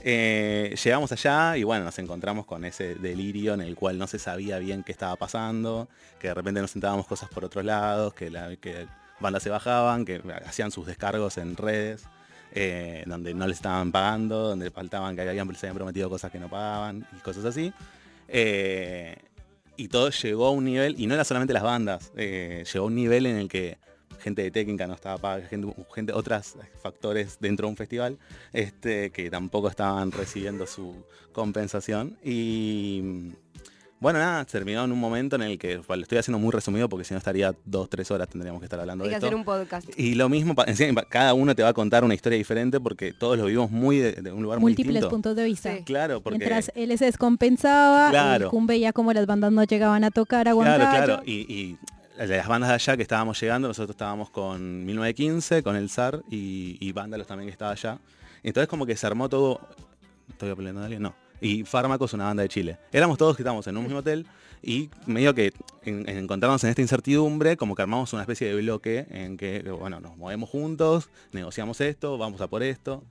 Eh, 0.02 0.76
llegamos 0.84 1.12
allá 1.12 1.56
y 1.56 1.64
bueno, 1.64 1.86
nos 1.86 1.98
encontramos 2.00 2.46
con 2.46 2.66
ese 2.66 2.96
delirio 2.96 3.54
en 3.54 3.62
el 3.62 3.76
cual 3.76 3.98
no 3.98 4.08
se 4.08 4.20
sabía 4.20 4.58
bien 4.60 4.84
qué 4.84 4.92
estaba 4.92 5.16
pasando, 5.16 5.88
que 6.20 6.28
de 6.30 6.34
repente 6.34 6.62
nos 6.62 6.76
enterábamos 6.76 7.06
cosas 7.08 7.30
por 7.30 7.46
otros 7.46 7.64
lados, 7.64 8.14
que, 8.14 8.30
la, 8.32 8.56
que 8.56 8.88
bandas 9.24 9.42
se 9.42 9.50
bajaban, 9.50 10.06
que 10.06 10.22
hacían 10.46 10.70
sus 10.70 10.86
descargos 10.86 11.38
en 11.40 11.58
redes, 11.58 12.04
eh, 12.52 13.04
donde 13.08 13.34
no 13.34 13.48
les 13.48 13.58
estaban 13.58 13.92
pagando, 13.92 14.50
donde 14.50 14.70
faltaban 14.70 15.16
que 15.16 15.22
habían, 15.22 15.48
se 15.56 15.66
habían 15.66 15.78
prometido 15.78 16.10
cosas 16.10 16.32
que 16.32 16.40
no 16.40 16.50
pagaban 16.50 17.08
y 17.18 17.22
cosas 17.22 17.46
así. 17.46 17.74
Eh, 18.28 19.18
y 19.76 19.88
todo 19.88 20.12
llegó 20.12 20.46
a 20.46 20.52
un 20.52 20.66
nivel, 20.66 20.96
y 21.00 21.08
no 21.08 21.16
era 21.16 21.24
solamente 21.24 21.54
las 21.54 21.64
bandas, 21.64 22.12
eh, 22.16 22.64
llegó 22.72 22.86
a 22.86 22.88
un 22.88 22.96
nivel 22.96 23.26
en 23.26 23.38
el 23.38 23.50
que 23.50 23.80
gente 24.20 24.44
de 24.44 24.52
técnica 24.52 24.88
no 24.88 24.94
estaba 24.94 25.18
paga, 25.18 25.48
gente, 25.48 25.68
gente 25.94 26.14
otros 26.14 26.56
factores 26.82 27.38
dentro 27.40 27.68
de 27.68 27.72
un 27.72 27.78
festival, 27.78 28.20
este, 28.54 29.12
que 29.12 29.30
tampoco 29.30 29.68
estaban 29.68 30.12
recibiendo 30.12 30.68
su 30.68 31.04
compensación. 31.32 32.18
Y 32.24 33.34
bueno, 34.04 34.20
nada, 34.20 34.44
terminó 34.44 34.84
en 34.84 34.92
un 34.92 35.00
momento 35.00 35.38
en 35.38 35.44
el 35.44 35.58
que, 35.58 35.78
bueno, 35.78 35.96
lo 35.96 36.02
estoy 36.02 36.18
haciendo 36.18 36.38
muy 36.38 36.52
resumido 36.52 36.90
porque 36.90 37.06
si 37.06 37.14
no 37.14 37.18
estaría 37.20 37.56
dos, 37.64 37.90
tres 37.90 38.12
horas 38.12 38.28
tendríamos 38.28 38.60
que 38.60 38.66
estar 38.66 38.78
hablando 38.78 39.06
Hay 39.06 39.10
de 39.10 39.14
que 39.14 39.16
esto. 39.16 39.28
hacer 39.28 39.36
un 39.36 39.46
podcast. 39.46 39.90
Y 39.98 40.16
lo 40.16 40.28
mismo, 40.28 40.54
cada 41.08 41.34
uno 41.34 41.56
te 41.56 41.64
va 41.64 41.70
a 41.70 41.74
contar 41.74 42.04
una 42.04 42.14
historia 42.14 42.38
diferente 42.38 42.82
porque 42.82 43.14
todos 43.14 43.38
lo 43.38 43.46
vivimos 43.46 43.72
muy 43.72 44.00
de, 44.00 44.12
de 44.12 44.32
un 44.34 44.44
lugar 44.44 44.60
muy 44.60 44.72
Múltiples 44.74 44.96
distinto. 44.96 45.10
puntos 45.10 45.36
de 45.38 45.46
vista. 45.46 45.78
Claro, 45.86 46.20
porque... 46.22 46.38
Mientras 46.38 46.70
él 46.76 46.98
se 46.98 47.06
descompensaba, 47.06 48.10
Claro. 48.10 48.50
Kun 48.50 48.68
veía 48.68 48.92
como 48.92 49.14
las 49.14 49.26
bandas 49.26 49.54
no 49.54 49.64
llegaban 49.64 50.04
a 50.04 50.12
tocar 50.12 50.50
a 50.50 50.54
Claro, 50.54 50.84
claro. 50.90 51.22
Y, 51.26 51.78
las 52.18 52.48
bandas 52.48 52.70
de 52.70 52.76
allá 52.76 52.98
que 52.98 53.04
estábamos 53.04 53.40
llegando, 53.40 53.70
nosotros 53.70 53.96
estábamos 53.96 54.30
con 54.30 54.86
1915, 54.86 55.64
con 55.64 55.78
el 55.78 55.90
SAR 55.90 56.22
y, 56.30 56.78
y 56.82 56.92
Vándalos 56.92 57.26
también 57.26 57.48
que 57.48 57.54
estaba 57.54 57.72
allá. 57.72 58.00
Entonces 58.44 58.68
como 58.68 58.86
que 58.86 58.98
se 58.98 59.08
armó 59.08 59.30
todo... 59.30 59.62
¿Estoy 60.30 60.50
apelando 60.50 60.82
a 60.82 60.84
alguien? 60.84 61.02
No. 61.02 61.23
Y 61.44 61.66
Fármacos, 61.66 62.14
una 62.14 62.24
banda 62.24 62.42
de 62.42 62.48
Chile. 62.50 62.78
Éramos 62.94 63.18
todos 63.18 63.36
que 63.36 63.42
estábamos 63.42 63.68
en 63.68 63.76
un 63.76 63.84
mismo 63.84 64.00
hotel 64.00 64.26
y 64.62 64.90
medio 65.06 65.36
que 65.36 65.52
en, 65.84 66.08
en 66.08 66.26
esta 66.32 66.82
incertidumbre, 66.82 67.58
como 67.58 67.76
que 67.76 67.82
armamos 67.82 68.14
una 68.14 68.22
especie 68.22 68.48
de 68.48 68.62
bloque 68.62 69.06
en 69.10 69.36
que, 69.36 69.62
bueno, 69.78 70.00
nos 70.00 70.16
movemos 70.16 70.50
juntos, 70.50 71.10
negociamos 71.34 71.82
esto, 71.82 72.18
vamos 72.18 72.40
a 72.40 72.48
por 72.48 72.64
esto. 72.64 73.04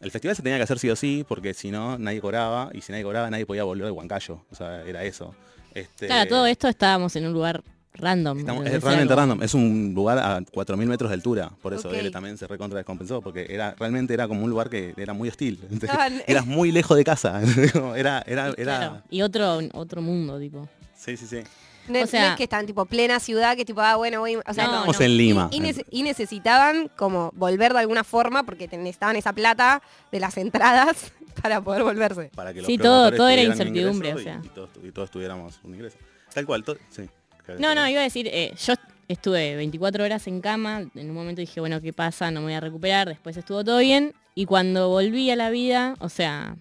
El 0.00 0.12
festival 0.12 0.36
se 0.36 0.42
tenía 0.42 0.58
que 0.58 0.62
hacer 0.62 0.78
sí 0.78 0.90
o 0.90 0.96
sí, 0.96 1.24
porque 1.28 1.54
si 1.54 1.72
no, 1.72 1.98
nadie 1.98 2.20
cobraba, 2.20 2.70
y 2.72 2.82
si 2.82 2.92
nadie 2.92 3.02
cobraba, 3.02 3.28
nadie 3.30 3.46
podía 3.46 3.64
volver 3.64 3.86
de 3.86 3.90
Huancayo. 3.90 4.44
O 4.52 4.54
sea, 4.54 4.82
era 4.84 5.02
eso. 5.02 5.34
Este, 5.74 6.06
Claro, 6.06 6.28
todo 6.28 6.46
esto 6.46 6.68
estábamos 6.68 7.16
en 7.16 7.26
un 7.26 7.32
lugar 7.32 7.64
random. 7.94 8.38
Es 8.38 8.82
realmente 8.82 9.12
Algo- 9.12 9.16
random. 9.16 9.42
Es 9.42 9.54
un 9.54 9.92
lugar 9.94 10.18
a 10.18 10.40
4.000 10.40 10.86
metros 10.86 11.10
de 11.10 11.14
altura. 11.14 11.50
Por 11.60 11.74
eso 11.74 11.88
Ok. 11.88 11.94
él 11.94 12.10
también 12.10 12.38
se 12.38 12.46
recontra 12.46 12.78
descompensó. 12.78 13.20
Porque 13.20 13.46
era 13.48 13.74
realmente 13.78 14.14
era 14.14 14.26
como 14.28 14.42
un 14.44 14.50
lugar 14.50 14.70
que 14.70 14.94
era 14.96 15.12
muy 15.12 15.28
hostil. 15.28 15.60
Eras 16.26 16.46
muy 16.46 16.72
lejos 16.72 16.96
de 16.96 17.04
casa. 17.04 17.40
Era, 17.96 18.22
era, 18.26 18.48
era... 18.48 18.54
Claro, 18.78 19.02
Y 19.10 19.22
otro, 19.22 19.58
otro 19.74 20.02
mundo, 20.02 20.38
tipo. 20.38 20.68
Sí, 20.96 21.16
sí, 21.16 21.26
sí. 21.26 21.40
No, 21.88 21.98
O 21.98 22.02
no 22.02 22.06
sea- 22.06 22.30
es 22.30 22.36
que 22.36 22.44
están 22.44 22.64
tipo 22.64 22.84
plena 22.86 23.18
ciudad, 23.18 23.56
que 23.56 23.64
tipo, 23.64 23.80
ah, 23.80 23.96
bueno, 23.96 24.20
voy, 24.20 24.36
o 24.36 24.54
sea, 24.54 24.66
No, 24.66 24.74
Estamos 24.76 25.00
en 25.00 25.16
Lima. 25.16 25.48
Y, 25.50 25.60
nece- 25.60 25.84
y 25.90 26.04
necesitaban 26.04 26.88
como 26.96 27.32
volver 27.34 27.72
de 27.72 27.80
alguna 27.80 28.04
forma 28.04 28.44
porque 28.44 28.68
te- 28.68 28.76
necesitaban 28.78 29.16
esa 29.16 29.32
plata 29.32 29.82
de 30.12 30.20
las 30.20 30.36
entradas 30.38 31.12
para 31.42 31.60
poder 31.60 31.82
volverse. 31.82 32.30
Para 32.34 32.52
que 32.54 32.60
los 32.60 32.66
Sí, 32.68 32.78
todo- 32.78 33.10
todo 33.10 33.28
era 33.28 33.42
incertidumbre, 33.42 34.14
o 34.14 34.18
sea. 34.18 34.40
Y, 34.42 34.46
y 34.46 34.50
todos, 34.50 34.70
y 34.84 34.92
todos 34.92 35.10
tuviéramos 35.10 35.58
un 35.64 35.74
ingreso. 35.74 35.96
Tal 36.32 36.46
cual, 36.46 36.62
to- 36.62 36.76
sí. 36.90 37.02
No, 37.58 37.74
no, 37.74 37.88
iba 37.88 38.00
a 38.00 38.04
decir, 38.04 38.28
eh, 38.32 38.54
yo 38.64 38.74
estuve 39.08 39.56
24 39.56 40.04
horas 40.04 40.26
en 40.26 40.40
cama, 40.40 40.84
en 40.94 41.10
un 41.10 41.14
momento 41.14 41.40
dije, 41.40 41.60
bueno, 41.60 41.80
¿qué 41.80 41.92
pasa? 41.92 42.30
No 42.30 42.40
me 42.40 42.46
voy 42.46 42.54
a 42.54 42.60
recuperar, 42.60 43.08
después 43.08 43.36
estuvo 43.36 43.64
todo 43.64 43.78
bien, 43.78 44.14
y 44.34 44.46
cuando 44.46 44.88
volví 44.88 45.30
a 45.30 45.36
la 45.36 45.50
vida, 45.50 45.94
o 45.98 46.08
sea, 46.08 46.56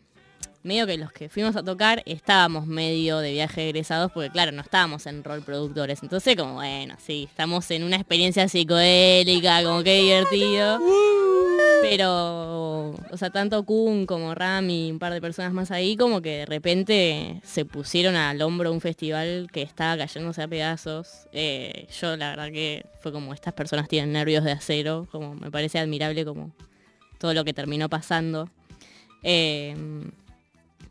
medio 0.63 0.85
que 0.85 0.97
los 0.97 1.11
que 1.11 1.29
fuimos 1.29 1.55
a 1.55 1.63
tocar 1.63 2.03
estábamos 2.05 2.67
medio 2.67 3.19
de 3.19 3.31
viaje 3.31 3.69
egresados 3.69 4.11
porque 4.11 4.29
claro, 4.29 4.51
no 4.51 4.61
estábamos 4.61 5.05
en 5.07 5.23
rol 5.23 5.41
productores. 5.41 6.03
Entonces 6.03 6.35
como, 6.35 6.55
bueno, 6.55 6.95
sí, 6.99 7.27
estamos 7.29 7.69
en 7.71 7.83
una 7.83 7.95
experiencia 7.95 8.47
psicodélica, 8.47 9.63
como 9.63 9.83
que 9.83 10.01
divertido. 10.01 10.79
Pero, 11.81 12.91
o 12.91 13.17
sea, 13.17 13.31
tanto 13.31 13.63
Kun 13.63 14.05
como 14.05 14.35
Rami 14.35 14.87
y 14.87 14.91
un 14.91 14.99
par 14.99 15.13
de 15.13 15.19
personas 15.19 15.51
más 15.51 15.71
ahí, 15.71 15.97
como 15.97 16.21
que 16.21 16.37
de 16.37 16.45
repente 16.45 17.41
se 17.43 17.65
pusieron 17.65 18.15
al 18.15 18.41
hombro 18.41 18.71
un 18.71 18.81
festival 18.81 19.49
que 19.51 19.63
estaba 19.63 19.97
cayéndose 19.97 20.43
a 20.43 20.47
pedazos. 20.47 21.27
Eh, 21.31 21.87
yo 21.99 22.15
la 22.17 22.29
verdad 22.29 22.51
que 22.51 22.85
fue 22.99 23.11
como 23.11 23.33
estas 23.33 23.53
personas 23.53 23.87
tienen 23.87 24.13
nervios 24.13 24.43
de 24.43 24.51
acero, 24.51 25.07
como 25.11 25.33
me 25.33 25.49
parece 25.49 25.79
admirable 25.79 26.23
como 26.23 26.51
todo 27.17 27.33
lo 27.33 27.43
que 27.43 27.53
terminó 27.53 27.89
pasando. 27.89 28.49
Eh, 29.23 29.75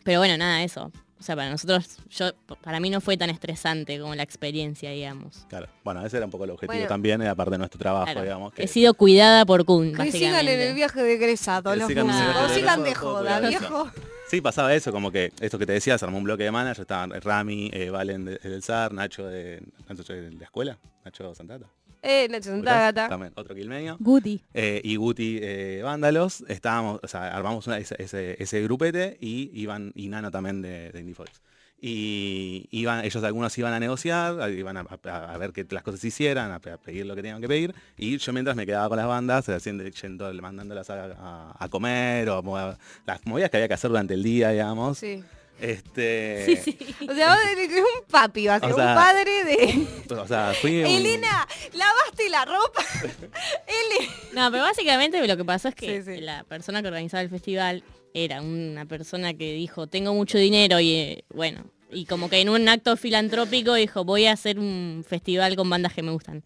pero 0.04 0.18
bueno, 0.20 0.36
nada, 0.36 0.62
eso. 0.62 0.90
O 1.18 1.22
sea, 1.22 1.36
para 1.36 1.50
nosotros, 1.50 1.98
yo, 2.08 2.30
para 2.62 2.80
mí 2.80 2.88
no 2.88 3.02
fue 3.02 3.18
tan 3.18 3.28
estresante 3.28 4.00
como 4.00 4.14
la 4.14 4.22
experiencia, 4.22 4.90
digamos. 4.90 5.44
Claro. 5.50 5.66
Bueno, 5.84 6.04
ese 6.06 6.16
era 6.16 6.24
un 6.24 6.32
poco 6.32 6.44
el 6.44 6.50
objetivo 6.52 6.72
Bueno. 6.72 6.88
también, 6.88 7.20
era 7.20 7.34
parte 7.34 7.50
de 7.52 7.58
nuestro 7.58 7.78
trabajo, 7.78 8.06
Claro. 8.06 8.22
digamos. 8.22 8.54
que- 8.54 8.62
He 8.62 8.66
sido 8.66 8.94
cuidada 8.94 9.44
por 9.44 9.66
Kun, 9.66 9.92
Que 9.94 10.10
sigan 10.12 10.48
en 10.48 10.60
el 10.60 10.74
viaje 10.74 11.02
de 11.02 11.12
egresado, 11.14 11.76
los 11.76 11.88
sigan 11.88 12.06
de 12.06 12.54
Sigan 12.54 12.82
de 12.84 12.94
joda, 12.94 13.40
viejo. 13.40 13.90
Sí, 14.30 14.40
pasaba 14.40 14.72
eso, 14.74 14.92
como 14.92 15.10
que 15.10 15.32
esto 15.40 15.58
que 15.58 15.66
te 15.66 15.72
decía, 15.72 15.98
se 15.98 16.04
armó 16.06 16.16
un 16.16 16.24
bloque 16.24 16.44
de 16.44 16.52
manager, 16.52 16.82
estaban 16.82 17.10
Rami, 17.20 17.68
eh, 17.74 17.90
Valen 17.90 18.24
de- 18.24 18.36
del 18.38 18.62
SAR, 18.62 18.92
Nacho 18.94 19.26
de, 19.26 19.60
Nacho 19.88 20.12
de 20.14 20.30
la 20.30 20.44
escuela, 20.44 20.78
Nacho 21.04 21.34
Santata. 21.34 21.66
Eh, 22.02 22.28
Nacho 22.30 22.50
Santagata. 22.50 23.08
También, 23.08 23.32
otro 23.36 23.54
quilmeño. 23.54 23.96
Guti. 24.00 24.42
Eh, 24.54 24.80
y 24.84 24.96
Guti 24.96 25.38
eh, 25.42 25.80
Vándalos, 25.84 26.42
estábamos, 26.48 27.00
o 27.02 27.08
sea, 27.08 27.34
armamos 27.36 27.66
una- 27.66 27.78
ese, 27.78 27.94
ese- 28.02 28.42
ese 28.42 28.62
grupete 28.62 29.18
y 29.20 29.50
iban, 29.54 29.92
y 29.94 30.08
Nano 30.08 30.30
también 30.30 30.62
de, 30.62 30.90
de 30.90 31.00
Indie 31.00 31.14
Folks. 31.14 31.40
Y 31.82 32.68
iban, 32.72 33.04
ellos 33.04 33.24
algunos 33.24 33.56
iban 33.56 33.72
a 33.72 33.80
negociar, 33.80 34.50
iban 34.52 34.76
a, 34.76 34.80
a- 35.04 35.32
a 35.34 35.38
ver 35.38 35.52
que 35.52 35.66
las 35.70 35.82
cosas 35.82 36.00
se 36.00 36.08
hicieran, 36.08 36.52
a, 36.52 36.58
pe- 36.60 36.72
a 36.72 36.76
pedir 36.76 37.06
lo 37.06 37.14
que 37.14 37.22
tenían 37.22 37.40
que 37.40 37.48
pedir, 37.48 37.74
y 37.96 38.18
yo 38.18 38.32
mientras 38.32 38.54
me 38.56 38.66
quedaba 38.66 38.88
con 38.88 38.98
las 38.98 39.06
bandas, 39.06 39.48
haciendo, 39.48 39.84
yendo, 39.84 40.32
mandándolas 40.34 40.90
a, 40.90 41.04
a- 41.06 41.56
a 41.58 41.68
comer, 41.68 42.28
o 42.28 42.36
a 42.36 42.42
mover- 42.42 42.76
las 43.06 43.24
movidas 43.26 43.50
que 43.50 43.56
había 43.56 43.68
que 43.68 43.74
hacer 43.74 43.88
durante 43.90 44.14
el 44.14 44.22
día, 44.22 44.50
digamos. 44.50 44.98
Sí. 44.98 45.22
Este, 45.60 46.60
O 47.08 47.14
sea, 47.14 47.34
vos 47.34 47.44
eres 47.52 47.68
un 47.78 48.06
papi, 48.10 48.46
va 48.46 48.54
a 48.56 48.60
ser 48.60 48.72
O 48.72 48.76
sea, 48.76 48.88
un 48.88 48.94
padre 48.94 49.44
de... 49.44 49.86
O 50.16 50.26
sea, 50.26 50.54
fui 50.60 50.80
un- 50.80 50.86
Elena, 50.86 51.46
lavaste 51.74 52.28
la 52.30 52.44
ropa. 52.44 52.82
Elena. 53.66 54.12
No, 54.34 54.50
pero 54.50 54.62
básicamente 54.64 55.26
lo 55.26 55.36
que 55.36 55.44
pasó 55.44 55.68
es 55.68 55.74
que 55.74 56.02
Sí, 56.02 56.14
sí. 56.14 56.20
la 56.20 56.44
persona 56.44 56.80
que 56.82 56.88
organizaba 56.88 57.20
el 57.22 57.30
festival 57.30 57.82
era 58.14 58.40
una 58.42 58.86
persona 58.86 59.34
que 59.34 59.52
dijo, 59.52 59.86
tengo 59.86 60.14
mucho 60.14 60.38
dinero 60.38 60.80
y 60.80 60.94
eh, 60.94 61.24
bueno, 61.32 61.64
y 61.92 62.06
como 62.06 62.28
que 62.30 62.40
en 62.40 62.48
un 62.48 62.68
acto 62.68 62.96
filantrópico 62.96 63.74
dijo, 63.74 64.04
voy 64.04 64.26
a 64.26 64.32
hacer 64.32 64.58
un 64.58 65.04
festival 65.08 65.56
con 65.56 65.68
bandas 65.70 65.92
que 65.92 66.02
me 66.02 66.10
gustan. 66.12 66.42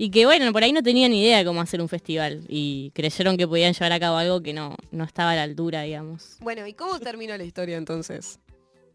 Y 0.00 0.10
que 0.10 0.24
bueno, 0.26 0.52
por 0.52 0.62
ahí 0.62 0.72
no 0.72 0.82
tenían 0.82 1.10
ni 1.10 1.20
idea 1.22 1.38
de 1.38 1.44
cómo 1.44 1.60
hacer 1.60 1.80
un 1.80 1.88
festival 1.88 2.42
y 2.48 2.92
creyeron 2.94 3.36
que 3.36 3.48
podían 3.48 3.72
llevar 3.74 3.92
a 3.92 3.98
cabo 4.00 4.16
algo 4.16 4.40
que 4.40 4.52
no, 4.52 4.76
no 4.92 5.02
estaba 5.04 5.32
a 5.32 5.36
la 5.36 5.42
altura, 5.42 5.82
digamos. 5.82 6.36
Bueno, 6.40 6.66
¿y 6.68 6.72
cómo 6.74 7.00
terminó 7.00 7.36
la 7.36 7.42
historia 7.44 7.76
entonces? 7.76 8.38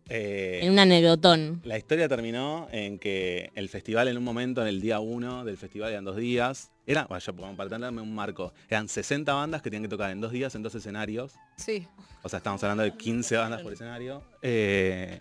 eh, 0.10 0.62
En 0.64 0.72
un 0.72 0.80
anecdotón. 0.80 1.62
La 1.66 1.78
historia 1.78 2.08
terminó 2.08 2.68
en 2.72 3.00
que 3.00 3.52
el 3.56 3.68
festival 3.70 4.08
en 4.08 4.18
un 4.18 4.24
momento, 4.24 4.62
en 4.62 4.68
el 4.68 4.80
día 4.82 5.00
1 5.02 5.44
del 5.46 5.58
festival, 5.58 5.92
eran 5.92 6.06
dos 6.06 6.16
días. 6.18 6.72
Era, 6.86 7.06
bueno, 7.06 7.20
yo, 7.20 7.36
como 7.36 7.56
para 7.56 7.70
tenerme 7.70 8.02
un 8.02 8.14
marco, 8.16 8.54
eran 8.70 8.88
60 8.88 9.34
bandas 9.34 9.62
que 9.62 9.70
tenían 9.70 9.84
que 9.84 9.90
tocar 9.90 10.10
en 10.12 10.22
dos 10.22 10.32
días, 10.32 10.56
en 10.56 10.64
dos 10.64 10.74
escenarios. 10.76 11.34
Sí. 11.58 11.86
O 12.22 12.30
sea, 12.30 12.38
estamos 12.38 12.64
hablando 12.64 12.84
de 12.84 12.96
15 12.96 13.38
bandas 13.38 13.62
por 13.62 13.74
escenario. 13.74 14.24
Eh, 14.42 15.20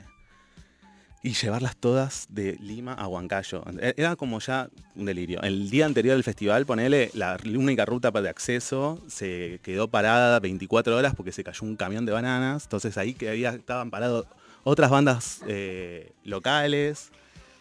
y 1.25 1.35
llevarlas 1.35 1.77
todas 1.77 2.27
de 2.31 2.57
Lima 2.61 2.95
a 2.95 3.07
Huancayo. 3.07 3.63
E- 3.81 3.95
Era 3.97 4.17
como 4.17 4.41
ya 4.41 4.69
un 4.97 5.05
delirio. 5.05 5.41
El 5.43 5.71
día 5.71 5.87
anterior 5.87 6.17
del 6.17 6.25
festival, 6.25 6.67
ponele, 6.67 7.11
la 7.15 7.39
única 7.45 7.85
ruta 7.85 8.11
de 8.11 8.29
acceso 8.29 9.01
se 9.07 9.61
quedó 9.63 9.89
parada 9.89 10.41
24 10.41 10.97
horas 10.97 11.15
porque 11.15 11.31
se 11.33 11.45
cayó 11.45 11.61
un 11.63 11.77
camión 11.77 12.05
de 12.07 12.13
bananas. 12.13 12.65
Entonces 12.65 12.99
ahí 12.99 13.15
que 13.15 13.29
había, 13.29 13.51
estaban 13.51 13.91
parados 13.91 14.27
otras 14.65 14.91
bandas 14.91 15.43
eh, 15.47 16.11
locales, 16.25 17.13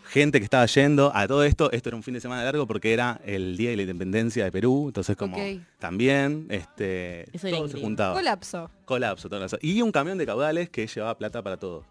gente 0.10 0.40
que 0.40 0.44
estaba 0.44 0.66
yendo. 0.66 1.12
A 1.16 1.28
todo 1.28 1.44
esto, 1.44 1.72
esto 1.72 1.90
era 1.90 1.96
un 1.96 2.04
fin 2.04 2.16
de 2.16 2.20
semana 2.22 2.44
largo 2.44 2.66
porque 2.66 2.94
era 2.94 3.22
el 3.26 3.58
Día 3.58 3.70
de 3.70 3.76
la 3.76 3.82
Independencia 3.84 4.44
de 4.44 4.52
Perú. 4.52 4.86
Entonces 4.88 5.16
como 5.16 5.38
también 5.78 6.48
este, 6.50 7.26
todo 7.52 7.68
se 7.68 7.80
juntaba. 7.80 8.16
Colapso. 8.16 8.72
Colapso, 8.86 9.30
todo 9.30 9.46
eso. 9.46 9.60
Y 9.62 9.84
un 9.84 9.92
camión 9.92 10.18
de 10.18 10.26
caudales 10.26 10.70
que 10.72 10.88
llevaba 10.88 11.16
plata 11.16 11.44
para 11.44 11.58
todo. 11.58 11.86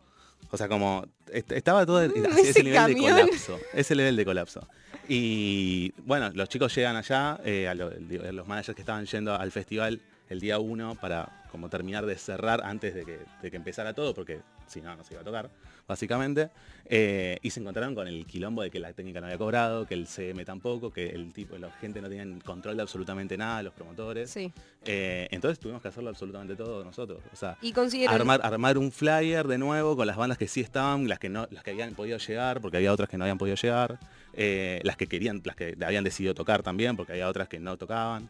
O 0.51 0.56
sea, 0.56 0.68
como 0.68 1.05
est- 1.32 1.52
estaba 1.52 1.86
todo 1.86 1.98
así, 1.98 2.12
ese 2.16 2.51
ese 2.51 2.62
nivel 2.62 2.77
camión. 2.77 3.16
de 3.16 3.22
colapso. 3.22 3.59
Ese 3.72 3.94
nivel 3.94 4.16
de 4.16 4.24
colapso. 4.24 4.68
Y 5.09 5.93
bueno, 6.05 6.31
los 6.35 6.48
chicos 6.48 6.74
llegan 6.74 6.97
allá, 6.97 7.39
eh, 7.44 7.68
a 7.68 7.74
lo- 7.74 7.90
los 7.90 8.47
managers 8.47 8.74
que 8.74 8.82
estaban 8.82 9.06
yendo 9.06 9.35
al 9.35 9.51
festival 9.52 10.01
el 10.28 10.40
día 10.40 10.59
1 10.59 10.94
para 10.97 11.44
como 11.51 11.68
terminar 11.68 12.06
de 12.06 12.16
cerrar 12.16 12.62
antes 12.64 12.94
de 12.94 13.05
que, 13.05 13.18
de 13.43 13.51
que 13.51 13.56
empezara 13.56 13.93
todo, 13.94 14.14
porque 14.14 14.40
si 14.66 14.81
no, 14.81 14.94
no 14.94 15.02
se 15.05 15.14
iba 15.14 15.22
a 15.22 15.24
tocar, 15.24 15.51
básicamente. 15.90 16.50
Eh, 16.86 17.38
y 17.42 17.50
se 17.50 17.60
encontraron 17.60 17.94
con 17.94 18.08
el 18.08 18.26
quilombo 18.26 18.62
de 18.62 18.70
que 18.70 18.80
la 18.80 18.92
técnica 18.92 19.20
no 19.20 19.26
había 19.26 19.38
cobrado, 19.38 19.86
que 19.86 19.94
el 19.94 20.06
CM 20.06 20.44
tampoco, 20.44 20.92
que 20.92 21.10
el 21.10 21.32
tipo, 21.32 21.56
la 21.58 21.70
gente 21.72 22.00
no 22.00 22.08
tenía 22.08 22.26
control 22.44 22.76
de 22.76 22.82
absolutamente 22.82 23.36
nada, 23.36 23.62
los 23.62 23.74
promotores. 23.74 24.30
Sí. 24.30 24.52
Eh, 24.84 25.28
entonces 25.30 25.58
tuvimos 25.58 25.82
que 25.82 25.88
hacerlo 25.88 26.10
absolutamente 26.10 26.56
todo 26.56 26.82
nosotros. 26.84 27.20
O 27.32 27.36
sea, 27.36 27.56
Y 27.60 27.72
armar, 28.06 28.40
armar 28.42 28.78
un 28.78 28.90
flyer 28.90 29.46
de 29.46 29.58
nuevo 29.58 29.96
con 29.96 30.06
las 30.06 30.16
bandas 30.16 30.38
que 30.38 30.48
sí 30.48 30.60
estaban, 30.60 31.08
las 31.08 31.18
que 31.18 31.28
no, 31.28 31.46
las 31.50 31.62
que 31.62 31.72
habían 31.72 31.94
podido 31.94 32.18
llegar, 32.18 32.60
porque 32.60 32.78
había 32.78 32.92
otras 32.92 33.08
que 33.08 33.18
no 33.18 33.24
habían 33.24 33.38
podido 33.38 33.56
llegar, 33.56 33.98
eh, 34.34 34.80
las 34.84 34.96
que 34.96 35.06
querían, 35.06 35.42
las 35.44 35.56
que 35.56 35.76
habían 35.84 36.04
decidido 36.04 36.34
tocar 36.34 36.62
también, 36.62 36.96
porque 36.96 37.12
había 37.12 37.28
otras 37.28 37.48
que 37.48 37.58
no 37.60 37.76
tocaban. 37.76 38.28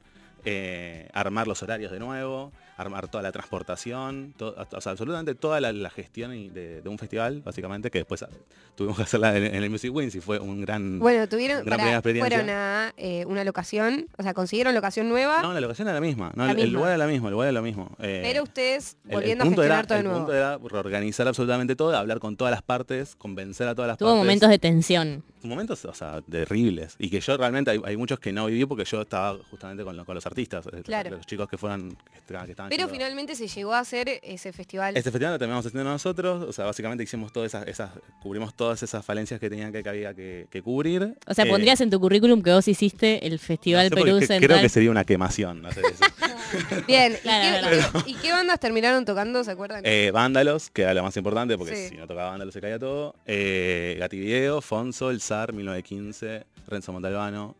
armar 1.12 1.46
los 1.46 1.62
horarios 1.62 1.92
de 1.92 1.98
nuevo, 1.98 2.50
armar 2.80 3.08
toda 3.08 3.22
la 3.22 3.32
transportación, 3.32 4.34
o 4.40 4.80
sea, 4.80 4.92
absolutamente 4.92 5.34
toda 5.34 5.60
la, 5.60 5.72
la 5.72 5.90
gestión 5.90 6.30
de, 6.52 6.80
de 6.82 6.88
un 6.88 6.98
festival, 6.98 7.42
básicamente, 7.44 7.90
que 7.90 7.98
después 7.98 8.22
ah, 8.22 8.28
tuvimos 8.74 8.96
que 8.96 9.02
hacerla 9.04 9.36
en, 9.36 9.44
en 9.54 9.62
el 9.62 9.70
Music 9.70 9.94
Wins 9.94 10.14
y 10.14 10.20
fue 10.20 10.38
un 10.38 10.60
gran, 10.62 10.98
Bueno, 10.98 11.28
tuvieron, 11.28 11.64
gran 11.64 11.78
primera 11.78 11.96
experiencia. 11.98 12.36
fueron 12.38 12.50
a 12.56 12.92
eh, 12.96 13.24
una 13.26 13.44
locación, 13.44 14.08
o 14.18 14.22
sea, 14.22 14.34
consiguieron 14.34 14.74
locación 14.74 15.08
nueva, 15.08 15.42
No, 15.42 15.52
la 15.52 15.60
locación 15.60 15.88
era 15.88 15.94
la 15.94 16.00
misma, 16.00 16.32
no, 16.34 16.46
La 16.46 16.52
el, 16.52 16.60
el 16.60 16.72
lugar 16.72 16.90
era 16.90 16.98
la 16.98 17.06
misma, 17.06 17.28
el 17.28 17.32
lugar 17.32 17.46
era 17.48 17.52
lo 17.52 17.62
mismo. 17.62 17.90
eh, 18.00 18.20
pero 18.24 18.42
ustedes 18.44 18.96
El- 19.04 19.10
el 19.10 19.16
volviendo 19.16 19.44
a 19.44 19.46
gestionar 19.46 19.78
era- 19.78 19.86
todo 19.86 19.94
de 19.94 20.00
el 20.00 20.04
nuevo. 20.06 20.18
punto 20.20 20.34
era 20.34 20.58
reorganizar 20.58 21.28
absolutamente 21.28 21.76
todo, 21.76 21.96
hablar 21.96 22.18
con 22.18 22.36
todas 22.36 22.50
las 22.52 22.62
partes, 22.62 23.14
convencer 23.16 23.68
a 23.68 23.74
todas 23.74 23.88
las 23.88 23.98
Tuvo 23.98 24.08
partes. 24.10 24.18
momentos 24.24 24.48
de 24.48 24.58
tensión. 24.58 25.22
Momentos, 25.42 25.84
o 25.86 25.94
sea, 25.94 26.20
terribles. 26.30 26.96
Y 26.98 27.08
que 27.08 27.20
yo 27.20 27.36
realmente 27.38 27.70
hay, 27.70 27.80
hay 27.84 27.96
muchos 27.96 28.20
que 28.20 28.30
no 28.32 28.46
viví 28.46 28.66
porque 28.66 28.84
yo 28.84 29.00
estaba 29.02 29.38
justamente 29.50 29.84
con, 29.84 29.96
los- 29.96 30.04
con 30.04 30.14
los 30.14 30.26
artistas, 30.26 30.66
eh, 30.72 30.82
Claro. 30.82 31.10
los 31.10 31.26
chicos 31.26 31.48
que 31.48 31.56
fueron, 31.56 31.96
que 32.26 32.50
estaban 32.50 32.69
Pero 32.70 32.88
finalmente 32.88 33.34
se 33.34 33.46
llegó 33.48 33.74
a 33.74 33.80
hacer 33.80 34.20
ese 34.22 34.52
festival. 34.54 34.96
Este 34.96 35.10
festival 35.10 35.34
lo 35.34 35.38
terminamos 35.38 35.66
haciendo 35.66 35.90
nosotros, 35.90 36.42
o 36.48 36.52
sea, 36.52 36.64
básicamente 36.64 37.04
hicimos 37.04 37.32
todas 37.32 37.48
esas, 37.52 37.66
esas 37.68 37.90
cubrimos 38.22 38.54
todas 38.54 38.82
esas 38.82 39.04
falencias 39.04 39.38
que 39.38 39.50
tenían 39.50 39.70
que, 39.72 39.82
que 39.82 39.88
había 39.88 40.14
que, 40.14 40.46
que 40.50 40.62
cubrir. 40.62 41.16
O 41.26 41.34
sea, 41.34 41.44
Eh, 41.44 41.48
pondrías 41.50 41.80
en 41.82 41.90
tu 41.90 42.00
currículum 42.00 42.40
que 42.42 42.52
vos 42.52 42.66
hiciste 42.66 43.26
el 43.26 43.38
Festival 43.38 43.84
no 43.84 43.88
sé, 43.88 43.90
porque 43.96 44.04
Perú 44.04 44.18
que- 44.20 44.26
Central. 44.26 44.48
Creo 44.48 44.62
que 44.62 44.68
sería 44.70 44.90
una 44.90 45.04
quemación 45.04 45.66
hacer 45.66 45.84
eso. 45.84 46.04
Bien, 46.86 47.12
¿y, 47.12 47.16
Claro, 47.18 47.68
qué, 47.70 47.76
claro. 47.78 48.04
y 48.06 48.14
qué- 48.14 48.32
bandas 48.32 48.58
terminaron 48.60 49.04
tocando, 49.04 49.44
se 49.44 49.50
acuerdan? 49.50 49.82
Eh, 49.84 50.10
Vándalos, 50.12 50.70
que 50.70 50.82
era 50.82 50.94
lo 50.94 51.02
más 51.02 51.16
importante, 51.16 51.58
porque 51.58 51.74
Sí. 51.76 51.88
si 51.90 51.96
no 51.96 52.06
tocaba 52.06 52.30
Vándalos 52.30 52.54
se 52.54 52.60
caía 52.60 52.78
todo. 52.78 53.14
Eh, 53.26 53.96
Gativideo, 54.00 54.60
Fonso, 54.60 55.10
El 55.10 55.20
Zar, 55.20 55.52
1915, 55.52 56.44
Renzo 56.68 56.92
Montalbano, 56.92 57.56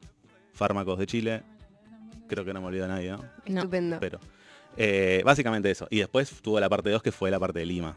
Fármacos 0.54 0.98
de 0.98 1.06
Chile. 1.06 1.42
Creo 2.28 2.44
que 2.44 2.52
no 2.52 2.60
me 2.60 2.68
olvido 2.68 2.84
de 2.86 2.92
nadie, 2.92 3.10
¿no? 3.10 3.24
Estupendo. 3.44 3.96
Pero, 3.98 4.20
eh, 4.76 5.22
básicamente 5.24 5.70
eso. 5.70 5.86
Y 5.90 5.98
después 5.98 6.30
tuvo 6.42 6.60
la 6.60 6.68
parte 6.68 6.90
2 6.90 7.02
que 7.02 7.12
fue 7.12 7.30
la 7.30 7.38
parte 7.38 7.58
de 7.60 7.66
Lima. 7.66 7.96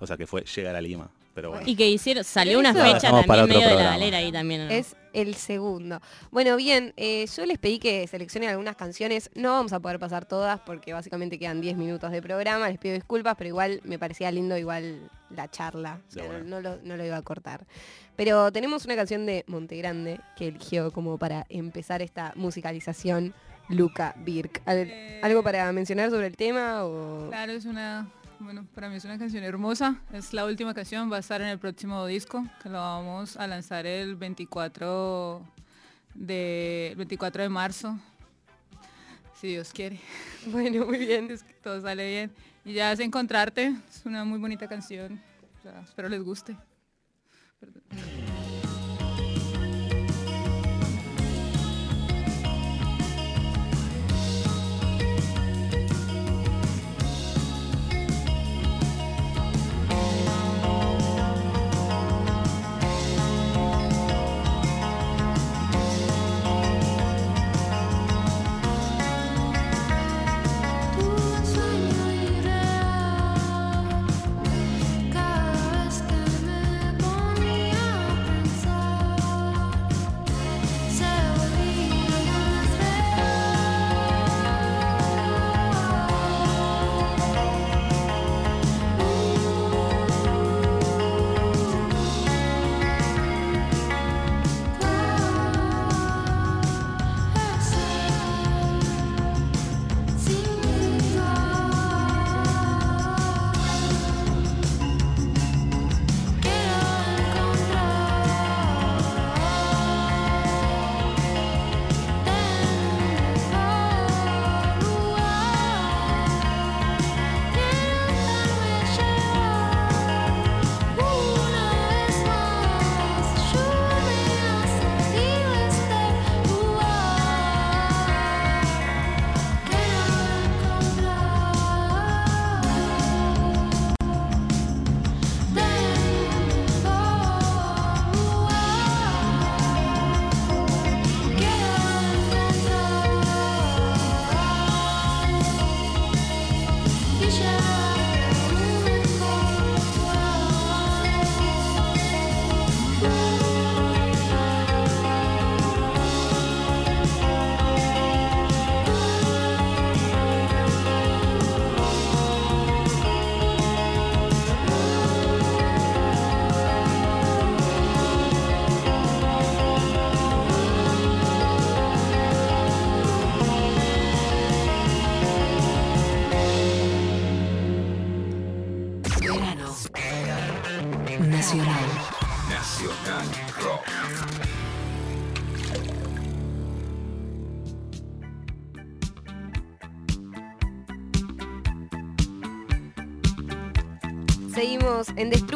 O 0.00 0.06
sea, 0.06 0.16
que 0.16 0.26
fue 0.26 0.42
llegar 0.42 0.74
a 0.76 0.80
Lima. 0.80 1.10
Pero 1.34 1.50
bueno. 1.50 1.62
Y 1.66 1.76
que 1.76 1.88
hicieron, 1.88 2.24
salió 2.24 2.58
una 2.58 2.70
eso- 2.70 2.80
fecha 2.82 3.10
para 3.10 3.24
también 3.26 3.40
otro 3.40 3.46
medio 3.46 3.60
de 3.60 3.64
la 3.66 3.70
programa. 3.70 3.90
galera 3.98 4.18
ahí 4.18 4.32
también. 4.32 4.66
¿no? 4.66 4.72
Es 4.72 4.96
el 5.12 5.34
segundo. 5.36 6.00
Bueno, 6.30 6.56
bien, 6.56 6.92
eh, 6.96 7.26
yo 7.36 7.46
les 7.46 7.58
pedí 7.58 7.78
que 7.78 8.06
seleccionen 8.08 8.50
algunas 8.50 8.74
canciones. 8.76 9.30
No 9.34 9.50
vamos 9.52 9.72
a 9.72 9.78
poder 9.80 9.98
pasar 10.00 10.24
todas 10.26 10.58
porque 10.60 10.92
básicamente 10.92 11.38
quedan 11.38 11.60
10 11.60 11.76
minutos 11.76 12.10
de 12.10 12.20
programa. 12.20 12.68
Les 12.68 12.78
pido 12.78 12.94
disculpas, 12.94 13.36
pero 13.38 13.48
igual 13.48 13.80
me 13.84 13.98
parecía 13.98 14.30
lindo 14.32 14.56
igual 14.58 15.08
la 15.30 15.48
charla. 15.50 16.00
O 16.08 16.10
sea, 16.12 16.24
De 16.24 16.28
no, 16.30 16.34
una. 16.36 16.44
no 16.44 16.60
lo, 16.60 16.76
no 16.82 16.96
lo 16.96 17.04
iba 17.04 17.16
a 17.16 17.22
cortar. 17.22 17.64
Pero 18.16 18.50
tenemos 18.50 18.84
una 18.84 18.96
canción 18.96 19.24
de 19.26 19.44
Montegrande 19.46 20.20
que 20.36 20.48
eligió 20.48 20.90
como 20.90 21.16
para 21.16 21.46
empezar 21.48 22.02
esta 22.02 22.32
musicalización. 22.34 23.34
Luca 23.70 24.14
Birk. 24.18 24.62
¿Al- 24.66 24.92
¿Algo 25.22 25.42
para 25.42 25.70
mencionar 25.72 26.10
sobre 26.10 26.26
el 26.26 26.36
tema? 26.36 26.84
O... 26.84 27.28
Claro, 27.28 27.52
es 27.52 27.64
una, 27.64 28.08
bueno, 28.38 28.66
para 28.74 28.88
mí 28.88 28.96
es 28.96 29.04
una 29.04 29.18
canción 29.18 29.44
hermosa. 29.44 29.96
Es 30.12 30.32
la 30.32 30.44
última 30.44 30.74
canción, 30.74 31.10
va 31.10 31.16
a 31.16 31.20
estar 31.20 31.40
en 31.40 31.48
el 31.48 31.58
próximo 31.58 32.04
disco, 32.06 32.44
que 32.62 32.68
lo 32.68 32.78
vamos 32.78 33.36
a 33.36 33.46
lanzar 33.46 33.86
el 33.86 34.16
24 34.16 35.42
de, 36.14 36.88
el 36.92 36.96
24 36.96 37.42
de 37.42 37.48
marzo. 37.48 37.98
Si 39.40 39.48
Dios 39.48 39.72
quiere. 39.72 40.00
Bueno, 40.46 40.86
muy 40.86 40.98
bien. 40.98 41.30
Es 41.30 41.42
que 41.42 41.52
todo 41.54 41.80
sale 41.82 42.08
bien. 42.08 42.30
Y 42.64 42.72
ya 42.74 42.92
es 42.92 43.00
encontrarte, 43.00 43.74
es 43.90 44.04
una 44.06 44.24
muy 44.24 44.38
bonita 44.38 44.66
canción. 44.68 45.20
O 45.58 45.62
sea, 45.62 45.80
espero 45.82 46.08
les 46.08 46.22
guste. 46.22 46.56
Perdón. 47.58 47.82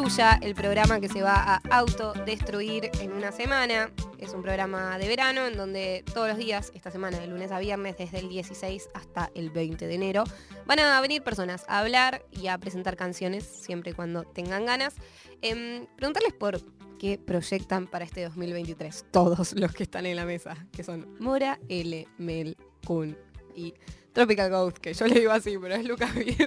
El 0.05 0.53
programa 0.53 0.99
que 0.99 1.09
se 1.09 1.23
va 1.23 1.33
a 1.35 1.61
autodestruir 1.71 2.91
en 3.01 3.11
una 3.11 3.31
semana. 3.31 3.89
Es 4.19 4.33
un 4.35 4.43
programa 4.43 4.99
de 4.99 5.07
verano 5.07 5.47
en 5.47 5.57
donde 5.57 6.03
todos 6.13 6.27
los 6.27 6.37
días, 6.37 6.71
esta 6.75 6.91
semana, 6.91 7.17
de 7.17 7.25
lunes 7.25 7.51
a 7.51 7.57
viernes, 7.57 7.97
desde 7.97 8.19
el 8.19 8.29
16 8.29 8.87
hasta 8.93 9.31
el 9.33 9.49
20 9.49 9.87
de 9.87 9.95
enero, 9.95 10.23
van 10.67 10.77
a 10.77 11.01
venir 11.01 11.23
personas 11.23 11.65
a 11.67 11.79
hablar 11.79 12.23
y 12.29 12.47
a 12.47 12.57
presentar 12.59 12.95
canciones, 12.95 13.45
siempre 13.45 13.91
y 13.91 13.93
cuando 13.95 14.23
tengan 14.25 14.67
ganas. 14.67 14.93
Em, 15.41 15.87
preguntarles 15.95 16.33
por 16.33 16.61
qué 16.99 17.17
proyectan 17.17 17.87
para 17.87 18.05
este 18.05 18.23
2023 18.25 19.05
todos 19.09 19.53
los 19.53 19.73
que 19.73 19.83
están 19.83 20.05
en 20.05 20.17
la 20.17 20.25
mesa, 20.25 20.67
que 20.71 20.83
son 20.83 21.17
Mora, 21.19 21.59
L, 21.67 22.07
Mel, 22.19 22.55
Kun 22.85 23.17
y 23.55 23.73
Tropical 24.15 24.49
Ghost, 24.49 24.77
que 24.77 24.93
yo 24.93 25.07
le 25.07 25.19
digo 25.19 25.31
así, 25.33 25.57
pero 25.61 25.75
es 25.75 25.85
Lucas 25.85 26.15
Birk. 26.15 26.37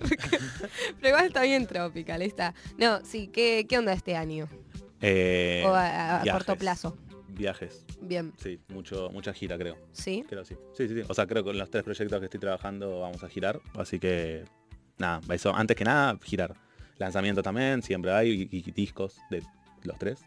pero 0.97 1.09
igual 1.09 1.27
está 1.27 1.43
bien 1.43 1.67
Tropical, 1.67 2.23
está. 2.23 2.55
No, 2.79 3.05
sí, 3.05 3.29
¿qué, 3.29 3.67
qué 3.69 3.77
onda 3.77 3.93
este 3.93 4.17
año? 4.17 4.49
Eh, 5.03 5.63
o 5.67 5.75
a, 5.75 6.23
corto 6.33 6.57
plazo. 6.57 6.97
Viajes. 7.29 7.85
Bien. 8.01 8.33
Sí, 8.39 8.59
mucho, 8.69 9.11
mucha 9.11 9.35
gira 9.35 9.59
creo. 9.59 9.77
¿Sí? 9.93 10.25
Creo 10.27 10.47
sí. 10.47 10.57
Sí, 10.73 10.89
sí, 10.89 10.95
sí. 10.95 11.03
O 11.09 11.13
sea, 11.13 11.27
creo 11.27 11.45
que 11.45 11.51
con 11.51 11.59
los 11.59 11.71
tres 11.71 11.85
proyectos 11.85 12.19
que 12.19 12.25
estoy 12.25 12.41
trabajando 12.41 13.01
vamos 13.01 13.23
a 13.23 13.29
girar. 13.29 13.61
Así 13.75 13.99
que, 14.01 14.45
nada, 14.97 15.21
eso, 15.35 15.55
antes 15.55 15.77
que 15.77 15.85
nada, 15.85 16.19
girar. 16.25 16.57
Lanzamiento 16.97 17.43
también, 17.43 17.83
siempre 17.83 18.13
hay, 18.13 18.49
y, 18.51 18.57
y 18.57 18.73
discos 18.73 19.19
de 19.31 19.43
los 19.83 19.99
tres. 19.99 20.21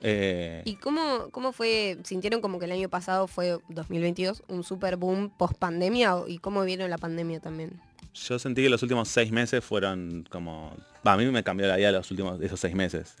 Eh, 0.00 0.62
¿Y 0.64 0.76
cómo, 0.76 1.28
cómo 1.30 1.52
fue, 1.52 1.98
sintieron 2.04 2.40
como 2.40 2.58
que 2.58 2.66
el 2.66 2.72
año 2.72 2.88
pasado 2.88 3.26
fue 3.26 3.58
2022, 3.68 4.42
un 4.48 4.64
super 4.64 4.96
boom 4.96 5.30
post 5.30 5.56
pandemia 5.56 6.14
y 6.26 6.38
cómo 6.38 6.64
vieron 6.64 6.90
la 6.90 6.98
pandemia 6.98 7.40
también? 7.40 7.80
Yo 8.14 8.38
sentí 8.38 8.62
que 8.62 8.68
los 8.68 8.82
últimos 8.82 9.08
seis 9.08 9.32
meses 9.32 9.64
fueron 9.64 10.24
como... 10.30 10.76
va, 11.04 11.14
a 11.14 11.16
mí 11.16 11.26
me 11.26 11.42
cambió 11.42 11.66
la 11.66 11.76
vida 11.76 11.90
los 11.90 12.08
últimos 12.12 12.40
esos 12.40 12.60
seis 12.60 12.74
meses. 12.74 13.16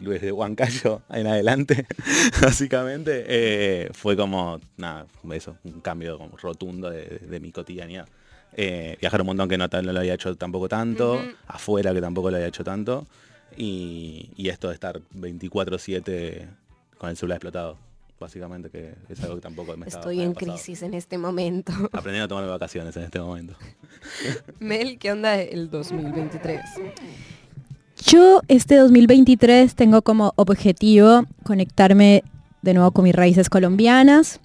Desde 0.00 0.32
Huancayo 0.32 1.02
en 1.10 1.26
adelante, 1.28 1.86
básicamente, 2.42 3.24
eh, 3.28 3.90
fue 3.92 4.16
como, 4.16 4.60
nada, 4.76 5.06
eso, 5.32 5.56
un 5.62 5.80
cambio 5.80 6.18
como 6.18 6.36
rotundo 6.36 6.90
de, 6.90 7.20
de 7.20 7.40
mi 7.40 7.52
cotidianidad. 7.52 8.08
Eh, 8.58 8.96
viajar 9.00 9.20
un 9.20 9.26
montón 9.26 9.48
que 9.48 9.58
no, 9.58 9.68
lo 9.70 9.98
había 10.00 10.14
hecho 10.14 10.34
tampoco 10.34 10.66
tanto, 10.66 11.20
afuera 11.46 11.92
que 11.92 12.00
tampoco 12.00 12.30
lo 12.30 12.36
había 12.36 12.48
hecho 12.48 12.64
tanto, 12.64 13.06
y, 13.56 14.30
y 14.36 14.48
esto 14.48 14.68
de 14.68 14.74
estar 14.74 15.00
24/7 15.14 16.48
con 16.98 17.10
el 17.10 17.16
celular 17.16 17.36
explotado, 17.36 17.78
básicamente, 18.18 18.70
que 18.70 18.94
es 19.08 19.22
algo 19.22 19.36
que 19.36 19.42
tampoco 19.42 19.76
me 19.76 19.86
estaba 19.86 20.02
Estoy 20.02 20.22
en 20.22 20.34
crisis 20.34 20.82
en 20.82 20.94
este 20.94 21.18
momento. 21.18 21.72
Aprendiendo 21.92 22.24
a 22.24 22.28
tomar 22.28 22.48
vacaciones 22.48 22.96
en 22.96 23.04
este 23.04 23.20
momento. 23.20 23.54
Mel, 24.58 24.98
¿qué 24.98 25.12
onda 25.12 25.40
el 25.40 25.70
2023? 25.70 26.60
Yo 28.04 28.40
este 28.48 28.76
2023 28.76 29.74
tengo 29.74 30.02
como 30.02 30.32
objetivo 30.36 31.24
conectarme 31.44 32.22
de 32.62 32.74
nuevo 32.74 32.90
con 32.90 33.04
mis 33.04 33.14
raíces 33.14 33.48
colombianas 33.48 34.40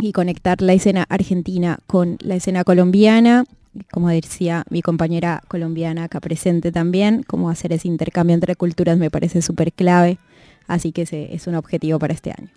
y 0.00 0.12
conectar 0.12 0.60
la 0.62 0.72
escena 0.72 1.04
argentina 1.08 1.78
con 1.86 2.16
la 2.20 2.36
escena 2.36 2.64
colombiana. 2.64 3.44
Como 3.90 4.08
decía 4.08 4.64
mi 4.70 4.82
compañera 4.82 5.42
colombiana 5.48 6.04
acá 6.04 6.20
presente 6.20 6.72
también, 6.72 7.22
como 7.22 7.50
hacer 7.50 7.72
ese 7.72 7.88
intercambio 7.88 8.34
entre 8.34 8.56
culturas 8.56 8.98
me 8.98 9.10
parece 9.10 9.42
súper 9.42 9.72
clave. 9.72 10.18
Así 10.66 10.92
que 10.92 11.02
es 11.10 11.46
un 11.46 11.54
objetivo 11.54 11.98
para 11.98 12.12
este 12.14 12.30
año. 12.30 12.48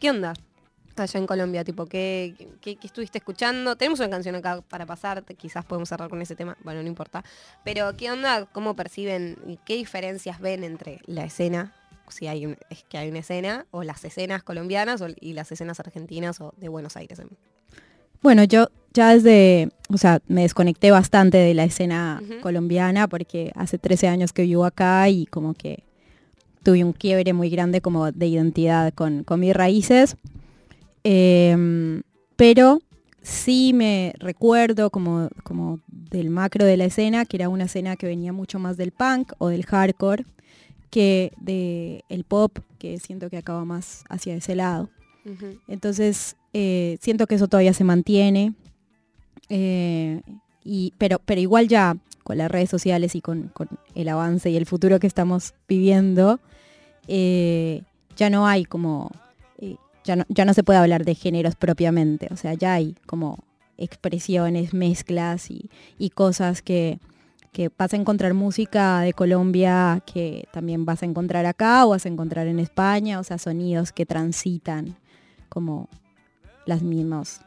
¿Qué 0.00 0.10
onda? 0.10 0.34
Allá 0.96 1.18
en 1.18 1.26
Colombia, 1.26 1.64
tipo, 1.64 1.86
¿qué, 1.86 2.34
qué, 2.60 2.78
estuviste 2.82 3.18
escuchando? 3.18 3.74
Tenemos 3.74 3.98
una 3.98 4.10
canción 4.10 4.36
acá 4.36 4.60
para 4.62 4.86
pasar, 4.86 5.24
quizás 5.24 5.64
podemos 5.64 5.88
cerrar 5.88 6.08
con 6.08 6.22
ese 6.22 6.36
tema, 6.36 6.56
bueno, 6.62 6.82
no 6.82 6.88
importa. 6.88 7.24
Pero, 7.64 7.96
¿qué 7.96 8.12
onda? 8.12 8.46
¿Cómo 8.46 8.76
perciben 8.76 9.36
y 9.46 9.58
qué 9.66 9.74
diferencias 9.74 10.40
ven 10.40 10.62
entre 10.62 11.00
la 11.06 11.24
escena, 11.24 11.74
si 12.08 12.28
hay 12.28 12.46
un- 12.46 12.56
es 12.70 12.84
que 12.84 12.96
hay 12.96 13.08
una 13.10 13.18
escena, 13.18 13.66
o 13.72 13.82
las 13.82 14.04
escenas 14.04 14.44
colombianas 14.44 15.02
y 15.20 15.32
las 15.32 15.50
escenas 15.50 15.80
argentinas 15.80 16.40
o 16.40 16.54
de 16.58 16.68
Buenos 16.68 16.96
Aires? 16.96 17.20
Bueno, 18.22 18.44
yo 18.44 18.68
ya 18.94 19.10
desde, 19.12 19.70
o 19.88 19.98
sea, 19.98 20.20
me 20.28 20.42
desconecté 20.42 20.90
bastante 20.90 21.38
de 21.38 21.52
la 21.52 21.64
escena 21.64 22.22
colombiana 22.42 23.08
porque 23.08 23.52
hace 23.54 23.76
13 23.76 24.08
años 24.08 24.32
que 24.32 24.42
vivo 24.42 24.64
acá 24.64 25.08
y 25.08 25.26
como 25.26 25.54
que 25.54 25.84
tuve 26.62 26.84
un 26.84 26.92
quiebre 26.92 27.32
muy 27.32 27.50
grande 27.50 27.80
como 27.80 28.10
de 28.10 28.26
identidad 28.26 28.94
con, 28.94 29.24
con 29.24 29.40
mis 29.40 29.54
raíces. 29.54 30.16
Em, 31.02 32.02
pero 32.36 32.80
sí 33.20 33.72
me 33.74 34.14
recuerdo 34.18 34.90
como, 34.90 35.28
como 35.42 35.80
del 35.88 36.30
macro 36.30 36.64
de 36.64 36.76
la 36.76 36.84
escena, 36.86 37.24
que 37.24 37.36
era 37.36 37.48
una 37.48 37.64
escena 37.64 37.96
que 37.96 38.06
venía 38.06 38.32
mucho 38.32 38.58
más 38.58 38.76
del 38.76 38.92
punk 38.92 39.32
o 39.38 39.48
del 39.48 39.66
hardcore 39.66 40.24
que 40.90 41.32
del 41.40 42.04
el 42.08 42.24
pop, 42.24 42.58
que 42.78 42.98
siento 43.00 43.28
que 43.28 43.38
acaba 43.38 43.64
más 43.64 44.04
hacia 44.08 44.36
ese 44.36 44.54
lado. 44.54 44.88
Entonces, 45.68 46.36
eh, 46.52 46.98
siento 47.00 47.26
que 47.26 47.36
eso 47.36 47.48
todavía 47.48 47.72
se 47.74 47.84
mantiene. 47.84 48.54
eh, 49.48 50.20
y, 50.64 50.94
pero, 50.98 51.20
pero 51.24 51.40
igual 51.40 51.68
ya 51.68 51.96
con 52.22 52.38
las 52.38 52.50
redes 52.50 52.70
sociales 52.70 53.14
y 53.14 53.20
con, 53.20 53.48
con 53.48 53.68
el 53.94 54.08
avance 54.08 54.48
y 54.50 54.56
el 54.56 54.64
futuro 54.64 54.98
que 54.98 55.06
estamos 55.06 55.52
viviendo, 55.68 56.40
eh, 57.06 57.82
ya 58.16 58.30
no 58.30 58.46
hay 58.46 58.64
como, 58.64 59.10
ya, 60.04 60.16
no, 60.16 60.24
ya 60.28 60.44
no 60.44 60.54
se 60.54 60.62
puede 60.62 60.78
hablar 60.78 61.04
de 61.04 61.14
géneros 61.14 61.54
propiamente. 61.56 62.28
O 62.30 62.36
sea, 62.36 62.54
ya 62.54 62.74
hay 62.74 62.96
como 63.06 63.44
expresiones, 63.76 64.72
mezclas 64.72 65.50
y, 65.50 65.70
y 65.98 66.10
cosas 66.10 66.62
que, 66.62 66.98
que 67.52 67.70
vas 67.76 67.92
a 67.92 67.96
encontrar 67.96 68.32
música 68.34 69.00
de 69.00 69.12
Colombia 69.12 70.02
que 70.06 70.48
también 70.52 70.84
vas 70.84 71.02
a 71.02 71.06
encontrar 71.06 71.44
acá 71.46 71.84
o 71.86 71.90
vas 71.90 72.06
a 72.06 72.08
encontrar 72.08 72.46
en 72.46 72.58
España, 72.58 73.18
o 73.20 73.24
sea, 73.24 73.38
sonidos 73.38 73.92
que 73.92 74.06
transitan 74.06 74.96
como 75.54 75.88
las 76.66 76.82
mismas, 76.82 77.40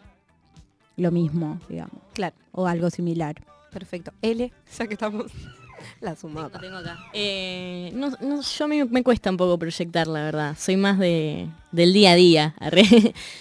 lo 0.95 1.11
mismo, 1.11 1.59
digamos. 1.69 2.01
Claro. 2.13 2.35
O 2.53 2.65
algo 2.65 2.89
similar. 2.89 3.35
Perfecto. 3.71 4.11
L, 4.21 4.51
ya 4.77 4.87
que 4.87 4.93
estamos 4.93 5.25
la 6.01 6.15
sumada. 6.15 6.49
Lo 6.53 6.59
tengo 6.59 6.77
acá. 6.77 6.97
Eh, 7.13 7.91
no, 7.93 8.11
no, 8.21 8.41
yo 8.41 8.67
mí 8.67 8.83
me 8.85 9.03
cuesta 9.03 9.29
un 9.29 9.37
poco 9.37 9.59
proyectar, 9.59 10.07
la 10.07 10.23
verdad. 10.23 10.55
Soy 10.57 10.77
más 10.77 10.97
de, 10.97 11.47
del 11.71 11.93
día 11.93 12.11
a 12.11 12.15
día. 12.15 12.55
arre. 12.59 12.83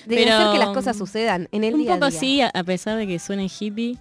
Debe 0.06 0.24
ser 0.24 0.52
que 0.52 0.58
las 0.58 0.70
cosas 0.70 0.96
sucedan 0.96 1.48
en 1.52 1.64
el 1.64 1.74
un 1.74 1.82
día 1.82 1.94
a 1.94 1.96
poco 1.96 2.10
día. 2.10 2.20
sí, 2.20 2.40
a 2.42 2.48
a 2.48 2.64
pesar 2.64 2.98
de 2.98 3.06
que 3.06 3.18
suene 3.18 3.46
hippie. 3.48 3.96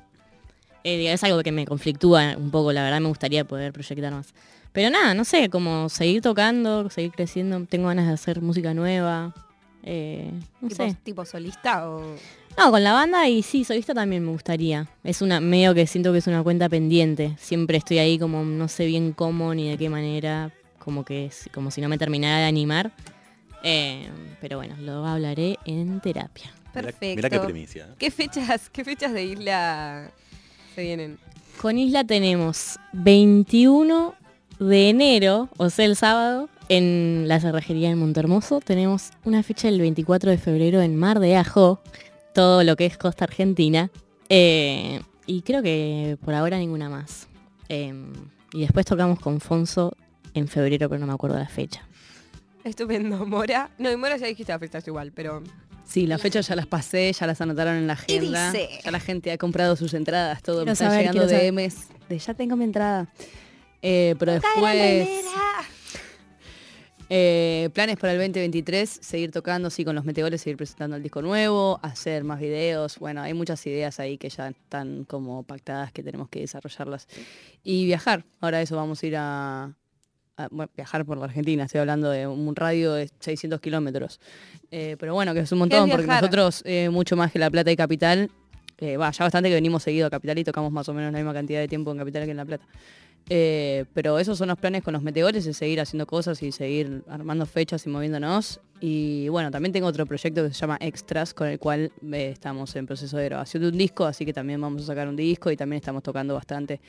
eh, 0.83 1.13
es 1.13 1.23
algo 1.23 1.41
que 1.43 1.51
me 1.51 1.65
conflictúa 1.65 2.35
un 2.37 2.51
poco, 2.51 2.73
la 2.73 2.83
verdad 2.83 2.99
me 2.99 3.07
gustaría 3.07 3.45
poder 3.45 3.71
proyectar 3.71 4.11
más. 4.11 4.33
Pero 4.73 4.89
nada, 4.89 5.13
no 5.13 5.23
sé, 5.23 5.49
como 5.49 5.87
seguir 5.87 6.21
tocando, 6.21 6.89
seguir 6.89 7.11
creciendo. 7.11 7.65
Tengo 7.65 7.87
ganas 7.87 8.07
de 8.07 8.13
hacer 8.13 8.41
música 8.41 8.73
nueva. 8.73 9.33
Eh, 9.87 10.31
no 10.61 10.67
tipo, 10.67 10.83
sé. 10.83 10.97
tipo 11.03 11.25
solista 11.25 11.87
o 11.87 12.01
No, 12.57 12.71
con 12.71 12.83
la 12.83 12.91
banda 12.91 13.29
y 13.29 13.43
sí, 13.43 13.63
solista 13.63 13.93
también 13.93 14.25
me 14.25 14.31
gustaría. 14.31 14.87
Es 15.03 15.21
una 15.21 15.39
medio 15.39 15.75
que 15.75 15.85
siento 15.85 16.11
que 16.11 16.17
es 16.17 16.27
una 16.27 16.41
cuenta 16.41 16.67
pendiente. 16.69 17.35
Siempre 17.39 17.77
estoy 17.77 17.99
ahí 17.99 18.17
como 18.17 18.43
no 18.43 18.67
sé 18.67 18.87
bien 18.87 19.13
cómo 19.13 19.53
ni 19.53 19.69
de 19.69 19.77
qué 19.77 19.89
manera, 19.89 20.51
como 20.79 21.05
que 21.05 21.27
es 21.27 21.49
como 21.53 21.69
si 21.69 21.81
no 21.81 21.87
me 21.89 21.99
terminara 21.99 22.39
de 22.39 22.45
animar. 22.45 22.91
Eh, 23.63 24.09
pero 24.41 24.57
bueno, 24.57 24.75
lo 24.79 25.05
hablaré 25.05 25.57
en 25.65 25.99
terapia. 25.99 26.51
perfecto. 26.73 27.15
mirá 27.15 27.29
qué 27.29 27.39
primicia. 27.39 27.87
¿Qué 27.99 28.09
fechas, 28.09 28.69
qué 28.69 28.83
fechas 28.83 29.13
de 29.13 29.23
isla 29.23 30.09
se 30.73 30.81
vienen? 30.81 31.17
Con 31.61 31.77
Isla 31.77 32.03
tenemos 32.03 32.77
21 32.93 34.13
de 34.59 34.89
enero, 34.89 35.47
o 35.57 35.69
sea 35.69 35.85
el 35.85 35.95
sábado, 35.95 36.49
en 36.69 37.27
la 37.27 37.39
cerrajería 37.39 37.89
en 37.89 37.97
Montermoso. 37.97 38.59
Tenemos 38.59 39.11
una 39.23 39.43
fecha 39.43 39.69
el 39.69 39.79
24 39.79 40.31
de 40.31 40.37
febrero 40.37 40.81
en 40.81 40.95
Mar 40.95 41.19
de 41.19 41.35
Ajo, 41.35 41.81
todo 42.33 42.63
lo 42.63 42.75
que 42.75 42.85
es 42.85 42.97
costa 42.97 43.25
argentina. 43.25 43.91
Eh, 44.29 45.01
y 45.25 45.41
creo 45.41 45.61
que 45.61 46.17
por 46.23 46.33
ahora 46.33 46.57
ninguna 46.57 46.89
más. 46.89 47.27
Eh, 47.69 47.93
y 48.53 48.61
después 48.61 48.85
tocamos 48.85 49.19
con 49.19 49.39
Fonso 49.39 49.95
en 50.33 50.47
febrero, 50.47 50.89
pero 50.89 50.99
no 50.99 51.07
me 51.07 51.13
acuerdo 51.13 51.37
la 51.37 51.47
fecha. 51.47 51.87
Estupendo. 52.63 53.25
Mora. 53.25 53.69
No, 53.77 53.89
en 53.89 53.99
Mora 53.99 54.17
ya 54.17 54.27
dijiste 54.27 54.51
la 54.51 54.59
fecha 54.59 54.79
igual, 54.85 55.11
pero. 55.11 55.43
Sí, 55.85 56.07
las 56.07 56.19
fechas 56.19 56.47
ya 56.47 56.55
las 56.55 56.65
pasé, 56.65 57.13
ya 57.13 57.27
las 57.27 57.39
anotaron 57.41 57.75
en 57.75 57.85
la 57.85 57.95
¿Qué 57.95 58.17
agenda. 58.17 58.51
dice? 58.51 58.69
Ya 58.83 58.89
la 58.89 58.99
gente 58.99 59.31
ha 59.31 59.37
comprado 59.37 59.75
sus 59.75 59.93
entradas, 59.93 60.41
todo. 60.41 60.63
Quiero 60.63 60.75
saber, 60.75 61.01
llegando 61.01 61.29
saber. 61.29 61.53
DMs 61.53 61.89
de 62.09 62.19
ya 62.19 62.33
tengo 62.33 62.55
mi 62.55 62.63
entrada. 62.63 63.07
Eh, 63.81 64.15
pero 64.17 64.33
después... 64.33 65.07
Eh, 67.09 67.69
planes 67.73 67.97
para 67.97 68.13
el 68.13 68.19
2023, 68.19 68.89
seguir 69.01 69.31
tocando, 69.31 69.69
sí, 69.69 69.85
con 69.85 69.93
los 69.95 70.05
meteores, 70.05 70.41
seguir 70.41 70.57
presentando 70.57 70.95
el 70.95 71.03
disco 71.03 71.21
nuevo, 71.21 71.79
hacer 71.83 72.23
más 72.23 72.39
videos. 72.39 72.97
Bueno, 72.97 73.21
hay 73.21 73.33
muchas 73.35 73.65
ideas 73.67 73.99
ahí 73.99 74.17
que 74.17 74.29
ya 74.29 74.49
están 74.49 75.03
como 75.05 75.43
pactadas 75.43 75.91
que 75.91 76.01
tenemos 76.01 76.29
que 76.29 76.39
desarrollarlas. 76.39 77.07
Y 77.63 77.85
viajar. 77.85 78.25
Ahora 78.41 78.61
eso 78.61 78.75
vamos 78.75 79.03
a 79.03 79.05
ir 79.05 79.15
a, 79.17 79.63
a- 80.37 80.47
bueno, 80.49 80.71
viajar 80.75 81.05
por 81.05 81.17
la 81.17 81.25
Argentina. 81.25 81.65
Estoy 81.65 81.81
hablando 81.81 82.09
de 82.09 82.25
un 82.25 82.55
radio 82.55 82.93
de 82.93 83.09
600 83.19 83.61
kilómetros. 83.61 84.19
Eh, 84.71 84.95
pero 84.99 85.13
bueno, 85.13 85.33
que 85.35 85.41
es 85.41 85.51
un 85.51 85.59
¿Qué 85.69 85.75
es 85.75 85.81
montón, 85.81 85.89
porque 85.91 86.07
nosotros, 86.07 86.63
eh, 86.65 86.89
mucho 86.89 87.15
más 87.15 87.31
que 87.31 87.37
La 87.37 87.51
Plata 87.51 87.71
y 87.71 87.75
Capital, 87.75 88.31
eh, 88.77 88.97
ya 88.97 89.23
bastante 89.23 89.49
que 89.49 89.55
venimos 89.55 89.83
seguido 89.83 90.07
a 90.07 90.09
Capital 90.09 90.37
y 90.37 90.43
tocamos 90.43 90.71
más 90.71 90.87
o 90.89 90.93
menos 90.93 91.11
la 91.11 91.19
misma 91.19 91.33
cantidad 91.33 91.59
de 91.59 91.67
tiempo 91.67 91.91
en 91.91 91.97
Capital 91.97 92.25
que 92.25 92.31
en 92.31 92.37
La 92.37 92.45
Plata. 92.45 92.65
Eh, 93.27 93.85
pero 93.93 94.19
esos 94.19 94.37
son 94.37 94.49
los 94.49 94.57
planes 94.57 94.83
con 94.83 94.93
los 94.93 95.01
meteores, 95.01 95.45
es 95.47 95.57
seguir 95.57 95.81
haciendo 95.81 96.05
cosas 96.05 96.43
y 96.43 96.51
seguir 96.51 97.03
armando 97.09 97.45
fechas 97.45 97.85
y 97.85 97.89
moviéndonos. 97.89 98.59
Y 98.81 99.29
bueno, 99.29 99.49
también 99.49 99.73
tengo 99.73 99.87
otro 99.87 100.05
proyecto 100.05 100.43
que 100.43 100.53
se 100.53 100.59
llama 100.59 100.77
Extras, 100.79 101.33
con 101.33 101.47
el 101.47 101.57
cual 101.57 101.91
eh, 102.11 102.29
estamos 102.31 102.75
en 102.75 102.85
proceso 102.85 103.17
de 103.17 103.25
grabación 103.25 103.63
de 103.63 103.69
un 103.69 103.77
disco, 103.77 104.05
así 104.05 104.25
que 104.25 104.33
también 104.33 104.61
vamos 104.61 104.83
a 104.83 104.85
sacar 104.85 105.07
un 105.07 105.15
disco 105.15 105.49
y 105.49 105.57
también 105.57 105.79
estamos 105.79 106.03
tocando 106.03 106.35
bastante 106.35 106.81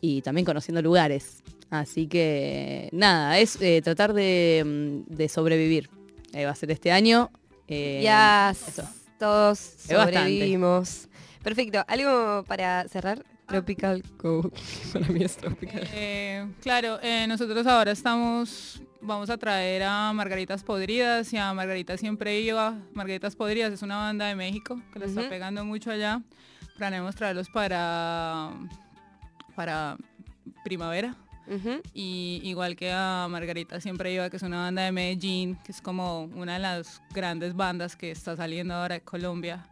y 0.00 0.22
también 0.22 0.44
conociendo 0.44 0.80
lugares. 0.80 1.42
Así 1.70 2.06
que 2.06 2.88
nada, 2.92 3.38
es 3.38 3.60
eh, 3.60 3.80
tratar 3.82 4.12
de, 4.12 4.62
mm, 5.08 5.12
de 5.12 5.28
sobrevivir. 5.28 5.90
Va 6.36 6.50
a 6.50 6.54
ser 6.54 6.70
este 6.72 6.90
año. 6.92 7.30
ya 7.68 8.52
todos 9.18 9.76
bastante. 9.88 10.58
Perfecto. 11.44 11.84
¿Algo 11.86 12.42
para 12.44 12.88
cerrar? 12.88 13.22
Tropical 13.46 14.02
Go. 14.18 14.50
Para 14.92 15.06
mí 15.08 15.22
es 15.22 15.36
Tropical. 15.36 15.86
Eh, 15.92 16.48
claro, 16.62 16.98
eh, 17.02 17.26
nosotros 17.28 17.66
ahora 17.66 17.92
estamos, 17.92 18.82
vamos 19.02 19.28
a 19.28 19.36
traer 19.36 19.82
a 19.82 20.10
Margaritas 20.14 20.64
Podridas 20.64 21.30
y 21.34 21.36
a 21.36 21.52
Margarita 21.52 21.98
Siempre 21.98 22.40
Iba. 22.40 22.78
Margaritas 22.94 23.36
Podridas 23.36 23.74
es 23.74 23.82
una 23.82 23.98
banda 23.98 24.26
de 24.26 24.34
México 24.34 24.80
que 24.90 24.98
la 24.98 25.04
está 25.04 25.28
pegando 25.28 25.66
mucho 25.66 25.90
allá. 25.90 26.22
Planeamos 26.78 27.14
traerlos 27.14 27.50
para, 27.50 28.50
para 29.54 29.98
primavera. 30.64 31.14
Y 31.92 32.40
igual 32.42 32.74
que 32.74 32.90
a 32.90 33.26
Margarita 33.28 33.78
Siempre 33.82 34.14
Iba, 34.14 34.30
que 34.30 34.38
es 34.38 34.42
una 34.42 34.62
banda 34.62 34.82
de 34.82 34.92
Medellín, 34.92 35.56
que 35.56 35.72
es 35.72 35.82
como 35.82 36.22
una 36.22 36.54
de 36.54 36.60
las 36.60 37.02
grandes 37.12 37.54
bandas 37.54 37.96
que 37.96 38.10
está 38.10 38.34
saliendo 38.34 38.72
ahora 38.72 38.94
de 38.94 39.00
Colombia. 39.02 39.68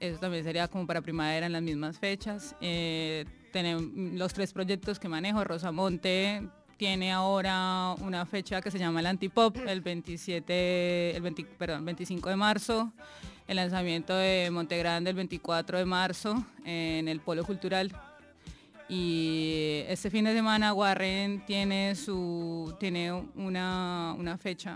Eso 0.00 0.18
también 0.18 0.44
sería 0.44 0.68
como 0.68 0.86
para 0.86 1.00
primavera 1.00 1.46
en 1.46 1.52
las 1.52 1.62
mismas 1.62 1.98
fechas. 1.98 2.54
Eh, 2.60 3.24
tenemos 3.52 3.82
los 3.94 4.32
tres 4.32 4.52
proyectos 4.52 4.98
que 4.98 5.08
manejo. 5.08 5.42
Rosamonte 5.42 6.48
tiene 6.76 7.10
ahora 7.12 7.94
una 8.00 8.24
fecha 8.24 8.60
que 8.60 8.70
se 8.70 8.78
llama 8.78 9.00
el 9.00 9.06
Antipop, 9.06 9.56
el 9.66 9.80
27, 9.80 11.16
el 11.16 11.22
20 11.22 11.44
perdón, 11.58 11.84
25 11.84 12.28
de 12.30 12.36
marzo. 12.36 12.92
El 13.48 13.56
lanzamiento 13.56 14.14
de 14.14 14.50
Monte 14.52 14.76
Grande 14.76 15.10
el 15.10 15.16
24 15.16 15.78
de 15.78 15.84
marzo 15.86 16.44
en 16.64 17.08
el 17.08 17.20
Polo 17.20 17.44
Cultural. 17.44 17.90
Y 18.88 19.82
este 19.88 20.10
fin 20.10 20.24
de 20.26 20.34
semana 20.34 20.72
Warren 20.72 21.44
tiene 21.46 21.94
su 21.94 22.74
tiene 22.78 23.12
una, 23.12 24.14
una 24.18 24.38
fecha. 24.38 24.74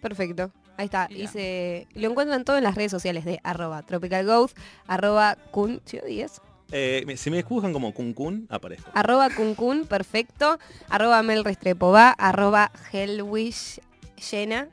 Perfecto. 0.00 0.52
Ahí 0.76 0.84
está. 0.86 1.08
Y 1.10 1.26
se, 1.28 1.86
lo 1.94 2.10
encuentran 2.10 2.44
todo 2.44 2.58
en 2.58 2.64
las 2.64 2.74
redes 2.74 2.90
sociales 2.90 3.24
de 3.24 3.40
arroba 3.42 3.82
tropicalghost, 3.82 4.56
arroba 4.86 5.36
kun, 5.50 5.80
¿sí 5.84 5.98
o 5.98 6.04
diez? 6.06 6.40
Eh, 6.72 7.04
me- 7.06 7.16
si 7.16 7.30
me 7.30 7.42
buscan 7.44 7.72
como 7.72 7.94
Kun 7.94 8.12
Kun, 8.12 8.46
aparezco. 8.50 8.90
arroba 8.92 9.30
kunkun, 9.30 9.86
perfecto, 9.86 10.58
arroba 10.88 11.22
Mel 11.22 11.44
Restrepo 11.44 11.92
va, 11.92 12.10
arroba 12.10 12.72
Hellwish 12.92 13.80
llena, 14.32 14.68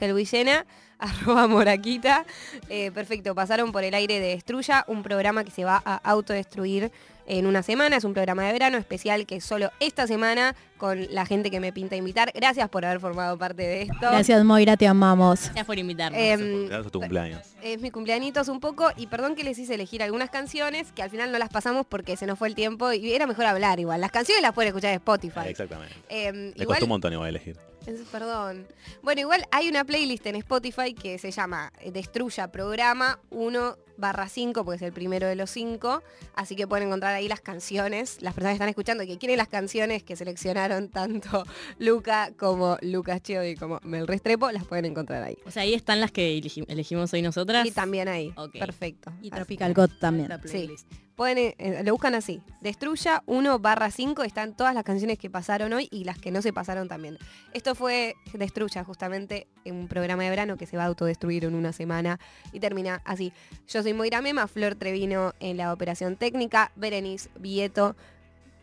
Helwillena, 0.00 0.66
arroba 0.98 1.46
Moraquita. 1.46 2.24
Eh, 2.68 2.90
perfecto, 2.90 3.34
pasaron 3.34 3.70
por 3.70 3.84
el 3.84 3.94
aire 3.94 4.18
de 4.20 4.28
Destruya, 4.28 4.84
un 4.88 5.02
programa 5.02 5.44
que 5.44 5.50
se 5.52 5.64
va 5.64 5.80
a 5.84 5.96
autodestruir 5.96 6.90
en 7.26 7.46
una 7.46 7.62
semana. 7.62 7.96
Es 7.96 8.04
un 8.04 8.14
programa 8.14 8.44
de 8.44 8.52
verano 8.52 8.78
especial 8.78 9.26
que 9.26 9.40
solo 9.40 9.70
esta 9.80 10.06
semana 10.06 10.54
con 10.78 11.06
la 11.10 11.24
gente 11.26 11.50
que 11.50 11.58
me 11.60 11.72
pinta 11.72 11.96
invitar. 11.96 12.30
Gracias 12.34 12.68
por 12.68 12.84
haber 12.84 13.00
formado 13.00 13.38
parte 13.38 13.62
de 13.62 13.82
esto. 13.82 13.96
Gracias 14.00 14.44
Moira, 14.44 14.76
te 14.76 14.86
amamos. 14.86 15.44
Gracias 15.44 15.64
por 15.66 15.78
invitarnos. 15.78 16.20
Em, 16.20 16.66
Gracias 16.66 16.86
a 16.86 16.90
tu 16.90 17.00
cumpleaños. 17.00 17.40
es 17.62 17.80
mi 17.80 17.90
cumpleañitos 17.90 18.48
un 18.48 18.60
poco 18.60 18.90
y 18.96 19.06
perdón 19.06 19.34
que 19.34 19.44
les 19.44 19.58
hice 19.58 19.74
elegir 19.74 20.02
algunas 20.02 20.30
canciones 20.30 20.92
que 20.92 21.02
al 21.02 21.10
final 21.10 21.32
no 21.32 21.38
las 21.38 21.48
pasamos 21.48 21.86
porque 21.86 22.16
se 22.16 22.26
nos 22.26 22.38
fue 22.38 22.48
el 22.48 22.54
tiempo 22.54 22.92
y 22.92 23.12
era 23.12 23.26
mejor 23.26 23.46
hablar 23.46 23.80
igual. 23.80 24.00
Las 24.00 24.10
canciones 24.12 24.42
las 24.42 24.52
pueden 24.52 24.68
escuchar 24.68 24.90
en 24.90 24.96
Spotify. 24.96 25.40
Exactamente. 25.46 25.94
Em, 26.08 26.34
Me 26.34 26.62
igual, 26.62 26.66
costó 26.66 26.84
un 26.84 26.90
montón 26.90 27.12
igual 27.12 27.28
elegir. 27.30 27.56
Es- 27.86 28.00
perdón. 28.10 28.66
Bueno, 29.02 29.20
igual 29.20 29.44
hay 29.52 29.68
una 29.68 29.84
playlist 29.84 30.26
en 30.26 30.36
Spotify 30.36 30.92
que 30.94 31.18
se 31.18 31.30
llama 31.30 31.72
eh, 31.80 31.90
Destruya 31.92 32.50
Programa 32.50 33.18
1 33.30 33.76
barra 33.98 34.28
5, 34.28 34.62
porque 34.64 34.76
es 34.76 34.82
el 34.82 34.92
primero 34.92 35.26
de 35.26 35.36
los 35.36 35.48
5. 35.50 36.02
Así 36.34 36.54
que 36.56 36.66
pueden 36.66 36.88
encontrar 36.88 37.14
ahí 37.14 37.28
las 37.28 37.40
canciones. 37.40 38.20
Las 38.20 38.34
personas 38.34 38.52
que 38.52 38.56
están 38.56 38.68
escuchando 38.68 39.02
y 39.02 39.06
que 39.06 39.16
quieren 39.18 39.38
las 39.38 39.48
canciones 39.48 40.02
que 40.02 40.16
seleccionaron 40.16 40.90
tanto 40.90 41.44
Luca 41.78 42.32
como 42.36 42.76
Lucas 42.82 43.22
Chiodi 43.22 43.54
como 43.54 43.80
Mel 43.84 44.06
Restrepo, 44.06 44.50
las 44.50 44.64
pueden 44.64 44.84
encontrar 44.86 45.22
ahí. 45.22 45.38
O 45.46 45.50
sea, 45.50 45.62
ahí 45.62 45.72
están 45.72 46.00
las 46.00 46.10
que 46.12 46.36
elegi- 46.36 46.66
elegimos 46.68 47.12
hoy 47.14 47.22
nosotras. 47.22 47.66
Y 47.66 47.70
también 47.70 48.08
ahí. 48.08 48.34
Perfecto. 48.58 49.12
Y 49.22 49.30
Tropical 49.30 49.72
God 49.72 49.90
también. 49.98 50.28
La 50.28 50.40
Sí. 50.42 50.68
Pueden, 51.16 51.38
eh, 51.38 51.54
eh, 51.58 51.82
lo 51.82 51.92
buscan 51.92 52.14
así. 52.14 52.42
Destruya 52.60 53.22
1 53.24 53.58
barra 53.58 53.90
5. 53.90 54.22
Están 54.22 54.54
todas 54.54 54.74
las 54.74 54.84
canciones 54.84 55.18
que 55.18 55.30
pasaron 55.30 55.72
hoy 55.72 55.88
y 55.90 56.04
las 56.04 56.18
que 56.18 56.30
no 56.30 56.42
se 56.42 56.52
pasaron 56.52 56.88
también. 56.88 57.16
Esto 57.54 57.74
fue 57.74 58.14
Destruya, 58.34 58.84
justamente, 58.84 59.46
en 59.64 59.76
un 59.76 59.88
programa 59.88 60.24
de 60.24 60.30
verano 60.30 60.58
que 60.58 60.66
se 60.66 60.76
va 60.76 60.84
a 60.84 60.86
autodestruir 60.86 61.46
en 61.46 61.54
una 61.54 61.72
semana 61.72 62.20
y 62.52 62.60
termina 62.60 63.00
así. 63.06 63.32
Yo 63.66 63.82
soy 63.82 63.94
Moira 63.94 64.20
Mema, 64.20 64.46
Flor 64.46 64.74
Trevino 64.74 65.32
en 65.40 65.56
la 65.56 65.72
operación 65.72 66.16
técnica, 66.16 66.70
Berenice 66.76 67.30
Vieto 67.38 67.96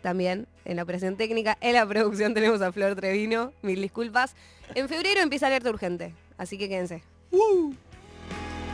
también 0.03 0.47
en 0.65 0.75
la 0.75 0.83
operación 0.83 1.17
técnica. 1.17 1.57
En 1.59 1.73
la 1.73 1.87
producción 1.87 2.35
tenemos 2.35 2.61
a 2.61 2.71
Flor 2.71 2.95
Trevino, 2.95 3.51
mil 3.63 3.81
disculpas. 3.81 4.35
En 4.75 4.87
febrero 4.89 5.21
empieza 5.21 5.47
alerta 5.47 5.71
urgente, 5.71 6.13
así 6.37 6.59
que 6.59 6.69
quédense. 6.69 7.01